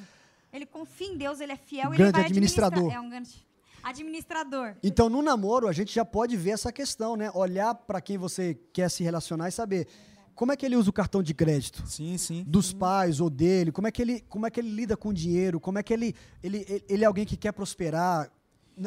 Ele 0.54 0.66
confia 0.66 1.08
em 1.08 1.18
Deus, 1.18 1.40
ele 1.40 1.52
é 1.52 1.58
fiel, 1.58 1.90
ele 1.90 1.98
Grande 1.98 2.12
vai 2.14 2.26
administrar- 2.26 2.68
administrador. 2.68 3.04
É 3.04 3.06
um 3.06 3.10
grande 3.10 3.46
administrador. 3.84 4.76
Então, 4.82 5.10
no 5.10 5.22
namoro, 5.22 5.68
a 5.68 5.72
gente 5.74 5.94
já 5.94 6.04
pode 6.06 6.36
ver 6.38 6.52
essa 6.52 6.72
questão, 6.72 7.16
né? 7.16 7.30
Olhar 7.34 7.76
para 7.76 8.02
quem 8.02 8.18
você 8.18 8.58
quer 8.74 8.90
se 8.90 9.04
relacionar 9.04 9.48
e 9.50 9.52
saber 9.52 9.88
como 10.34 10.52
é 10.52 10.58
que 10.58 10.66
ele 10.66 10.76
usa 10.76 10.90
o 10.90 10.94
cartão 10.94 11.22
de 11.22 11.34
crédito. 11.34 11.86
Sim, 11.88 12.18
sim. 12.18 12.44
Dos 12.48 12.74
pais 12.74 13.20
ou 13.20 13.30
dele, 13.30 13.72
como 13.72 13.88
é 13.88 13.92
que 13.92 14.02
ele, 14.02 14.22
como 14.22 14.46
é 14.46 14.50
que 14.50 14.60
ele 14.60 14.70
lida 14.70 14.98
com 14.98 15.10
o 15.10 15.14
dinheiro, 15.14 15.60
como 15.60 15.78
é 15.78 15.84
que 15.84 15.94
ele, 15.94 16.16
ele, 16.44 16.84
ele 16.90 17.04
é 17.04 17.08
alguém 17.08 17.26
que 17.26 17.38
quer 17.38 17.52
prosperar. 17.52 18.30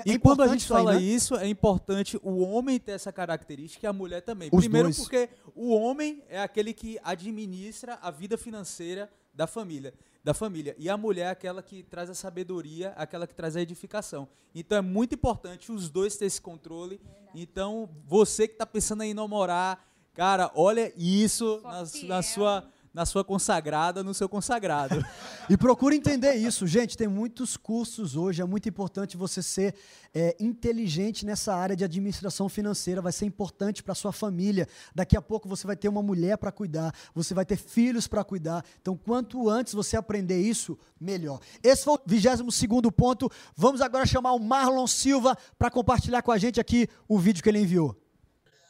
É 0.05 0.13
E 0.13 0.19
quando 0.19 0.43
a 0.43 0.49
gente 0.49 0.61
isso 0.61 0.75
aí, 0.75 0.85
fala 0.85 0.95
né? 0.95 1.01
isso, 1.01 1.37
é 1.37 1.49
importante 1.49 2.19
o 2.23 2.41
homem 2.43 2.79
ter 2.79 2.93
essa 2.93 3.13
característica 3.13 3.87
e 3.87 3.89
a 3.89 3.93
mulher 3.93 4.21
também. 4.23 4.51
Os 4.53 4.61
Primeiro 4.61 4.89
dois. 4.89 4.99
porque 4.99 5.29
o 5.55 5.75
homem 5.75 6.23
é 6.29 6.41
aquele 6.41 6.73
que 6.75 6.99
administra 7.03 7.99
a 8.03 8.11
vida 8.11 8.37
financeira 8.37 9.11
da 9.33 9.47
família, 9.47 9.95
da 10.23 10.35
família, 10.35 10.75
e 10.79 10.91
a 10.91 10.97
mulher 10.97 11.27
é 11.27 11.31
aquela 11.31 11.63
que 11.63 11.83
traz 11.85 12.11
a 12.11 12.15
sabedoria, 12.15 12.91
aquela 12.97 13.27
que 13.27 13.35
traz 13.35 13.57
a 13.57 13.61
edificação. 13.63 14.29
Então 14.55 14.77
é 14.77 14.83
muito 14.83 15.15
importante 15.15 15.71
os 15.73 15.89
dois 15.89 16.17
ter 16.17 16.27
esse 16.27 16.41
controle. 16.41 17.01
Então 17.35 17.89
você 18.07 18.47
que 18.47 18.55
está 18.55 18.67
pensando 18.67 19.05
em 19.05 19.15
namorar, 19.15 19.87
cara, 20.13 20.51
olha 20.55 20.93
isso 20.97 21.61
na, 21.63 21.85
na 22.09 22.23
sua 22.23 22.69
na 22.93 23.07
sua 23.07 23.25
consagrada, 23.25 24.03
no 24.03 24.15
seu 24.15 24.29
consagrado. 24.29 25.05
E 25.51 25.57
procura 25.57 25.95
entender 25.95 26.35
isso, 26.35 26.67
gente. 26.67 26.95
Tem 26.95 27.09
muitos 27.09 27.57
cursos 27.57 28.15
hoje. 28.15 28.43
É 28.43 28.45
muito 28.45 28.69
importante 28.69 29.17
você 29.17 29.43
ser 29.43 29.75
é, 30.13 30.37
inteligente 30.39 31.25
nessa 31.25 31.55
área 31.55 31.75
de 31.75 31.83
administração 31.83 32.51
financeira. 32.51 33.01
Vai 33.01 33.13
ser 33.13 33.25
importante 33.25 33.83
para 33.83 33.95
sua 33.95 34.13
família. 34.13 34.69
Daqui 34.95 35.17
a 35.17 35.23
pouco 35.23 35.49
você 35.49 35.67
vai 35.67 35.75
ter 35.75 35.89
uma 35.89 36.03
mulher 36.03 36.37
para 36.37 36.53
cuidar. 36.53 36.95
Você 37.15 37.33
vai 37.33 37.47
ter 37.47 37.57
filhos 37.57 38.07
para 38.07 38.23
cuidar. 38.23 38.63
Então, 38.79 38.95
quanto 38.95 39.49
antes 39.49 39.73
você 39.73 39.97
aprender 39.97 40.39
isso, 40.39 40.79
melhor. 41.01 41.41
Esse 41.63 41.85
foi 41.85 41.95
o 41.95 42.01
22 42.05 42.55
segundo 42.55 42.93
ponto. 42.93 43.31
Vamos 43.57 43.81
agora 43.81 44.05
chamar 44.05 44.33
o 44.33 44.39
Marlon 44.39 44.87
Silva 44.87 45.35
para 45.59 45.71
compartilhar 45.71 46.21
com 46.21 46.31
a 46.31 46.37
gente 46.37 46.61
aqui 46.61 46.89
o 47.09 47.19
vídeo 47.19 47.43
que 47.43 47.49
ele 47.49 47.61
enviou. 47.61 47.97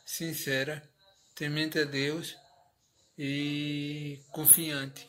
sincera, 0.05 0.81
temente 1.35 1.77
a 1.77 1.85
Deus 1.85 2.37
e 3.19 4.21
confiante. 4.31 5.09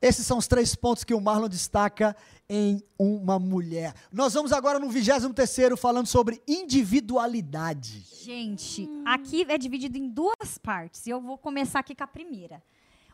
Esses 0.00 0.26
são 0.26 0.38
os 0.38 0.46
três 0.46 0.74
pontos 0.74 1.04
que 1.04 1.12
o 1.12 1.20
Marlon 1.20 1.48
destaca 1.48 2.16
em 2.48 2.82
uma 2.98 3.38
mulher. 3.38 3.94
Nós 4.10 4.32
vamos 4.32 4.50
agora 4.50 4.78
no 4.78 4.88
23º 4.88 5.76
falando 5.76 6.06
sobre 6.06 6.42
individualidade. 6.48 8.02
Gente, 8.24 8.88
aqui 9.04 9.44
é 9.46 9.58
dividido 9.58 9.98
em 9.98 10.08
duas 10.08 10.56
partes. 10.62 11.06
E 11.06 11.10
eu 11.10 11.20
vou 11.20 11.36
começar 11.36 11.80
aqui 11.80 11.94
com 11.94 12.02
a 12.02 12.06
primeira. 12.06 12.62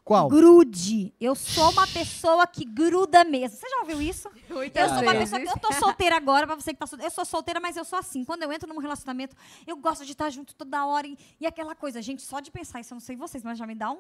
Qual? 0.07 0.29
Grude. 0.29 1.13
Eu 1.21 1.35
sou 1.35 1.69
uma 1.73 1.85
pessoa 1.85 2.47
que 2.47 2.65
gruda 2.65 3.25
mesmo. 3.25 3.59
Você 3.59 3.69
já 3.69 3.81
ouviu 3.81 4.01
isso? 4.01 4.31
Muitas 4.49 4.81
eu 4.81 4.89
sou 4.91 5.03
uma 5.03 5.13
vezes. 5.13 5.31
pessoa 5.31 5.43
que 5.43 5.49
eu 5.49 5.61
tô 5.61 5.73
solteira 5.73 6.17
agora, 6.17 6.47
pra 6.47 6.55
você 6.55 6.73
que 6.73 6.79
tá 6.79 6.87
solteira. 6.87 7.09
Eu 7.09 7.13
sou 7.13 7.25
solteira, 7.25 7.59
mas 7.59 7.77
eu 7.77 7.85
sou 7.85 7.99
assim. 7.99 8.25
Quando 8.25 8.45
eu 8.45 8.53
entro 8.53 8.73
num 8.73 8.79
relacionamento, 8.79 9.35
eu 9.67 9.77
gosto 9.77 10.05
de 10.05 10.13
estar 10.13 10.31
junto 10.31 10.55
toda 10.55 10.87
hora. 10.87 11.09
E, 11.09 11.19
e 11.41 11.45
aquela 11.45 11.75
coisa, 11.75 12.01
gente, 12.01 12.23
só 12.23 12.39
de 12.39 12.53
pensar 12.53 12.79
isso, 12.79 12.95
eu 12.95 12.95
não 12.95 13.01
sei 13.01 13.17
vocês, 13.17 13.43
mas 13.43 13.59
já 13.59 13.67
me 13.67 13.75
dá 13.75 13.91
um, 13.91 13.99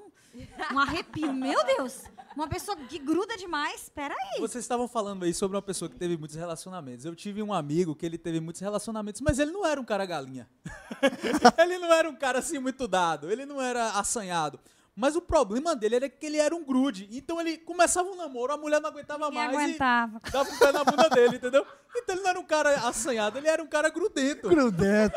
um 0.72 0.78
arrepio. 0.78 1.32
Meu 1.34 1.64
Deus! 1.64 2.04
Uma 2.36 2.46
pessoa 2.46 2.76
que 2.76 3.00
gruda 3.00 3.36
demais. 3.36 3.88
Peraí. 3.92 4.38
Vocês 4.38 4.62
estavam 4.62 4.86
falando 4.86 5.24
aí 5.24 5.34
sobre 5.34 5.56
uma 5.56 5.62
pessoa 5.62 5.88
que 5.88 5.96
teve 5.96 6.16
muitos 6.16 6.36
relacionamentos. 6.36 7.04
Eu 7.04 7.16
tive 7.16 7.42
um 7.42 7.52
amigo 7.52 7.96
que 7.96 8.06
ele 8.06 8.16
teve 8.16 8.38
muitos 8.38 8.62
relacionamentos, 8.62 9.20
mas 9.20 9.40
ele 9.40 9.50
não 9.50 9.66
era 9.66 9.80
um 9.80 9.84
cara 9.84 10.06
galinha. 10.06 10.48
ele 11.58 11.78
não 11.78 11.92
era 11.92 12.08
um 12.08 12.14
cara 12.14 12.38
assim 12.38 12.60
muito 12.60 12.86
dado, 12.86 13.28
ele 13.28 13.44
não 13.44 13.60
era 13.60 13.90
assanhado. 13.98 14.60
Mas 14.98 15.14
o 15.14 15.20
problema 15.20 15.76
dele 15.76 15.96
era 15.96 16.08
que 16.08 16.24
ele 16.24 16.38
era 16.38 16.56
um 16.56 16.64
grude. 16.64 17.06
Então 17.12 17.38
ele 17.38 17.58
começava 17.58 18.08
um 18.08 18.16
namoro, 18.16 18.54
a 18.54 18.56
mulher 18.56 18.80
não 18.80 18.88
aguentava 18.88 19.26
Ninguém 19.28 19.44
mais 19.44 19.56
aguentava. 19.58 20.20
e 20.26 20.30
dava 20.30 20.50
um 20.50 20.58
pé 20.58 20.72
na 20.72 20.84
bunda 20.84 21.08
dele, 21.10 21.36
entendeu? 21.36 21.66
Então 21.94 22.14
ele 22.14 22.22
não 22.22 22.30
era 22.30 22.40
um 22.40 22.44
cara 22.46 22.88
assanhado, 22.88 23.36
ele 23.36 23.46
era 23.46 23.62
um 23.62 23.66
cara 23.66 23.90
grudento. 23.90 24.48
Grudento. 24.48 25.16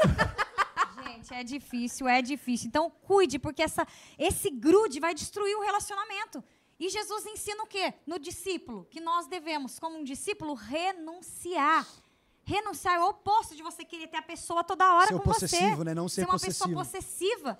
Gente, 1.06 1.34
é 1.34 1.44
difícil, 1.46 2.08
é 2.10 2.22
difícil. 2.22 2.68
Então, 2.68 2.90
cuide, 3.04 3.40
porque 3.40 3.62
essa, 3.64 3.88
esse 4.18 4.50
grude 4.50 5.00
vai 5.00 5.14
destruir 5.16 5.56
o 5.56 5.62
relacionamento. 5.62 6.44
E 6.78 6.90
Jesus 6.90 7.26
ensina 7.26 7.64
o 7.64 7.68
quê? 7.68 7.94
No 8.06 8.20
discípulo, 8.20 8.86
que 8.90 9.00
nós 9.00 9.28
devemos, 9.28 9.80
como 9.80 9.98
um 9.98 10.04
discípulo, 10.04 10.54
renunciar. 10.56 11.86
Renunciar 12.44 12.96
é 12.96 13.00
o 13.00 13.10
oposto 13.10 13.56
de 13.56 13.62
você 13.62 13.86
querer 13.86 14.08
ter 14.08 14.18
a 14.18 14.22
pessoa 14.22 14.64
toda 14.64 14.94
hora 14.96 15.08
Ser 15.08 15.14
com 15.20 15.24
você. 15.34 15.42
possessivo, 15.48 15.84
né? 15.84 15.94
Não 15.94 16.10
ser 16.10 16.22
uma 16.26 16.32
possessivo. 16.34 16.70
pessoa 16.70 16.86
possessiva. 16.86 17.60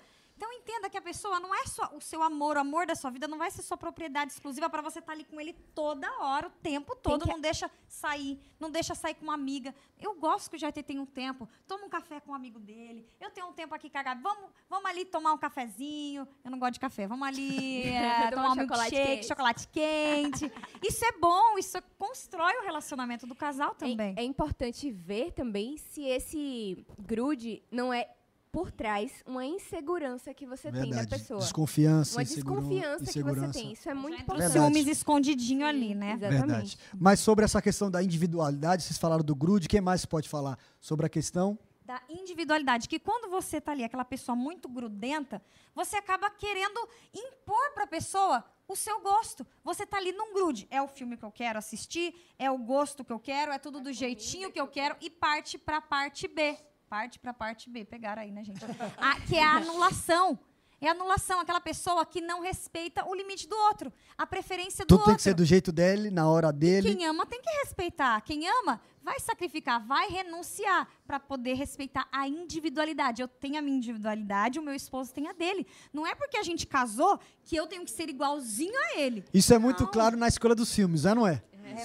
Entenda 0.70 0.88
que 0.88 0.96
a 0.96 1.02
pessoa 1.02 1.40
não 1.40 1.52
é 1.52 1.64
só 1.66 1.90
o 1.96 2.00
seu 2.00 2.22
amor, 2.22 2.56
o 2.56 2.60
amor 2.60 2.86
da 2.86 2.94
sua 2.94 3.10
vida 3.10 3.26
não 3.26 3.36
vai 3.38 3.50
ser 3.50 3.60
sua 3.62 3.76
propriedade 3.76 4.30
exclusiva 4.32 4.70
para 4.70 4.80
você 4.80 5.00
estar 5.00 5.12
ali 5.12 5.24
com 5.24 5.40
ele 5.40 5.52
toda 5.74 6.08
hora, 6.20 6.46
o 6.46 6.50
tempo 6.62 6.94
todo, 6.94 7.24
que- 7.24 7.28
não 7.30 7.40
deixa 7.40 7.68
sair, 7.88 8.38
não 8.58 8.70
deixa 8.70 8.94
sair 8.94 9.14
com 9.14 9.24
uma 9.24 9.34
amiga. 9.34 9.74
Eu 9.98 10.14
gosto 10.14 10.48
que 10.48 10.54
o 10.56 10.58
GT 10.58 10.82
tem 10.84 11.00
um 11.00 11.04
tempo, 11.06 11.48
toma 11.66 11.84
um 11.86 11.88
café 11.88 12.20
com 12.20 12.30
um 12.30 12.34
amigo 12.34 12.60
dele. 12.60 13.04
Eu 13.20 13.30
tenho 13.30 13.48
um 13.48 13.52
tempo 13.52 13.74
aqui 13.74 13.88
Gabi, 13.88 14.22
vamos, 14.22 14.48
vamos 14.68 14.86
ali 14.88 15.04
tomar 15.04 15.32
um 15.32 15.38
cafezinho. 15.38 16.26
Eu 16.44 16.50
não 16.52 16.58
gosto 16.58 16.74
de 16.74 16.80
café. 16.80 17.06
Vamos 17.08 17.26
ali 17.26 17.82
é, 17.90 18.30
Tomar 18.30 18.52
um 18.52 18.54
chocolate 18.54 18.90
quente. 18.90 19.26
chocolate 19.26 19.68
quente. 19.68 20.52
Isso 20.86 21.04
é 21.04 21.12
bom, 21.18 21.58
isso 21.58 21.76
constrói 21.98 22.54
o 22.58 22.62
relacionamento 22.62 23.26
do 23.26 23.34
casal 23.34 23.74
também. 23.74 24.14
É, 24.16 24.20
é 24.20 24.24
importante 24.24 24.90
ver 24.90 25.32
também 25.32 25.76
se 25.76 26.04
esse 26.04 26.86
grude 26.98 27.62
não 27.72 27.92
é 27.92 28.08
por 28.52 28.70
trás 28.72 29.22
uma 29.26 29.44
insegurança 29.44 30.34
que 30.34 30.44
você 30.46 30.70
tem 30.72 30.90
da 30.90 30.96
Verdade. 30.96 31.08
pessoa. 31.08 31.40
Desconfiança, 31.40 32.16
Uma 32.16 32.24
desconfiança 32.24 32.98
que 32.98 33.04
você 33.04 33.10
insegurança. 33.20 33.52
tem. 33.52 33.72
Isso 33.72 33.88
é 33.88 33.94
muito 33.94 34.20
importante. 34.20 34.52
ciúmes 34.52 34.86
escondidinho 34.86 35.66
ali, 35.66 35.94
né? 35.94 36.16
Verdade. 36.16 36.76
Mas 36.98 37.20
sobre 37.20 37.44
essa 37.44 37.62
questão 37.62 37.90
da 37.90 38.02
individualidade, 38.02 38.82
vocês 38.82 38.98
falaram 38.98 39.22
do 39.24 39.34
grude, 39.34 39.68
quem 39.68 39.80
mais 39.80 40.04
pode 40.04 40.28
falar 40.28 40.58
sobre 40.80 41.06
a 41.06 41.08
questão? 41.08 41.58
da 41.82 42.00
individualidade, 42.08 42.88
que 42.88 43.00
quando 43.00 43.28
você 43.28 43.60
tá 43.60 43.72
ali, 43.72 43.82
aquela 43.82 44.04
pessoa 44.04 44.36
muito 44.36 44.68
grudenta, 44.68 45.42
você 45.74 45.96
acaba 45.96 46.30
querendo 46.30 46.88
impor 47.12 47.72
para 47.74 47.82
a 47.82 47.86
pessoa 47.88 48.44
o 48.68 48.76
seu 48.76 49.00
gosto. 49.00 49.44
Você 49.64 49.84
tá 49.84 49.96
ali 49.96 50.12
num 50.12 50.32
grude, 50.32 50.68
é 50.70 50.80
o 50.80 50.86
filme 50.86 51.16
que 51.16 51.24
eu 51.24 51.32
quero 51.32 51.58
assistir, 51.58 52.14
é 52.38 52.48
o 52.48 52.56
gosto 52.58 53.04
que 53.04 53.12
eu 53.12 53.18
quero, 53.18 53.50
é 53.50 53.58
tudo 53.58 53.80
do 53.80 53.92
jeitinho 53.92 54.52
que 54.52 54.60
eu 54.60 54.68
quero 54.68 54.94
e 55.00 55.10
parte 55.10 55.58
para 55.58 55.78
a 55.78 55.80
parte 55.80 56.28
B. 56.28 56.56
Parte 56.90 57.20
para 57.20 57.30
a 57.30 57.34
parte 57.34 57.70
B, 57.70 57.84
pegaram 57.84 58.20
aí, 58.20 58.32
né, 58.32 58.42
gente? 58.42 58.58
A- 58.98 59.20
que 59.20 59.36
é 59.36 59.44
a 59.44 59.58
anulação. 59.58 60.36
É 60.80 60.88
a 60.88 60.92
anulação, 60.92 61.38
aquela 61.38 61.60
pessoa 61.60 62.04
que 62.06 62.20
não 62.22 62.40
respeita 62.40 63.06
o 63.06 63.14
limite 63.14 63.46
do 63.46 63.54
outro, 63.54 63.92
a 64.16 64.26
preferência 64.26 64.82
do 64.84 64.88
Tudo 64.88 64.98
outro. 65.00 65.10
tem 65.12 65.16
que 65.16 65.22
ser 65.22 65.34
do 65.34 65.44
jeito 65.44 65.70
dele, 65.70 66.10
na 66.10 66.28
hora 66.28 66.50
dele. 66.50 66.96
Quem 66.96 67.04
ama 67.06 67.26
tem 67.26 67.40
que 67.40 67.50
respeitar. 67.62 68.18
Quem 68.22 68.48
ama 68.48 68.80
vai 69.02 69.20
sacrificar, 69.20 69.78
vai 69.86 70.08
renunciar 70.08 70.88
para 71.06 71.20
poder 71.20 71.52
respeitar 71.52 72.08
a 72.10 72.26
individualidade. 72.26 73.20
Eu 73.20 73.28
tenho 73.28 73.58
a 73.58 73.62
minha 73.62 73.76
individualidade, 73.76 74.58
o 74.58 74.62
meu 74.62 74.74
esposo 74.74 75.12
tem 75.12 75.28
a 75.28 75.32
dele. 75.32 75.66
Não 75.92 76.06
é 76.06 76.14
porque 76.14 76.38
a 76.38 76.42
gente 76.42 76.66
casou 76.66 77.20
que 77.44 77.54
eu 77.54 77.66
tenho 77.66 77.84
que 77.84 77.90
ser 77.90 78.08
igualzinho 78.08 78.74
a 78.74 78.98
ele. 78.98 79.22
Isso 79.34 79.52
é 79.52 79.58
muito 79.58 79.86
claro 79.86 80.16
na 80.16 80.28
escolha 80.28 80.54
dos 80.54 80.74
filmes, 80.74 81.04
é, 81.04 81.14
não 81.14 81.26
é? 81.26 81.42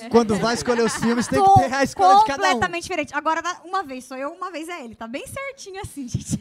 Quando 0.09 0.35
vai 0.35 0.53
escolher 0.53 0.83
os 0.83 0.95
filmes, 0.95 1.27
tem 1.27 1.41
que 1.43 1.53
ter 1.55 1.73
a 1.73 1.83
escolha 1.83 2.19
de 2.19 2.25
cada 2.25 2.43
um. 2.43 2.51
Completamente 2.53 2.83
diferente. 2.83 3.13
Agora, 3.15 3.41
uma 3.63 3.83
vez 3.83 4.05
sou 4.05 4.17
eu, 4.17 4.31
uma 4.31 4.51
vez 4.51 4.67
é 4.69 4.83
ele. 4.83 4.95
Tá 4.95 5.07
bem 5.07 5.25
certinho 5.27 5.81
assim, 5.81 6.07
gente. 6.09 6.39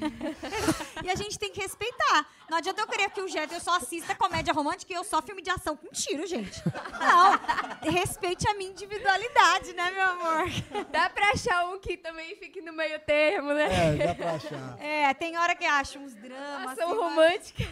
e 1.03 1.11
a 1.11 1.15
gente 1.15 1.39
tem 1.39 1.51
que 1.51 1.61
respeitar. 1.61 2.27
Não 2.51 2.59
adianta 2.59 2.81
eu 2.83 2.87
querer 2.87 3.11
que 3.11 3.21
o 3.21 3.29
Jeto 3.29 3.55
eu 3.55 3.61
só 3.61 3.77
assista 3.77 4.15
comédia 4.15 4.53
romântica 4.53 4.93
e 4.93 4.97
eu 4.97 5.05
só 5.05 5.21
filme 5.23 5.43
de 5.43 5.51
ação 5.51 5.77
com 5.77 5.89
tiro, 5.89 6.27
gente. 6.27 6.63
Não. 7.01 7.91
Respeite 7.93 8.49
a 8.49 8.55
minha 8.55 8.71
individualidade, 8.71 9.73
né, 9.75 9.91
meu 9.91 10.03
amor? 10.05 10.49
Dá 10.91 11.09
pra 11.11 11.31
achar 11.31 11.67
um 11.69 11.79
que 11.79 11.97
também 11.97 12.37
fique 12.37 12.61
no 12.61 12.73
meio 12.73 12.99
termo, 13.01 13.53
né? 13.53 13.95
É, 13.95 14.07
dá 14.07 14.15
pra 14.15 14.31
achar. 14.35 14.77
É, 14.85 15.13
tem 15.15 15.37
hora 15.39 15.55
que 15.55 15.65
acho 15.65 15.99
uns 15.99 16.15
dramas. 16.15 16.73
Ação 16.79 16.91
hora- 16.91 17.01
romântica. 17.01 17.65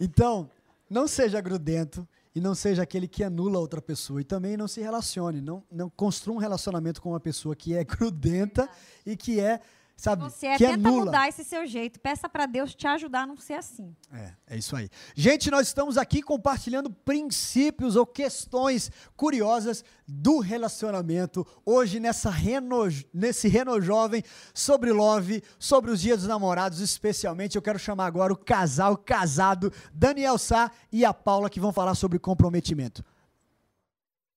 Então, 0.00 0.50
não 0.90 1.06
seja 1.08 1.40
grudento 1.40 2.06
e 2.36 2.40
não 2.40 2.54
seja 2.54 2.82
aquele 2.82 3.08
que 3.08 3.24
anula 3.24 3.58
outra 3.58 3.80
pessoa. 3.80 4.20
E 4.20 4.24
também 4.24 4.58
não 4.58 4.68
se 4.68 4.82
relacione. 4.82 5.40
Não, 5.40 5.64
não 5.72 5.88
construa 5.88 6.36
um 6.36 6.38
relacionamento 6.38 7.00
com 7.00 7.08
uma 7.08 7.18
pessoa 7.18 7.56
que 7.56 7.74
é 7.74 7.82
grudenta 7.82 8.68
e 9.06 9.16
que 9.16 9.40
é, 9.40 9.58
sabe, 9.96 10.22
Você 10.22 10.46
é, 10.46 10.56
que 10.56 10.66
tenta 10.66 10.88
anula. 10.88 11.06
mudar 11.06 11.28
esse 11.28 11.42
seu 11.42 11.66
jeito. 11.66 11.98
Peça 11.98 12.28
pra 12.28 12.46
Deus 12.46 12.74
te 12.74 12.86
ajudar 12.86 13.22
a 13.22 13.26
não 13.26 13.36
ser 13.36 13.54
assim. 13.54 13.94
É, 14.12 14.32
é 14.46 14.56
isso 14.58 14.76
aí. 14.76 14.88
Gente, 15.14 15.50
nós 15.50 15.66
estamos 15.66 15.96
aqui 15.96 16.22
compartilhando 16.22 16.90
princípios 16.90 17.96
ou 17.96 18.06
questões 18.06 18.90
curiosas 19.16 19.82
do 20.06 20.38
relacionamento. 20.38 21.46
Hoje, 21.64 21.98
nessa 21.98 22.30
reno, 22.30 22.84
nesse 23.12 23.48
Reno 23.48 23.80
Jovem, 23.80 24.22
sobre 24.54 24.92
love, 24.92 25.42
sobre 25.58 25.90
os 25.90 26.00
dias 26.00 26.18
dos 26.18 26.28
namorados, 26.28 26.80
especialmente. 26.80 27.56
Eu 27.56 27.62
quero 27.62 27.78
chamar 27.78 28.06
agora 28.06 28.32
o 28.32 28.36
casal 28.36 28.96
casado, 28.96 29.72
Daniel 29.92 30.38
Sá 30.38 30.70
e 30.92 31.04
a 31.04 31.14
Paula, 31.14 31.50
que 31.50 31.58
vão 31.60 31.72
falar 31.72 31.94
sobre 31.94 32.18
comprometimento. 32.18 33.02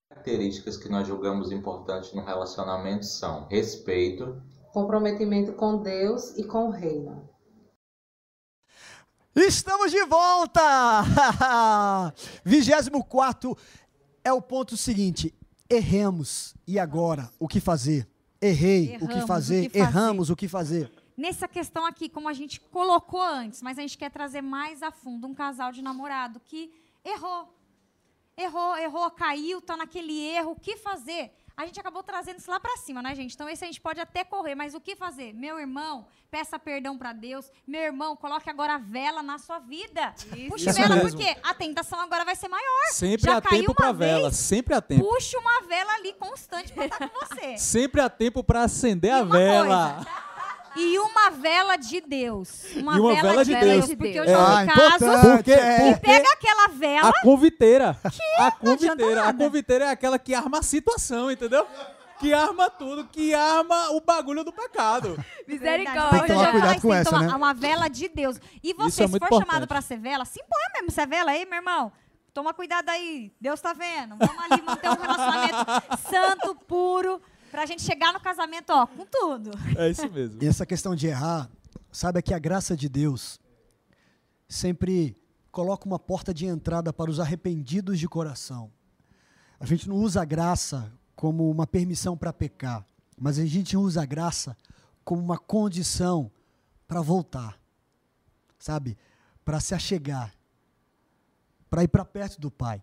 características 0.10 0.76
que 0.78 0.90
nós 0.90 1.08
julgamos 1.08 1.52
importantes 1.52 2.14
no 2.14 2.22
relacionamento 2.24 3.06
são 3.06 3.48
respeito, 3.48 4.42
Comprometimento 4.72 5.54
com 5.54 5.82
Deus 5.82 6.38
e 6.38 6.44
com 6.44 6.68
o 6.68 6.72
reino. 6.72 7.28
Estamos 9.36 9.92
de 9.92 10.04
volta! 10.06 10.62
24 12.44 13.58
é 14.24 14.34
o 14.34 14.42
ponto 14.42 14.76
seguinte: 14.78 15.34
erremos. 15.70 16.56
E 16.68 16.78
agora? 16.78 17.32
O 17.40 17.48
que 17.48 17.60
fazer? 17.60 18.08
Errei, 18.42 18.96
o 19.02 19.08
que 19.08 19.14
Erramos, 19.14 19.28
fazer? 19.28 19.60
o 19.68 19.70
que 19.70 19.80
fazer? 19.80 19.80
Erramos, 19.80 20.30
o 20.30 20.36
que 20.36 20.48
fazer? 20.48 20.92
Nessa 21.18 21.48
questão 21.48 21.86
aqui, 21.86 22.08
como 22.08 22.30
a 22.30 22.34
gente 22.34 22.62
colocou 22.62 23.22
antes, 23.22 23.62
mas 23.62 23.78
a 23.78 23.82
gente 23.82 23.98
quer 23.98 24.10
trazer 24.10 24.42
mais 24.42 24.82
a 24.82 24.92
fundo 24.92 25.28
um 25.28 25.34
casal 25.34 25.72
de 25.72 25.82
namorado 25.82 26.40
que 26.40 26.72
errou. 27.04 27.54
Errou, 28.38 28.78
errou, 28.78 29.12
caiu, 29.12 29.62
tá 29.62 29.76
naquele 29.76 30.18
erro. 30.18 30.52
O 30.52 30.60
que 30.60 30.78
fazer? 30.78 31.34
A 31.60 31.66
gente 31.66 31.78
acabou 31.78 32.02
trazendo 32.02 32.40
isso 32.40 32.50
lá 32.50 32.58
pra 32.58 32.78
cima, 32.78 33.02
né, 33.02 33.14
gente? 33.14 33.34
Então 33.36 33.50
esse 33.50 33.66
a 33.66 33.68
gente 33.68 33.82
pode 33.82 34.00
até 34.00 34.24
correr, 34.24 34.56
mas 34.56 34.74
o 34.74 34.80
que 34.80 34.96
fazer? 34.96 35.34
Meu 35.34 35.60
irmão, 35.60 36.08
peça 36.32 36.58
perdão 36.58 36.98
pra 36.98 37.12
Deus. 37.12 37.52
Meu 37.68 37.82
irmão, 37.82 38.16
coloque 38.16 38.50
agora 38.50 38.76
a 38.76 38.78
vela 38.78 39.22
na 39.22 39.38
sua 39.38 39.60
vida. 39.60 40.16
Puxa 40.48 40.70
Isso 40.70 40.82
vela, 40.82 40.96
mesmo. 40.96 41.10
porque 41.10 41.38
a 41.44 41.54
tentação 41.54 42.00
agora 42.00 42.24
vai 42.24 42.38
ser 42.38 42.48
maior. 42.48 42.94
Sempre 42.94 43.26
Já 43.26 43.36
há 43.36 43.42
caiu 43.42 43.60
tempo 43.60 43.72
uma 43.74 43.76
pra 43.76 43.92
vela, 43.92 44.32
sempre 44.32 44.74
há 44.74 44.80
tempo. 44.82 45.04
Puxa 45.04 45.38
uma 45.38 45.64
vela 45.68 45.92
ali 45.96 46.14
constante 46.14 46.72
pra 46.72 46.86
estar 46.86 47.10
com 47.10 47.20
você. 47.26 47.58
Sempre 47.60 48.00
há 48.00 48.10
tempo 48.10 48.42
pra 48.42 48.64
acender 48.64 49.12
a 49.12 49.24
vela. 49.24 50.08
E 50.76 51.00
uma 51.00 51.30
vela 51.32 51.76
de 51.76 52.02
Deus. 52.02 52.66
Uma, 52.76 52.96
E 52.96 53.00
uma 53.00 53.22
vela 53.22 53.44
de 53.46 53.56
Deus. 53.56 53.88
Porque 53.88 54.20
eu 54.20 54.24
É. 54.24 54.28
já 54.28 54.38
Ah, 54.60 54.64
vi 54.64 54.68
casos 54.74 55.22
Porque- 55.36 55.52
é. 55.52 55.94
que 55.94 56.00
pega 56.02 56.28
aquela 56.34 56.68
vela. 56.70 57.10
A 57.10 57.22
conviteira. 57.22 57.98
A 58.38 58.54
Não 58.62 58.74
adianta 58.74 58.96
conviteira. 59.04 59.24
A 59.30 59.34
conviteira 59.34 59.86
é 59.86 59.90
aquela 59.90 60.20
que 60.20 60.34
arma 60.34 60.60
a 60.60 60.64
situação, 60.64 61.30
entendeu? 61.32 61.66
Que 62.20 62.34
arma 62.34 62.70
tudo, 62.70 63.06
que 63.06 63.34
arma 63.34 63.92
o 63.92 64.02
bagulho 64.02 64.44
do 64.44 64.52
pecado. 64.52 65.18
Misericórdia. 65.48 66.10
Tem 66.12 66.22
que 66.22 66.28
tomar 66.28 66.52
cuidado 66.52 66.82
com 66.82 66.94
essa, 66.94 67.20
né? 67.20 67.34
Uma 67.34 67.54
vela 67.54 67.88
de 67.88 68.10
Deus. 68.10 68.38
E 68.62 68.74
você, 68.74 69.04
é 69.04 69.08
se 69.08 69.12
for 69.14 69.20
chamado 69.28 69.42
importante. 69.42 69.68
pra 69.68 69.82
ser 69.82 69.98
vela, 69.98 70.26
se 70.26 70.40
impõe 70.42 70.60
mesmo 70.76 70.92
ser 70.92 71.08
vela 71.08 71.32
aí, 71.32 71.46
meu 71.46 71.56
irmão. 71.60 71.92
Toma 72.34 72.54
cuidado 72.54 72.90
aí. 72.90 73.32
Deus 73.40 73.60
tá 73.62 73.74
vendo. 73.74 74.16
Vamos 74.18 74.44
ali 74.52 74.62
manter 74.62 74.90
um 74.90 74.96
relacionamento 75.02 75.58
santo, 76.10 76.56
puro, 76.68 77.22
pra 77.50 77.66
gente 77.66 77.82
chegar 77.82 78.14
no 78.14 78.20
casamento, 78.20 78.70
ó, 78.70 78.86
com 78.86 79.06
tudo. 79.06 79.52
É 79.78 79.90
isso 79.90 80.10
mesmo. 80.10 80.42
E 80.42 80.48
essa 80.48 80.66
questão 80.66 80.96
de 80.96 81.08
errar, 81.08 81.50
sabe 81.92 82.22
que 82.22 82.34
a 82.34 82.40
graça 82.40 82.76
de 82.76 82.88
Deus 82.88 83.40
sempre 84.48 85.16
coloca 85.52 85.86
uma 85.86 86.00
porta 86.00 86.34
de 86.34 86.46
entrada 86.46 86.94
para 86.94 87.10
os 87.10 87.20
arrependidos 87.20 88.00
de 88.00 88.08
coração. 88.08 88.72
A 89.60 89.66
gente 89.66 89.90
não 89.90 89.96
usa 89.96 90.22
a 90.22 90.26
graça 90.26 90.92
como 91.16 91.50
uma 91.50 91.68
permissão 91.68 92.16
para 92.16 92.32
pecar, 92.32 92.86
mas 93.18 93.38
a 93.38 93.46
gente 93.46 93.76
usa 93.76 94.04
a 94.04 94.06
graça 94.06 94.56
como 95.04 95.22
uma 95.22 95.38
condição 95.38 96.32
para 96.88 97.02
voltar, 97.02 97.60
sabe? 98.58 98.98
Para 99.44 99.60
se 99.60 99.76
achegar, 99.76 100.34
para 101.70 101.84
ir 101.84 101.88
para 101.88 102.06
perto 102.06 102.40
do 102.40 102.50
Pai. 102.50 102.82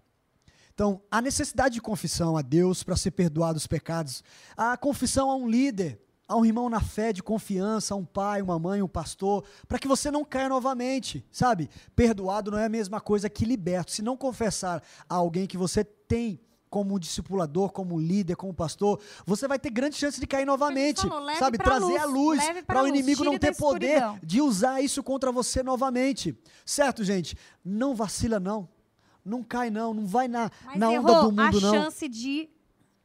Então, 0.76 1.00
a 1.10 1.22
necessidade 1.22 1.76
de 1.76 1.80
confissão 1.80 2.36
a 2.36 2.42
Deus 2.42 2.82
para 2.82 2.96
ser 2.96 3.12
perdoado 3.12 3.56
os 3.56 3.66
pecados, 3.66 4.22
a 4.54 4.76
confissão 4.76 5.30
a 5.30 5.34
um 5.34 5.48
líder, 5.48 5.98
a 6.28 6.36
um 6.36 6.44
irmão 6.44 6.68
na 6.68 6.82
fé 6.82 7.14
de 7.14 7.22
confiança, 7.22 7.94
a 7.94 7.96
um 7.96 8.04
pai, 8.04 8.42
uma 8.42 8.58
mãe, 8.58 8.82
um 8.82 8.88
pastor, 8.88 9.42
para 9.66 9.78
que 9.78 9.88
você 9.88 10.10
não 10.10 10.22
caia 10.22 10.50
novamente, 10.50 11.24
sabe? 11.32 11.70
Perdoado 11.94 12.50
não 12.50 12.58
é 12.58 12.66
a 12.66 12.68
mesma 12.68 13.00
coisa 13.00 13.30
que 13.30 13.46
liberto. 13.46 13.90
Se 13.90 14.02
não 14.02 14.18
confessar 14.18 14.82
a 15.08 15.14
alguém 15.14 15.46
que 15.46 15.56
você 15.56 15.82
tem 15.82 16.38
como 16.68 17.00
discipulador, 17.00 17.72
como 17.72 17.98
líder, 17.98 18.36
como 18.36 18.52
pastor, 18.52 19.00
você 19.24 19.48
vai 19.48 19.58
ter 19.58 19.70
grande 19.70 19.96
chance 19.96 20.20
de 20.20 20.26
cair 20.26 20.44
novamente, 20.44 21.08
falou, 21.08 21.34
sabe? 21.36 21.56
Trazer 21.56 21.86
luz, 21.86 22.02
a 22.02 22.04
luz 22.04 22.42
para 22.66 22.82
o 22.82 22.86
inimigo 22.86 23.24
não 23.24 23.38
ter 23.38 23.56
poder 23.56 23.96
escuridão. 23.96 24.18
de 24.22 24.42
usar 24.42 24.82
isso 24.82 25.02
contra 25.02 25.32
você 25.32 25.62
novamente. 25.62 26.38
Certo, 26.66 27.02
gente? 27.02 27.34
Não 27.64 27.94
vacila 27.94 28.38
não. 28.38 28.68
Não 29.26 29.42
cai 29.42 29.70
não, 29.70 29.92
não 29.92 30.06
vai 30.06 30.28
na, 30.28 30.50
Mas 30.64 30.78
na 30.78 30.88
onda 30.88 31.20
do 31.20 31.32
mundo 31.32 31.40
a 31.40 31.50
não. 31.50 31.60
chance 31.60 32.08
de 32.08 32.48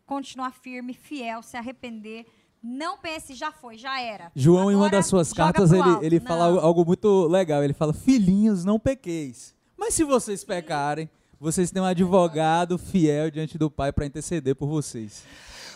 continuar 0.06 0.52
firme, 0.54 0.94
fiel, 0.94 1.42
se 1.42 1.58
arrepender. 1.58 2.28
Não 2.62 2.96
pense, 2.96 3.34
já 3.34 3.52
foi, 3.52 3.76
já 3.76 4.00
era. 4.00 4.32
João, 4.36 4.70
em 4.72 4.76
uma 4.76 4.86
Agora, 4.86 4.98
das 4.98 5.08
suas 5.08 5.34
cartas, 5.34 5.72
ele, 5.72 6.06
ele 6.06 6.20
Não. 6.20 6.28
fala 6.28 6.46
algo, 6.46 6.60
algo 6.60 6.86
muito 6.86 7.26
legal. 7.26 7.64
Ele 7.64 7.74
fala: 7.74 7.92
Filhinhos, 7.92 8.64
não 8.64 8.80
pequeis. 8.80 9.56
Mas 9.76 9.96
se 9.96 10.04
vocês 10.04 10.44
pecarem, 10.44 11.10
vocês 11.40 11.72
têm 11.72 11.82
um 11.82 11.86
advogado 11.86 12.78
fiel 12.78 13.32
diante 13.32 13.58
do 13.58 13.72
Pai 13.72 13.92
para 13.92 14.06
interceder 14.06 14.56
por 14.56 14.68
vocês. 14.68 15.24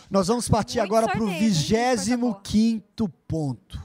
Nós 0.08 0.28
vamos 0.28 0.48
partir 0.48 0.78
agora 0.78 1.08
para 1.08 1.24
o 1.24 1.26
vigésimo 1.26 2.40
quinto 2.40 3.08
ponto. 3.26 3.82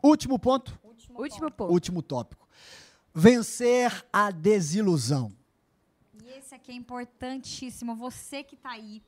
Último 0.00 0.38
ponto? 0.38 0.78
Último 1.16 1.50
ponto. 1.50 1.72
Último 1.72 2.02
tópico. 2.02 2.46
Vencer 3.12 4.06
a 4.12 4.30
desilusão. 4.30 5.32
E 6.58 6.60
aqui 6.60 6.72
é 6.72 6.74
importantíssimo. 6.74 7.94
Você 7.94 8.42
que 8.42 8.56
está 8.56 8.70
aí, 8.70 9.00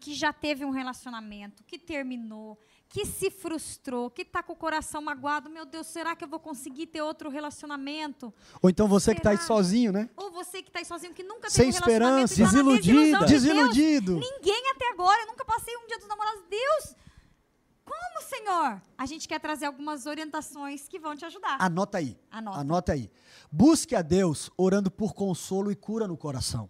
que 0.00 0.12
já 0.12 0.32
teve 0.32 0.64
um 0.64 0.70
relacionamento, 0.70 1.62
que 1.62 1.78
terminou, 1.78 2.58
que 2.88 3.06
se 3.06 3.30
frustrou, 3.30 4.10
que 4.10 4.22
está 4.22 4.42
com 4.42 4.54
o 4.54 4.56
coração 4.56 5.00
magoado. 5.00 5.48
Meu 5.48 5.64
Deus, 5.64 5.86
será 5.86 6.16
que 6.16 6.24
eu 6.24 6.28
vou 6.28 6.40
conseguir 6.40 6.86
ter 6.88 7.02
outro 7.02 7.30
relacionamento? 7.30 8.34
Ou 8.60 8.68
então 8.68 8.88
você 8.88 9.14
que 9.14 9.20
está 9.20 9.30
aí 9.30 9.38
sozinho, 9.38 9.92
né? 9.92 10.10
Ou 10.16 10.32
você 10.32 10.62
que 10.62 10.68
está 10.68 10.80
aí 10.80 10.84
sozinho, 10.84 11.14
que 11.14 11.22
nunca 11.22 11.48
Sem 11.48 11.70
teve 11.70 11.78
um 11.78 11.86
relacionamento. 11.86 12.32
esperança, 12.32 12.36
tá 12.36 12.50
desiludida. 12.50 12.92
desilusão 12.92 13.20
de 13.24 13.32
Desiludido. 13.32 14.18
Deus. 14.18 14.30
Ninguém 14.32 14.70
até 14.74 14.90
agora, 14.90 15.22
eu 15.22 15.26
nunca 15.28 15.44
passei 15.44 15.76
um 15.76 15.86
dia 15.86 15.98
dos 15.98 16.08
namorados. 16.08 16.42
Deus, 16.50 16.96
como, 17.84 18.28
Senhor? 18.28 18.82
A 18.98 19.06
gente 19.06 19.28
quer 19.28 19.38
trazer 19.38 19.66
algumas 19.66 20.06
orientações 20.06 20.88
que 20.88 20.98
vão 20.98 21.14
te 21.16 21.24
ajudar. 21.24 21.56
Anota 21.60 21.98
aí. 21.98 22.18
Anota. 22.32 22.58
Anota 22.58 22.92
aí. 22.94 23.08
Busque 23.52 23.94
a 23.94 24.02
Deus 24.02 24.50
orando 24.56 24.90
por 24.90 25.14
consolo 25.14 25.70
e 25.70 25.76
cura 25.76 26.08
no 26.08 26.16
coração. 26.16 26.68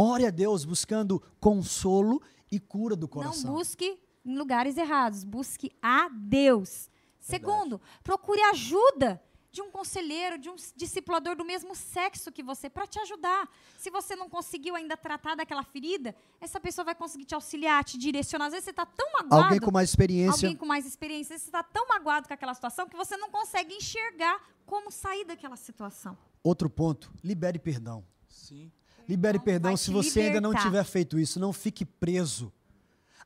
Ore 0.00 0.24
a 0.26 0.30
Deus 0.30 0.64
buscando 0.64 1.20
consolo 1.40 2.22
e 2.52 2.60
cura 2.60 2.94
do 2.94 3.08
coração. 3.08 3.50
Não 3.50 3.58
busque 3.58 3.98
em 4.24 4.38
lugares 4.38 4.76
errados, 4.76 5.24
busque 5.24 5.72
a 5.82 6.08
Deus. 6.08 6.88
Segundo, 7.18 7.80
procure 8.04 8.40
ajuda 8.42 9.20
de 9.50 9.60
um 9.60 9.72
conselheiro, 9.72 10.38
de 10.38 10.48
um 10.48 10.54
discipulador 10.76 11.34
do 11.34 11.44
mesmo 11.44 11.74
sexo 11.74 12.30
que 12.30 12.44
você, 12.44 12.70
para 12.70 12.86
te 12.86 13.00
ajudar. 13.00 13.50
Se 13.76 13.90
você 13.90 14.14
não 14.14 14.28
conseguiu 14.28 14.76
ainda 14.76 14.96
tratar 14.96 15.34
daquela 15.34 15.64
ferida, 15.64 16.14
essa 16.40 16.60
pessoa 16.60 16.84
vai 16.84 16.94
conseguir 16.94 17.24
te 17.24 17.34
auxiliar, 17.34 17.82
te 17.82 17.98
direcionar. 17.98 18.46
Às 18.46 18.52
vezes 18.52 18.66
você 18.66 18.70
está 18.70 18.86
tão 18.86 19.10
magoado. 19.14 19.46
Alguém 19.46 19.58
com 19.58 19.72
mais 19.72 19.88
experiência. 19.88 20.46
Alguém 20.46 20.56
com 20.56 20.66
mais 20.66 20.86
experiência. 20.86 21.34
Às 21.34 21.40
vezes 21.40 21.42
você 21.42 21.48
está 21.48 21.64
tão 21.64 21.88
magoado 21.88 22.28
com 22.28 22.34
aquela 22.34 22.54
situação 22.54 22.88
que 22.88 22.96
você 22.96 23.16
não 23.16 23.30
consegue 23.30 23.74
enxergar 23.74 24.40
como 24.64 24.92
sair 24.92 25.24
daquela 25.24 25.56
situação. 25.56 26.16
Outro 26.44 26.70
ponto, 26.70 27.12
libere 27.24 27.58
perdão. 27.58 28.06
Sim. 28.28 28.70
Libere 29.08 29.38
perdão 29.38 29.76
se 29.76 29.90
você 29.90 30.20
ainda 30.20 30.40
não 30.40 30.50
libertar. 30.50 30.68
tiver 30.68 30.84
feito 30.84 31.18
isso. 31.18 31.40
Não 31.40 31.52
fique 31.52 31.84
preso 31.84 32.52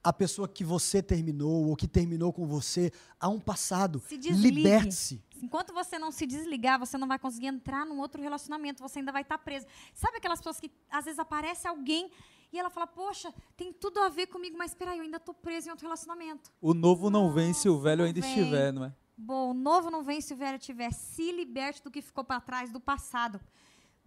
à 0.03 0.13
pessoa 0.13 0.49
que 0.49 0.65
você 0.65 1.03
terminou 1.03 1.69
ou 1.69 1.77
que 1.77 1.89
terminou 1.89 2.33
com 2.33 2.47
você 2.47 2.93
a 3.19 3.29
um 3.29 3.41
passado. 3.41 4.01
Se 4.07 4.17
desligue. 4.17 4.63
Liberte-se. 4.63 5.23
Enquanto 5.43 5.73
você 5.73 5.99
não 5.99 6.13
se 6.13 6.25
desligar, 6.25 6.79
você 6.79 6.97
não 6.97 7.09
vai 7.09 7.19
conseguir 7.19 7.49
entrar 7.49 7.85
num 7.85 7.99
outro 7.99 8.23
relacionamento, 8.23 8.81
você 8.81 9.01
ainda 9.01 9.11
vai 9.11 9.23
estar 9.23 9.39
preso. 9.39 9.67
Sabe 9.93 10.19
aquelas 10.19 10.39
pessoas 10.39 10.61
que 10.61 10.71
às 10.89 11.05
vezes 11.05 11.19
aparece 11.19 11.67
alguém 11.67 12.13
e 12.53 12.59
ela 12.61 12.71
fala: 12.71 12.87
"Poxa, 12.87 13.35
tem 13.57 13.73
tudo 13.73 13.99
a 13.99 14.09
ver 14.09 14.29
comigo, 14.29 14.57
mas 14.57 14.71
espera 14.71 14.93
aí, 14.93 14.99
eu 14.99 15.05
ainda 15.05 15.17
estou 15.17 15.35
preso 15.35 15.67
em 15.67 15.71
outro 15.73 15.85
relacionamento". 15.85 16.53
O 16.61 16.73
novo 16.73 17.11
não 17.11 17.33
vem 17.33 17.53
se 17.53 17.69
o 17.69 17.81
velho 17.81 18.05
ainda 18.05 18.21
vem. 18.21 18.31
estiver, 18.31 18.73
não 18.73 18.85
é? 18.85 18.93
Bom, 19.17 19.51
o 19.51 19.55
novo 19.55 19.91
não 19.91 20.03
vem 20.05 20.21
se 20.21 20.33
o 20.33 20.37
velho 20.37 20.59
tiver. 20.59 20.93
Se 20.93 21.33
liberte 21.33 21.83
do 21.83 21.91
que 21.91 22.01
ficou 22.01 22.23
para 22.23 22.41
trás, 22.41 22.71
do 22.71 22.81
passado. 22.81 23.41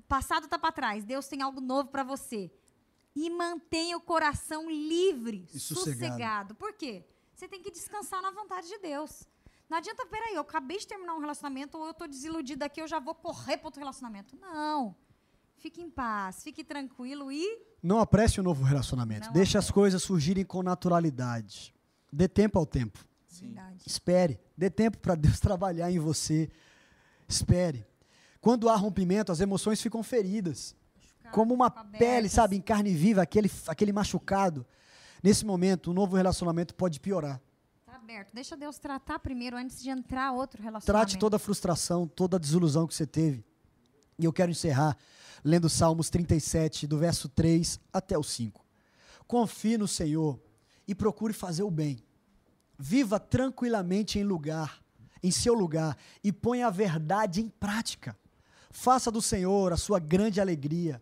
Passado 0.08 0.46
está 0.46 0.58
para 0.60 0.72
trás. 0.72 1.04
Deus 1.04 1.28
tem 1.28 1.42
algo 1.42 1.60
novo 1.62 1.90
para 1.90 2.04
você. 2.04 2.52
E 3.16 3.30
mantenha 3.30 3.96
o 3.98 4.02
coração 4.02 4.70
livre, 4.70 5.48
E 5.54 5.60
sossegado. 5.60 6.00
sossegado. 6.00 6.56
Por 6.56 6.74
quê? 6.74 7.04
Você 7.34 7.48
tem 7.48 7.62
que 7.62 7.72
descansar 7.72 8.22
na 8.22 8.32
vontade 8.32 8.68
de 8.68 8.78
Deus. 8.80 9.24
Não 9.70 9.78
adianta, 9.78 10.06
peraí, 10.06 10.36
eu 10.36 10.42
acabei 10.42 10.78
de 10.78 10.86
terminar 10.88 11.16
um 11.16 11.20
relacionamento 11.20 11.78
ou 11.78 11.86
eu 11.86 11.92
estou 11.92 12.08
desiludida 12.08 12.66
aqui, 12.66 12.82
eu 12.82 12.88
já 12.88 13.00
vou 13.00 13.16
correr 13.16 13.58
para 13.58 13.68
outro 13.68 13.80
relacionamento. 13.80 14.36
Não. 14.38 14.96
Fique 15.58 15.82
em 15.82 15.90
paz, 15.90 16.44
fique 16.44 16.64
tranquilo 16.64 17.32
e 17.32 17.44
Não 17.82 18.00
apresse 18.00 18.40
o 18.40 18.44
novo 18.44 18.64
relacionamento. 18.64 19.28
Não 19.28 19.34
Deixe 19.34 19.58
as 19.58 19.72
coisas 19.72 20.04
surgirem 20.04 20.46
com 20.46 20.62
naturalidade. 20.62 21.74
Dê 22.12 22.28
tempo 22.28 22.60
ao 22.60 22.66
tempo. 22.66 23.04
Verdade. 23.28 23.84
Espere. 23.88 24.40
Dê 24.56 24.70
tempo 24.70 24.98
para 25.00 25.16
Deus 25.16 25.40
trabalhar 25.42 25.90
em 25.92 26.00
você. 26.00 26.50
Espere. 27.28 27.86
Quando 28.46 28.70
há 28.70 28.76
rompimento, 28.76 29.32
as 29.32 29.42
emoções 29.42 29.82
ficam 29.82 30.04
feridas. 30.04 30.76
Como 31.32 31.52
uma 31.52 31.72
pele, 31.72 32.30
sabe, 32.30 32.56
em 32.56 32.62
carne 32.62 32.94
viva, 32.94 33.24
aquele, 33.24 33.50
aquele 33.66 33.92
machucado. 33.92 34.64
Nesse 35.24 35.44
momento, 35.44 35.90
um 35.90 35.96
novo 35.96 36.16
relacionamento 36.16 36.76
pode 36.76 37.00
piorar. 37.00 37.42
tá 37.88 37.96
aberto. 37.96 38.30
Deixa 38.36 38.56
Deus 38.56 38.78
tratar 38.78 39.18
primeiro 39.18 39.58
antes 39.58 39.82
de 39.82 39.90
entrar 39.90 40.32
outro 40.32 40.62
relacionamento. 40.62 41.08
Trate 41.08 41.18
toda 41.18 41.38
a 41.38 41.40
frustração, 41.40 42.08
toda 42.08 42.38
a 42.38 42.40
desilusão 42.40 42.86
que 42.86 42.94
você 42.94 43.08
teve. 43.08 43.44
E 44.20 44.26
eu 44.26 44.32
quero 44.32 44.52
encerrar 44.52 44.96
lendo 45.44 45.68
Salmos 45.68 46.12
37, 46.12 46.86
do 46.86 47.00
verso 47.00 47.28
3 47.28 47.80
até 47.92 48.16
o 48.16 48.22
5. 48.22 48.64
Confie 49.26 49.76
no 49.76 49.88
Senhor 49.88 50.40
e 50.88 50.94
procure 50.94 51.34
fazer 51.34 51.64
o 51.64 51.72
bem. 51.72 51.98
Viva 52.78 53.20
tranquilamente 53.20 54.20
em 54.20 54.24
lugar, 54.24 54.84
em 55.24 55.32
seu 55.32 55.56
lugar 55.56 55.98
e 56.24 56.32
ponha 56.32 56.68
a 56.68 56.70
verdade 56.70 57.42
em 57.42 57.50
prática. 57.50 58.16
Faça 58.76 59.10
do 59.10 59.22
Senhor 59.22 59.72
a 59.72 59.78
sua 59.78 60.00
grande 60.00 60.42
alegria. 60.42 61.02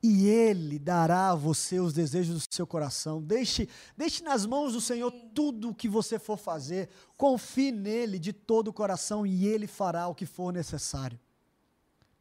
E 0.00 0.28
ele 0.28 0.78
dará 0.78 1.30
a 1.30 1.34
você 1.34 1.80
os 1.80 1.92
desejos 1.92 2.46
do 2.46 2.54
seu 2.54 2.64
coração. 2.64 3.20
Deixe, 3.20 3.68
deixe 3.96 4.22
nas 4.22 4.46
mãos 4.46 4.72
do 4.72 4.80
Senhor 4.80 5.10
tudo 5.34 5.70
o 5.70 5.74
que 5.74 5.88
você 5.88 6.16
for 6.16 6.36
fazer. 6.38 6.88
Confie 7.16 7.72
nele 7.72 8.20
de 8.20 8.32
todo 8.32 8.68
o 8.68 8.72
coração 8.72 9.26
e 9.26 9.48
ele 9.48 9.66
fará 9.66 10.06
o 10.06 10.14
que 10.14 10.24
for 10.24 10.52
necessário. 10.52 11.18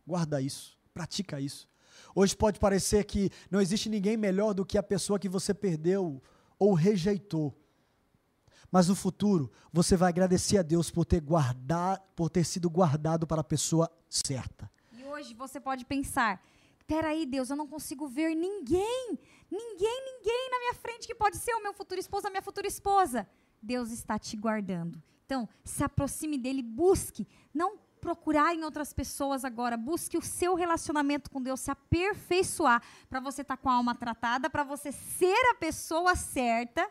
Guarda 0.05 0.41
isso, 0.41 0.75
pratica 0.95 1.39
isso. 1.39 1.69
Hoje 2.15 2.35
pode 2.35 2.59
parecer 2.59 3.05
que 3.05 3.29
não 3.51 3.61
existe 3.61 3.87
ninguém 3.87 4.17
melhor 4.17 4.55
do 4.55 4.65
que 4.65 4.79
a 4.79 4.83
pessoa 4.83 5.19
que 5.19 5.29
você 5.29 5.53
perdeu 5.53 6.19
ou 6.57 6.73
rejeitou. 6.73 7.55
Mas 8.75 8.89
no 8.89 8.95
futuro, 8.95 9.49
você 9.71 9.95
vai 9.95 10.09
agradecer 10.09 10.57
a 10.57 10.61
Deus 10.61 10.91
por 10.91 11.05
ter 11.05 11.21
guardado, 11.21 12.01
por 12.13 12.29
ter 12.29 12.43
sido 12.43 12.69
guardado 12.69 13.25
para 13.25 13.39
a 13.39 13.41
pessoa 13.41 13.89
certa. 14.09 14.69
E 14.91 15.01
hoje 15.05 15.33
você 15.33 15.61
pode 15.61 15.85
pensar: 15.85 16.43
peraí, 16.85 17.25
Deus, 17.25 17.49
eu 17.49 17.55
não 17.55 17.69
consigo 17.69 18.05
ver 18.05 18.35
ninguém, 18.35 19.17
ninguém, 19.49 20.03
ninguém 20.03 20.49
na 20.51 20.59
minha 20.59 20.73
frente 20.73 21.07
que 21.07 21.15
pode 21.15 21.37
ser 21.37 21.53
o 21.53 21.63
meu 21.63 21.73
futuro 21.73 22.01
esposo, 22.01 22.27
a 22.27 22.29
minha 22.29 22.41
futura 22.41 22.67
esposa. 22.67 23.25
Deus 23.61 23.91
está 23.91 24.19
te 24.19 24.35
guardando. 24.35 25.01
Então, 25.25 25.47
se 25.63 25.81
aproxime 25.81 26.37
dele, 26.37 26.61
busque. 26.61 27.25
Não 27.53 27.79
procurar 28.01 28.53
em 28.53 28.65
outras 28.65 28.91
pessoas 28.91 29.45
agora. 29.45 29.77
Busque 29.77 30.17
o 30.17 30.21
seu 30.21 30.53
relacionamento 30.53 31.31
com 31.31 31.41
Deus 31.41 31.61
se 31.61 31.71
aperfeiçoar 31.71 32.83
para 33.09 33.21
você 33.21 33.41
estar 33.41 33.55
com 33.55 33.69
a 33.69 33.75
alma 33.75 33.95
tratada, 33.95 34.49
para 34.49 34.65
você 34.65 34.91
ser 34.91 35.41
a 35.51 35.55
pessoa 35.55 36.13
certa, 36.13 36.85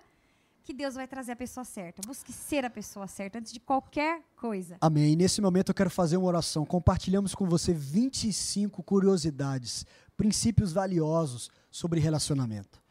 que 0.65 0.73
Deus 0.73 0.95
vai 0.95 1.07
trazer 1.07 1.32
a 1.32 1.36
pessoa 1.36 1.62
certa. 1.62 2.01
Busque 2.07 2.32
ser 2.32 2.65
a 2.65 2.70
pessoa 2.70 3.07
certa 3.07 3.39
antes 3.39 3.53
de 3.53 3.61
qualquer 3.61 4.23
coisa. 4.35 4.78
Amém. 4.81 5.12
E 5.12 5.16
nesse 5.16 5.43
momento 5.43 5.69
eu 5.69 5.74
quero 5.74 5.91
fazer 5.91 6.16
uma 6.16 6.27
oração. 6.27 6.65
Compartilhamos 6.65 7.35
com 7.35 7.47
você 7.47 7.74
25 7.74 8.82
curiosidades, 8.82 9.85
princípios 10.16 10.73
valiosos 10.73 11.51
sobre 11.70 12.01
relacionamento. 12.01 12.82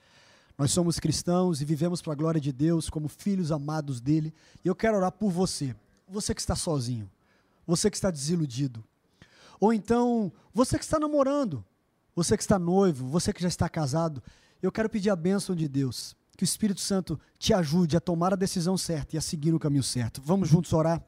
Nós 0.55 0.71
somos 0.71 0.99
cristãos 0.99 1.61
e 1.61 1.65
vivemos 1.65 1.99
para 1.99 2.13
a 2.13 2.15
glória 2.15 2.39
de 2.39 2.51
Deus 2.51 2.91
como 2.91 3.07
filhos 3.07 3.51
amados 3.51 3.99
dele. 3.99 4.31
E 4.63 4.67
eu 4.67 4.75
quero 4.75 4.97
orar 4.97 5.11
por 5.11 5.31
você, 5.31 5.75
você 6.07 6.35
que 6.35 6.41
está 6.41 6.55
sozinho, 6.55 7.09
você 7.65 7.89
que 7.89 7.97
está 7.97 8.11
desiludido. 8.11 8.83
Ou 9.59 9.73
então, 9.73 10.31
você 10.53 10.77
que 10.77 10.83
está 10.83 10.99
namorando, 10.99 11.65
você 12.15 12.37
que 12.37 12.43
está 12.43 12.59
noivo, 12.59 13.07
você 13.07 13.33
que 13.33 13.41
já 13.41 13.47
está 13.47 13.67
casado. 13.67 14.21
Eu 14.61 14.71
quero 14.71 14.89
pedir 14.89 15.09
a 15.09 15.15
bênção 15.15 15.55
de 15.55 15.67
Deus, 15.67 16.15
que 16.35 16.43
o 16.43 16.45
Espírito 16.45 16.81
Santo 16.81 17.19
te 17.37 17.53
ajude 17.53 17.95
a 17.95 18.01
tomar 18.01 18.33
a 18.33 18.37
decisão 18.37 18.77
certa 18.77 19.15
e 19.15 19.19
a 19.19 19.21
seguir 19.21 19.51
no 19.51 19.59
caminho 19.59 19.83
certo. 19.83 20.21
Vamos 20.23 20.49
juntos 20.49 20.73
orar? 20.73 21.03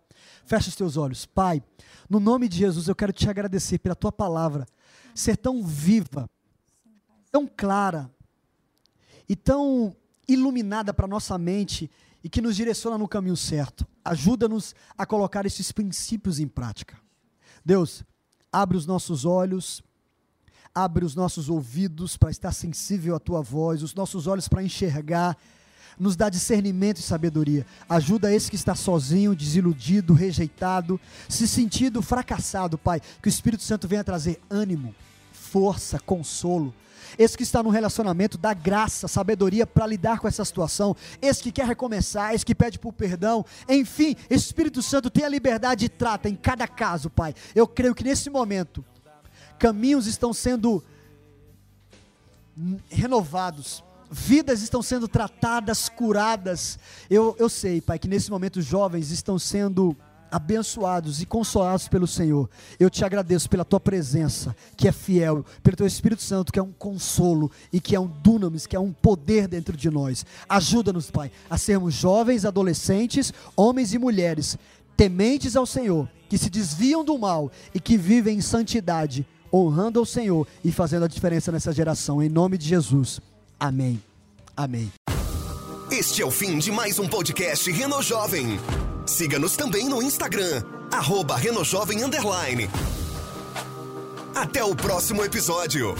Fecha 0.45 0.69
os 0.69 0.75
teus 0.75 0.97
olhos. 0.97 1.25
Pai, 1.25 1.63
no 2.09 2.19
nome 2.19 2.47
de 2.47 2.57
Jesus, 2.57 2.87
eu 2.87 2.95
quero 2.95 3.11
te 3.11 3.29
agradecer 3.29 3.79
pela 3.79 3.95
tua 3.95 4.11
palavra 4.11 4.65
ser 5.13 5.37
tão 5.37 5.63
viva, 5.63 6.29
tão 7.31 7.47
clara 7.47 8.11
e 9.27 9.35
tão 9.35 9.95
iluminada 10.27 10.93
para 10.93 11.07
nossa 11.07 11.37
mente 11.37 11.89
e 12.23 12.29
que 12.29 12.41
nos 12.41 12.55
direciona 12.55 12.97
no 12.97 13.07
caminho 13.07 13.37
certo. 13.37 13.87
Ajuda-nos 14.03 14.75
a 14.97 15.05
colocar 15.05 15.45
esses 15.45 15.71
princípios 15.71 16.39
em 16.39 16.47
prática. 16.47 16.99
Deus, 17.63 18.03
abre 18.51 18.77
os 18.77 18.85
nossos 18.85 19.25
olhos, 19.25 19.81
abre 20.75 21.05
os 21.05 21.15
nossos 21.15 21.49
ouvidos 21.49 22.17
para 22.17 22.29
estar 22.29 22.51
sensível 22.51 23.15
à 23.15 23.19
tua 23.19 23.41
voz, 23.41 23.81
os 23.81 23.95
nossos 23.95 24.27
olhos 24.27 24.49
para 24.49 24.61
enxergar, 24.61 25.37
nos 25.97 26.17
dá 26.17 26.29
discernimento 26.29 26.97
e 26.97 27.01
sabedoria. 27.01 27.65
Ajuda 27.87 28.33
esse 28.33 28.49
que 28.49 28.57
está 28.57 28.75
sozinho, 28.75 29.33
desiludido, 29.33 30.13
rejeitado, 30.13 30.99
se 31.29 31.47
sentindo 31.47 32.01
fracassado, 32.01 32.77
Pai. 32.77 33.01
Que 33.21 33.27
o 33.27 33.29
Espírito 33.29 33.63
Santo 33.63 33.87
venha 33.87 34.03
trazer 34.03 34.41
ânimo, 34.49 34.93
força, 35.31 35.97
consolo. 35.97 36.73
Esse 37.17 37.37
que 37.37 37.43
está 37.43 37.63
no 37.63 37.69
relacionamento, 37.69 38.37
dá 38.37 38.53
graça, 38.53 39.07
sabedoria 39.07 39.65
para 39.65 39.87
lidar 39.87 40.19
com 40.19 40.27
essa 40.27 40.43
situação. 40.43 40.93
Esse 41.21 41.41
que 41.41 41.51
quer 41.53 41.65
recomeçar, 41.65 42.33
esse 42.33 42.45
que 42.45 42.53
pede 42.53 42.77
por 42.77 42.91
perdão. 42.91 43.45
Enfim, 43.69 44.17
Espírito 44.29 44.81
Santo 44.81 45.09
tem 45.09 45.23
a 45.23 45.29
liberdade 45.29 45.85
e 45.85 45.89
trata 45.89 46.27
em 46.27 46.35
cada 46.35 46.67
caso, 46.67 47.09
Pai. 47.09 47.33
Eu 47.53 47.65
creio 47.65 47.95
que 47.95 48.03
nesse 48.03 48.29
momento, 48.29 48.83
caminhos 49.59 50.07
estão 50.07 50.33
sendo 50.33 50.83
renovados. 52.89 53.83
Vidas 54.09 54.61
estão 54.61 54.81
sendo 54.81 55.07
tratadas, 55.07 55.89
curadas. 55.89 56.79
Eu, 57.09 57.35
eu 57.39 57.49
sei, 57.49 57.81
Pai, 57.81 57.99
que 57.99 58.07
nesse 58.07 58.29
momento 58.29 58.57
os 58.57 58.65
jovens 58.65 59.11
estão 59.11 59.37
sendo 59.39 59.95
abençoados 60.31 61.21
e 61.21 61.25
consolados 61.25 61.87
pelo 61.87 62.05
Senhor. 62.05 62.49
Eu 62.79 62.89
te 62.89 63.05
agradeço 63.05 63.49
pela 63.49 63.63
tua 63.63 63.79
presença, 63.79 64.55
que 64.75 64.87
é 64.87 64.91
fiel, 64.91 65.45
pelo 65.63 65.77
teu 65.77 65.87
Espírito 65.87 66.21
Santo, 66.21 66.51
que 66.51 66.59
é 66.59 66.63
um 66.63 66.71
consolo 66.71 67.51
e 67.71 67.79
que 67.79 67.95
é 67.95 67.99
um 67.99 68.07
dunamis, 68.07 68.65
que 68.65 68.75
é 68.75 68.79
um 68.79 68.91
poder 68.91 69.47
dentro 69.47 69.77
de 69.77 69.89
nós. 69.89 70.25
Ajuda-nos, 70.47 71.09
Pai, 71.09 71.31
a 71.49 71.57
sermos 71.57 71.93
jovens, 71.93 72.45
adolescentes, 72.45 73.33
homens 73.55 73.93
e 73.93 73.97
mulheres, 73.97 74.57
tementes 74.97 75.55
ao 75.55 75.65
Senhor, 75.65 76.09
que 76.29 76.37
se 76.37 76.49
desviam 76.49 77.03
do 77.03 77.17
mal 77.17 77.51
e 77.73 77.79
que 77.79 77.97
vivem 77.97 78.37
em 78.37 78.41
santidade, 78.41 79.25
honrando 79.55 79.99
ao 79.99 80.05
Senhor 80.05 80.47
e 80.63 80.71
fazendo 80.71 81.05
a 81.05 81.07
diferença 81.07 81.51
nessa 81.51 81.71
geração. 81.71 82.21
Em 82.21 82.29
nome 82.29 82.57
de 82.57 82.67
Jesus. 82.67 83.19
Amém. 83.59 84.01
Amém. 84.55 84.91
Este 85.91 86.21
é 86.21 86.25
o 86.25 86.31
fim 86.31 86.57
de 86.57 86.71
mais 86.71 86.99
um 86.99 87.07
podcast 87.07 87.71
Reno 87.71 88.01
Jovem. 88.01 88.59
Siga-nos 89.05 89.55
também 89.55 89.87
no 89.87 90.01
Instagram, 90.01 90.63
arroba 90.91 91.37
Renojovem. 91.37 91.99
Até 94.33 94.63
o 94.63 94.75
próximo 94.75 95.23
episódio. 95.23 95.95